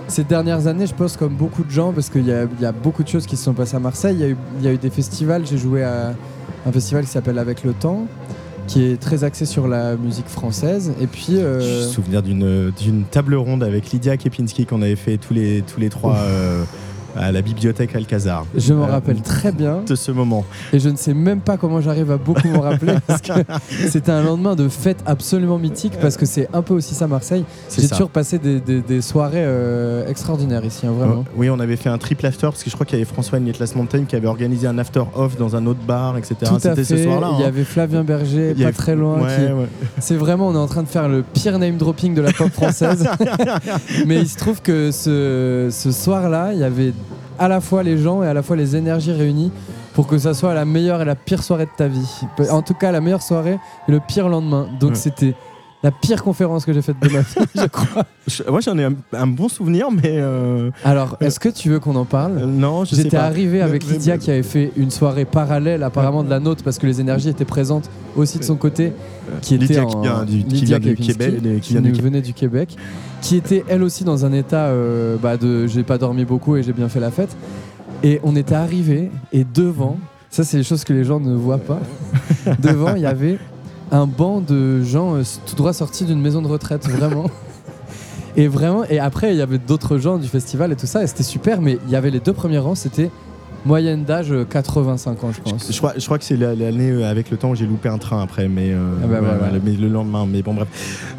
ces 0.07 0.23
dernières 0.23 0.67
années, 0.67 0.87
je 0.87 0.93
pense, 0.93 1.17
comme 1.17 1.35
beaucoup 1.35 1.63
de 1.63 1.71
gens, 1.71 1.91
parce 1.91 2.09
qu'il 2.09 2.25
y, 2.25 2.31
a- 2.31 2.71
beaucoup 2.71 3.03
de 3.03 3.07
choses 3.07 3.25
qui 3.25 3.35
se 3.37 3.43
sont 3.43 3.53
passées 3.53 3.75
à 3.75 3.79
Marseille. 3.79 4.15
Il 4.59 4.65
y 4.65 4.67
a 4.67 4.73
eu, 4.73 4.77
des 4.77 4.89
festivals, 4.89 5.45
j'ai 5.45 5.57
joué 5.57 5.83
à 5.83 6.13
un 6.65 6.71
festival 6.71 7.03
qui 7.05 7.11
s'appelle 7.11 7.37
Avec 7.39 7.63
le 7.63 7.73
Temps, 7.73 8.07
qui 8.67 8.83
est 8.83 8.97
très 8.99 9.23
axé 9.23 9.45
sur 9.45 9.67
la 9.67 9.95
musique 9.95 10.27
française. 10.27 10.91
Et 11.01 11.07
puis... 11.07 11.37
euh, 11.37 11.59
Je 11.61 11.87
me 11.87 11.91
souviens 11.91 12.21
d'une 12.21 13.03
table 13.11 13.35
ronde 13.35 13.63
avec 13.63 13.91
Lydia 13.91 14.17
Kepinski 14.17 14.65
qu'on 14.65 14.81
avait 14.81 14.95
fait 14.95 15.17
tous 15.17 15.33
les, 15.33 15.61
tous 15.61 15.79
les 15.79 15.89
trois 15.89 16.15
euh, 16.17 16.63
à 17.19 17.31
la 17.31 17.41
bibliothèque 17.41 17.95
Alcazar. 17.95 18.45
Je 18.55 18.73
m'en 18.73 18.83
Euh, 18.87 18.91
rappelle 18.91 19.21
très 19.21 19.51
bien. 19.51 19.81
De 19.85 19.95
ce 19.95 20.11
moment. 20.11 20.45
Et 20.73 20.79
je 20.79 20.89
ne 20.89 20.95
sais 20.95 21.13
même 21.13 21.39
pas 21.41 21.57
comment 21.57 21.81
j'arrive 21.81 22.11
à 22.11 22.17
beaucoup 22.17 22.47
m'en 22.47 22.61
rappeler 22.61 22.93
parce 23.07 23.21
que 23.21 23.31
c'était 23.89 24.11
un 24.11 24.23
lendemain 24.23 24.55
de 24.55 24.67
fête 24.69 24.99
absolument 25.05 25.57
mythique 25.57 25.93
parce 26.01 26.17
que 26.17 26.25
c'est 26.25 26.47
un 26.53 26.61
peu 26.61 26.73
aussi 26.73 26.95
ça 26.95 27.07
Marseille. 27.07 27.43
J'ai 27.77 27.87
toujours 27.87 28.09
passé 28.09 28.37
des, 28.39 28.59
des- 28.59 28.81
des 28.81 29.01
soirées 29.01 29.43
euh, 29.43 30.07
extraordinaires 30.07 30.63
ici, 30.65 30.85
hein, 30.85 30.91
vraiment. 30.97 31.21
Euh, 31.21 31.31
Oui, 31.37 31.49
on 31.49 31.59
avait 31.59 31.75
fait 31.75 31.89
un 31.89 31.97
triple 31.97 32.25
after 32.25 32.47
parce 32.47 32.63
que 32.63 32.69
je 32.69 32.75
crois 32.75 32.85
qu'il 32.85 32.97
y 32.97 33.01
avait 33.01 33.09
François 33.11 33.39
Nietlas 33.39 33.73
Montaigne 33.75 34.05
qui 34.05 34.15
avait 34.15 34.27
organisé 34.27 34.67
un 34.67 34.77
after 34.77 35.03
off 35.15 35.37
dans 35.37 35.55
un 35.55 35.65
autre 35.65 35.79
bar, 35.85 36.17
etc. 36.17 36.35
Tout 36.45 36.55
à 36.55 36.59
C'était 36.59 36.75
fait. 36.83 36.97
ce 36.97 37.03
soir-là. 37.03 37.31
Il 37.35 37.41
y 37.41 37.43
hein. 37.43 37.47
avait 37.47 37.63
Flavien 37.63 38.03
Berger, 38.03 38.53
Il 38.55 38.61
pas 38.61 38.69
avait- 38.69 38.73
très 38.77 38.95
loin. 38.95 39.19
Ouais, 39.21 39.35
qui- 39.35 39.51
ouais. 39.53 39.67
C'est 39.99 40.15
vraiment, 40.15 40.47
on 40.49 40.53
est 40.55 40.57
en 40.57 40.67
train 40.67 40.83
de 40.83 40.87
faire 40.87 41.07
le 41.09 41.23
pire 41.23 41.57
name 41.59 41.77
dropping 41.77 42.13
de 42.13 42.21
la 42.21 42.31
pop 42.31 42.49
française. 42.51 43.07
Mais 44.05 44.17
il 44.21 44.27
se 44.27 44.37
trouve 44.37 44.61
que 44.61 44.91
ce, 44.91 45.69
ce 45.71 45.91
soir-là, 45.91 46.51
il 46.53 46.59
y 46.59 46.63
avait 46.63 46.93
à 47.39 47.47
la 47.47 47.61
fois 47.61 47.83
les 47.83 47.97
gens 47.97 48.23
et 48.23 48.27
à 48.27 48.33
la 48.33 48.41
fois 48.43 48.55
les 48.55 48.75
énergies 48.75 49.11
réunies 49.11 49.51
pour 49.93 50.07
que 50.07 50.17
ça 50.17 50.33
soit 50.33 50.53
la 50.53 50.65
meilleure 50.65 51.01
et 51.01 51.05
la 51.05 51.15
pire 51.15 51.41
soirée 51.43 51.65
de 51.65 51.71
ta 51.75 51.87
vie. 51.87 52.21
En 52.51 52.61
tout 52.61 52.73
cas, 52.73 52.91
la 52.91 53.01
meilleure 53.01 53.21
soirée 53.21 53.57
et 53.87 53.91
le 53.91 53.99
pire 53.99 54.29
lendemain. 54.29 54.67
Donc 54.79 54.91
Ouais. 54.91 54.95
c'était 54.95 55.33
la 55.83 55.91
pire 55.91 56.23
conférence 56.23 56.65
que 56.65 56.73
j'ai 56.73 56.81
faite 56.81 56.95
de 57.01 57.09
ma 57.09 57.19
vie, 57.19 57.35
je 57.55 57.65
crois. 57.67 58.03
Moi, 58.49 58.61
j'en 58.61 58.77
ai 58.79 58.83
un, 58.85 58.93
un 59.13 59.27
bon 59.27 59.47
souvenir, 59.47 59.91
mais. 59.91 60.01
euh, 60.17 60.71
Alors, 60.83 61.17
est-ce 61.21 61.39
que 61.39 61.49
tu 61.49 61.69
veux 61.69 61.79
qu'on 61.79 61.95
en 61.95 62.05
parle 62.05 62.39
euh, 62.39 62.45
non, 62.47 62.83
je 62.83 62.95
sais 62.95 63.03
J'étais 63.03 63.17
pas. 63.17 63.23
arrivé 63.25 63.61
avec 63.61 63.85
Mais- 63.87 63.93
Lydia 63.93 64.17
qui 64.17 64.31
avait 64.31 64.41
fait 64.43 64.71
une 64.75 64.89
soirée 64.89 65.25
parallèle 65.25 65.83
apparemment 65.83 66.23
de 66.23 66.29
la 66.31 66.39
nôtre 66.39 66.63
parce 66.63 66.79
que 66.79 66.87
les 66.87 66.99
énergies 66.99 67.29
étaient 67.29 67.45
présentes 67.45 67.89
aussi 68.15 68.39
de 68.39 68.43
son 68.43 68.55
côté. 68.55 68.91
Qui 69.41 69.55
était 69.55 69.65
Lydia 69.65 69.83
en- 69.85 69.87
qui 69.87 69.97
vient 70.01 70.23
du, 70.25 70.43
qui 70.45 70.55
Lydia 70.55 70.79
vient 70.79 70.89
du 70.93 70.95
Kepinski, 70.95 71.13
Québec. 71.41 71.61
Qui 71.61 72.01
venait 72.01 72.21
du 72.21 72.33
Québec, 72.33 72.75
qui 73.21 73.35
était 73.35 73.63
elle 73.67 73.83
aussi 73.83 74.03
dans 74.03 74.25
un 74.25 74.33
état 74.33 74.65
euh, 74.67 75.15
bah, 75.21 75.37
de 75.37 75.67
j'ai 75.67 75.83
pas 75.83 75.97
dormi 75.99 76.25
beaucoup 76.25 76.55
et 76.55 76.63
j'ai 76.63 76.73
bien 76.73 76.89
fait 76.89 76.99
la 76.99 77.11
fête. 77.11 77.35
Et 78.03 78.19
on 78.23 78.35
était 78.35 78.55
arrivé 78.55 79.11
et 79.33 79.43
devant, 79.43 79.97
ça 80.29 80.43
c'est 80.43 80.57
les 80.57 80.63
choses 80.63 80.83
que 80.83 80.93
les 80.93 81.03
gens 81.03 81.19
ne 81.19 81.35
voient 81.35 81.57
pas, 81.59 81.79
devant 82.59 82.95
il 82.95 83.01
y 83.01 83.05
avait 83.05 83.37
un 83.91 84.05
banc 84.05 84.41
de 84.41 84.83
gens 84.83 85.15
euh, 85.15 85.23
tout 85.45 85.55
droit 85.55 85.73
sortis 85.73 86.05
d'une 86.05 86.21
maison 86.21 86.41
de 86.41 86.47
retraite, 86.47 86.87
vraiment. 86.89 87.29
Et 88.35 88.47
vraiment, 88.47 88.83
et 88.85 88.99
après 88.99 89.31
il 89.31 89.37
y 89.37 89.41
avait 89.41 89.57
d'autres 89.57 89.97
gens 89.97 90.17
du 90.17 90.27
festival 90.27 90.71
et 90.71 90.75
tout 90.75 90.85
ça, 90.85 91.03
et 91.03 91.07
c'était 91.07 91.23
super, 91.23 91.59
mais 91.59 91.79
il 91.87 91.91
y 91.91 91.95
avait 91.95 92.11
les 92.11 92.19
deux 92.19 92.33
premiers 92.33 92.59
rangs, 92.59 92.75
c'était 92.75 93.09
Moyenne 93.65 94.03
d'âge 94.05 94.31
euh, 94.31 94.45
85 94.45 95.23
ans, 95.23 95.31
je 95.33 95.41
pense. 95.41 95.71
Je 95.71 95.77
crois, 95.77 95.93
je 95.97 96.05
crois 96.05 96.17
que 96.17 96.23
c'est 96.23 96.37
la- 96.37 96.55
l'année 96.55 96.89
euh, 96.91 97.09
avec 97.09 97.29
le 97.29 97.37
temps 97.37 97.49
où 97.51 97.55
j'ai 97.55 97.65
loupé 97.65 97.89
un 97.89 97.97
train 97.97 98.21
après, 98.21 98.47
mais, 98.47 98.71
euh, 98.71 98.91
Ah 99.03 99.07
bah 99.07 99.13
ouais, 99.15 99.19
voilà. 99.19 99.37
ouais, 99.43 99.51
le, 99.53 99.61
mais 99.63 99.71
le 99.73 99.89
lendemain. 99.89 100.25
Mais 100.29 100.41
bon, 100.41 100.53
bref. 100.53 100.67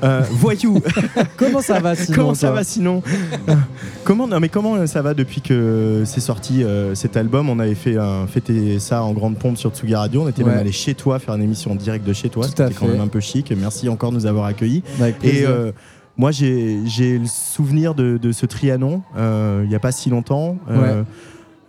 Euh, 0.03 0.22
voyou, 0.30 0.80
Comment 1.36 1.61
ça 1.61 1.78
va 1.80 1.95
sinon 1.95 2.16
comment 2.16 2.34
ça 2.34 2.51
va 2.53 2.64
sinon 2.64 3.03
Comment 4.05 4.26
non 4.26 4.41
mais 4.41 4.49
comment 4.49 4.76
euh, 4.76 4.86
ça 4.86 5.03
va 5.03 5.12
depuis 5.14 5.41
que 5.43 6.05
c'est 6.07 6.20
sorti 6.20 6.62
euh, 6.64 6.95
cet 6.95 7.16
album? 7.16 7.51
On 7.51 7.59
avait 7.59 7.74
fait 7.74 7.97
un, 7.99 8.26
fêté 8.26 8.78
ça 8.78 9.03
en 9.03 9.12
grande 9.12 9.36
pompe 9.36 9.59
sur 9.59 9.70
Tsugi 9.70 9.95
Radio. 9.95 10.22
On 10.22 10.28
était 10.28 10.43
Ouais. 10.43 10.51
même 10.51 10.59
allé 10.61 10.72
chez 10.72 10.95
toi 10.95 11.18
faire 11.18 11.34
une 11.34 11.43
émission 11.43 11.72
en 11.72 11.74
direct 11.74 12.07
de 12.07 12.12
chez 12.12 12.30
toi. 12.30 12.47
C'était 12.47 12.70
quand 12.72 12.86
même 12.86 13.01
un 13.01 13.09
peu 13.09 13.20
chic. 13.20 13.53
Merci 13.59 13.89
encore 13.89 14.11
de 14.11 14.16
nous 14.16 14.26
avoir 14.26 14.47
accueillis. 14.47 14.82
Avec 15.01 15.16
Et 15.16 15.18
plaisir. 15.18 15.51
euh, 15.51 15.72
moi, 16.16 16.30
j'ai 16.32 16.78
le 17.18 17.26
souvenir 17.26 17.95
de, 17.95 18.16
de 18.16 18.32
ce 18.32 18.47
Trianon, 18.47 19.03
euh, 19.16 19.61
il 19.64 19.68
n'y 19.68 19.74
a 19.76 19.78
pas 19.80 19.93
si 19.93 20.11
longtemps, 20.11 20.57
euh, 20.70 21.03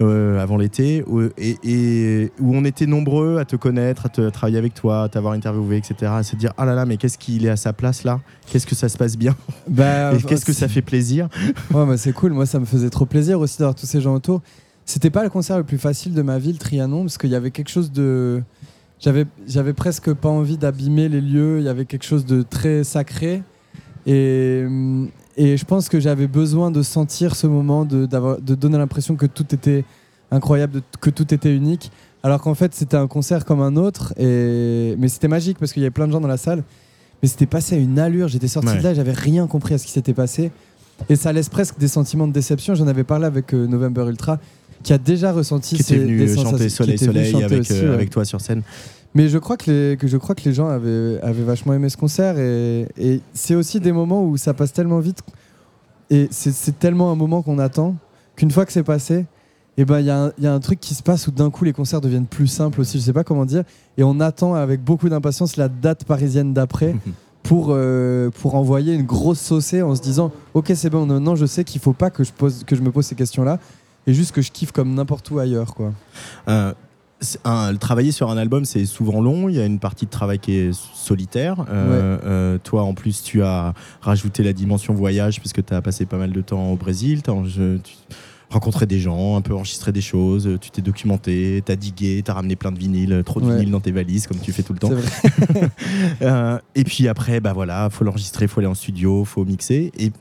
euh, 0.01 0.39
avant 0.41 0.57
l'été, 0.57 1.03
où, 1.07 1.21
et, 1.37 1.57
et 1.63 2.31
où 2.39 2.55
on 2.55 2.63
était 2.63 2.85
nombreux 2.85 3.37
à 3.37 3.45
te 3.45 3.55
connaître, 3.55 4.05
à, 4.05 4.09
te, 4.09 4.21
à 4.21 4.31
travailler 4.31 4.57
avec 4.57 4.73
toi, 4.73 5.03
à 5.03 5.09
t'avoir 5.09 5.33
interviewé, 5.33 5.77
etc. 5.77 6.11
À 6.15 6.23
se 6.23 6.35
dire, 6.35 6.53
ah 6.57 6.65
là 6.65 6.73
là, 6.73 6.85
mais 6.85 6.97
qu'est-ce 6.97 7.17
qu'il 7.17 7.45
est 7.45 7.49
à 7.49 7.57
sa 7.57 7.73
place 7.73 8.03
là? 8.03 8.21
Qu'est-ce 8.47 8.65
que 8.65 8.75
ça 8.75 8.87
se 8.89 8.97
passe 8.97 9.17
bien? 9.17 9.35
Bah, 9.67 10.13
Et 10.13 10.21
qu'est-ce 10.23 10.45
que 10.45 10.53
ça 10.53 10.67
fait 10.67 10.81
plaisir? 10.81 11.27
Ouais, 11.73 11.85
bah, 11.85 11.97
c'est 11.97 12.13
cool. 12.13 12.31
Moi, 12.33 12.45
ça 12.45 12.59
me 12.59 12.65
faisait 12.65 12.89
trop 12.89 13.05
plaisir 13.05 13.39
aussi 13.39 13.57
d'avoir 13.59 13.75
tous 13.75 13.85
ces 13.85 13.99
gens 14.01 14.15
autour. 14.15 14.41
C'était 14.85 15.09
pas 15.09 15.23
le 15.23 15.29
concert 15.29 15.57
le 15.57 15.63
plus 15.63 15.77
facile 15.77 16.13
de 16.13 16.21
ma 16.21 16.39
vie, 16.39 16.51
le 16.53 16.57
Trianon, 16.57 17.01
parce 17.01 17.17
qu'il 17.17 17.29
y 17.29 17.35
avait 17.35 17.51
quelque 17.51 17.69
chose 17.69 17.91
de. 17.91 18.41
J'avais, 18.99 19.25
j'avais 19.47 19.73
presque 19.73 20.13
pas 20.13 20.29
envie 20.29 20.57
d'abîmer 20.57 21.09
les 21.09 21.21
lieux. 21.21 21.59
Il 21.59 21.65
y 21.65 21.69
avait 21.69 21.85
quelque 21.85 22.05
chose 22.05 22.25
de 22.25 22.41
très 22.41 22.83
sacré. 22.83 23.43
Et, 24.07 24.63
hum, 24.65 25.09
et 25.39 25.55
je 25.55 25.63
pense 25.63 25.87
que 25.87 26.01
j'avais 26.01 26.27
besoin 26.27 26.69
de 26.69 26.81
sentir 26.81 27.33
ce 27.33 27.47
moment, 27.47 27.85
de, 27.85 28.05
donner 28.55 28.77
l'impression 28.77 29.15
que 29.15 29.25
tout 29.25 29.45
était 29.55 29.85
incroyable, 30.31 30.81
que 30.99 31.09
tout 31.09 31.33
était 31.33 31.55
unique. 31.55 31.91
Alors 32.23 32.41
qu'en 32.41 32.55
fait, 32.55 32.75
c'était 32.75 32.97
un 32.97 33.07
concert 33.07 33.45
comme 33.45 33.61
un 33.61 33.77
autre. 33.77 34.13
Et... 34.17 34.95
Mais 34.99 35.07
c'était 35.07 35.29
magique 35.29 35.57
parce 35.57 35.71
qu'il 35.71 35.81
y 35.81 35.85
avait 35.85 35.91
plein 35.91 36.07
de 36.07 36.11
gens 36.11 36.19
dans 36.19 36.27
la 36.27 36.35
salle. 36.35 36.63
Mais 37.23 37.29
c'était 37.29 37.45
passé 37.45 37.75
à 37.75 37.77
une 37.77 37.97
allure. 37.99 38.27
J'étais 38.27 38.49
sorti 38.49 38.67
Ouais. 38.67 38.79
de 38.79 38.83
là, 38.83 38.93
j'avais 38.93 39.13
rien 39.13 39.47
compris 39.47 39.75
à 39.75 39.77
ce 39.77 39.85
qui 39.85 39.93
s'était 39.93 40.13
passé. 40.13 40.51
Et 41.07 41.15
ça 41.15 41.31
laisse 41.31 41.47
presque 41.47 41.79
des 41.79 41.87
sentiments 41.87 42.27
de 42.27 42.33
déception. 42.33 42.75
J'en 42.75 42.87
avais 42.87 43.05
parlé 43.05 43.25
avec 43.25 43.53
euh, 43.53 43.65
November 43.65 44.07
Ultra, 44.09 44.39
qui 44.83 44.91
a 44.91 44.97
déjà 44.97 45.31
ressenti 45.31 45.75
Qui 45.77 45.81
était 45.83 45.93
ces- 45.93 45.99
venu 45.99 46.17
des 46.17 46.35
chanter 46.35 46.67
Soleil 46.67 46.97
Soleil 46.97 47.31
chanter 47.31 47.45
avec, 47.45 47.59
aussi, 47.61 47.73
euh, 47.75 47.87
ouais. 47.87 47.93
avec 47.93 48.09
toi 48.09 48.25
sur 48.25 48.41
scène. 48.41 48.61
Mais 49.15 49.27
je 49.29 49.37
crois 49.37 49.57
que 49.57 49.71
les, 49.71 49.97
que 49.97 50.07
je 50.07 50.17
crois 50.17 50.35
que 50.35 50.43
les 50.45 50.53
gens 50.53 50.67
avaient, 50.67 51.19
avaient 51.21 51.43
vachement 51.43 51.73
aimé 51.73 51.89
ce 51.89 51.97
concert. 51.97 52.37
Et, 52.37 52.87
et 52.97 53.21
c'est 53.33 53.55
aussi 53.55 53.79
des 53.79 53.91
moments 53.91 54.23
où 54.23 54.37
ça 54.37 54.53
passe 54.53 54.71
tellement 54.73 54.99
vite. 54.99 55.19
Et 56.11 56.27
c'est 56.31 56.77
tellement 56.79 57.11
un 57.11 57.15
moment 57.15 57.41
qu'on 57.41 57.59
attend 57.59 57.95
qu'une 58.35 58.51
fois 58.51 58.65
que 58.65 58.71
c'est 58.71 58.83
passé, 58.83 59.25
et 59.77 59.85
ben 59.85 59.99
il 59.99 60.05
y, 60.07 60.09
a 60.09 60.23
un- 60.25 60.31
il 60.37 60.43
y 60.43 60.47
a 60.47 60.53
un 60.53 60.59
truc 60.59 60.79
qui 60.79 60.93
se 60.95 61.03
passe 61.03 61.27
où 61.27 61.31
d'un 61.31 61.49
coup 61.49 61.63
les 61.63 61.73
concerts 61.73 62.01
deviennent 62.01 62.25
plus 62.25 62.47
simples 62.47 62.81
aussi. 62.81 62.99
Je 62.99 63.03
sais 63.03 63.13
pas 63.13 63.23
comment 63.23 63.45
dire. 63.45 63.63
Et 63.97 64.03
on 64.03 64.19
attend 64.19 64.53
avec 64.55 64.83
beaucoup 64.83 65.07
d'impatience 65.09 65.55
la 65.57 65.69
date 65.69 66.03
parisienne 66.05 66.53
d'après. 66.53 66.95
Pour, 67.41 67.67
euh, 67.69 68.29
pour 68.41 68.53
envoyer 68.55 68.93
une 68.93 69.05
grosse 69.05 69.39
saucée 69.39 69.81
en 69.81 69.95
se 69.95 70.01
disant 70.01 70.31
ok 70.53 70.73
c'est 70.75 70.89
bon 70.89 71.05
maintenant 71.07 71.35
je 71.35 71.45
sais 71.47 71.63
qu'il 71.63 71.79
faut 71.81 71.93
pas 71.93 72.09
que 72.11 72.23
je, 72.25 72.31
pose, 72.33 72.63
que 72.65 72.75
je 72.75 72.81
me 72.81 72.91
pose 72.91 73.05
ces 73.05 73.15
questions 73.15 73.43
là 73.43 73.59
et 74.05 74.13
juste 74.13 74.33
que 74.33 74.41
je 74.41 74.51
kiffe 74.51 74.71
comme 74.73 74.93
n'importe 74.93 75.31
où 75.31 75.39
ailleurs 75.39 75.73
quoi. 75.73 75.93
Euh, 76.49 76.73
un- 77.43 77.75
travailler 77.75 78.11
sur 78.11 78.29
un 78.29 78.37
album, 78.37 78.65
c'est 78.65 78.85
souvent 78.85 79.21
long. 79.21 79.49
Il 79.49 79.55
y 79.55 79.59
a 79.59 79.65
une 79.65 79.79
partie 79.79 80.05
de 80.05 80.09
travail 80.11 80.39
qui 80.39 80.53
est 80.53 80.71
solitaire. 80.73 81.65
Euh, 81.69 82.17
euh, 82.23 82.57
toi, 82.63 82.83
en 82.83 82.93
plus, 82.93 83.21
tu 83.23 83.43
as 83.43 83.73
rajouté 84.01 84.43
la 84.43 84.53
dimension 84.53 84.93
voyage 84.93 85.39
puisque 85.39 85.63
tu 85.65 85.73
as 85.73 85.81
passé 85.81 86.05
pas 86.05 86.17
mal 86.17 86.31
de 86.31 86.41
temps 86.41 86.71
au 86.71 86.75
Brésil. 86.75 87.21
T'as 87.21 87.33
je- 87.45 87.77
tu 87.77 87.93
rencontré 88.51 88.87
des 88.87 88.99
gens, 88.99 89.35
un 89.37 89.41
peu 89.41 89.53
enregistré 89.53 89.91
des 89.91 90.01
choses. 90.01 90.57
Tu 90.59 90.71
t'es 90.71 90.81
documenté, 90.81 91.61
tu 91.63 91.71
as 91.71 91.75
digué, 91.75 92.23
tu 92.25 92.31
as 92.31 92.33
ramené 92.33 92.55
plein 92.55 92.71
de 92.71 92.79
vinyles, 92.79 93.21
trop 93.23 93.39
de 93.39 93.45
Ouais. 93.45 93.57
vinyles 93.57 93.69
dans 93.69 93.79
tes 93.79 93.91
valises, 93.91 94.25
comme 94.25 94.39
tu 94.39 94.51
fais 94.51 94.63
tout 94.63 94.73
le 94.73 94.79
temps. 94.79 94.89
Vrai. 94.89 95.69
Euh, 96.21 96.57
et 96.75 96.83
puis 96.83 97.07
après, 97.07 97.39
bah 97.39 97.53
voilà, 97.53 97.89
faut 97.91 98.03
l'enregistrer, 98.03 98.47
faut 98.47 98.59
aller 98.59 98.67
en 98.67 98.73
studio, 98.75 99.23
faut 99.25 99.45
mixer. 99.45 99.91
Et 99.99 100.11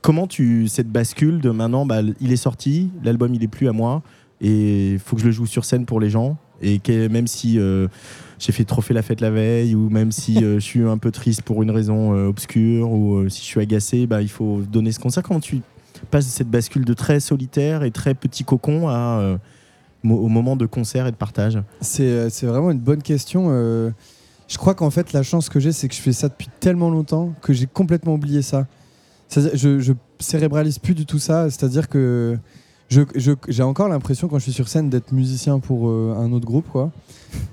comment 0.00 0.26
tu 0.26 0.68
cette 0.68 0.90
bascule 0.90 1.40
de 1.40 1.50
maintenant, 1.50 1.84
bah, 1.86 2.00
il 2.20 2.32
est 2.32 2.36
sorti, 2.36 2.90
l'album 3.04 3.34
il 3.34 3.42
est 3.42 3.48
plus 3.48 3.68
à 3.68 3.72
moi, 3.72 4.02
et 4.42 4.98
faut 5.02 5.16
que 5.16 5.22
je 5.22 5.26
le 5.26 5.32
joue 5.32 5.46
sur 5.46 5.64
scène 5.64 5.86
pour 5.86 6.00
les 6.00 6.10
gens. 6.10 6.36
Et 6.60 6.80
même 7.08 7.26
si 7.26 7.58
euh, 7.58 7.88
j'ai 8.38 8.52
fait 8.52 8.64
trop 8.64 8.82
fait 8.82 8.94
la 8.94 9.02
fête 9.02 9.20
la 9.20 9.30
veille, 9.30 9.74
ou 9.74 9.88
même 9.88 10.12
si 10.12 10.44
euh, 10.44 10.54
je 10.54 10.64
suis 10.64 10.82
un 10.82 10.98
peu 10.98 11.10
triste 11.10 11.42
pour 11.42 11.62
une 11.62 11.70
raison 11.70 12.14
euh, 12.14 12.26
obscure, 12.28 12.90
ou 12.90 13.28
si 13.28 13.40
je 13.40 13.46
suis 13.46 13.60
agacé, 13.60 14.06
bah, 14.06 14.20
il 14.20 14.28
faut 14.28 14.60
donner 14.60 14.92
ce 14.92 15.00
concert. 15.00 15.22
Comment 15.22 15.40
tu 15.40 15.62
passes 16.10 16.26
de 16.26 16.30
cette 16.30 16.50
bascule 16.50 16.84
de 16.84 16.94
très 16.94 17.20
solitaire 17.20 17.84
et 17.84 17.90
très 17.90 18.14
petit 18.14 18.44
cocon 18.44 18.88
au 20.04 20.28
moment 20.28 20.56
de 20.56 20.66
concert 20.66 21.06
et 21.06 21.12
de 21.12 21.16
partage? 21.16 21.58
C'est 21.80 22.42
vraiment 22.42 22.70
une 22.70 22.80
bonne 22.80 23.02
question. 23.02 23.48
je 24.48 24.58
crois 24.58 24.74
qu'en 24.74 24.90
fait, 24.90 25.12
la 25.12 25.22
chance 25.22 25.48
que 25.48 25.60
j'ai, 25.60 25.72
c'est 25.72 25.88
que 25.88 25.94
je 25.94 26.00
fais 26.00 26.12
ça 26.12 26.28
depuis 26.28 26.48
tellement 26.60 26.90
longtemps 26.90 27.32
que 27.42 27.52
j'ai 27.52 27.66
complètement 27.66 28.14
oublié 28.14 28.42
ça. 28.42 28.66
Je, 29.30 29.80
je 29.80 29.92
cérébralise 30.18 30.78
plus 30.78 30.94
du 30.94 31.06
tout 31.06 31.18
ça. 31.18 31.48
C'est-à-dire 31.50 31.88
que 31.88 32.38
je- 32.92 33.18
je- 33.20 33.32
j'ai 33.48 33.62
encore 33.62 33.88
l'impression, 33.88 34.28
quand 34.28 34.38
je 34.38 34.44
suis 34.44 34.52
sur 34.52 34.68
scène, 34.68 34.90
d'être 34.90 35.12
musicien 35.12 35.58
pour 35.58 35.88
euh, 35.88 36.14
un 36.18 36.30
autre 36.32 36.46
groupe. 36.46 36.68
Quoi. 36.70 36.90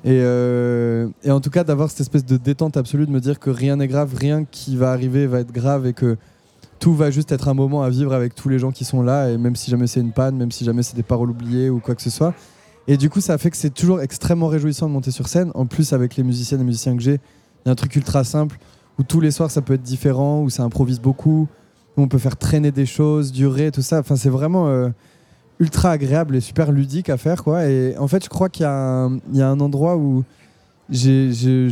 Et, 0.04 0.20
euh, 0.22 1.08
et 1.24 1.32
en 1.32 1.40
tout 1.40 1.50
cas, 1.50 1.64
d'avoir 1.64 1.90
cette 1.90 2.02
espèce 2.02 2.26
de 2.26 2.38
détente 2.38 2.78
absolue, 2.78 3.06
de 3.06 3.12
me 3.12 3.20
dire 3.22 3.40
que 3.40 3.50
rien 3.50 3.78
n'est 3.78 3.88
grave, 3.88 4.14
rien 4.16 4.46
qui 4.50 4.76
va 4.76 4.92
arriver 4.92 5.28
va 5.28 5.40
être 5.40 5.52
grave 5.52 5.86
et 5.88 5.94
que 5.94 6.18
tout 6.80 6.94
va 6.94 7.12
juste 7.12 7.32
être 7.32 7.48
un 7.48 7.54
moment 7.54 7.84
à 7.84 7.90
vivre 7.90 8.14
avec 8.14 8.36
tous 8.36 8.50
les 8.50 8.60
gens 8.60 8.72
qui 8.72 8.86
sont 8.86 9.02
là. 9.02 9.30
Et 9.32 9.38
même 9.38 9.56
si 9.56 9.70
jamais 9.72 9.88
c'est 9.88 10.00
une 10.02 10.12
panne, 10.12 10.36
même 10.36 10.52
si 10.52 10.64
jamais 10.66 10.84
c'est 10.84 10.96
des 10.96 11.04
paroles 11.04 11.30
oubliées 11.30 11.70
ou 11.70 11.80
quoi 11.80 11.96
que 11.96 12.02
ce 12.02 12.10
soit. 12.10 12.34
Et 12.88 12.98
du 12.98 13.10
coup, 13.10 13.22
ça 13.22 13.38
fait 13.38 13.50
que 13.52 13.58
c'est 13.58 13.70
toujours 13.74 14.02
extrêmement 14.02 14.48
réjouissant 14.48 14.88
de 14.88 14.94
monter 14.94 15.12
sur 15.12 15.28
scène. 15.28 15.52
En 15.56 15.66
plus, 15.66 15.94
avec 15.94 16.16
les 16.16 16.24
musiciennes 16.24 16.62
et 16.62 16.64
musiciens 16.64 16.96
que 16.98 17.04
j'ai, 17.04 17.16
il 17.16 17.68
y 17.68 17.70
a 17.70 17.72
un 17.72 17.76
truc 17.76 17.96
ultra 17.96 18.24
simple 18.24 18.58
où 18.98 19.04
tous 19.04 19.20
les 19.22 19.32
soirs 19.32 19.52
ça 19.52 19.62
peut 19.62 19.74
être 19.76 19.84
différent, 19.84 20.42
où 20.42 20.50
ça 20.50 20.64
improvise 20.64 21.00
beaucoup, 21.00 21.48
où 21.96 22.02
on 22.02 22.08
peut 22.08 22.18
faire 22.18 22.36
traîner 22.38 22.72
des 22.72 22.86
choses, 22.86 23.32
durer, 23.32 23.72
tout 23.72 23.82
ça. 23.82 24.00
Enfin, 24.00 24.16
c'est 24.16 24.30
vraiment 24.30 24.68
euh, 24.68 24.90
ultra 25.60 25.92
agréable 25.92 26.36
et 26.36 26.42
super 26.42 26.72
ludique 26.72 27.10
à 27.10 27.18
faire, 27.18 27.44
quoi. 27.44 27.66
Et 27.66 27.98
en 27.98 28.08
fait, 28.08 28.24
je 28.24 28.30
crois 28.30 28.50
qu'il 28.50 28.64
y, 28.64 28.66
a 28.66 28.72
un- 28.74 29.60
endroit 29.60 29.98
où 29.98 30.24
je, 30.90 31.70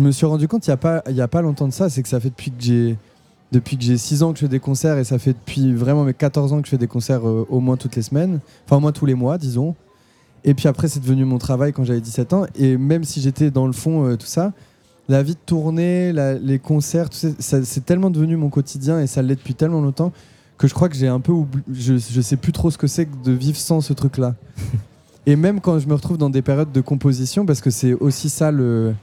me 0.00 0.10
suis 0.10 0.26
rendu 0.26 0.48
compte 0.48 0.66
il 0.66 0.70
n'y 0.70 0.74
a, 0.74 0.78
pas- 0.78 1.02
il 1.08 1.16
y 1.16 1.20
a 1.20 1.28
pas 1.28 1.42
longtemps 1.42 1.68
de 1.68 1.72
ça, 1.72 1.90
c'est 1.90 2.02
que 2.02 2.08
ça 2.08 2.20
fait 2.20 2.30
depuis 2.30 2.50
que 2.50 2.60
j'ai. 2.60 2.96
Depuis 3.52 3.76
que 3.76 3.82
j'ai 3.82 3.98
6 3.98 4.22
ans 4.22 4.32
que 4.32 4.38
je 4.38 4.44
fais 4.44 4.48
des 4.48 4.60
concerts 4.60 4.96
et 4.96 5.02
ça 5.02 5.18
fait 5.18 5.32
depuis 5.32 5.74
vraiment 5.74 6.04
mes 6.04 6.14
14 6.14 6.52
ans 6.52 6.60
que 6.60 6.66
je 6.66 6.70
fais 6.70 6.78
des 6.78 6.86
concerts 6.86 7.26
euh, 7.28 7.44
au 7.50 7.58
moins 7.58 7.76
toutes 7.76 7.96
les 7.96 8.02
semaines, 8.02 8.38
enfin 8.64 8.76
au 8.76 8.80
moins 8.80 8.92
tous 8.92 9.06
les 9.06 9.14
mois 9.14 9.38
disons. 9.38 9.74
Et 10.44 10.54
puis 10.54 10.68
après, 10.68 10.86
c'est 10.86 11.00
devenu 11.00 11.24
mon 11.24 11.38
travail 11.38 11.72
quand 11.72 11.82
j'avais 11.82 12.00
17 12.00 12.32
ans. 12.32 12.46
Et 12.54 12.76
même 12.76 13.02
si 13.02 13.20
j'étais 13.20 13.50
dans 13.50 13.66
le 13.66 13.72
fond, 13.72 14.06
euh, 14.06 14.16
tout 14.16 14.28
ça, 14.28 14.52
la 15.08 15.24
vie 15.24 15.34
de 15.34 15.40
tournée, 15.44 16.12
les 16.40 16.60
concerts, 16.60 17.08
c'est 17.12 17.84
tellement 17.84 18.10
devenu 18.10 18.36
mon 18.36 18.50
quotidien 18.50 19.00
et 19.00 19.08
ça 19.08 19.20
l'est 19.20 19.34
depuis 19.34 19.54
tellement 19.54 19.80
longtemps 19.80 20.12
que 20.60 20.68
je 20.68 20.74
crois 20.74 20.90
que 20.90 20.94
j'ai 20.94 21.08
un 21.08 21.20
peu 21.20 21.32
oublié. 21.32 21.64
Je, 21.72 21.96
je 21.96 22.20
sais 22.20 22.36
plus 22.36 22.52
trop 22.52 22.70
ce 22.70 22.76
que 22.76 22.86
c'est 22.86 23.06
que 23.06 23.16
de 23.24 23.32
vivre 23.32 23.56
sans 23.56 23.80
ce 23.80 23.94
truc-là. 23.94 24.34
et 25.26 25.34
même 25.34 25.58
quand 25.58 25.78
je 25.78 25.88
me 25.88 25.94
retrouve 25.94 26.18
dans 26.18 26.28
des 26.28 26.42
périodes 26.42 26.70
de 26.70 26.82
composition, 26.82 27.46
parce 27.46 27.62
que 27.62 27.70
c'est 27.70 27.94
aussi 27.94 28.28
ça 28.28 28.50
le, 28.50 28.94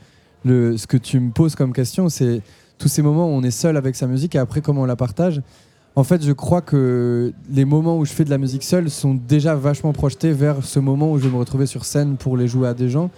le, 0.46 0.78
ce 0.78 0.86
que 0.86 0.98
tu 0.98 1.20
me 1.20 1.32
poses 1.32 1.56
comme 1.56 1.74
question, 1.74 2.10
c'est 2.10 2.44
tous 2.78 2.90
ces 2.90 3.02
moments 3.02 3.26
où 3.26 3.32
on 3.32 3.42
est 3.42 3.50
seul 3.50 3.76
avec 3.76 3.96
sa 3.96 4.06
musique 4.06 4.36
et 4.36 4.38
après 4.38 4.62
comment 4.62 4.84
on 4.84 4.86
la 4.86 4.96
partage. 4.96 5.42
En 5.96 6.04
fait, 6.04 6.24
je 6.24 6.32
crois 6.32 6.62
que 6.62 7.34
les 7.50 7.66
moments 7.66 7.98
où 7.98 8.06
je 8.06 8.14
fais 8.14 8.24
de 8.24 8.30
la 8.30 8.38
musique 8.38 8.62
seule 8.62 8.92
sont 8.92 9.16
déjà 9.16 9.56
vachement 9.56 9.94
projetés 9.94 10.34
vers 10.34 10.64
ce 10.64 10.78
moment 10.78 11.12
où 11.12 11.18
je 11.18 11.24
vais 11.24 11.34
me 11.34 11.40
retrouver 11.40 11.66
sur 11.66 11.86
scène 11.86 12.18
pour 12.18 12.38
les 12.38 12.48
jouer 12.48 12.68
à 12.68 12.76
des 12.76 12.88
gens. 12.88 13.10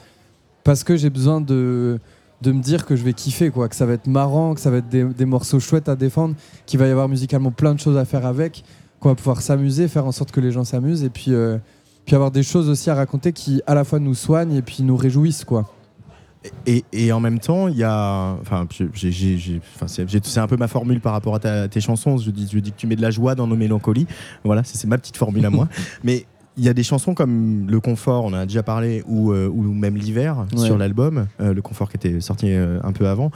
Parce 0.63 0.85
que 0.85 0.95
j'ai 0.95 1.09
besoin 1.09 1.41
de, 1.41 1.99
de 2.41 2.51
me 2.51 2.61
dire 2.61 2.85
que 2.85 2.95
je 2.95 3.03
vais 3.03 3.13
kiffer, 3.13 3.49
quoi, 3.51 3.67
que 3.67 3.75
ça 3.75 3.85
va 3.85 3.93
être 3.93 4.07
marrant, 4.07 4.53
que 4.53 4.61
ça 4.61 4.71
va 4.71 4.77
être 4.77 4.87
des, 4.89 5.03
des 5.03 5.25
morceaux 5.25 5.59
chouettes 5.59 5.89
à 5.89 5.95
défendre, 5.95 6.35
qu'il 6.65 6.79
va 6.79 6.87
y 6.87 6.91
avoir 6.91 7.09
musicalement 7.09 7.51
plein 7.51 7.73
de 7.75 7.79
choses 7.79 7.97
à 7.97 8.05
faire 8.05 8.25
avec, 8.25 8.63
qu'on 8.99 9.09
va 9.09 9.15
pouvoir 9.15 9.41
s'amuser, 9.41 9.87
faire 9.87 10.05
en 10.05 10.11
sorte 10.11 10.31
que 10.31 10.39
les 10.39 10.51
gens 10.51 10.63
s'amusent 10.63 11.03
et 11.03 11.09
puis, 11.09 11.33
euh, 11.33 11.57
puis 12.05 12.15
avoir 12.15 12.31
des 12.31 12.43
choses 12.43 12.69
aussi 12.69 12.89
à 12.89 12.95
raconter 12.95 13.33
qui 13.33 13.61
à 13.67 13.75
la 13.75 13.83
fois 13.83 13.99
nous 13.99 14.13
soignent 14.15 14.55
et 14.55 14.61
puis 14.61 14.83
nous 14.83 14.95
réjouissent, 14.95 15.43
quoi. 15.45 15.69
Et, 16.65 16.85
et 16.93 17.11
en 17.11 17.19
même 17.19 17.39
temps, 17.39 17.67
il 17.67 17.75
y 17.75 17.83
a. 17.83 18.37
Enfin, 18.41 18.65
j'ai- 18.93 19.11
j'ai- 19.11 19.37
j'ai- 19.37 19.61
enfin, 19.75 19.87
c'est 19.89 20.37
un 20.39 20.47
peu 20.47 20.55
ma 20.55 20.69
formule 20.69 21.01
par 21.01 21.11
rapport 21.11 21.35
à 21.35 21.39
ta- 21.39 21.67
tes 21.67 21.81
chansons. 21.81 22.15
Je 22.17 22.31
dis, 22.31 22.47
je 22.49 22.59
dis 22.59 22.71
que 22.71 22.77
tu 22.77 22.87
mets 22.87 22.95
de 22.95 23.01
la 23.01 23.11
joie 23.11 23.35
dans 23.35 23.45
nos 23.45 23.57
mélancolies. 23.57 24.07
Voilà, 24.45 24.63
c'est 24.63 24.77
c'est 24.77 24.87
ma 24.87 24.97
petite 24.97 25.17
formule 25.17 25.45
à 25.45 25.49
moi. 25.49 25.67
Mais 26.05 26.25
il 26.57 26.63
y 26.63 26.69
a 26.69 26.73
des 26.73 26.83
chansons 26.83 27.13
comme 27.13 27.69
Le 27.69 27.79
Confort, 27.79 28.25
on 28.25 28.29
en 28.29 28.33
a 28.33 28.45
déjà 28.45 28.63
parlé, 28.63 29.03
ou, 29.07 29.31
euh, 29.31 29.47
ou 29.47 29.61
même 29.73 29.95
L'Hiver 29.95 30.35
Ouais. 30.53 30.65
sur 30.65 30.77
l'album, 30.77 31.27
euh, 31.39 31.53
Le 31.53 31.61
Confort 31.61 31.89
qui 31.89 31.95
était 31.97 32.19
sorti 32.21 32.51
euh, 32.51 32.79
un 32.83 32.91
peu 32.91 33.07
avant, 33.07 33.31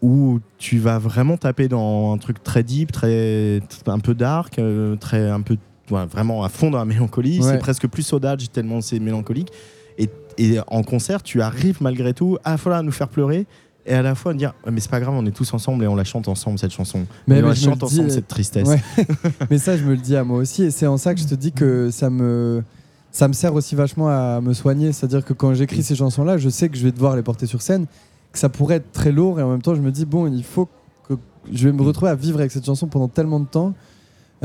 où 0.00 0.40
tu 0.58 0.78
vas 0.78 0.98
vraiment 0.98 1.36
taper 1.36 1.68
dans 1.68 2.12
un 2.12 2.18
truc 2.18 2.42
très 2.42 2.62
deep, 2.62 2.92
très, 2.92 3.60
un 3.86 3.98
peu 3.98 4.14
dark, 4.14 4.60
très, 5.00 5.28
un 5.28 5.40
peu, 5.42 5.56
ouais, 5.90 6.06
vraiment 6.06 6.44
à 6.44 6.48
fond 6.48 6.70
dans 6.70 6.78
la 6.78 6.84
mélancolie. 6.84 7.40
Ouais. 7.40 7.52
C'est 7.52 7.58
presque 7.58 7.86
plus 7.88 8.02
saudage 8.02 8.50
tellement 8.50 8.80
c'est 8.80 9.00
mélancolique. 9.00 9.50
Et, 9.98 10.08
et 10.38 10.58
en 10.68 10.84
concert, 10.84 11.22
tu 11.22 11.42
arrives 11.42 11.78
malgré 11.82 12.14
tout 12.14 12.38
à 12.44 12.52
la 12.52 12.56
fois 12.58 12.76
à 12.76 12.82
nous 12.82 12.92
faire 12.92 13.08
pleurer 13.08 13.46
et 13.88 13.94
à 13.94 14.02
la 14.02 14.14
fois 14.14 14.34
dire 14.34 14.54
mais 14.70 14.80
c'est 14.80 14.90
pas 14.90 15.00
grave, 15.00 15.14
on 15.16 15.24
est 15.26 15.32
tous 15.32 15.52
ensemble 15.54 15.82
et 15.84 15.86
on 15.86 15.96
la 15.96 16.04
chante 16.04 16.28
ensemble 16.28 16.58
cette 16.58 16.72
chanson. 16.72 17.06
Mais- 17.26 17.42
on 17.42 17.48
la 17.48 17.54
chante 17.54 17.78
dis, 17.78 17.84
ensemble 17.84 18.10
euh, 18.10 18.12
cette 18.12 18.28
tristesse. 18.28 18.68
Ouais. 18.68 18.80
mais 19.50 19.58
ça, 19.58 19.76
je 19.76 19.84
me 19.84 19.90
le 19.92 19.96
dis 19.96 20.14
à 20.14 20.24
moi 20.24 20.38
aussi. 20.38 20.64
Et 20.64 20.70
c'est 20.70 20.86
en 20.86 20.98
ça 20.98 21.14
que 21.14 21.20
je 21.20 21.26
te 21.26 21.34
dis 21.34 21.52
que 21.52 21.90
ça 21.90 22.10
me, 22.10 22.62
ça 23.10 23.28
me 23.28 23.32
sert 23.32 23.54
aussi 23.54 23.74
vachement 23.74 24.08
à 24.08 24.40
me 24.40 24.52
soigner. 24.52 24.92
C'est-à-dire 24.92 25.24
que 25.24 25.32
quand 25.32 25.54
j'écris 25.54 25.82
ces 25.82 25.96
chansons-là, 25.96 26.36
je 26.36 26.48
sais 26.48 26.68
que 26.68 26.76
je 26.76 26.84
vais 26.84 26.92
devoir 26.92 27.16
les 27.16 27.22
porter 27.22 27.46
sur 27.46 27.62
scène, 27.62 27.86
que 28.32 28.38
ça 28.38 28.48
pourrait 28.48 28.76
être 28.76 28.92
très 28.92 29.10
lourd 29.10 29.40
et 29.40 29.42
en 29.42 29.50
même 29.50 29.62
temps, 29.62 29.74
je 29.74 29.80
me 29.80 29.90
dis, 29.90 30.04
bon, 30.04 30.30
il 30.30 30.44
faut 30.44 30.68
que 31.08 31.14
je 31.50 31.68
vais 31.68 31.72
me 31.72 31.82
retrouver 31.82 32.10
à 32.10 32.14
vivre 32.14 32.38
avec 32.38 32.52
cette 32.52 32.66
chanson 32.66 32.86
pendant 32.86 33.08
tellement 33.08 33.40
de 33.40 33.46
temps. 33.46 33.74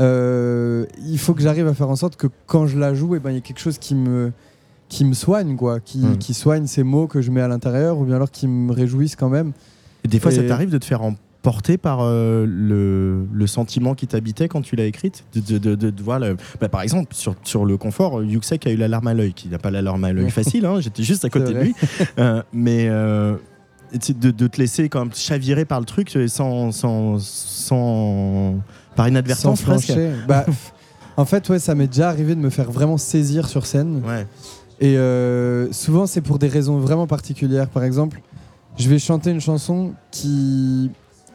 Euh, 0.00 0.86
il 1.06 1.18
faut 1.18 1.34
que 1.34 1.42
j'arrive 1.42 1.68
à 1.68 1.74
faire 1.74 1.88
en 1.88 1.96
sorte 1.96 2.16
que 2.16 2.26
quand 2.46 2.66
je 2.66 2.78
la 2.78 2.94
joue, 2.94 3.14
eh 3.14 3.20
ben, 3.20 3.30
il 3.30 3.34
y 3.34 3.38
a 3.38 3.42
quelque 3.42 3.60
chose 3.60 3.78
qui 3.78 3.94
me, 3.94 4.32
qui 4.94 5.04
me 5.04 5.14
soigne, 5.14 5.56
quoi, 5.56 5.80
qui, 5.80 5.98
Mm. 5.98 6.18
qui 6.18 6.34
soigne 6.34 6.66
ces 6.66 6.84
mots 6.84 7.06
que 7.08 7.20
je 7.20 7.30
mets 7.32 7.40
à 7.40 7.48
l'intérieur 7.48 7.98
ou 7.98 8.04
bien 8.04 8.14
alors 8.16 8.30
qui 8.30 8.46
me 8.46 8.72
réjouissent 8.72 9.16
quand 9.16 9.28
même. 9.28 9.52
Et 10.04 10.08
des 10.08 10.20
fois, 10.20 10.30
ça 10.30 10.42
t'arrive 10.44 10.70
de 10.70 10.78
te 10.78 10.84
faire 10.84 11.02
emporter 11.02 11.78
par 11.78 11.98
euh, 12.02 12.46
le, 12.48 13.26
le 13.32 13.46
sentiment 13.46 13.94
qui 13.94 14.06
t'habitait 14.06 14.46
quand 14.48 14.62
tu 14.62 14.76
l'as 14.76 14.84
écrite? 14.84 15.24
De, 15.34 15.40
de, 15.40 15.58
de- 15.58 15.74
de- 15.74 15.90
de 15.90 16.02
voir 16.02 16.20
le- 16.20 16.36
bah, 16.60 16.68
Par 16.68 16.82
exemple, 16.82 17.14
sur, 17.14 17.34
sur 17.42 17.64
le 17.64 17.76
confort, 17.76 18.22
Yuxek 18.22 18.66
a 18.66 18.70
eu 18.70 18.76
l'alarme 18.76 19.08
à 19.08 19.14
l'œil, 19.14 19.32
qui 19.34 19.48
n'a 19.48 19.58
pas 19.58 19.70
l'alarme 19.72 20.04
à 20.04 20.12
l'œil 20.12 20.30
facile, 20.30 20.64
hein, 20.64 20.80
j'étais 20.80 21.02
juste 21.02 21.24
à 21.24 21.28
côté 21.30 21.52
de 21.52 21.58
lui. 21.60 21.74
Euh, 22.18 22.42
mais 22.52 22.86
euh, 22.88 23.34
de, 23.92 24.46
te 24.46 24.60
laisser 24.60 24.88
quand 24.88 25.00
même 25.00 25.14
chavirer 25.14 25.64
par 25.64 25.80
le 25.80 25.86
truc 25.86 26.14
euh, 26.16 26.28
sans. 26.28 26.70
sans, 26.72 27.18
sans 27.18 28.54
par 28.96 29.08
inadvertance 29.08 29.60
Sans 29.60 29.66
presque. 29.66 29.92
Bah, 30.28 30.46
en 31.16 31.24
fait, 31.24 31.48
ouais, 31.48 31.58
ça 31.58 31.74
m'est 31.74 31.88
déjà 31.88 32.08
arrivé 32.10 32.34
de 32.36 32.40
me 32.40 32.50
faire 32.50 32.70
vraiment 32.70 32.96
saisir 32.98 33.48
sur 33.48 33.66
scène. 33.66 34.02
Ouais. 34.06 34.26
Et 34.80 34.96
euh, 34.96 35.70
souvent, 35.72 36.06
c'est 36.06 36.20
pour 36.20 36.38
des 36.38 36.48
raisons 36.48 36.78
vraiment 36.78 37.06
particulières. 37.06 37.68
Par 37.68 37.84
exemple, 37.84 38.20
je 38.78 38.88
vais 38.88 38.98
chanter 38.98 39.30
une 39.30 39.40
chanson 39.40 39.92
qui, 40.10 40.90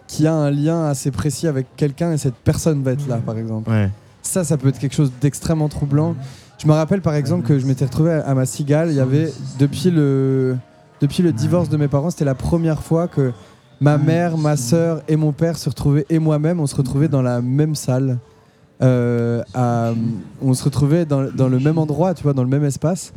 qui 0.07 0.27
a 0.27 0.33
un 0.33 0.51
lien 0.51 0.85
assez 0.85 1.11
précis 1.11 1.47
avec 1.47 1.67
quelqu'un 1.75 2.11
et 2.11 2.17
cette 2.17 2.35
personne 2.35 2.83
va 2.83 2.91
être 2.91 3.07
là, 3.07 3.17
par 3.17 3.37
exemple. 3.37 3.69
Ouais. 3.69 3.89
Ça, 4.21 4.43
ça 4.43 4.57
peut 4.57 4.67
être 4.67 4.79
quelque 4.79 4.95
chose 4.95 5.11
d'extrêmement 5.21 5.69
troublant. 5.69 6.15
Je 6.57 6.67
me 6.67 6.73
rappelle 6.73 7.01
par 7.01 7.15
exemple 7.15 7.47
que 7.47 7.57
je 7.57 7.65
m'étais 7.65 7.85
retrouvé 7.85 8.11
à, 8.11 8.35
ma 8.35 8.45
cigale. 8.45 8.89
Il 8.89 8.95
y 8.95 8.99
avait, 8.99 9.31
depuis 9.57 9.89
le, 9.89 10.57
depuis 10.99 11.23
le 11.23 11.31
divorce 11.31 11.69
de 11.69 11.77
mes 11.77 11.87
parents, 11.87 12.09
c'était 12.09 12.25
la 12.25 12.35
première 12.35 12.83
fois 12.83 13.07
que 13.07 13.31
ma 13.79 13.97
mère, 13.97 14.37
ma 14.37 14.57
sœur 14.57 15.01
et 15.07 15.15
mon 15.15 15.31
père 15.31 15.57
se 15.57 15.69
retrouvaient, 15.69 16.05
et 16.09 16.19
moi-même, 16.19 16.59
on 16.59 16.67
se 16.67 16.75
retrouvait 16.75 17.07
dans 17.07 17.21
la 17.21 17.41
même 17.41 17.75
salle. 17.75 18.17
Euh, 18.81 19.43
à- 19.53 19.91
on 20.41 20.53
se 20.53 20.63
retrouvait 20.63 21.05
dans, 21.05 21.23
dans 21.31 21.49
le 21.49 21.59
même 21.59 21.77
endroit, 21.77 22.13
tu 22.13 22.23
vois, 22.23 22.33
dans 22.33 22.43
le 22.43 22.49
même 22.49 22.63
espace. 22.63 23.11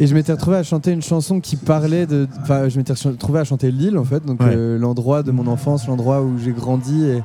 Et 0.00 0.06
je 0.06 0.14
m'étais 0.14 0.32
retrouvé 0.32 0.56
à 0.56 0.62
chanter 0.62 0.92
une 0.92 1.02
chanson 1.02 1.40
qui 1.40 1.56
parlait 1.56 2.06
de. 2.06 2.26
Enfin, 2.42 2.68
je 2.68 2.76
m'étais 2.78 2.92
retrouvé 2.92 3.40
à 3.40 3.44
chanter 3.44 3.70
Lille, 3.70 3.96
en 3.98 4.04
fait, 4.04 4.24
donc 4.24 4.40
Ouais. 4.40 4.54
euh, 4.54 4.78
l'endroit 4.78 5.22
de 5.22 5.30
mon 5.30 5.46
enfance, 5.46 5.86
l'endroit 5.86 6.22
où 6.22 6.38
j'ai 6.38 6.52
grandi. 6.52 7.04
Et, 7.04 7.22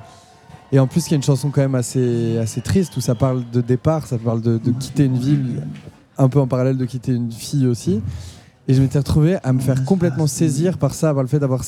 et 0.74 0.80
en 0.80 0.88
plus, 0.88 1.08
il 1.08 1.12
y 1.12 1.14
a 1.14 1.18
une 1.18 1.24
chanson 1.24 1.50
quand 1.52 1.62
même 1.62 1.76
assez, 1.76 2.38
assez 2.38 2.62
triste 2.62 2.96
où 2.98 3.02
ça 3.02 3.16
parle 3.16 3.44
de 3.52 3.62
départ, 3.62 4.06
ça 4.08 4.18
parle 4.18 4.42
de, 4.42 4.58
de 4.58 4.72
quitter 4.72 5.06
une 5.06 5.18
ville, 5.18 5.64
un 6.18 6.28
peu 6.30 6.40
en 6.40 6.48
parallèle 6.48 6.78
de 6.78 6.86
quitter 6.86 7.14
une 7.14 7.32
fille 7.32 7.66
aussi. 7.68 8.02
Et 8.68 8.74
je 8.74 8.82
m'étais 8.82 9.00
retrouvé 9.00 9.38
à 9.44 9.52
me 9.52 9.60
faire 9.60 9.84
complètement 9.84 10.28
saisir 10.28 10.78
par 10.78 10.94
ça, 10.94 11.14
par 11.14 11.24
le 11.24 11.28
fait 11.30 11.40
d'avoir 11.40 11.64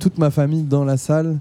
toute 0.00 0.18
ma 0.18 0.30
famille 0.30 0.62
dans 0.64 0.84
la 0.84 0.96
salle. 0.96 1.38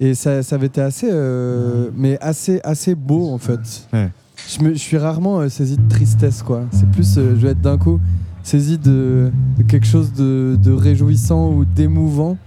Et 0.00 0.14
ça, 0.14 0.42
ça 0.42 0.56
avait 0.56 0.66
été 0.66 0.80
assez, 0.80 1.08
euh, 1.10 1.90
mais 1.96 2.18
assez, 2.20 2.60
assez 2.64 2.94
beau 2.94 3.30
en 3.30 3.38
fait. 3.38 3.60
Ouais. 3.92 4.10
Je, 4.48 4.62
me- 4.62 4.72
je 4.74 4.78
suis 4.78 4.98
rarement 4.98 5.40
euh, 5.40 5.48
saisi 5.48 5.76
de 5.78 5.88
tristesse, 5.88 6.42
quoi. 6.42 6.62
C'est 6.70 6.88
plus, 6.90 7.16
euh, 7.16 7.30
je 7.36 7.46
vais 7.46 7.52
être 7.52 7.60
d'un 7.62 7.78
coup 7.78 7.98
saisi 8.46 8.78
de, 8.78 9.32
de 9.58 9.62
quelque 9.64 9.86
chose 9.86 10.12
de, 10.12 10.56
de 10.62 10.70
réjouissant 10.72 11.50
ou 11.50 11.64
d'émouvant, 11.64 12.38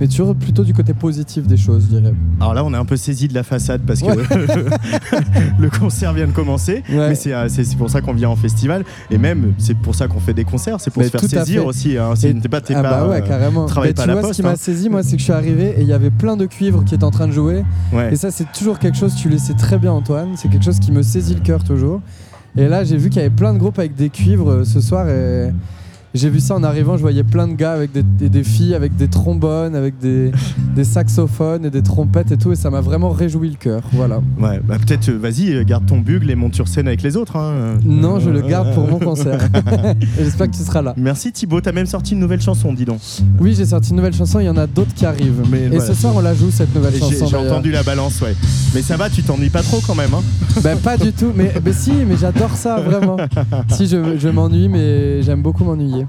mais 0.00 0.08
toujours 0.08 0.34
plutôt 0.34 0.64
du 0.64 0.74
côté 0.74 0.94
positif 0.94 1.46
des 1.46 1.56
choses, 1.56 1.84
je 1.90 1.96
dirais. 1.98 2.12
Alors 2.40 2.54
là, 2.54 2.64
on 2.64 2.74
est 2.74 2.76
un 2.76 2.84
peu 2.84 2.96
saisi 2.96 3.28
de 3.28 3.34
la 3.34 3.44
façade 3.44 3.82
parce 3.86 4.00
que 4.00 4.06
le 5.60 5.70
concert 5.70 6.12
vient 6.12 6.26
de 6.26 6.32
commencer. 6.32 6.82
Ouais. 6.90 7.10
Mais 7.10 7.14
c'est 7.14 7.32
euh, 7.32 7.48
c'est- 7.48 7.76
pour 7.76 7.88
ça 7.88 8.00
qu'on 8.00 8.12
vient 8.14 8.30
en 8.30 8.36
festival. 8.36 8.84
Et 9.10 9.18
même, 9.18 9.54
c'est 9.58 9.76
pour 9.76 9.94
ça 9.94 10.08
qu'on 10.08 10.18
fait 10.20 10.34
des 10.34 10.44
concerts. 10.44 10.80
C'est 10.80 10.90
pour 10.92 11.02
Mais 11.02 11.08
se 11.08 11.16
faire 11.16 11.44
saisir 11.44 11.66
aussi. 11.66 11.96
Hein. 11.96 12.14
C'est- 12.16 12.30
Et- 12.30 12.40
T'es 12.40 12.48
pas, 12.48 12.60
t'es 12.60 12.74
ah 12.74 12.82
pas, 12.82 12.90
bah 12.90 13.08
ouais, 13.08 13.22
euh, 13.22 13.26
carrément. 13.26 13.66
Mais 13.82 13.92
pas 13.92 14.04
tu 14.04 14.10
vois, 14.10 14.20
poste. 14.22 14.32
ce 14.34 14.36
qui 14.38 14.42
m'a 14.42 14.50
hein. 14.50 14.56
saisi, 14.56 14.88
moi, 14.88 15.02
c'est 15.04 15.12
que 15.12 15.18
je 15.18 15.24
suis 15.24 15.32
arrivé 15.32 15.74
et 15.78 15.82
il 15.82 15.86
y 15.88 15.92
avait 15.92 16.10
plein 16.10 16.36
de 16.36 16.46
cuivres 16.46 16.84
qui 16.84 16.94
étaient 16.96 17.04
en 17.04 17.10
train 17.10 17.26
de 17.28 17.32
jouer. 17.32 17.64
Ouais. 17.92 18.12
Et 18.12 18.16
ça, 18.16 18.30
c'est 18.30 18.50
toujours 18.52 18.78
quelque 18.80 18.96
chose, 18.98 19.14
tu 19.14 19.28
le 19.28 19.38
sais 19.38 19.54
très 19.54 19.78
bien, 19.78 19.92
Antoine, 19.92 20.30
c'est 20.36 20.48
quelque 20.48 20.64
chose 20.64 20.80
qui 20.80 20.90
me 20.92 21.02
saisit 21.02 21.34
le 21.34 21.40
cœur 21.40 21.62
toujours. 21.64 22.00
Et 22.56 22.68
là, 22.68 22.84
j'ai 22.84 22.96
vu 22.96 23.10
qu'il 23.10 23.18
y 23.18 23.24
avait 23.24 23.34
plein 23.34 23.52
de 23.52 23.58
groupes 23.58 23.78
avec 23.78 23.96
des 23.96 24.10
cuivres 24.10 24.50
euh, 24.50 24.64
ce 24.64 24.80
soir 24.80 25.08
et 25.08 25.52
j'ai 26.14 26.30
vu 26.30 26.40
ça 26.40 26.54
en 26.54 26.62
arrivant. 26.62 26.96
Je 26.96 27.02
voyais 27.02 27.24
plein 27.24 27.48
de 27.48 27.54
gars 27.54 27.72
avec 27.72 27.92
des, 27.92 28.02
des- 28.02 28.28
des 28.28 28.44
filles, 28.44 28.74
avec 28.74 28.96
des 28.96 29.08
trombones, 29.08 29.74
avec 29.74 29.98
des, 29.98 30.30
des 30.76 30.84
saxophones 30.84 31.64
et 31.64 31.70
des 31.70 31.82
trompettes 31.82 32.30
et 32.32 32.36
tout. 32.36 32.52
Et 32.52 32.56
ça 32.56 32.70
m'a 32.70 32.80
vraiment 32.80 33.10
réjoui 33.10 33.50
le 33.50 33.56
cœur. 33.56 33.82
Voilà. 33.92 34.20
Ouais, 34.40 34.60
bah 34.64 34.76
peut-être, 34.84 35.08
euh, 35.08 35.18
vas-y, 35.18 35.52
euh, 35.52 35.64
garde 35.64 35.86
ton 35.86 35.98
bugle 35.98 36.30
et 36.30 36.34
monte 36.34 36.54
sur 36.54 36.68
scène 36.68 36.86
avec 36.86 37.02
les 37.02 37.16
autres. 37.16 37.36
hein. 37.36 37.78
Non, 37.84 38.20
je 38.20 38.30
le 38.30 38.44
Euh, 38.44 38.48
garde 38.48 38.68
euh, 38.68 38.74
pour 38.74 38.88
mon 38.88 38.98
concert. 38.98 39.38
j'espère 40.18 40.50
que 40.50 40.56
tu 40.56 40.62
seras 40.62 40.82
là. 40.82 40.94
Merci 40.96 41.32
Thibaut, 41.32 41.60
t'as 41.60 41.72
même 41.72 41.86
sorti 41.86 42.14
une 42.14 42.20
nouvelle 42.20 42.40
chanson, 42.40 42.72
dis 42.72 42.84
donc. 42.84 43.00
Oui, 43.40 43.54
j'ai 43.56 43.66
sorti 43.66 43.90
une 43.90 43.96
nouvelle 43.96 44.14
chanson. 44.14 44.38
Il 44.40 44.46
y 44.46 44.48
en 44.48 44.56
a 44.56 44.66
d'autres 44.66 44.94
qui 44.94 45.06
arrivent. 45.06 45.42
Mais 45.50 45.62
et 45.64 45.68
voilà. 45.68 45.84
ce 45.86 45.94
soir, 45.94 46.12
on 46.16 46.20
la 46.20 46.34
joue 46.34 46.50
cette 46.50 46.74
nouvelle 46.74 46.94
chanson. 46.96 47.26
j'ai 47.26 47.36
entendu 47.36 47.70
la 47.70 47.82
balance, 47.82 48.20
ouais. 48.20 48.34
Mais 48.74 48.82
ça 48.82 48.96
va, 48.96 49.10
tu 49.10 49.22
t'ennuies 49.22 49.50
pas 49.50 49.62
trop 49.62 49.80
quand 49.86 49.94
même. 49.94 50.12
Hein 50.14 50.22
Ben 50.62 50.76
pas 50.78 50.96
du 50.96 51.12
tout, 51.12 51.32
mais, 51.34 51.52
mais 51.64 51.72
si, 51.72 51.92
mais 52.06 52.16
j'adore 52.16 52.54
ça 52.56 52.80
vraiment. 52.80 53.16
si 53.70 53.86
je, 53.86 54.18
je 54.18 54.28
m'ennuie, 54.28 54.68
mais 54.68 55.22
j'aime 55.22 55.42
beaucoup 55.42 55.64
m'ennuyer. 55.64 56.03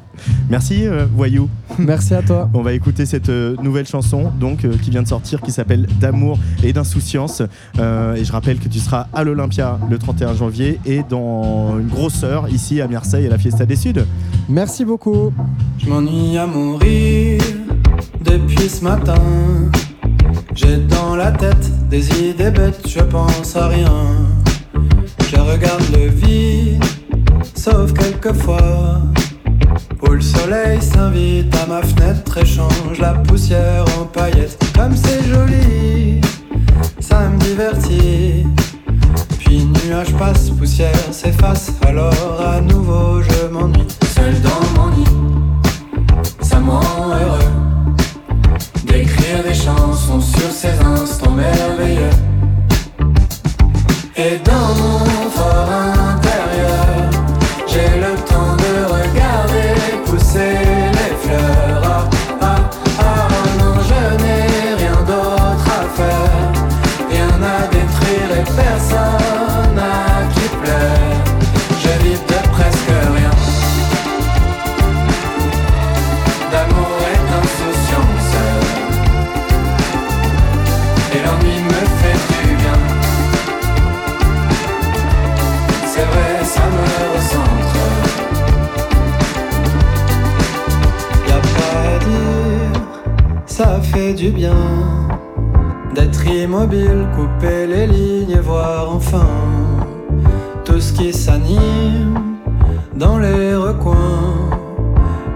Merci, 0.49 0.87
euh, 0.87 1.05
Voyou. 1.13 1.49
Merci 1.79 2.13
à 2.13 2.21
toi. 2.21 2.49
On 2.53 2.61
va 2.61 2.73
écouter 2.73 3.05
cette 3.05 3.29
euh, 3.29 3.55
nouvelle 3.61 3.87
chanson 3.87 4.31
donc 4.39 4.65
euh, 4.65 4.75
qui 4.81 4.89
vient 4.89 5.03
de 5.03 5.07
sortir 5.07 5.41
qui 5.41 5.51
s'appelle 5.51 5.87
D'amour 5.99 6.37
et 6.63 6.73
d'insouciance. 6.73 7.41
Euh, 7.79 8.15
et 8.15 8.23
je 8.23 8.31
rappelle 8.31 8.59
que 8.59 8.69
tu 8.69 8.79
seras 8.79 9.07
à 9.13 9.23
l'Olympia 9.23 9.79
le 9.89 9.97
31 9.97 10.35
janvier 10.35 10.79
et 10.85 11.01
dans 11.07 11.79
une 11.79 11.87
grosse 11.87 12.23
heure 12.23 12.47
ici 12.49 12.81
à 12.81 12.87
Marseille 12.87 13.25
à 13.25 13.29
la 13.29 13.37
Fiesta 13.37 13.65
des 13.65 13.75
Suds. 13.75 14.05
Merci 14.47 14.85
beaucoup. 14.85 15.33
Je 15.77 15.89
m'ennuie 15.89 16.37
à 16.37 16.45
mourir 16.45 17.41
depuis 18.21 18.69
ce 18.69 18.83
matin. 18.83 19.15
J'ai 20.53 20.77
dans 20.77 21.15
la 21.15 21.31
tête 21.31 21.89
des 21.89 22.29
idées 22.29 22.51
bêtes, 22.51 22.87
je 22.87 23.01
pense 23.01 23.55
à 23.55 23.67
rien. 23.67 23.91
Je 25.29 25.35
regarde 25.35 25.83
le 25.91 26.07
vide, 26.07 26.83
sauf 27.55 27.91
quelquefois. 27.93 29.01
Où 30.07 30.13
le 30.13 30.21
soleil 30.21 30.81
s'invite 30.81 31.55
à 31.55 31.65
ma 31.65 31.81
fenêtre 31.81 32.37
et 32.37 32.45
change 32.45 32.99
la 32.99 33.13
poussière 33.13 33.85
en 33.99 34.05
paillettes. 34.05 34.57
Comme 34.75 34.95
c'est 34.95 35.23
joli, 35.23 36.21
ça 36.99 37.29
me 37.29 37.37
divertit. 37.39 38.45
Puis 39.39 39.65
nuage 39.65 40.13
passe, 40.15 40.49
poussière 40.49 40.95
s'efface, 41.11 41.71
alors 41.87 42.41
à 42.41 42.61
nouveau 42.61 43.21
je 43.21 43.47
m'ennuie. 43.47 43.87
Seul 44.13 44.33
dans 44.41 44.81
mon 44.81 44.89
lit, 44.95 45.05
ça 46.41 46.59
me 46.59 46.71
rend 46.71 47.09
heureux 47.09 47.51
d'écrire 48.85 49.43
des 49.43 49.53
chansons 49.53 50.21
sur 50.21 50.51
ces 50.51 50.79
instants 50.79 51.31
merveilleux. 51.31 52.09
Et 54.17 54.39
dans 54.43 54.73
mon 54.75 55.14
Couper 96.57 97.67
les 97.67 97.85
lignes 97.85 98.31
et 98.31 98.39
voir 98.39 98.89
enfin 98.89 99.27
tout 100.63 100.79
ce 100.79 100.93
qui 100.93 101.11
s'anime 101.11 102.37
dans 102.95 103.19
les 103.19 103.55
recoins. 103.55 104.49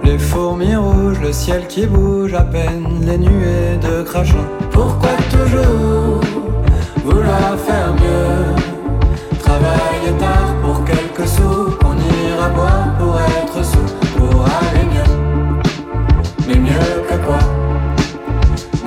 Les 0.03 0.17
fourmis 0.17 0.75
rouges, 0.75 1.19
le 1.21 1.33
ciel 1.33 1.67
qui 1.67 1.85
bouge 1.85 2.33
à 2.33 2.43
peine, 2.43 2.85
les 3.05 3.17
nuées 3.17 3.77
de 3.81 4.01
crachin. 4.03 4.45
Pourquoi 4.71 5.11
toujours 5.29 6.21
vouloir 7.03 7.57
faire 7.67 7.93
mieux? 7.93 8.55
Travailler 9.39 10.13
tard 10.17 10.55
pour 10.63 10.83
quelques 10.85 11.27
sous, 11.27 11.77
qu'on 11.79 11.95
ira 11.95 12.49
boire 12.49 12.97
pour 12.97 13.19
être 13.19 13.63
sous, 13.63 14.17
pour 14.17 14.45
aller 14.45 14.85
mieux. 14.93 15.11
Mais 16.47 16.55
mieux 16.55 17.03
que 17.09 17.15
quoi? 17.25 17.39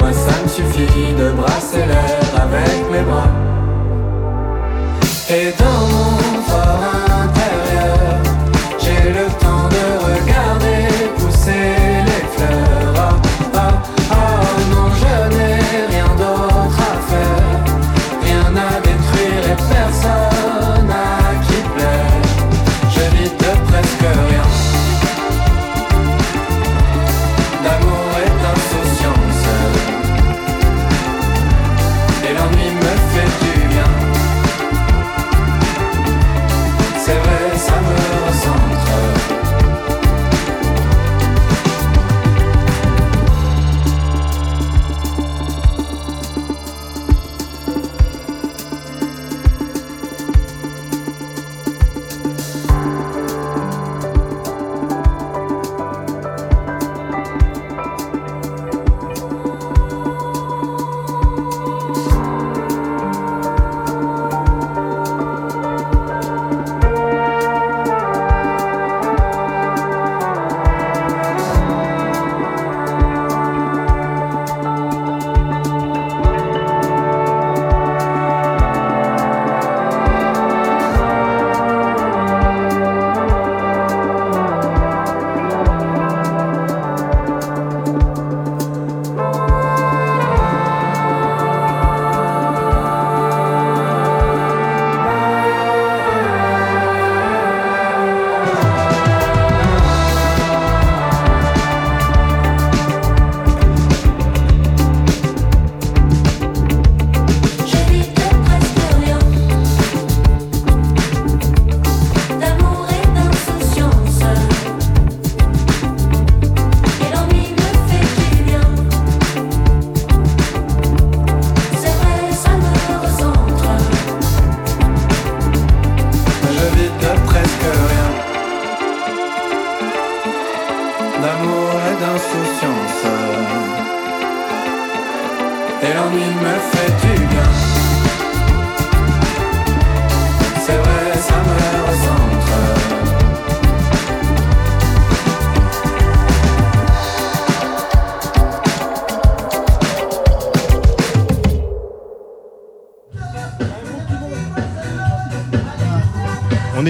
Moi 0.01 0.13
ça 0.13 0.43
me 0.43 0.49
suffit 0.49 1.15
de 1.19 1.31
brasser 1.33 1.87
l'air 1.87 2.22
avec 2.55 2.91
mes 2.91 3.03
bras. 3.03 3.31
Et 5.31 5.53
dans 5.59 5.72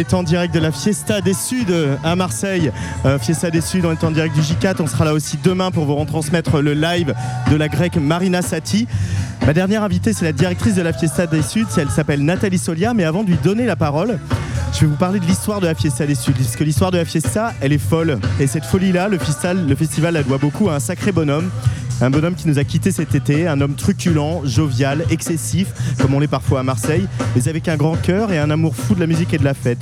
est 0.03 0.15
en 0.15 0.24
direct 0.24 0.53
de 0.53 0.59
la 0.59 0.73
Fiesta 0.73 1.20
des 1.20 1.33
Suds 1.33 1.73
à 2.03 2.16
Marseille. 2.16 2.73
Euh, 3.07 3.20
Fiesta 3.20 3.51
des 3.51 3.61
Suds, 3.61 3.83
on 3.85 3.93
est 3.93 4.03
en 4.03 4.11
direct 4.11 4.35
du 4.35 4.41
J4. 4.41 4.74
On 4.81 4.89
sera 4.89 5.05
là 5.05 5.15
aussi 5.15 5.39
demain 5.45 5.70
pour 5.70 5.85
vous 5.85 5.95
retransmettre 5.95 6.61
le 6.61 6.74
live 6.74 7.15
de 7.49 7.55
la 7.55 7.69
grecque 7.69 7.97
Marina 7.97 8.43
Sati. 8.43 8.89
Ma 9.47 9.53
dernière 9.53 9.85
invitée, 9.85 10.12
c'est 10.12 10.24
la 10.24 10.33
directrice 10.33 10.74
de 10.74 10.83
la 10.83 10.93
Fiesta 10.93 11.29
des 11.29 11.41
Suds. 11.41 11.66
Elle 11.77 11.89
s'appelle 11.89 12.24
Nathalie 12.24 12.59
Solia. 12.59 12.95
Mais 12.95 13.05
avant 13.05 13.23
de 13.23 13.29
lui 13.29 13.39
donner 13.45 13.65
la 13.65 13.77
parole, 13.77 14.19
je 14.74 14.81
vais 14.81 14.87
vous 14.87 14.97
parler 14.97 15.20
de 15.20 15.24
l'histoire 15.24 15.61
de 15.61 15.66
la 15.66 15.77
Fiesta 15.77 16.05
des 16.05 16.16
Suds. 16.16 16.33
Parce 16.33 16.57
que 16.57 16.65
l'histoire 16.65 16.91
de 16.91 16.99
la 16.99 17.05
Fiesta, 17.05 17.53
elle 17.61 17.73
est 17.73 17.79
folle. 17.79 18.19
Et 18.41 18.49
cette 18.49 18.65
folie-là, 18.65 19.07
le 19.07 19.19
festival, 19.19 19.69
le 19.69 19.77
festival 19.77 20.15
la 20.15 20.24
doit 20.24 20.39
beaucoup 20.39 20.69
à 20.69 20.74
un 20.74 20.81
sacré 20.81 21.12
bonhomme. 21.12 21.49
Un 22.01 22.11
bonhomme 22.11 22.35
qui 22.35 22.49
nous 22.49 22.59
a 22.59 22.65
quittés 22.65 22.91
cet 22.91 23.15
été, 23.15 23.47
un 23.47 23.61
homme 23.61 23.74
truculent, 23.77 24.43
jovial, 24.45 25.05
excessif, 25.11 25.69
comme 26.03 26.15
on 26.15 26.20
l'est 26.20 26.27
parfois 26.27 26.61
à 26.61 26.62
Marseille, 26.65 27.07
mais 27.37 27.49
avec 27.49 27.69
un 27.69 27.77
grand 27.77 27.95
cœur 27.95 28.33
et 28.33 28.39
un 28.39 28.51
amour 28.51 28.74
fou 28.74 28.97
de 28.97 29.01
la 29.01 29.07
musique 29.07 29.33
et 29.33 29.39
de 29.39 29.45
la 29.45 29.55
fête. 29.55 29.79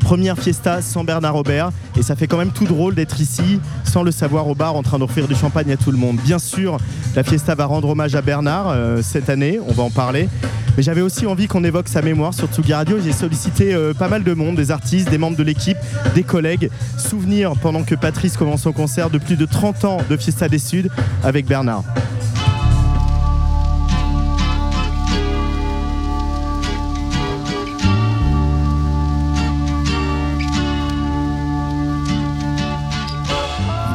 Première 0.00 0.36
fiesta 0.36 0.82
sans 0.82 1.04
Bernard 1.04 1.34
Robert, 1.34 1.70
et 1.96 2.02
ça 2.02 2.16
fait 2.16 2.26
quand 2.26 2.38
même 2.38 2.50
tout 2.50 2.64
drôle 2.64 2.96
d'être 2.96 3.20
ici, 3.20 3.60
sans 3.84 4.02
le 4.02 4.10
savoir 4.10 4.48
au 4.48 4.56
bar, 4.56 4.74
en 4.74 4.82
train 4.82 4.98
d'offrir 4.98 5.28
du 5.28 5.36
champagne 5.36 5.70
à 5.70 5.76
tout 5.76 5.92
le 5.92 5.96
monde. 5.96 6.16
Bien 6.24 6.40
sûr, 6.40 6.78
la 7.14 7.22
fiesta 7.22 7.54
va 7.54 7.66
rendre 7.66 7.88
hommage 7.90 8.16
à 8.16 8.22
Bernard 8.22 8.70
euh, 8.70 9.00
cette 9.02 9.30
année, 9.30 9.60
on 9.64 9.72
va 9.72 9.84
en 9.84 9.90
parler. 9.90 10.28
Mais 10.76 10.82
j'avais 10.82 11.00
aussi 11.02 11.26
envie 11.26 11.46
qu'on 11.46 11.62
évoque 11.62 11.88
sa 11.88 12.02
mémoire 12.02 12.34
sur 12.34 12.48
Tsugi 12.48 12.72
Radio. 12.72 12.98
J'ai 13.02 13.12
sollicité 13.12 13.74
euh, 13.74 13.94
pas 13.94 14.08
mal 14.08 14.24
de 14.24 14.34
monde, 14.34 14.56
des 14.56 14.72
artistes, 14.72 15.10
des 15.10 15.18
membres 15.18 15.36
de 15.36 15.42
l'équipe, 15.42 15.78
des 16.14 16.22
collègues. 16.24 16.70
Souvenir 16.98 17.52
pendant 17.60 17.84
que 17.84 17.94
Patrice 17.94 18.36
commence 18.36 18.62
son 18.62 18.72
concert 18.72 19.10
de 19.10 19.18
plus 19.18 19.36
de 19.36 19.46
30 19.46 19.84
ans 19.84 19.98
de 20.08 20.16
Fiesta 20.16 20.48
des 20.48 20.58
Suds 20.58 20.88
avec 21.22 21.46
Bernard. 21.46 21.84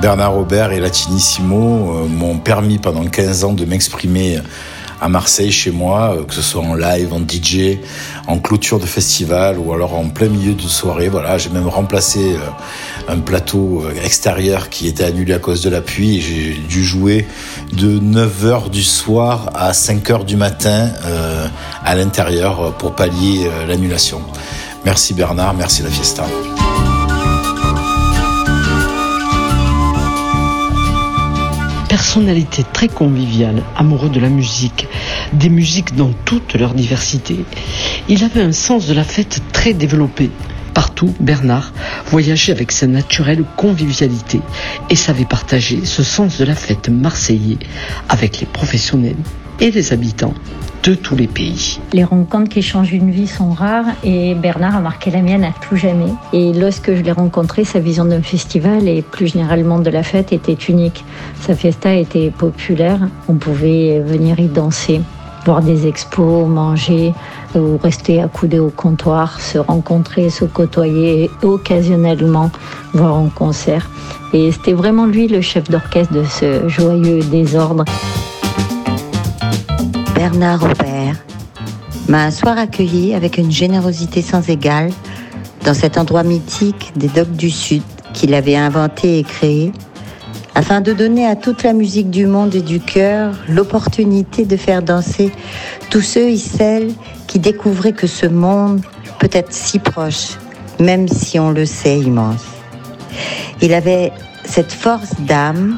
Bernard 0.02 0.34
Robert 0.34 0.72
et 0.72 0.80
Latinissimo 0.80 1.58
euh, 1.96 2.08
m'ont 2.08 2.38
permis 2.38 2.78
pendant 2.78 3.06
15 3.06 3.44
ans 3.46 3.54
de 3.54 3.66
m'exprimer 3.66 4.40
à 5.02 5.10
Marseille 5.10 5.52
chez 5.52 5.72
moi, 5.72 6.16
euh, 6.16 6.24
que 6.24 6.34
ce 6.34 6.42
soit 6.42 6.62
en 6.62 6.76
live, 6.76 7.14
en 7.14 7.20
DJ, 7.20 7.80
en 8.28 8.40
clôture 8.40 8.80
de 8.80 8.86
festival 8.86 9.58
ou 9.58 9.74
alors 9.74 9.96
en 9.96 10.10
plein 10.10 10.28
milieu 10.28 10.54
de 10.54 10.62
soirée. 10.62 11.10
Voilà, 11.10 11.38
j'ai 11.38 11.50
même 11.50 11.68
remplacé 11.68 12.34
euh, 12.34 13.14
un 13.14 13.20
plateau 13.20 13.84
extérieur 14.04 14.70
qui 14.70 14.88
était 14.88 15.06
annulé 15.06 15.34
à 15.34 15.40
cause 15.40 15.62
de 15.62 15.70
la 15.70 15.82
pluie 15.82 16.18
et 16.18 16.22
j'ai 16.22 16.54
dû 16.54 16.84
jouer 16.84 17.28
de 17.74 18.00
9h 18.00 18.70
du 18.70 18.84
soir 18.84 19.50
à 19.54 19.72
5h 19.72 20.26
du 20.26 20.38
matin 20.38 20.90
à 21.84 21.96
l'intérieur 21.96 22.74
pour 22.78 22.96
pallier 22.96 23.48
l'annulation. 23.68 24.22
Merci 24.86 25.14
Bernard, 25.14 25.54
merci 25.54 25.84
la 25.84 25.90
Fiesta. 25.90 26.26
Personnalité 31.96 32.66
très 32.74 32.90
conviviale, 32.90 33.64
amoureux 33.78 34.10
de 34.10 34.20
la 34.20 34.28
musique, 34.28 34.86
des 35.32 35.48
musiques 35.48 35.96
dans 35.96 36.12
toute 36.26 36.56
leur 36.56 36.74
diversité. 36.74 37.38
Il 38.10 38.22
avait 38.22 38.42
un 38.42 38.52
sens 38.52 38.88
de 38.88 38.94
la 38.94 39.06
fête 39.06 39.42
très 39.54 39.74
développé. 39.74 40.30
Partout, 40.74 41.16
Bernard 41.22 41.72
voyageait 42.08 42.52
avec 42.52 42.74
sa 42.74 42.86
naturelle 42.86 43.46
convivialité 43.56 44.42
et 44.90 44.96
savait 44.98 45.24
partager 45.24 45.86
ce 45.86 46.04
sens 46.04 46.38
de 46.38 46.44
la 46.44 46.54
fête 46.54 46.90
marseillais 46.90 47.60
avec 48.10 48.42
les 48.42 48.46
professionnels 48.46 49.16
et 49.60 49.72
les 49.72 49.94
habitants 49.94 50.34
de 50.84 50.94
tous 50.94 51.16
les 51.16 51.28
pays. 51.28 51.80
Les 51.94 52.04
rencontres 52.04 52.50
qui 52.50 52.62
changent 52.62 52.94
une 52.94 53.10
vie 53.10 53.28
sont 53.28 53.52
rares 53.52 53.88
et 54.04 54.36
Bernard 54.36 54.76
a 54.76 54.80
marqué 54.80 55.10
la 55.10 55.22
mienne 55.22 55.44
à 55.44 55.52
tout 55.68 55.76
jamais. 55.76 56.14
Et 56.32 56.54
lorsque 56.54 56.94
je 56.94 57.02
l'ai 57.02 57.12
rencontré, 57.12 57.64
sa 57.64 57.80
vision 57.80 58.06
d'un 58.06 58.22
festival 58.22 58.88
et 58.88 59.02
plus 59.02 59.28
généralement 59.28 59.80
de 59.80 59.90
la 59.90 60.04
fête 60.04 60.32
était 60.32 60.54
unique. 60.54 61.04
Sa 61.42 61.56
fiesta 61.56 61.94
était 61.94 62.30
populaire, 62.30 63.00
on 63.28 63.34
pouvait 63.36 64.00
venir 64.00 64.40
y 64.40 64.48
danser, 64.48 65.02
voir 65.44 65.62
des 65.62 65.88
expos, 65.88 66.48
manger 66.48 67.14
ou 67.56 67.78
rester 67.78 68.22
accoudé 68.22 68.60
au 68.60 68.70
comptoir, 68.70 69.42
se 69.42 69.58
rencontrer, 69.58 70.30
se 70.30 70.46
côtoyer 70.46 71.32
occasionnellement 71.42 72.52
voir 72.94 73.16
un 73.16 73.30
concert. 73.30 73.90
Et 74.34 74.52
c'était 74.52 74.74
vraiment 74.74 75.08
lui 75.08 75.28
le 75.28 75.42
chef 75.42 75.70
d'orchestre 75.70 76.14
de 76.14 76.24
ce 76.26 76.68
joyeux 76.68 77.22
désordre. 77.22 77.86
Bernard 80.16 80.62
Robert 80.62 81.16
m'a 82.08 82.24
un 82.24 82.32
soir 82.32 82.58
accueilli 82.58 83.14
avec 83.14 83.38
une 83.38 83.52
générosité 83.52 84.22
sans 84.22 84.48
égale 84.50 84.92
dans 85.66 85.74
cet 85.74 85.98
endroit 85.98 86.24
mythique 86.24 86.94
des 86.96 87.10
Docks 87.10 87.36
du 87.36 87.50
Sud 87.52 87.84
qu'il 88.14 88.34
avait 88.34 88.56
inventé 88.56 89.20
et 89.20 89.24
créé 89.24 89.74
afin 90.56 90.80
de 90.80 90.94
donner 90.94 91.28
à 91.28 91.36
toute 91.36 91.64
la 91.64 91.74
musique 91.74 92.10
du 92.10 92.28
monde 92.28 92.56
et 92.56 92.62
du 92.62 92.80
cœur 92.80 93.36
l'opportunité 93.50 94.46
de 94.46 94.56
faire 94.56 94.82
danser 94.82 95.34
tous 95.90 96.02
ceux 96.02 96.30
et 96.30 96.38
celles 96.38 96.94
qui 97.28 97.40
découvraient 97.40 97.92
que 97.92 98.08
ce 98.08 98.26
monde 98.26 98.82
peut 99.20 99.30
être 99.34 99.52
si 99.52 99.80
proche, 99.80 100.38
même 100.80 101.10
si 101.10 101.40
on 101.40 101.52
le 101.52 101.66
sait 101.66 102.00
immense. 102.00 102.46
Il 103.62 103.74
avait 103.74 104.14
cette 104.46 104.72
force 104.72 105.14
d'âme 105.20 105.78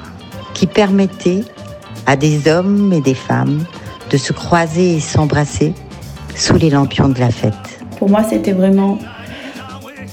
qui 0.53 0.67
permettait 0.67 1.43
à 2.05 2.15
des 2.15 2.47
hommes 2.47 2.93
et 2.93 3.01
des 3.01 3.15
femmes 3.15 3.65
de 4.09 4.17
se 4.17 4.33
croiser 4.33 4.95
et 4.95 4.99
s'embrasser 4.99 5.73
sous 6.35 6.57
les 6.57 6.69
lampions 6.69 7.09
de 7.09 7.19
la 7.19 7.29
fête. 7.29 7.53
Pour 7.97 8.09
moi, 8.09 8.23
c'était 8.23 8.51
vraiment 8.51 8.99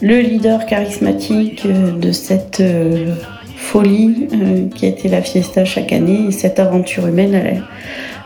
le 0.03 0.21
leader 0.21 0.66
charismatique 0.66 1.65
euh, 1.66 1.93
de 1.93 2.12
cette 2.12 2.61
euh, 2.61 3.15
folie 3.57 4.29
euh, 4.33 4.69
qui 4.75 4.87
été 4.87 5.09
la 5.09 5.23
fiesta 5.23 5.65
chaque 5.65 5.93
année 5.93 6.27
et 6.29 6.31
cette 6.31 6.59
aventure 6.59 7.07
humaine. 7.07 7.62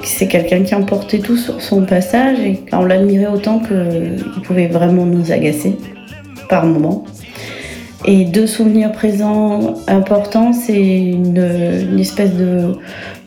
C'est 0.02 0.28
quelqu'un 0.28 0.62
qui 0.62 0.74
emportait 0.74 1.18
tout 1.18 1.36
sur 1.36 1.60
son 1.60 1.82
passage 1.82 2.38
et 2.40 2.60
on 2.72 2.84
l'admirait 2.84 3.26
autant 3.26 3.60
qu'il 3.60 4.42
pouvait 4.42 4.68
vraiment 4.68 5.04
nous 5.04 5.32
agacer 5.32 5.76
par 6.48 6.66
moments. 6.66 7.04
Et 8.04 8.24
deux 8.24 8.46
souvenirs 8.46 8.92
présents 8.92 9.74
importants, 9.88 10.52
c'est 10.52 10.80
une 10.80 11.98
espèce 11.98 12.32
de, 12.34 12.74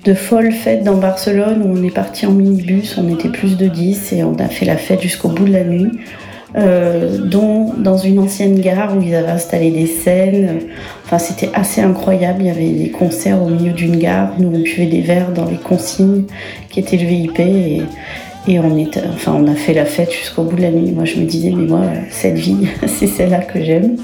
de 0.03 0.14
folle 0.14 0.52
fête 0.52 0.84
dans 0.84 0.98
Barcelone 0.98 1.61
où 1.64 1.78
on 1.78 1.84
est 1.84 1.94
parti 1.94 2.26
en 2.26 2.32
minibus, 2.32 2.98
on 2.98 3.14
était 3.14 3.30
plus 3.30 3.57
de 3.57 3.68
10 3.68 4.14
et 4.14 4.23
on 4.23 4.36
a 4.36 4.48
fait 4.48 4.65
la 4.65 4.78
fête 4.78 5.02
jusqu'au 5.02 5.30
bout 5.30 5.45
de 5.45 5.53
la 5.53 5.64
nuit, 5.64 5.91
euh, 6.56 7.19
dont 7.19 7.73
dans 7.78 7.98
une 7.98 8.18
ancienne 8.18 8.60
gare 8.60 8.98
où 8.98 9.02
ils 9.02 9.14
avaient 9.14 9.32
installé 9.32 9.69
des 9.69 9.86
scènes. 9.86 10.61
Enfin, 11.06 11.19
c'était 11.19 11.52
assez 11.53 11.82
incroyable, 11.82 12.41
il 12.41 12.48
y 12.48 12.49
avait 12.49 12.69
des 12.69 12.90
concerts 12.90 13.41
au 13.44 13.49
milieu 13.49 13.73
d'une 13.73 13.98
gare, 13.98 14.34
nous 14.40 14.48
on 14.48 14.60
buvait 14.60 14.88
des 14.88 15.02
verres 15.02 15.32
dans 15.34 15.45
les 15.45 15.57
consignes 15.57 16.23
qui 16.69 16.80
étaient 16.80 16.98
le 16.98 17.06
VIP 17.06 17.40
et, 17.40 17.82
on 19.28 19.48
a 19.48 19.53
fait 19.53 19.73
la 19.73 19.86
fête 19.86 20.11
jusqu'au 20.11 20.41
bout 20.41 20.56
de 20.56 20.64
la 20.64 20.72
nuit. 20.72 20.91
Moi 20.91 21.06
je 21.06 21.18
me 21.18 21.26
disais, 21.26 21.52
mais 21.52 21.68
moi, 21.68 21.84
cette 22.10 22.38
vie, 22.38 22.68
c'est 22.88 23.06
celle-là 23.06 23.41
que 23.41 23.64
j'aime. 23.64 23.98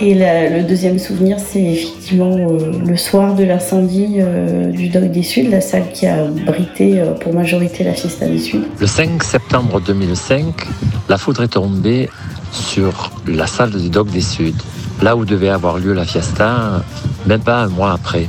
Et 0.00 0.14
le 0.14 0.62
deuxième 0.66 0.98
souvenir, 0.98 1.38
c'est 1.38 1.62
effectivement 1.62 2.36
euh, 2.36 2.72
le 2.84 2.96
soir 2.96 3.34
de 3.34 3.44
l'incendie 3.44 4.16
euh, 4.18 4.70
du 4.70 4.88
Doc 4.88 5.04
des 5.04 5.22
Suds, 5.22 5.48
la 5.48 5.60
salle 5.60 5.92
qui 5.92 6.06
a 6.06 6.24
abrité 6.46 7.00
euh, 7.00 7.12
pour 7.12 7.32
majorité 7.32 7.84
la 7.84 7.92
Fiesta 7.92 8.26
des 8.26 8.38
Suds. 8.38 8.64
Le 8.80 8.86
5 8.86 9.22
septembre 9.22 9.80
2005, 9.80 10.54
la 11.08 11.18
foudre 11.18 11.42
est 11.42 11.48
tombée 11.48 12.08
sur 12.50 13.12
la 13.26 13.46
salle 13.46 13.70
du 13.70 13.90
Doc 13.90 14.10
des 14.10 14.22
Suds, 14.22 14.54
là 15.02 15.14
où 15.16 15.24
devait 15.24 15.50
avoir 15.50 15.78
lieu 15.78 15.92
la 15.92 16.04
fiesta, 16.04 16.82
même 17.26 17.40
pas 17.40 17.62
un 17.62 17.68
mois 17.68 17.92
après. 17.92 18.28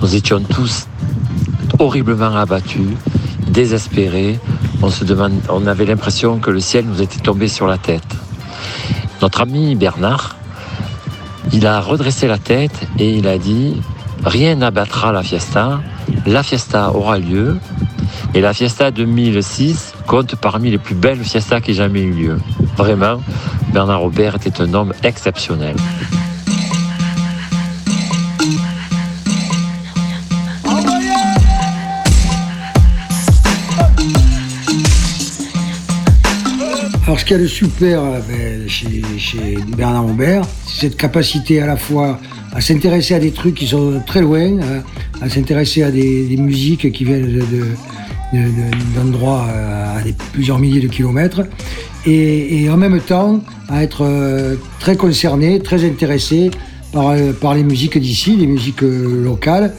Nous 0.00 0.14
étions 0.14 0.40
tous 0.40 0.86
horriblement 1.78 2.36
abattus, 2.36 2.88
désespérés. 3.48 4.38
On, 4.82 4.90
se 4.90 5.04
on 5.48 5.66
avait 5.66 5.86
l'impression 5.86 6.38
que 6.38 6.50
le 6.50 6.60
ciel 6.60 6.84
nous 6.86 7.02
était 7.02 7.20
tombé 7.20 7.48
sur 7.48 7.66
la 7.66 7.78
tête. 7.78 8.02
Notre 9.22 9.40
ami 9.40 9.74
Bernard, 9.74 10.36
il 11.52 11.66
a 11.66 11.80
redressé 11.80 12.28
la 12.28 12.38
tête 12.38 12.86
et 12.98 13.10
il 13.10 13.26
a 13.28 13.38
dit 13.38 13.80
Rien 14.24 14.56
n'abattra 14.56 15.12
la 15.12 15.22
fiesta, 15.22 15.80
la 16.26 16.42
fiesta 16.42 16.90
aura 16.92 17.18
lieu, 17.18 17.58
et 18.34 18.40
la 18.40 18.52
Fiesta 18.52 18.90
2006 18.90 19.94
compte 20.06 20.36
parmi 20.36 20.70
les 20.70 20.78
plus 20.78 20.94
belles 20.94 21.24
fiestas 21.24 21.60
qui 21.60 21.70
aient 21.70 21.74
jamais 21.74 22.02
eu 22.02 22.12
lieu. 22.12 22.40
Vraiment, 22.76 23.20
Bernard 23.72 24.00
Robert 24.00 24.36
était 24.36 24.60
un 24.60 24.74
homme 24.74 24.92
exceptionnel. 25.02 25.76
Alors, 37.16 37.22
ce 37.22 37.24
qu'il 37.24 37.36
y 37.38 37.40
a 37.40 37.42
de 37.44 37.48
super 37.48 38.02
euh, 38.02 38.20
ben, 38.28 38.68
chez, 38.68 39.56
Bernard 39.74 40.04
Aubert, 40.04 40.42
c'est 40.66 40.80
cette 40.82 40.98
capacité 40.98 41.62
à 41.62 41.66
la 41.66 41.78
fois 41.78 42.20
à 42.52 42.60
s'intéresser 42.60 43.14
à 43.14 43.18
des 43.18 43.30
trucs 43.30 43.54
qui 43.54 43.66
sont 43.66 44.02
très 44.06 44.20
loin, 44.20 44.58
à, 44.60 45.24
à 45.24 45.30
s'intéresser 45.30 45.82
à 45.82 45.90
des, 45.90 46.36
musiques 46.36 46.92
qui 46.92 47.04
viennent 47.06 47.24
de- 47.24 47.40
de- 47.40 48.34
de- 48.34 48.38
de- 48.38 48.94
d'endroits 49.00 49.46
euh, 49.48 49.98
à 49.98 50.02
plusieurs 50.34 50.58
milliers 50.58 50.82
de 50.82 50.88
kilomètres, 50.88 51.40
et, 52.04 52.68
en 52.68 52.76
même 52.76 53.00
temps 53.00 53.40
à 53.70 53.82
être 53.82 54.04
euh, 54.04 54.56
très 54.78 54.96
concerné, 54.96 55.60
très 55.60 55.86
intéressé 55.86 56.50
par, 56.92 57.54
les 57.54 57.64
musiques 57.64 57.96
d'ici, 57.96 58.36
les 58.36 58.46
musiques 58.46 58.82
locales. 58.82 59.72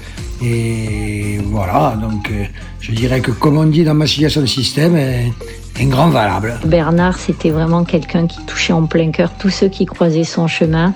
Et 0.43 1.37
voilà, 1.45 1.99
donc 2.01 2.31
je 2.79 2.91
dirais 2.93 3.21
que 3.21 3.31
comme 3.31 3.57
on 3.57 3.65
dit 3.65 3.83
dans 3.83 3.93
Massilia 3.95 4.29
son 4.29 4.45
système, 4.47 4.95
un, 5.79 5.83
un 5.83 5.87
grand 5.87 6.09
valable. 6.09 6.59
Bernard, 6.65 7.17
c'était 7.17 7.49
vraiment 7.49 7.83
quelqu'un 7.83 8.27
qui 8.27 8.43
touchait 8.45 8.73
en 8.73 8.85
plein 8.85 9.11
cœur 9.11 9.31
tous 9.39 9.49
ceux 9.49 9.69
qui 9.69 9.85
croisaient 9.85 10.23
son 10.23 10.47
chemin. 10.47 10.93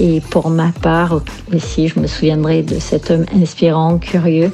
Et 0.00 0.20
pour 0.20 0.50
ma 0.50 0.72
part 0.82 1.20
aussi, 1.54 1.88
je 1.88 2.00
me 2.00 2.06
souviendrai 2.06 2.62
de 2.62 2.78
cet 2.78 3.10
homme 3.10 3.26
inspirant, 3.34 3.98
curieux, 3.98 4.52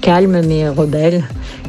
calme 0.00 0.42
mais 0.46 0.68
rebelle, 0.68 1.24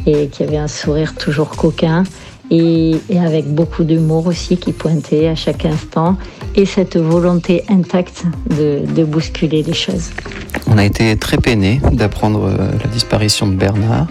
et 0.05 0.27
qui 0.27 0.43
avait 0.43 0.57
un 0.57 0.67
sourire 0.67 1.15
toujours 1.15 1.49
coquin. 1.49 2.03
Et, 2.51 2.95
et 3.09 3.19
avec 3.19 3.45
beaucoup 3.45 3.83
d'humour 3.83 4.25
aussi, 4.25 4.57
qui 4.57 4.73
pointait 4.73 5.27
à 5.27 5.35
chaque 5.35 5.65
instant, 5.65 6.17
et 6.55 6.65
cette 6.65 6.97
volonté 6.97 7.63
intacte 7.69 8.23
de, 8.49 8.81
de 8.91 9.03
bousculer 9.03 9.61
les 9.61 9.73
choses. 9.73 10.09
On 10.65 10.79
a 10.79 10.83
été 10.83 11.15
très 11.15 11.37
peinés 11.37 11.79
d'apprendre 11.91 12.45
euh, 12.45 12.71
la 12.83 12.89
disparition 12.89 13.45
de 13.45 13.53
Bernard, 13.53 14.07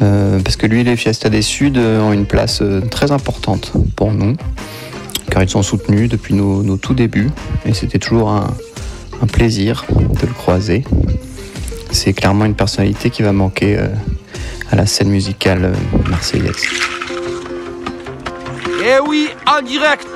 parce 0.00 0.56
que 0.56 0.66
lui 0.66 0.82
les 0.82 0.96
Fiesta 0.96 1.28
des 1.28 1.42
Suds 1.42 1.74
euh, 1.76 2.00
ont 2.00 2.12
une 2.12 2.26
place 2.26 2.60
euh, 2.62 2.80
très 2.80 3.12
importante 3.12 3.72
pour 3.96 4.12
nous, 4.12 4.36
car 5.30 5.42
ils 5.42 5.48
sont 5.48 5.62
soutenus 5.62 6.08
depuis 6.08 6.34
nos, 6.34 6.76
tout 6.76 6.94
débuts, 6.94 7.30
et 7.66 7.74
c'était 7.74 7.98
toujours 7.98 8.30
un, 8.30 8.48
plaisir 9.32 9.84
de 9.90 10.26
le 10.26 10.32
croiser. 10.32 10.82
C'est 11.90 12.14
clairement 12.14 12.46
une 12.46 12.54
personnalité 12.54 13.10
qui 13.10 13.22
va 13.22 13.32
manquer 13.32 13.78
euh, 13.78 13.88
à 14.70 14.76
la 14.76 14.86
scène 14.86 15.10
musicale 15.10 15.66
euh, 15.66 16.08
marseillaise. 16.08 16.64
Et 18.82 18.98
oui, 19.06 19.28
en 19.46 19.62
direct 19.62 20.08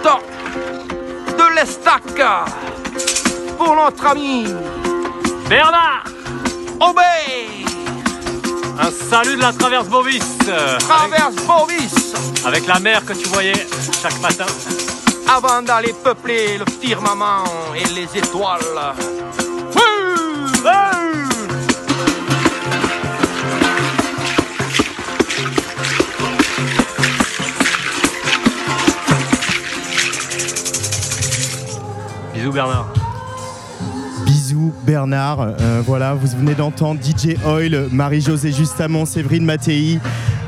de 1.28 1.54
l'Estac 1.54 2.02
pour 3.58 3.76
notre 3.76 4.06
ami 4.06 4.46
Bernard 5.48 6.04
Aubé 6.80 7.73
Un 8.78 8.90
salut 8.90 9.36
de 9.36 9.40
la 9.40 9.52
traverse 9.52 9.88
Bovis 9.88 10.24
traverse 10.80 11.36
Bovis 11.46 12.14
Avec 12.44 12.66
la 12.66 12.78
mer 12.80 13.04
que 13.04 13.12
tu 13.12 13.28
voyais 13.28 13.66
chaque 14.02 14.20
matin. 14.20 14.46
avant 15.28 15.62
d'aller 15.62 15.94
peupler 16.02 16.58
le 16.58 16.64
firmament 16.80 17.44
et 17.74 17.86
les 17.94 18.18
étoiles. 18.18 18.60
Bisous 32.34 32.52
Bernard. 32.52 33.03
Bernard, 34.86 35.40
Euh, 35.60 35.82
voilà, 35.84 36.14
vous 36.14 36.26
venez 36.38 36.54
d'entendre 36.54 37.00
DJ 37.02 37.36
Oil, 37.46 37.88
Marie-Josée 37.90 38.52
Justamont, 38.52 39.04
Séverine 39.04 39.44
Mattei, 39.44 39.98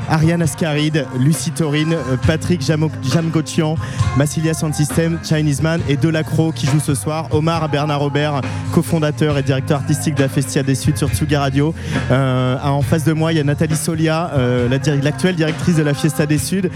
Ariane 0.09 0.41
Ascaride, 0.41 1.05
Lucie 1.19 1.51
Taurine, 1.51 1.93
euh, 1.93 2.17
Patrick 2.25 2.61
Jamgotian, 2.61 3.75
Massilia 4.17 4.53
System, 4.53 5.19
Chinese 5.23 5.61
Man 5.61 5.81
et 5.89 5.97
Delacro 5.97 6.51
qui 6.51 6.65
joue 6.65 6.79
ce 6.79 6.95
soir, 6.95 7.27
Omar 7.31 7.67
Bernard 7.69 7.99
Robert, 7.99 8.41
cofondateur 8.73 9.37
et 9.37 9.43
directeur 9.43 9.79
artistique 9.79 10.15
de 10.15 10.23
la 10.23 10.29
Festia 10.29 10.63
des 10.63 10.75
Suds 10.75 10.97
sur 10.97 11.09
Tsuga 11.09 11.39
Radio. 11.41 11.73
Euh, 12.11 12.57
en 12.63 12.81
face 12.81 13.03
de 13.03 13.13
moi, 13.13 13.33
il 13.33 13.37
y 13.37 13.41
a 13.41 13.43
Nathalie 13.43 13.75
Solia, 13.75 14.31
l'actuelle 14.69 15.35
directrice 15.35 15.75
de 15.75 15.83
la 15.83 15.93
Fiesta 15.93 16.25
des 16.25 16.37
Suds. 16.37 16.69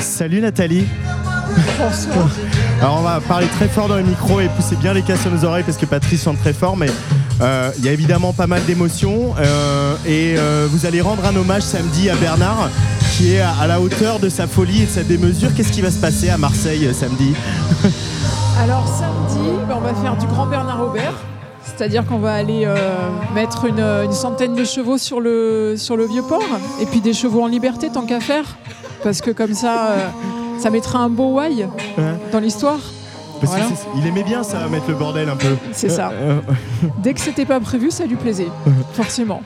Salut 0.00 0.40
Nathalie. 0.40 0.86
Alors 2.84 2.98
on 2.98 3.02
va 3.02 3.18
parler 3.18 3.46
très 3.46 3.66
fort 3.66 3.88
dans 3.88 3.96
le 3.96 4.02
micro 4.02 4.40
et 4.40 4.48
pousser 4.48 4.76
bien 4.76 4.92
les 4.92 5.00
casses 5.00 5.22
sur 5.22 5.30
nos 5.30 5.42
oreilles 5.46 5.62
parce 5.62 5.78
que 5.78 5.86
Patrice 5.86 6.22
chante 6.22 6.38
très 6.38 6.52
fort, 6.52 6.76
mais 6.76 6.88
euh, 7.40 7.70
il 7.78 7.84
y 7.86 7.88
a 7.88 7.92
évidemment 7.92 8.34
pas 8.34 8.46
mal 8.46 8.62
d'émotions 8.66 9.34
euh, 9.38 9.96
et 10.04 10.34
euh, 10.36 10.68
vous 10.70 10.84
allez 10.84 11.00
rendre 11.00 11.24
un 11.24 11.34
hommage 11.34 11.62
samedi 11.62 12.10
à 12.10 12.14
Bernard 12.16 12.68
qui 13.16 13.36
est 13.36 13.40
à, 13.40 13.66
la 13.66 13.80
hauteur 13.80 14.18
de 14.18 14.28
sa 14.28 14.46
folie 14.46 14.82
et 14.82 14.84
de 14.84 14.90
sa 14.90 15.02
démesure. 15.02 15.48
Qu'est-ce 15.56 15.72
qui 15.72 15.80
va 15.80 15.90
se 15.90 15.98
passer 15.98 16.28
à 16.28 16.36
Marseille 16.36 16.86
samedi? 16.92 17.32
Alors 18.62 18.86
samedi, 18.86 19.48
ben, 19.66 19.76
on 19.78 19.80
va 19.80 19.94
faire 19.94 20.18
du 20.18 20.26
grand 20.26 20.44
Bernard 20.44 20.82
Aubert. 20.82 21.14
C'est-à-dire 21.64 22.04
qu'on 22.04 22.18
va 22.18 22.34
aller 22.34 22.68
mettre 23.34 23.64
une, 23.64 24.12
centaine 24.12 24.54
de 24.54 24.64
chevaux 24.64 24.98
sur 24.98 25.22
le, 25.22 25.76
sur 25.78 25.96
le 25.96 26.04
vieux 26.04 26.22
port 26.22 26.44
et 26.82 26.84
puis 26.84 27.00
des 27.00 27.14
chevaux 27.14 27.42
en 27.42 27.46
liberté 27.46 27.88
tant 27.88 28.04
qu'à 28.04 28.20
faire. 28.20 28.44
Parce 29.02 29.22
que 29.22 29.30
comme 29.30 29.54
ça, 29.54 29.96
ça 30.58 30.70
mettra 30.70 31.00
un 31.00 31.08
beau 31.08 31.38
why 31.38 31.66
dans 32.32 32.40
l'histoire. 32.40 32.80
Parce 33.40 33.52
Voilà. 33.52 34.06
aimait 34.06 34.22
bien 34.22 34.42
ça, 34.42 34.66
mettre 34.68 34.88
le 34.88 34.94
bordel 34.94 35.28
un 35.28 35.36
peu. 35.36 35.56
C'est 35.72 35.88
ça. 35.88 36.10
Euh, 36.10 36.40
euh, 36.48 36.88
Dès 36.98 37.14
que 37.14 37.20
c'était 37.20 37.44
pas 37.44 37.60
prévu, 37.60 37.90
ça 37.90 38.06
lui 38.06 38.16
plaisait. 38.16 38.48
Forcément. 38.92 39.42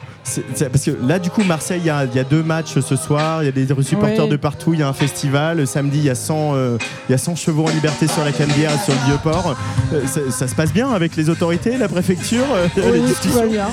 Parce 0.73 0.85
que 0.85 0.91
là, 1.07 1.19
du 1.19 1.31
coup, 1.31 1.43
Marseille, 1.45 1.81
il 1.83 1.87
y, 1.87 1.91
a- 1.91 2.05
il 2.05 2.15
y 2.17 2.19
a 2.19 2.25
deux 2.25 2.43
matchs 2.43 2.79
ce 2.81 2.97
soir. 2.97 3.43
Il 3.43 3.47
y 3.47 3.49
a 3.49 3.53
des 3.53 3.67
supporters 3.83 4.25
Oui. 4.25 4.31
de 4.31 4.37
partout. 4.37 4.75
Il 4.75 4.81
y 4.81 4.83
a 4.83 4.89
un 4.89 4.93
festival. 4.93 5.67
Samedi, 5.67 5.99
il 5.99 6.05
y, 6.05 6.11
a 6.11 6.15
100, 6.15 6.55
euh, 6.55 6.79
y 7.11 7.15
a 7.15 7.19
100 7.19 7.37
chevaux 7.37 7.67
en 7.67 7.71
liberté 7.71 8.07
sur 8.09 8.25
la 8.25 8.33
Canebière 8.33 8.71
et 8.73 8.85
sur 8.85 8.95
le 8.95 9.07
Vieux-Port. 9.07 9.57
Euh, 9.93 10.07
ça, 10.07 10.21
ça 10.31 10.49
se 10.49 10.55
passe 10.55 10.73
bien 10.73 10.91
avec 10.91 11.17
les 11.17 11.29
autorités, 11.31 11.77
la 11.79 11.89
préfecture 11.89 12.45
euh, 12.55 12.67
les 12.77 13.13
tout 13.15 13.31
va 13.31 13.47
bien. 13.47 13.67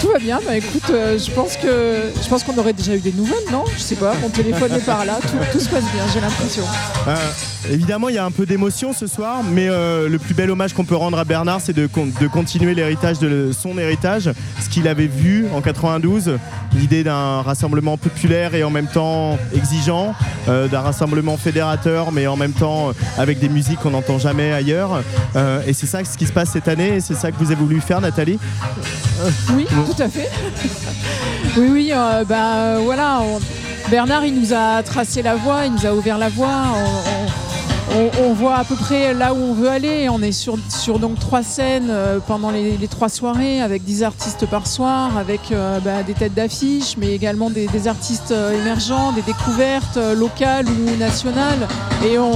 Tout 0.00 0.08
va 0.12 0.18
bien. 0.18 0.38
Bah 0.46 0.56
écoute, 0.56 0.90
euh, 0.90 1.18
je 1.18 1.30
pense 1.30 1.56
que 1.56 1.68
je 2.22 2.28
pense 2.28 2.42
qu'on 2.44 2.56
aurait 2.58 2.72
déjà 2.72 2.94
eu 2.94 3.00
des 3.00 3.12
nouvelles, 3.12 3.34
non? 3.52 3.64
Je 3.74 3.80
sais 3.80 3.96
pas. 3.96 4.14
Mon 4.22 4.28
téléphone 4.28 4.72
est 4.72 4.84
par 4.86 5.04
là. 5.04 5.18
Tout, 5.22 5.36
tout 5.52 5.60
se 5.60 5.68
passe 5.68 5.84
bien. 5.92 6.04
J'ai 6.12 6.20
l'impression. 6.20 6.62
Évidemment, 7.70 8.08
il 8.08 8.14
y 8.14 8.18
a 8.18 8.24
un 8.24 8.30
peu 8.30 8.46
d'émotion 8.46 8.92
ce 8.92 9.06
soir, 9.06 9.42
mais 9.52 9.66
le 9.68 10.16
plus 10.18 10.34
bel 10.34 10.50
hommage 10.50 10.72
qu'on 10.72 10.84
peut 10.84 10.96
rendre 10.96 11.18
à 11.18 11.24
Bernard, 11.24 11.60
c'est 11.60 11.72
de, 11.72 11.88
de 12.20 12.26
continuer 12.28 12.74
l'héritage 12.74 13.18
de 13.18 13.50
son 13.52 13.76
héritage, 13.78 14.30
ce 14.62 14.68
qu'il 14.68 14.88
avait 14.88 15.06
vu 15.06 15.46
en 15.54 15.60
92, 16.00 16.38
l'idée 16.74 17.02
d'un 17.04 17.42
rassemblement 17.42 17.96
populaire 17.96 18.54
et 18.54 18.62
en 18.62 18.70
même 18.70 18.86
temps 18.86 19.36
exigeant, 19.54 20.14
euh, 20.48 20.68
d'un 20.68 20.80
rassemblement 20.80 21.36
fédérateur, 21.36 22.12
mais 22.12 22.26
en 22.26 22.36
même 22.36 22.52
temps 22.52 22.88
euh, 22.90 22.92
avec 23.18 23.38
des 23.40 23.48
musiques 23.48 23.80
qu'on 23.80 23.90
n'entend 23.90 24.18
jamais 24.18 24.52
ailleurs. 24.52 25.02
Euh, 25.36 25.60
et 25.66 25.72
c'est 25.72 25.86
ça 25.86 26.04
ce 26.04 26.16
qui 26.16 26.26
se 26.26 26.32
passe 26.32 26.50
cette 26.50 26.68
année, 26.68 26.96
et 26.96 27.00
c'est 27.00 27.14
ça 27.14 27.30
que 27.32 27.36
vous 27.38 27.46
avez 27.50 27.56
voulu 27.60 27.80
faire, 27.80 28.00
Nathalie? 28.00 28.38
Oui, 29.54 29.66
tout 29.68 30.02
à 30.02 30.08
fait. 30.08 30.28
oui, 31.56 31.68
oui, 31.70 31.90
euh, 31.92 32.24
bah 32.24 32.78
voilà. 32.82 33.20
on- 33.20 33.40
Bernard, 33.90 34.24
il 34.26 34.38
nous 34.38 34.52
a 34.52 34.82
tracé 34.82 35.22
la 35.22 35.34
voie, 35.36 35.64
il 35.66 35.72
nous 35.72 35.86
a 35.86 35.94
ouvert 35.94 36.18
la 36.18 36.28
voie. 36.28 36.48
On, 36.74 36.84
on- 36.84 37.47
on- 37.96 38.32
voit 38.34 38.56
à 38.56 38.64
peu 38.64 38.76
près 38.76 39.14
là 39.14 39.34
où 39.34 39.38
on 39.38 39.52
veut 39.54 39.68
aller. 39.68 40.08
On 40.08 40.22
est 40.22 40.32
sur, 40.32 40.58
donc 40.98 41.18
trois 41.18 41.42
scènes 41.42 41.88
euh, 41.90 42.18
pendant 42.24 42.50
les, 42.50 42.76
trois 42.88 43.08
soirées 43.08 43.60
avec 43.60 43.84
10 43.84 44.02
artistes 44.04 44.46
par 44.46 44.66
soir, 44.66 45.16
avec 45.16 45.40
euh, 45.50 45.80
bah, 45.80 46.02
des 46.06 46.14
têtes 46.14 46.34
d'affiche, 46.34 46.96
mais 46.96 47.14
également 47.14 47.50
des, 47.50 47.66
des 47.66 47.88
artistes 47.88 48.30
euh, 48.32 48.60
émergents, 48.60 49.12
des 49.12 49.22
découvertes 49.22 49.98
locales 50.16 50.66
ou 50.68 50.96
nationales. 50.98 51.66
Et 52.04 52.18
on, 52.18 52.30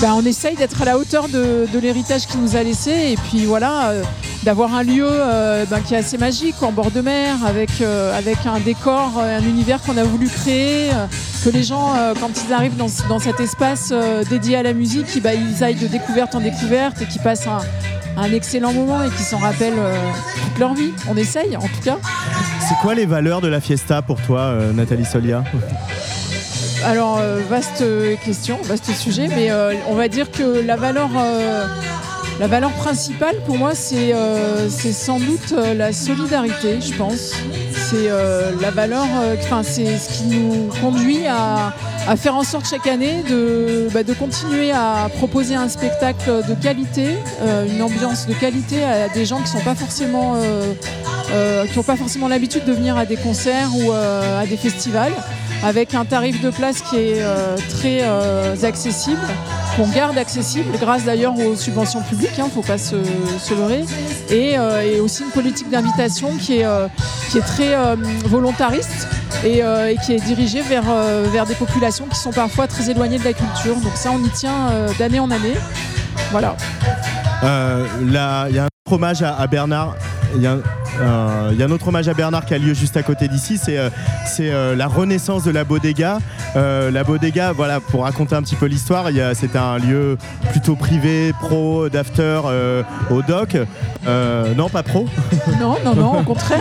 bah, 0.00 0.12
on 0.14 0.24
essaye 0.24 0.56
d'être 0.56 0.80
à 0.80 0.84
la 0.86 0.98
hauteur 0.98 1.28
de, 1.28 1.66
l'héritage 1.80 2.26
qu'il 2.26 2.40
nous 2.40 2.56
a 2.56 2.62
laissé. 2.62 2.90
Et 3.12 3.16
puis 3.28 3.44
voilà, 3.44 3.90
euh, 3.90 4.02
d'avoir 4.44 4.74
un 4.74 4.82
lieu 4.82 5.06
euh, 5.08 5.64
ben, 5.68 5.80
qui 5.80 5.94
est 5.94 5.98
assez 5.98 6.16
magique, 6.16 6.62
en 6.62 6.72
bord 6.72 6.90
de 6.90 7.00
mer, 7.02 7.36
avec, 7.46 7.70
euh, 7.80 8.18
un 8.46 8.60
décor, 8.60 9.12
un 9.22 9.42
univers 9.42 9.80
qu'on 9.82 9.96
a 9.98 10.04
voulu 10.04 10.28
créer. 10.28 10.90
que 11.44 11.50
les 11.50 11.62
gens, 11.62 11.94
quand 12.20 12.30
ils 12.46 12.52
arrivent 12.52 12.76
dans, 12.76 12.88
ce- 12.88 13.06
dans 13.08 13.18
cet 13.18 13.40
espace 13.40 13.92
dédié 14.28 14.56
à 14.56 14.62
la 14.62 14.72
musique, 14.72 15.06
ils, 15.16 15.22
bah, 15.22 15.34
ils 15.34 15.62
aillent 15.64 15.74
de 15.74 15.86
découverte 15.86 16.34
en 16.34 16.40
découverte 16.40 17.00
et 17.02 17.06
qu'ils 17.06 17.20
passent 17.22 17.46
un, 17.46 17.60
un 18.16 18.32
excellent 18.32 18.72
moment 18.72 19.02
et 19.02 19.08
qu'ils 19.08 19.24
s'en 19.24 19.38
rappellent 19.38 19.80
toute 20.44 20.58
leur 20.58 20.74
vie. 20.74 20.92
On 21.08 21.16
essaye, 21.16 21.56
en 21.56 21.60
tout 21.62 21.82
cas. 21.84 21.98
C'est 22.68 22.76
quoi 22.82 22.94
les 22.94 23.06
valeurs 23.06 23.40
de 23.40 23.48
la 23.48 23.60
fiesta 23.60 24.02
pour 24.02 24.20
toi, 24.20 24.54
Nathalie 24.74 25.04
Solia? 25.06 25.44
Alors, 26.84 27.18
euh, 27.18 27.40
vaste 27.48 27.84
question, 28.24 28.58
vaste 28.62 28.90
sujet, 28.92 29.28
mais 29.28 29.50
euh, 29.50 29.74
on 29.88 29.94
va 29.94 30.08
dire 30.08 30.30
que 30.30 30.64
la 30.64 30.76
valeur, 30.76 31.10
euh, 31.16 31.66
la 32.38 32.46
valeur 32.46 32.70
principale 32.72 33.36
pour 33.44 33.58
moi, 33.58 33.74
c'est 33.74 34.14
sans 34.92 35.18
doute 35.18 35.54
la 35.76 35.92
solidarité, 35.92 36.80
je 36.80 36.94
pense. 36.94 37.34
C'est 37.74 38.08
la 38.60 38.70
valeur, 38.70 39.06
enfin, 39.38 39.62
c'est 39.62 39.98
ce 39.98 40.08
qui 40.08 40.24
nous 40.24 40.70
conduit 40.80 41.26
à, 41.26 41.74
à 42.08 42.16
faire 42.16 42.36
en 42.36 42.44
sorte 42.44 42.66
chaque 42.68 42.86
année 42.86 43.24
de, 43.28 43.88
bah, 43.92 44.04
de 44.04 44.14
continuer 44.14 44.70
à 44.70 45.08
proposer 45.16 45.56
un 45.56 45.68
spectacle 45.68 46.42
de 46.48 46.54
qualité, 46.54 47.16
une 47.68 47.82
ambiance 47.82 48.26
de 48.26 48.32
qualité 48.32 48.82
à 48.84 49.08
des 49.08 49.26
gens 49.26 49.42
qui 49.42 49.48
sont 49.48 49.60
pas 49.60 49.74
forcément, 49.74 50.36
qui 51.66 51.76
n'ont 51.76 51.82
pas 51.82 51.96
forcément 51.96 52.28
l'habitude 52.28 52.64
de 52.64 52.72
venir 52.72 52.96
à 52.96 53.04
des 53.04 53.16
concerts 53.16 53.68
ou 53.76 53.92
à 53.92 54.46
des 54.46 54.56
festivals. 54.56 55.12
Avec 55.62 55.94
un 55.94 56.04
tarif 56.04 56.40
de 56.40 56.50
place 56.50 56.80
qui 56.82 56.96
est 56.96 57.22
euh, 57.22 57.56
très 57.68 58.00
euh, 58.02 58.54
accessible, 58.62 59.20
qu'on 59.76 59.88
garde 59.88 60.16
accessible, 60.16 60.70
grâce 60.78 61.04
d'ailleurs 61.04 61.38
aux 61.38 61.54
subventions 61.54 62.02
publiques, 62.02 62.32
il 62.36 62.44
ne 62.44 62.48
faut 62.48 62.62
pas 62.62 62.78
se, 62.78 62.96
leurrer, 63.54 63.84
et, 64.30 64.58
euh, 64.58 64.82
et 64.82 65.00
aussi 65.00 65.22
une 65.22 65.30
politique 65.30 65.70
d'invitation 65.70 66.36
qui, 66.36 66.60
est, 66.60 67.40
très 67.46 67.74
volontariste 68.24 69.08
et, 69.44 69.62
qui 70.04 70.14
est 70.14 70.24
dirigée 70.24 70.62
vers, 70.62 70.84
vers 71.32 71.46
des 71.46 71.54
populations 71.54 72.06
qui 72.06 72.18
sont 72.18 72.32
parfois 72.32 72.66
très 72.66 72.90
éloignées 72.90 73.18
de 73.18 73.24
la 73.24 73.32
culture. 73.32 73.76
Donc 73.76 73.92
ça, 73.94 74.10
on 74.12 74.22
y 74.24 74.30
tient 74.30 74.70
d'année 74.98 75.20
en 75.20 75.30
année. 75.30 75.54
Voilà. 76.30 76.56
Là, 77.42 78.46
il 78.48 78.56
y 78.56 78.58
a 78.58 78.64
un 78.64 78.92
hommage 78.92 79.22
à 79.22 79.46
Bernard. 79.46 79.94
Il 80.36 80.42
y, 80.42 80.46
a 80.46 80.52
un- 80.52 80.60
euh, 81.00 81.48
il 81.52 81.58
y 81.58 81.62
a 81.62 81.66
un 81.66 81.70
autre 81.70 81.88
hommage 81.88 82.08
à 82.08 82.14
Bernard 82.14 82.44
qui 82.44 82.54
a 82.54 82.58
lieu 82.58 82.74
juste 82.74 82.96
à 82.96 83.02
côté 83.02 83.28
d'ici. 83.28 83.58
C'est 83.58 83.78
euh, 83.78 83.90
euh, 84.40 84.76
la 84.76 84.86
renaissance 84.86 85.44
de 85.44 85.50
la 85.50 85.64
Bodega. 85.64 86.18
La 86.54 87.04
Bodega, 87.04 87.52
voilà, 87.52 87.80
pour 87.80 88.04
raconter 88.04 88.34
un 88.34 88.42
petit 88.42 88.56
peu 88.56 88.66
l'histoire, 88.66 89.06
c'était 89.34 89.58
un 89.58 89.78
lieu 89.78 90.18
plutôt 90.50 90.76
privé, 90.76 91.32
pro, 91.40 91.88
d'after 91.88 92.40
au 93.10 93.22
doc. 93.22 93.56
Non, 94.56 94.68
pas 94.68 94.82
pro. 94.82 95.06
Non, 95.60 95.76
non, 95.84 95.94
non, 95.94 96.18
au 96.20 96.22
contraire. 96.22 96.60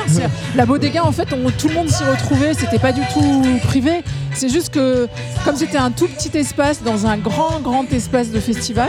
La 0.55 0.65
bodega, 0.65 1.03
en 1.03 1.11
fait, 1.11 1.25
tout 1.57 1.67
le 1.67 1.73
monde 1.73 1.89
s'y 1.89 2.03
retrouvait. 2.03 2.53
C'était 2.53 2.79
pas 2.79 2.91
du 2.91 3.01
tout 3.13 3.43
privé. 3.63 4.03
C'est 4.39 4.47
juste 4.49 4.69
que, 4.73 5.09
comme 5.43 5.57
c'était 5.57 5.77
un 5.77 5.91
tout 5.91 6.07
petit 6.07 6.37
espace 6.37 6.81
dans 6.81 7.05
un 7.05 7.17
grand, 7.17 7.59
grand 7.61 7.83
espace 7.91 8.29
de 8.31 8.39
festival, 8.39 8.87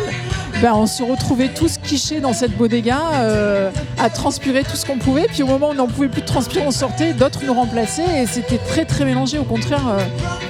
ben, 0.63 0.73
on 0.75 0.87
se 0.87 1.03
retrouvait 1.03 1.49
tous 1.49 1.79
quichés 1.83 2.21
dans 2.21 2.33
cette 2.33 2.57
bodega 2.57 2.99
euh, 3.15 3.71
à 3.99 4.11
transpirer 4.11 4.63
tout 4.63 4.77
ce 4.77 4.87
qu'on 4.87 4.99
pouvait. 4.99 5.27
Puis 5.27 5.43
au 5.43 5.47
moment 5.47 5.69
où 5.69 5.73
on 5.73 5.75
n'en 5.75 5.87
pouvait 5.89 6.07
plus 6.09 6.21
de 6.21 6.27
transpirer, 6.27 6.65
on 6.65 6.71
sortait, 6.71 7.15
d'autres 7.15 7.41
nous 7.45 7.55
remplaçaient. 7.55 8.23
Et 8.23 8.27
c'était 8.27 8.59
très, 8.59 8.85
très 8.85 9.05
mélangé. 9.05 9.39
Au 9.39 9.45
contraire, 9.45 9.89
euh, 9.89 9.99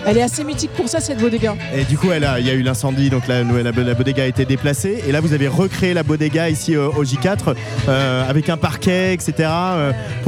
elle 0.05 0.19
est 0.19 0.23
assez 0.23 0.45
mythique 0.45 0.73
pour 0.73 0.87
ça, 0.89 1.01
cette 1.01 1.19
bodega. 1.19 1.55
Et 1.75 1.85
du 1.85 1.97
coup, 1.97 2.11
elle 2.13 2.25
a- 2.25 2.39
il 2.39 2.47
y 2.47 2.51
a 2.51 2.55
eu 2.55 2.63
l'incendie, 2.63 3.09
donc 3.09 3.27
la, 3.27 3.43
la, 3.43 3.71
la 3.73 3.95
bodega 3.95 4.25
a 4.25 4.27
été 4.27 4.45
déplacée. 4.45 5.03
Et 5.09 5.13
là, 5.13 5.21
vous 5.23 5.33
avez 5.33 5.49
recréé 5.49 5.95
la 5.95 6.03
bodega 6.03 6.51
ici 6.51 6.77
euh, 6.77 6.89
au 6.91 7.05
J4 7.05 7.55
euh, 7.89 8.29
avec 8.29 8.51
un 8.51 8.59
parquet, 8.59 9.15
etc. 9.15 9.49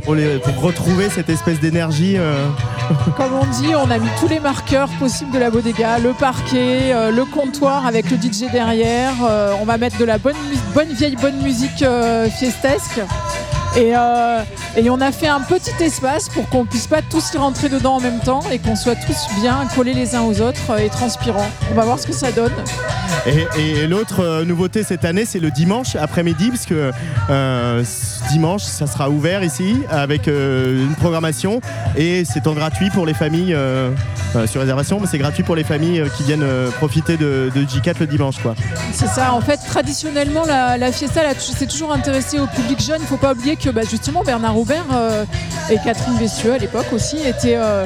pour, 0.04 0.14
les- 0.14 0.38
pour 0.38 0.58
retrouver 0.62 1.10
cette 1.10 1.28
espèce 1.28 1.60
d'énergie. 1.60 2.16
Comme 3.16 3.32
on 3.34 3.46
dit, 3.46 3.74
on 3.74 3.90
a 3.90 3.98
mis 3.98 4.08
tous 4.20 4.28
les 4.28 4.38
marqueurs 4.40 4.61
possibles 4.98 5.30
de 5.32 5.38
la 5.38 5.50
bodega, 5.50 5.98
le 5.98 6.12
parquet, 6.12 6.92
euh, 6.92 7.10
le 7.10 7.24
comptoir 7.24 7.86
avec 7.86 8.10
le 8.10 8.16
DJ 8.16 8.50
derrière. 8.50 9.12
euh, 9.22 9.54
on 9.60 9.64
va 9.64 9.76
mettre 9.76 9.98
de 9.98 10.04
la 10.04 10.18
bonne, 10.18 10.36
bonne 10.74 10.92
vieille 10.92 11.16
bonne 11.16 11.40
musique 11.42 11.82
euh, 11.82 12.28
fiestesque. 12.28 13.00
Et, 13.76 13.96
euh, 13.96 14.42
et 14.76 14.90
on 14.90 15.00
a 15.00 15.12
fait 15.12 15.28
un 15.28 15.40
petit 15.40 15.82
espace 15.82 16.28
pour 16.28 16.48
qu'on 16.50 16.66
puisse 16.66 16.86
pas 16.86 17.00
tous 17.00 17.32
y 17.32 17.38
rentrer 17.38 17.70
dedans 17.70 17.94
en 17.96 18.00
même 18.00 18.20
temps 18.20 18.42
et 18.50 18.58
qu'on 18.58 18.76
soit 18.76 18.96
tous 18.96 19.26
bien 19.40 19.66
collés 19.74 19.94
les 19.94 20.14
uns 20.14 20.22
aux 20.22 20.40
autres 20.42 20.70
euh, 20.70 20.78
et 20.78 20.88
transpirants. 20.90 21.48
On 21.70 21.74
va 21.74 21.82
voir 21.84 21.98
ce 21.98 22.06
que 22.06 22.12
ça 22.12 22.32
donne. 22.32 22.52
Et, 23.26 23.46
et 23.60 23.86
l'autre 23.86 24.20
euh, 24.20 24.44
nouveauté 24.44 24.82
cette 24.82 25.04
année, 25.04 25.24
c'est 25.24 25.38
le 25.38 25.50
dimanche 25.50 25.96
après-midi, 25.96 26.50
parce 26.50 26.66
que 26.66 26.90
euh, 27.30 27.84
dimanche, 28.30 28.62
ça 28.62 28.86
sera 28.86 29.08
ouvert 29.10 29.42
ici 29.44 29.76
avec 29.90 30.28
euh, 30.28 30.84
une 30.86 30.94
programmation 30.94 31.60
et 31.96 32.24
c'est 32.24 32.46
en 32.46 32.52
gratuit 32.52 32.90
pour 32.90 33.06
les 33.06 33.14
familles 33.14 33.56
sur 34.46 34.60
réservation, 34.60 34.98
mais 35.00 35.06
c'est 35.06 35.18
gratuit 35.18 35.42
pour 35.42 35.56
les 35.56 35.64
familles 35.64 36.04
qui 36.16 36.22
viennent 36.22 36.46
profiter 36.78 37.16
de, 37.16 37.50
de 37.54 37.60
J4 37.62 37.96
le 38.00 38.06
dimanche, 38.06 38.36
quoi. 38.40 38.54
C'est 38.92 39.06
ça, 39.06 39.34
en 39.34 39.40
fait, 39.40 39.58
traditionnellement, 39.58 40.44
la, 40.46 40.78
la 40.78 40.90
fiesta 40.90 41.20
s'est 41.38 41.66
toujours 41.66 41.92
intéressée 41.92 42.38
au 42.38 42.46
public 42.46 42.80
jeune. 42.82 43.00
Il 43.00 43.06
faut 43.06 43.18
pas 43.18 43.32
oublier 43.32 43.56
bah, 43.70 43.82
justement 43.88 44.22
Bernard 44.22 44.54
Robert 44.54 44.84
euh, 44.92 45.24
et 45.70 45.76
Catherine 45.76 46.16
Vessieux 46.16 46.52
à 46.52 46.58
l'époque 46.58 46.92
aussi 46.92 47.16
étaient, 47.18 47.56
euh, 47.56 47.84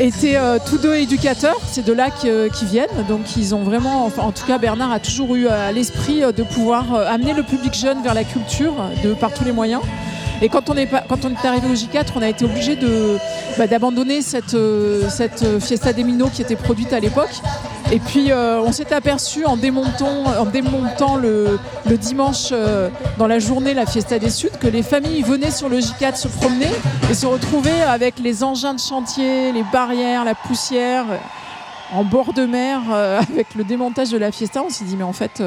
euh, 0.00 0.58
tous 0.68 0.78
deux 0.78 0.94
éducateurs. 0.94 1.56
C'est 1.70 1.84
de 1.84 1.92
là 1.92 2.10
qu'ils 2.10 2.68
viennent. 2.68 3.04
Donc 3.08 3.36
ils 3.36 3.54
ont 3.54 3.62
vraiment, 3.62 4.06
en 4.06 4.32
tout 4.32 4.46
cas 4.46 4.58
Bernard 4.58 4.92
a 4.92 5.00
toujours 5.00 5.34
eu 5.34 5.48
à 5.48 5.72
l'esprit 5.72 6.20
de 6.20 6.42
pouvoir 6.42 6.94
amener 6.94 7.32
le 7.32 7.42
public 7.42 7.74
jeune 7.74 8.02
vers 8.02 8.14
la 8.14 8.24
culture 8.24 8.74
de, 9.02 9.14
par 9.14 9.32
tous 9.32 9.44
les 9.44 9.52
moyens. 9.52 9.82
Et 10.42 10.48
quand 10.50 10.68
on 10.68 10.76
est, 10.76 10.92
arrivé 11.44 11.66
au 11.66 11.74
J4, 11.74 12.08
on 12.14 12.22
a 12.22 12.28
été 12.28 12.44
obligé 12.44 12.78
bah, 13.56 13.66
d'abandonner 13.66 14.20
cette, 14.20 14.54
euh, 14.54 15.08
euh, 15.42 15.60
Fiesta 15.60 15.92
des 15.94 16.04
Minots 16.04 16.28
qui 16.28 16.42
était 16.42 16.56
produite 16.56 16.92
à 16.92 17.00
l'époque. 17.00 17.40
Et 17.90 18.00
puis 18.00 18.30
euh, 18.30 18.60
on 18.60 18.72
s'est 18.72 18.92
aperçu 18.92 19.46
en 19.46 19.56
démontant, 19.56 21.16
le, 21.16 21.58
dimanche 21.96 22.52
dans 23.16 23.26
la 23.26 23.38
journée 23.38 23.72
la 23.72 23.86
Fiesta 23.86 24.18
des 24.18 24.28
Suds 24.28 24.58
que 24.60 24.66
les 24.66 24.82
familles 24.82 25.22
venaient 25.22 25.52
sur 25.52 25.68
le 25.68 25.78
J4 25.78 26.16
se 26.16 26.28
promener 26.28 26.68
et 27.10 27.14
se 27.14 27.26
retrouver 27.26 27.82
avec 27.82 28.18
les 28.18 28.42
engins 28.44 28.74
de 28.74 28.80
chantier, 28.80 29.52
les 29.52 29.64
barrières, 29.72 30.24
la 30.24 30.34
poussière 30.34 31.06
en 31.92 32.04
bord 32.04 32.32
de 32.34 32.44
mer 32.44 32.80
avec 32.90 33.54
le 33.54 33.64
démontage 33.64 34.10
de 34.10 34.18
la 34.18 34.32
Fiesta. 34.32 34.62
On 34.62 34.68
s'est 34.68 34.84
dit 34.84 34.96
mais 34.96 35.04
en 35.04 35.14
fait 35.14 35.40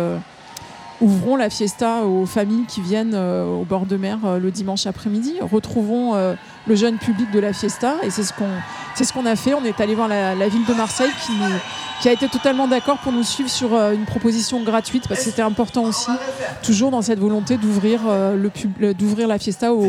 ouvrons 1.01 1.35
la 1.35 1.49
fiesta 1.49 2.03
aux 2.03 2.25
familles 2.25 2.65
qui 2.67 2.81
viennent 2.81 3.13
euh, 3.13 3.45
au 3.45 3.63
bord 3.63 3.85
de 3.85 3.95
mer 3.97 4.17
euh, 4.25 4.39
le 4.39 4.51
dimanche 4.51 4.85
après-midi. 4.85 5.35
Retrouvons 5.41 6.15
euh, 6.15 6.33
le 6.67 6.75
jeune 6.75 6.97
public 6.97 7.31
de 7.31 7.39
la 7.39 7.53
fiesta 7.53 7.95
et 8.03 8.09
c'est 8.09 8.23
ce 8.23 8.33
qu'on 8.33 8.49
ce 9.01 9.13
qu'on 9.13 9.25
a 9.25 9.35
fait. 9.37 9.53
On 9.53 9.63
est 9.63 9.79
allé 9.79 9.95
voir 9.95 10.07
la, 10.09 10.35
la 10.35 10.47
ville 10.49 10.65
de 10.65 10.73
Marseille 10.73 11.11
qui, 11.25 11.31
nous- 11.31 11.59
qui 12.01 12.09
a 12.09 12.13
été 12.13 12.27
totalement 12.29 12.67
d'accord 12.67 12.97
pour 12.99 13.11
nous 13.11 13.23
suivre 13.23 13.49
sur 13.49 13.73
euh, 13.73 13.93
une 13.93 14.05
proposition 14.05 14.61
gratuite 14.63 15.07
parce 15.07 15.19
que 15.21 15.25
c'était 15.25 15.41
important 15.41 15.83
aussi, 15.83 16.09
toujours 16.63 16.91
dans 16.91 17.01
cette 17.01 17.19
volonté 17.19 17.57
d'ouvrir 17.57 18.01
euh, 18.07 18.35
le 18.35 18.51
le- 18.79 18.93
d'ouvrir 18.93 19.27
la 19.27 19.37
fiesta 19.39 19.73
au, 19.73 19.87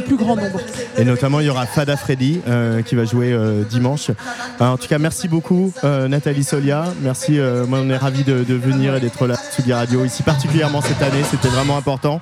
plus 0.00 0.16
grand 0.16 0.36
nombre. 0.36 0.58
Et 0.98 1.04
notamment, 1.04 1.40
il 1.40 1.46
y 1.46 1.50
aura 1.50 1.66
Fada 1.66 1.96
Freddy 1.96 2.40
euh, 2.46 2.82
qui 2.82 2.94
va 2.94 3.04
jouer 3.04 3.32
euh, 3.32 3.64
dimanche. 3.64 4.10
Euh, 4.10 4.64
en 4.64 4.76
tout 4.76 4.88
cas, 4.88 4.98
merci 4.98 5.28
beaucoup, 5.28 5.72
euh, 5.84 6.08
Nathalie 6.08 6.44
Solia. 6.44 6.84
Merci, 7.00 7.38
euh, 7.38 7.66
moi, 7.66 7.80
on 7.82 7.88
est 7.90 7.96
ravis 7.96 8.24
de, 8.24 8.34
venir 8.54 8.94
et 8.94 9.00
d'être 9.00 9.26
là, 9.26 9.34
Tsugi 9.36 9.72
Radio, 9.72 10.04
ici 10.04 10.22
particulièrement 10.22 10.80
cette 10.80 11.02
année. 11.02 11.22
C'était 11.30 11.48
vraiment 11.48 11.76
important. 11.76 12.20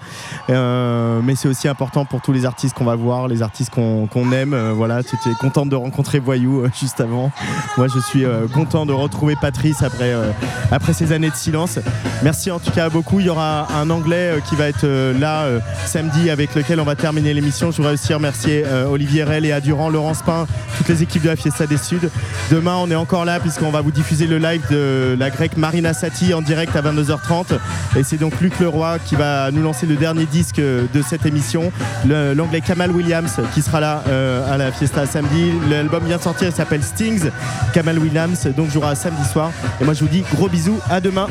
Euh, 0.50 1.20
mais 1.22 1.34
c'est 1.34 1.48
aussi 1.48 1.68
important 1.68 2.04
pour 2.04 2.20
tous 2.20 2.32
les 2.32 2.44
artistes 2.44 2.74
qu'on 2.76 2.84
va 2.84 2.96
voir, 2.96 3.28
les 3.28 3.42
artistes 3.42 3.70
qu'on 3.72 4.32
aime. 4.32 4.54
Euh, 4.54 4.72
voilà, 4.74 5.02
tu 5.02 5.16
étais 5.16 5.34
contente 5.40 5.68
de 5.68 5.76
rencontrer 5.76 6.18
Voyou 6.18 6.60
euh, 6.60 6.70
juste 6.78 7.00
avant. 7.00 7.30
Moi, 7.76 7.86
je 7.94 8.00
suis 8.00 8.24
euh, 8.24 8.46
content 8.48 8.86
de 8.86 8.92
retrouver 8.92 9.23
Patrice 9.40 9.82
après, 9.82 10.12
euh, 10.12 10.30
après 10.70 10.92
ces 10.92 11.12
années 11.12 11.30
de 11.30 11.34
silence. 11.34 11.78
Merci 12.22 12.50
en 12.50 12.58
tout 12.58 12.70
cas 12.70 12.88
beaucoup. 12.90 13.20
Il 13.20 13.26
y 13.26 13.28
aura 13.30 13.66
un 13.74 13.88
anglais 13.90 14.36
euh, 14.36 14.40
qui 14.40 14.54
va 14.54 14.68
être 14.68 14.84
euh, 14.84 15.18
là 15.18 15.46
samedi 15.86 16.30
avec 16.30 16.54
lequel 16.54 16.80
on 16.80 16.84
va 16.84 16.94
terminer 16.94 17.32
l'émission. 17.32 17.70
Je 17.70 17.78
voudrais 17.78 17.94
aussi 17.94 18.12
remercier 18.12 18.64
Olivier 18.90 19.24
Rel 19.24 19.44
et 19.44 19.52
Adurand, 19.52 19.88
Laurence 19.88 20.22
Pain, 20.22 20.46
toutes 20.76 20.88
les 20.88 21.02
équipes 21.02 21.22
de 21.22 21.28
la 21.28 21.36
Fiesta 21.36 21.66
des 21.66 21.76
Suds. 21.76 22.08
Demain, 22.50 22.76
on 22.76 22.90
est 22.90 22.94
encore 22.94 23.24
là 23.24 23.40
puisqu'on 23.40 23.70
va 23.70 23.80
vous 23.80 23.90
diffuser 23.90 24.26
le 24.26 24.38
live 24.38 24.62
de 24.70 25.16
la 25.18 25.30
grecque 25.30 25.56
Marina 25.56 25.92
Sati 25.92 26.34
en 26.34 26.42
direct 26.42 26.74
à 26.76 26.82
22h30. 26.82 27.58
Et 27.96 28.02
c'est 28.02 28.16
donc 28.16 28.40
Luc 28.40 28.58
Leroy 28.58 28.98
qui 29.04 29.14
va 29.14 29.50
nous 29.50 29.62
lancer 29.62 29.86
le 29.86 29.96
dernier 29.96 30.26
disque 30.26 30.56
de 30.56 31.02
cette 31.06 31.26
émission, 31.26 31.72
l'anglais 32.04 32.60
Kamal 32.60 32.90
Williams 32.90 33.40
qui 33.54 33.62
sera 33.62 33.80
là 33.80 34.02
à 34.50 34.56
la 34.56 34.72
Fiesta 34.72 35.06
samedi. 35.06 35.52
L'album 35.70 36.04
vient 36.04 36.18
de 36.18 36.22
sortir, 36.22 36.48
il 36.48 36.54
s'appelle 36.54 36.82
Stings, 36.82 37.30
Kamal 37.72 37.98
Williams, 37.98 38.48
donc 38.56 38.70
jouera 38.70 38.94
samedi 38.94 39.13
soir. 39.22 39.52
Et 39.80 39.84
moi 39.84 39.94
je 39.94 40.00
vous 40.00 40.08
dis 40.08 40.24
gros 40.34 40.48
bisous, 40.48 40.80
à 40.90 41.00
demain. 41.00 41.28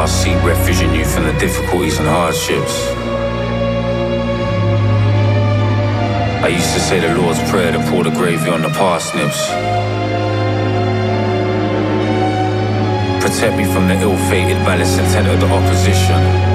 I 0.00 0.06
seek 0.06 0.42
refuge 0.42 0.80
in 0.80 0.94
you 0.94 1.04
from 1.04 1.24
the 1.24 1.34
difficulties 1.34 1.98
and 1.98 2.08
hardships. 2.08 2.88
I 6.42 6.48
used 6.48 6.72
to 6.72 6.80
say 6.80 7.00
the 7.00 7.14
Lord's 7.20 7.38
Prayer 7.50 7.70
to 7.72 7.78
pour 7.90 8.04
the 8.04 8.10
gravy 8.10 8.48
on 8.48 8.62
the 8.62 8.70
parsnips. 8.70 9.48
Protect 13.22 13.58
me 13.58 13.64
from 13.64 13.88
the 13.88 14.00
ill-fated 14.00 14.56
malice 14.64 14.96
intent 14.96 15.28
of 15.28 15.38
the 15.38 15.52
opposition. 15.52 16.49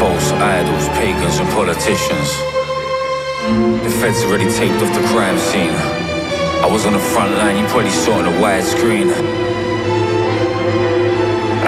False 0.00 0.32
idols, 0.32 0.88
pagans, 0.96 1.38
and 1.40 1.48
politicians. 1.50 2.28
The 3.84 3.92
feds 4.00 4.24
already 4.24 4.48
taped 4.50 4.80
off 4.82 4.94
the 4.96 5.06
crime 5.12 5.36
scene. 5.36 5.76
I 6.64 6.68
was 6.72 6.86
on 6.86 6.94
the 6.94 7.04
front 7.12 7.32
line, 7.36 7.58
you 7.58 7.66
probably 7.66 7.90
saw 7.90 8.14
on 8.14 8.24
a 8.24 8.40
wide 8.40 8.64
screen. 8.64 9.08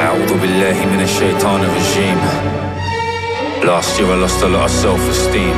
A'udhu 0.01 0.37
in 0.81 0.89
min 0.97 1.07
shaitan 1.07 1.61
regime. 1.77 2.23
Last 3.69 3.99
year 4.01 4.09
I 4.09 4.17
lost 4.17 4.43
a 4.43 4.49
lot 4.49 4.65
of 4.65 4.71
self-esteem. 4.71 5.57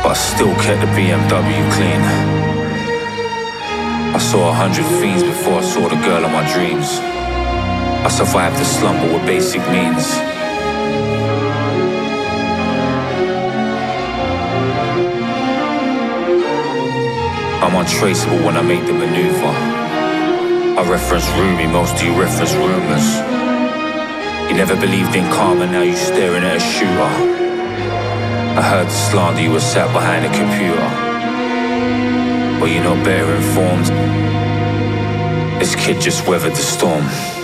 But 0.00 0.12
I 0.12 0.14
still 0.14 0.54
kept 0.64 0.80
the 0.80 0.90
BMW 0.96 1.60
clean. 1.76 2.02
I 4.16 4.18
saw 4.18 4.48
a 4.48 4.54
hundred 4.54 4.86
fiends 4.98 5.22
before 5.22 5.58
I 5.60 5.62
saw 5.62 5.88
the 5.88 6.00
girl 6.08 6.24
of 6.24 6.32
my 6.32 6.44
dreams. 6.54 6.88
I 8.06 8.08
survived 8.08 8.56
the 8.56 8.64
slumber 8.64 9.12
with 9.12 9.26
basic 9.26 9.60
means. 9.68 10.37
I'm 17.68 17.76
untraceable 17.76 18.38
when 18.46 18.56
I 18.56 18.62
make 18.62 18.86
the 18.86 18.94
maneuver 18.94 19.52
I 20.78 20.88
reference 20.88 21.28
Rumi, 21.32 21.66
most 21.66 22.02
you 22.02 22.18
reference 22.18 22.54
rumors. 22.54 23.06
You 24.48 24.56
never 24.56 24.74
believed 24.74 25.14
in 25.14 25.24
karma, 25.30 25.66
now 25.66 25.82
you're 25.82 25.94
staring 25.94 26.44
at 26.44 26.56
a 26.56 26.60
shooter. 26.60 27.12
I 28.56 28.62
heard 28.62 28.86
the 28.86 28.90
slander 29.10 29.42
you 29.42 29.50
were 29.50 29.60
sat 29.60 29.92
behind 29.92 30.24
a 30.24 30.28
computer. 30.28 30.88
But 32.58 32.70
you're 32.70 32.84
not 32.84 33.04
better 33.04 33.34
informed. 33.34 33.86
This 35.60 35.74
kid 35.74 36.00
just 36.00 36.26
weathered 36.26 36.52
the 36.52 36.62
storm. 36.62 37.37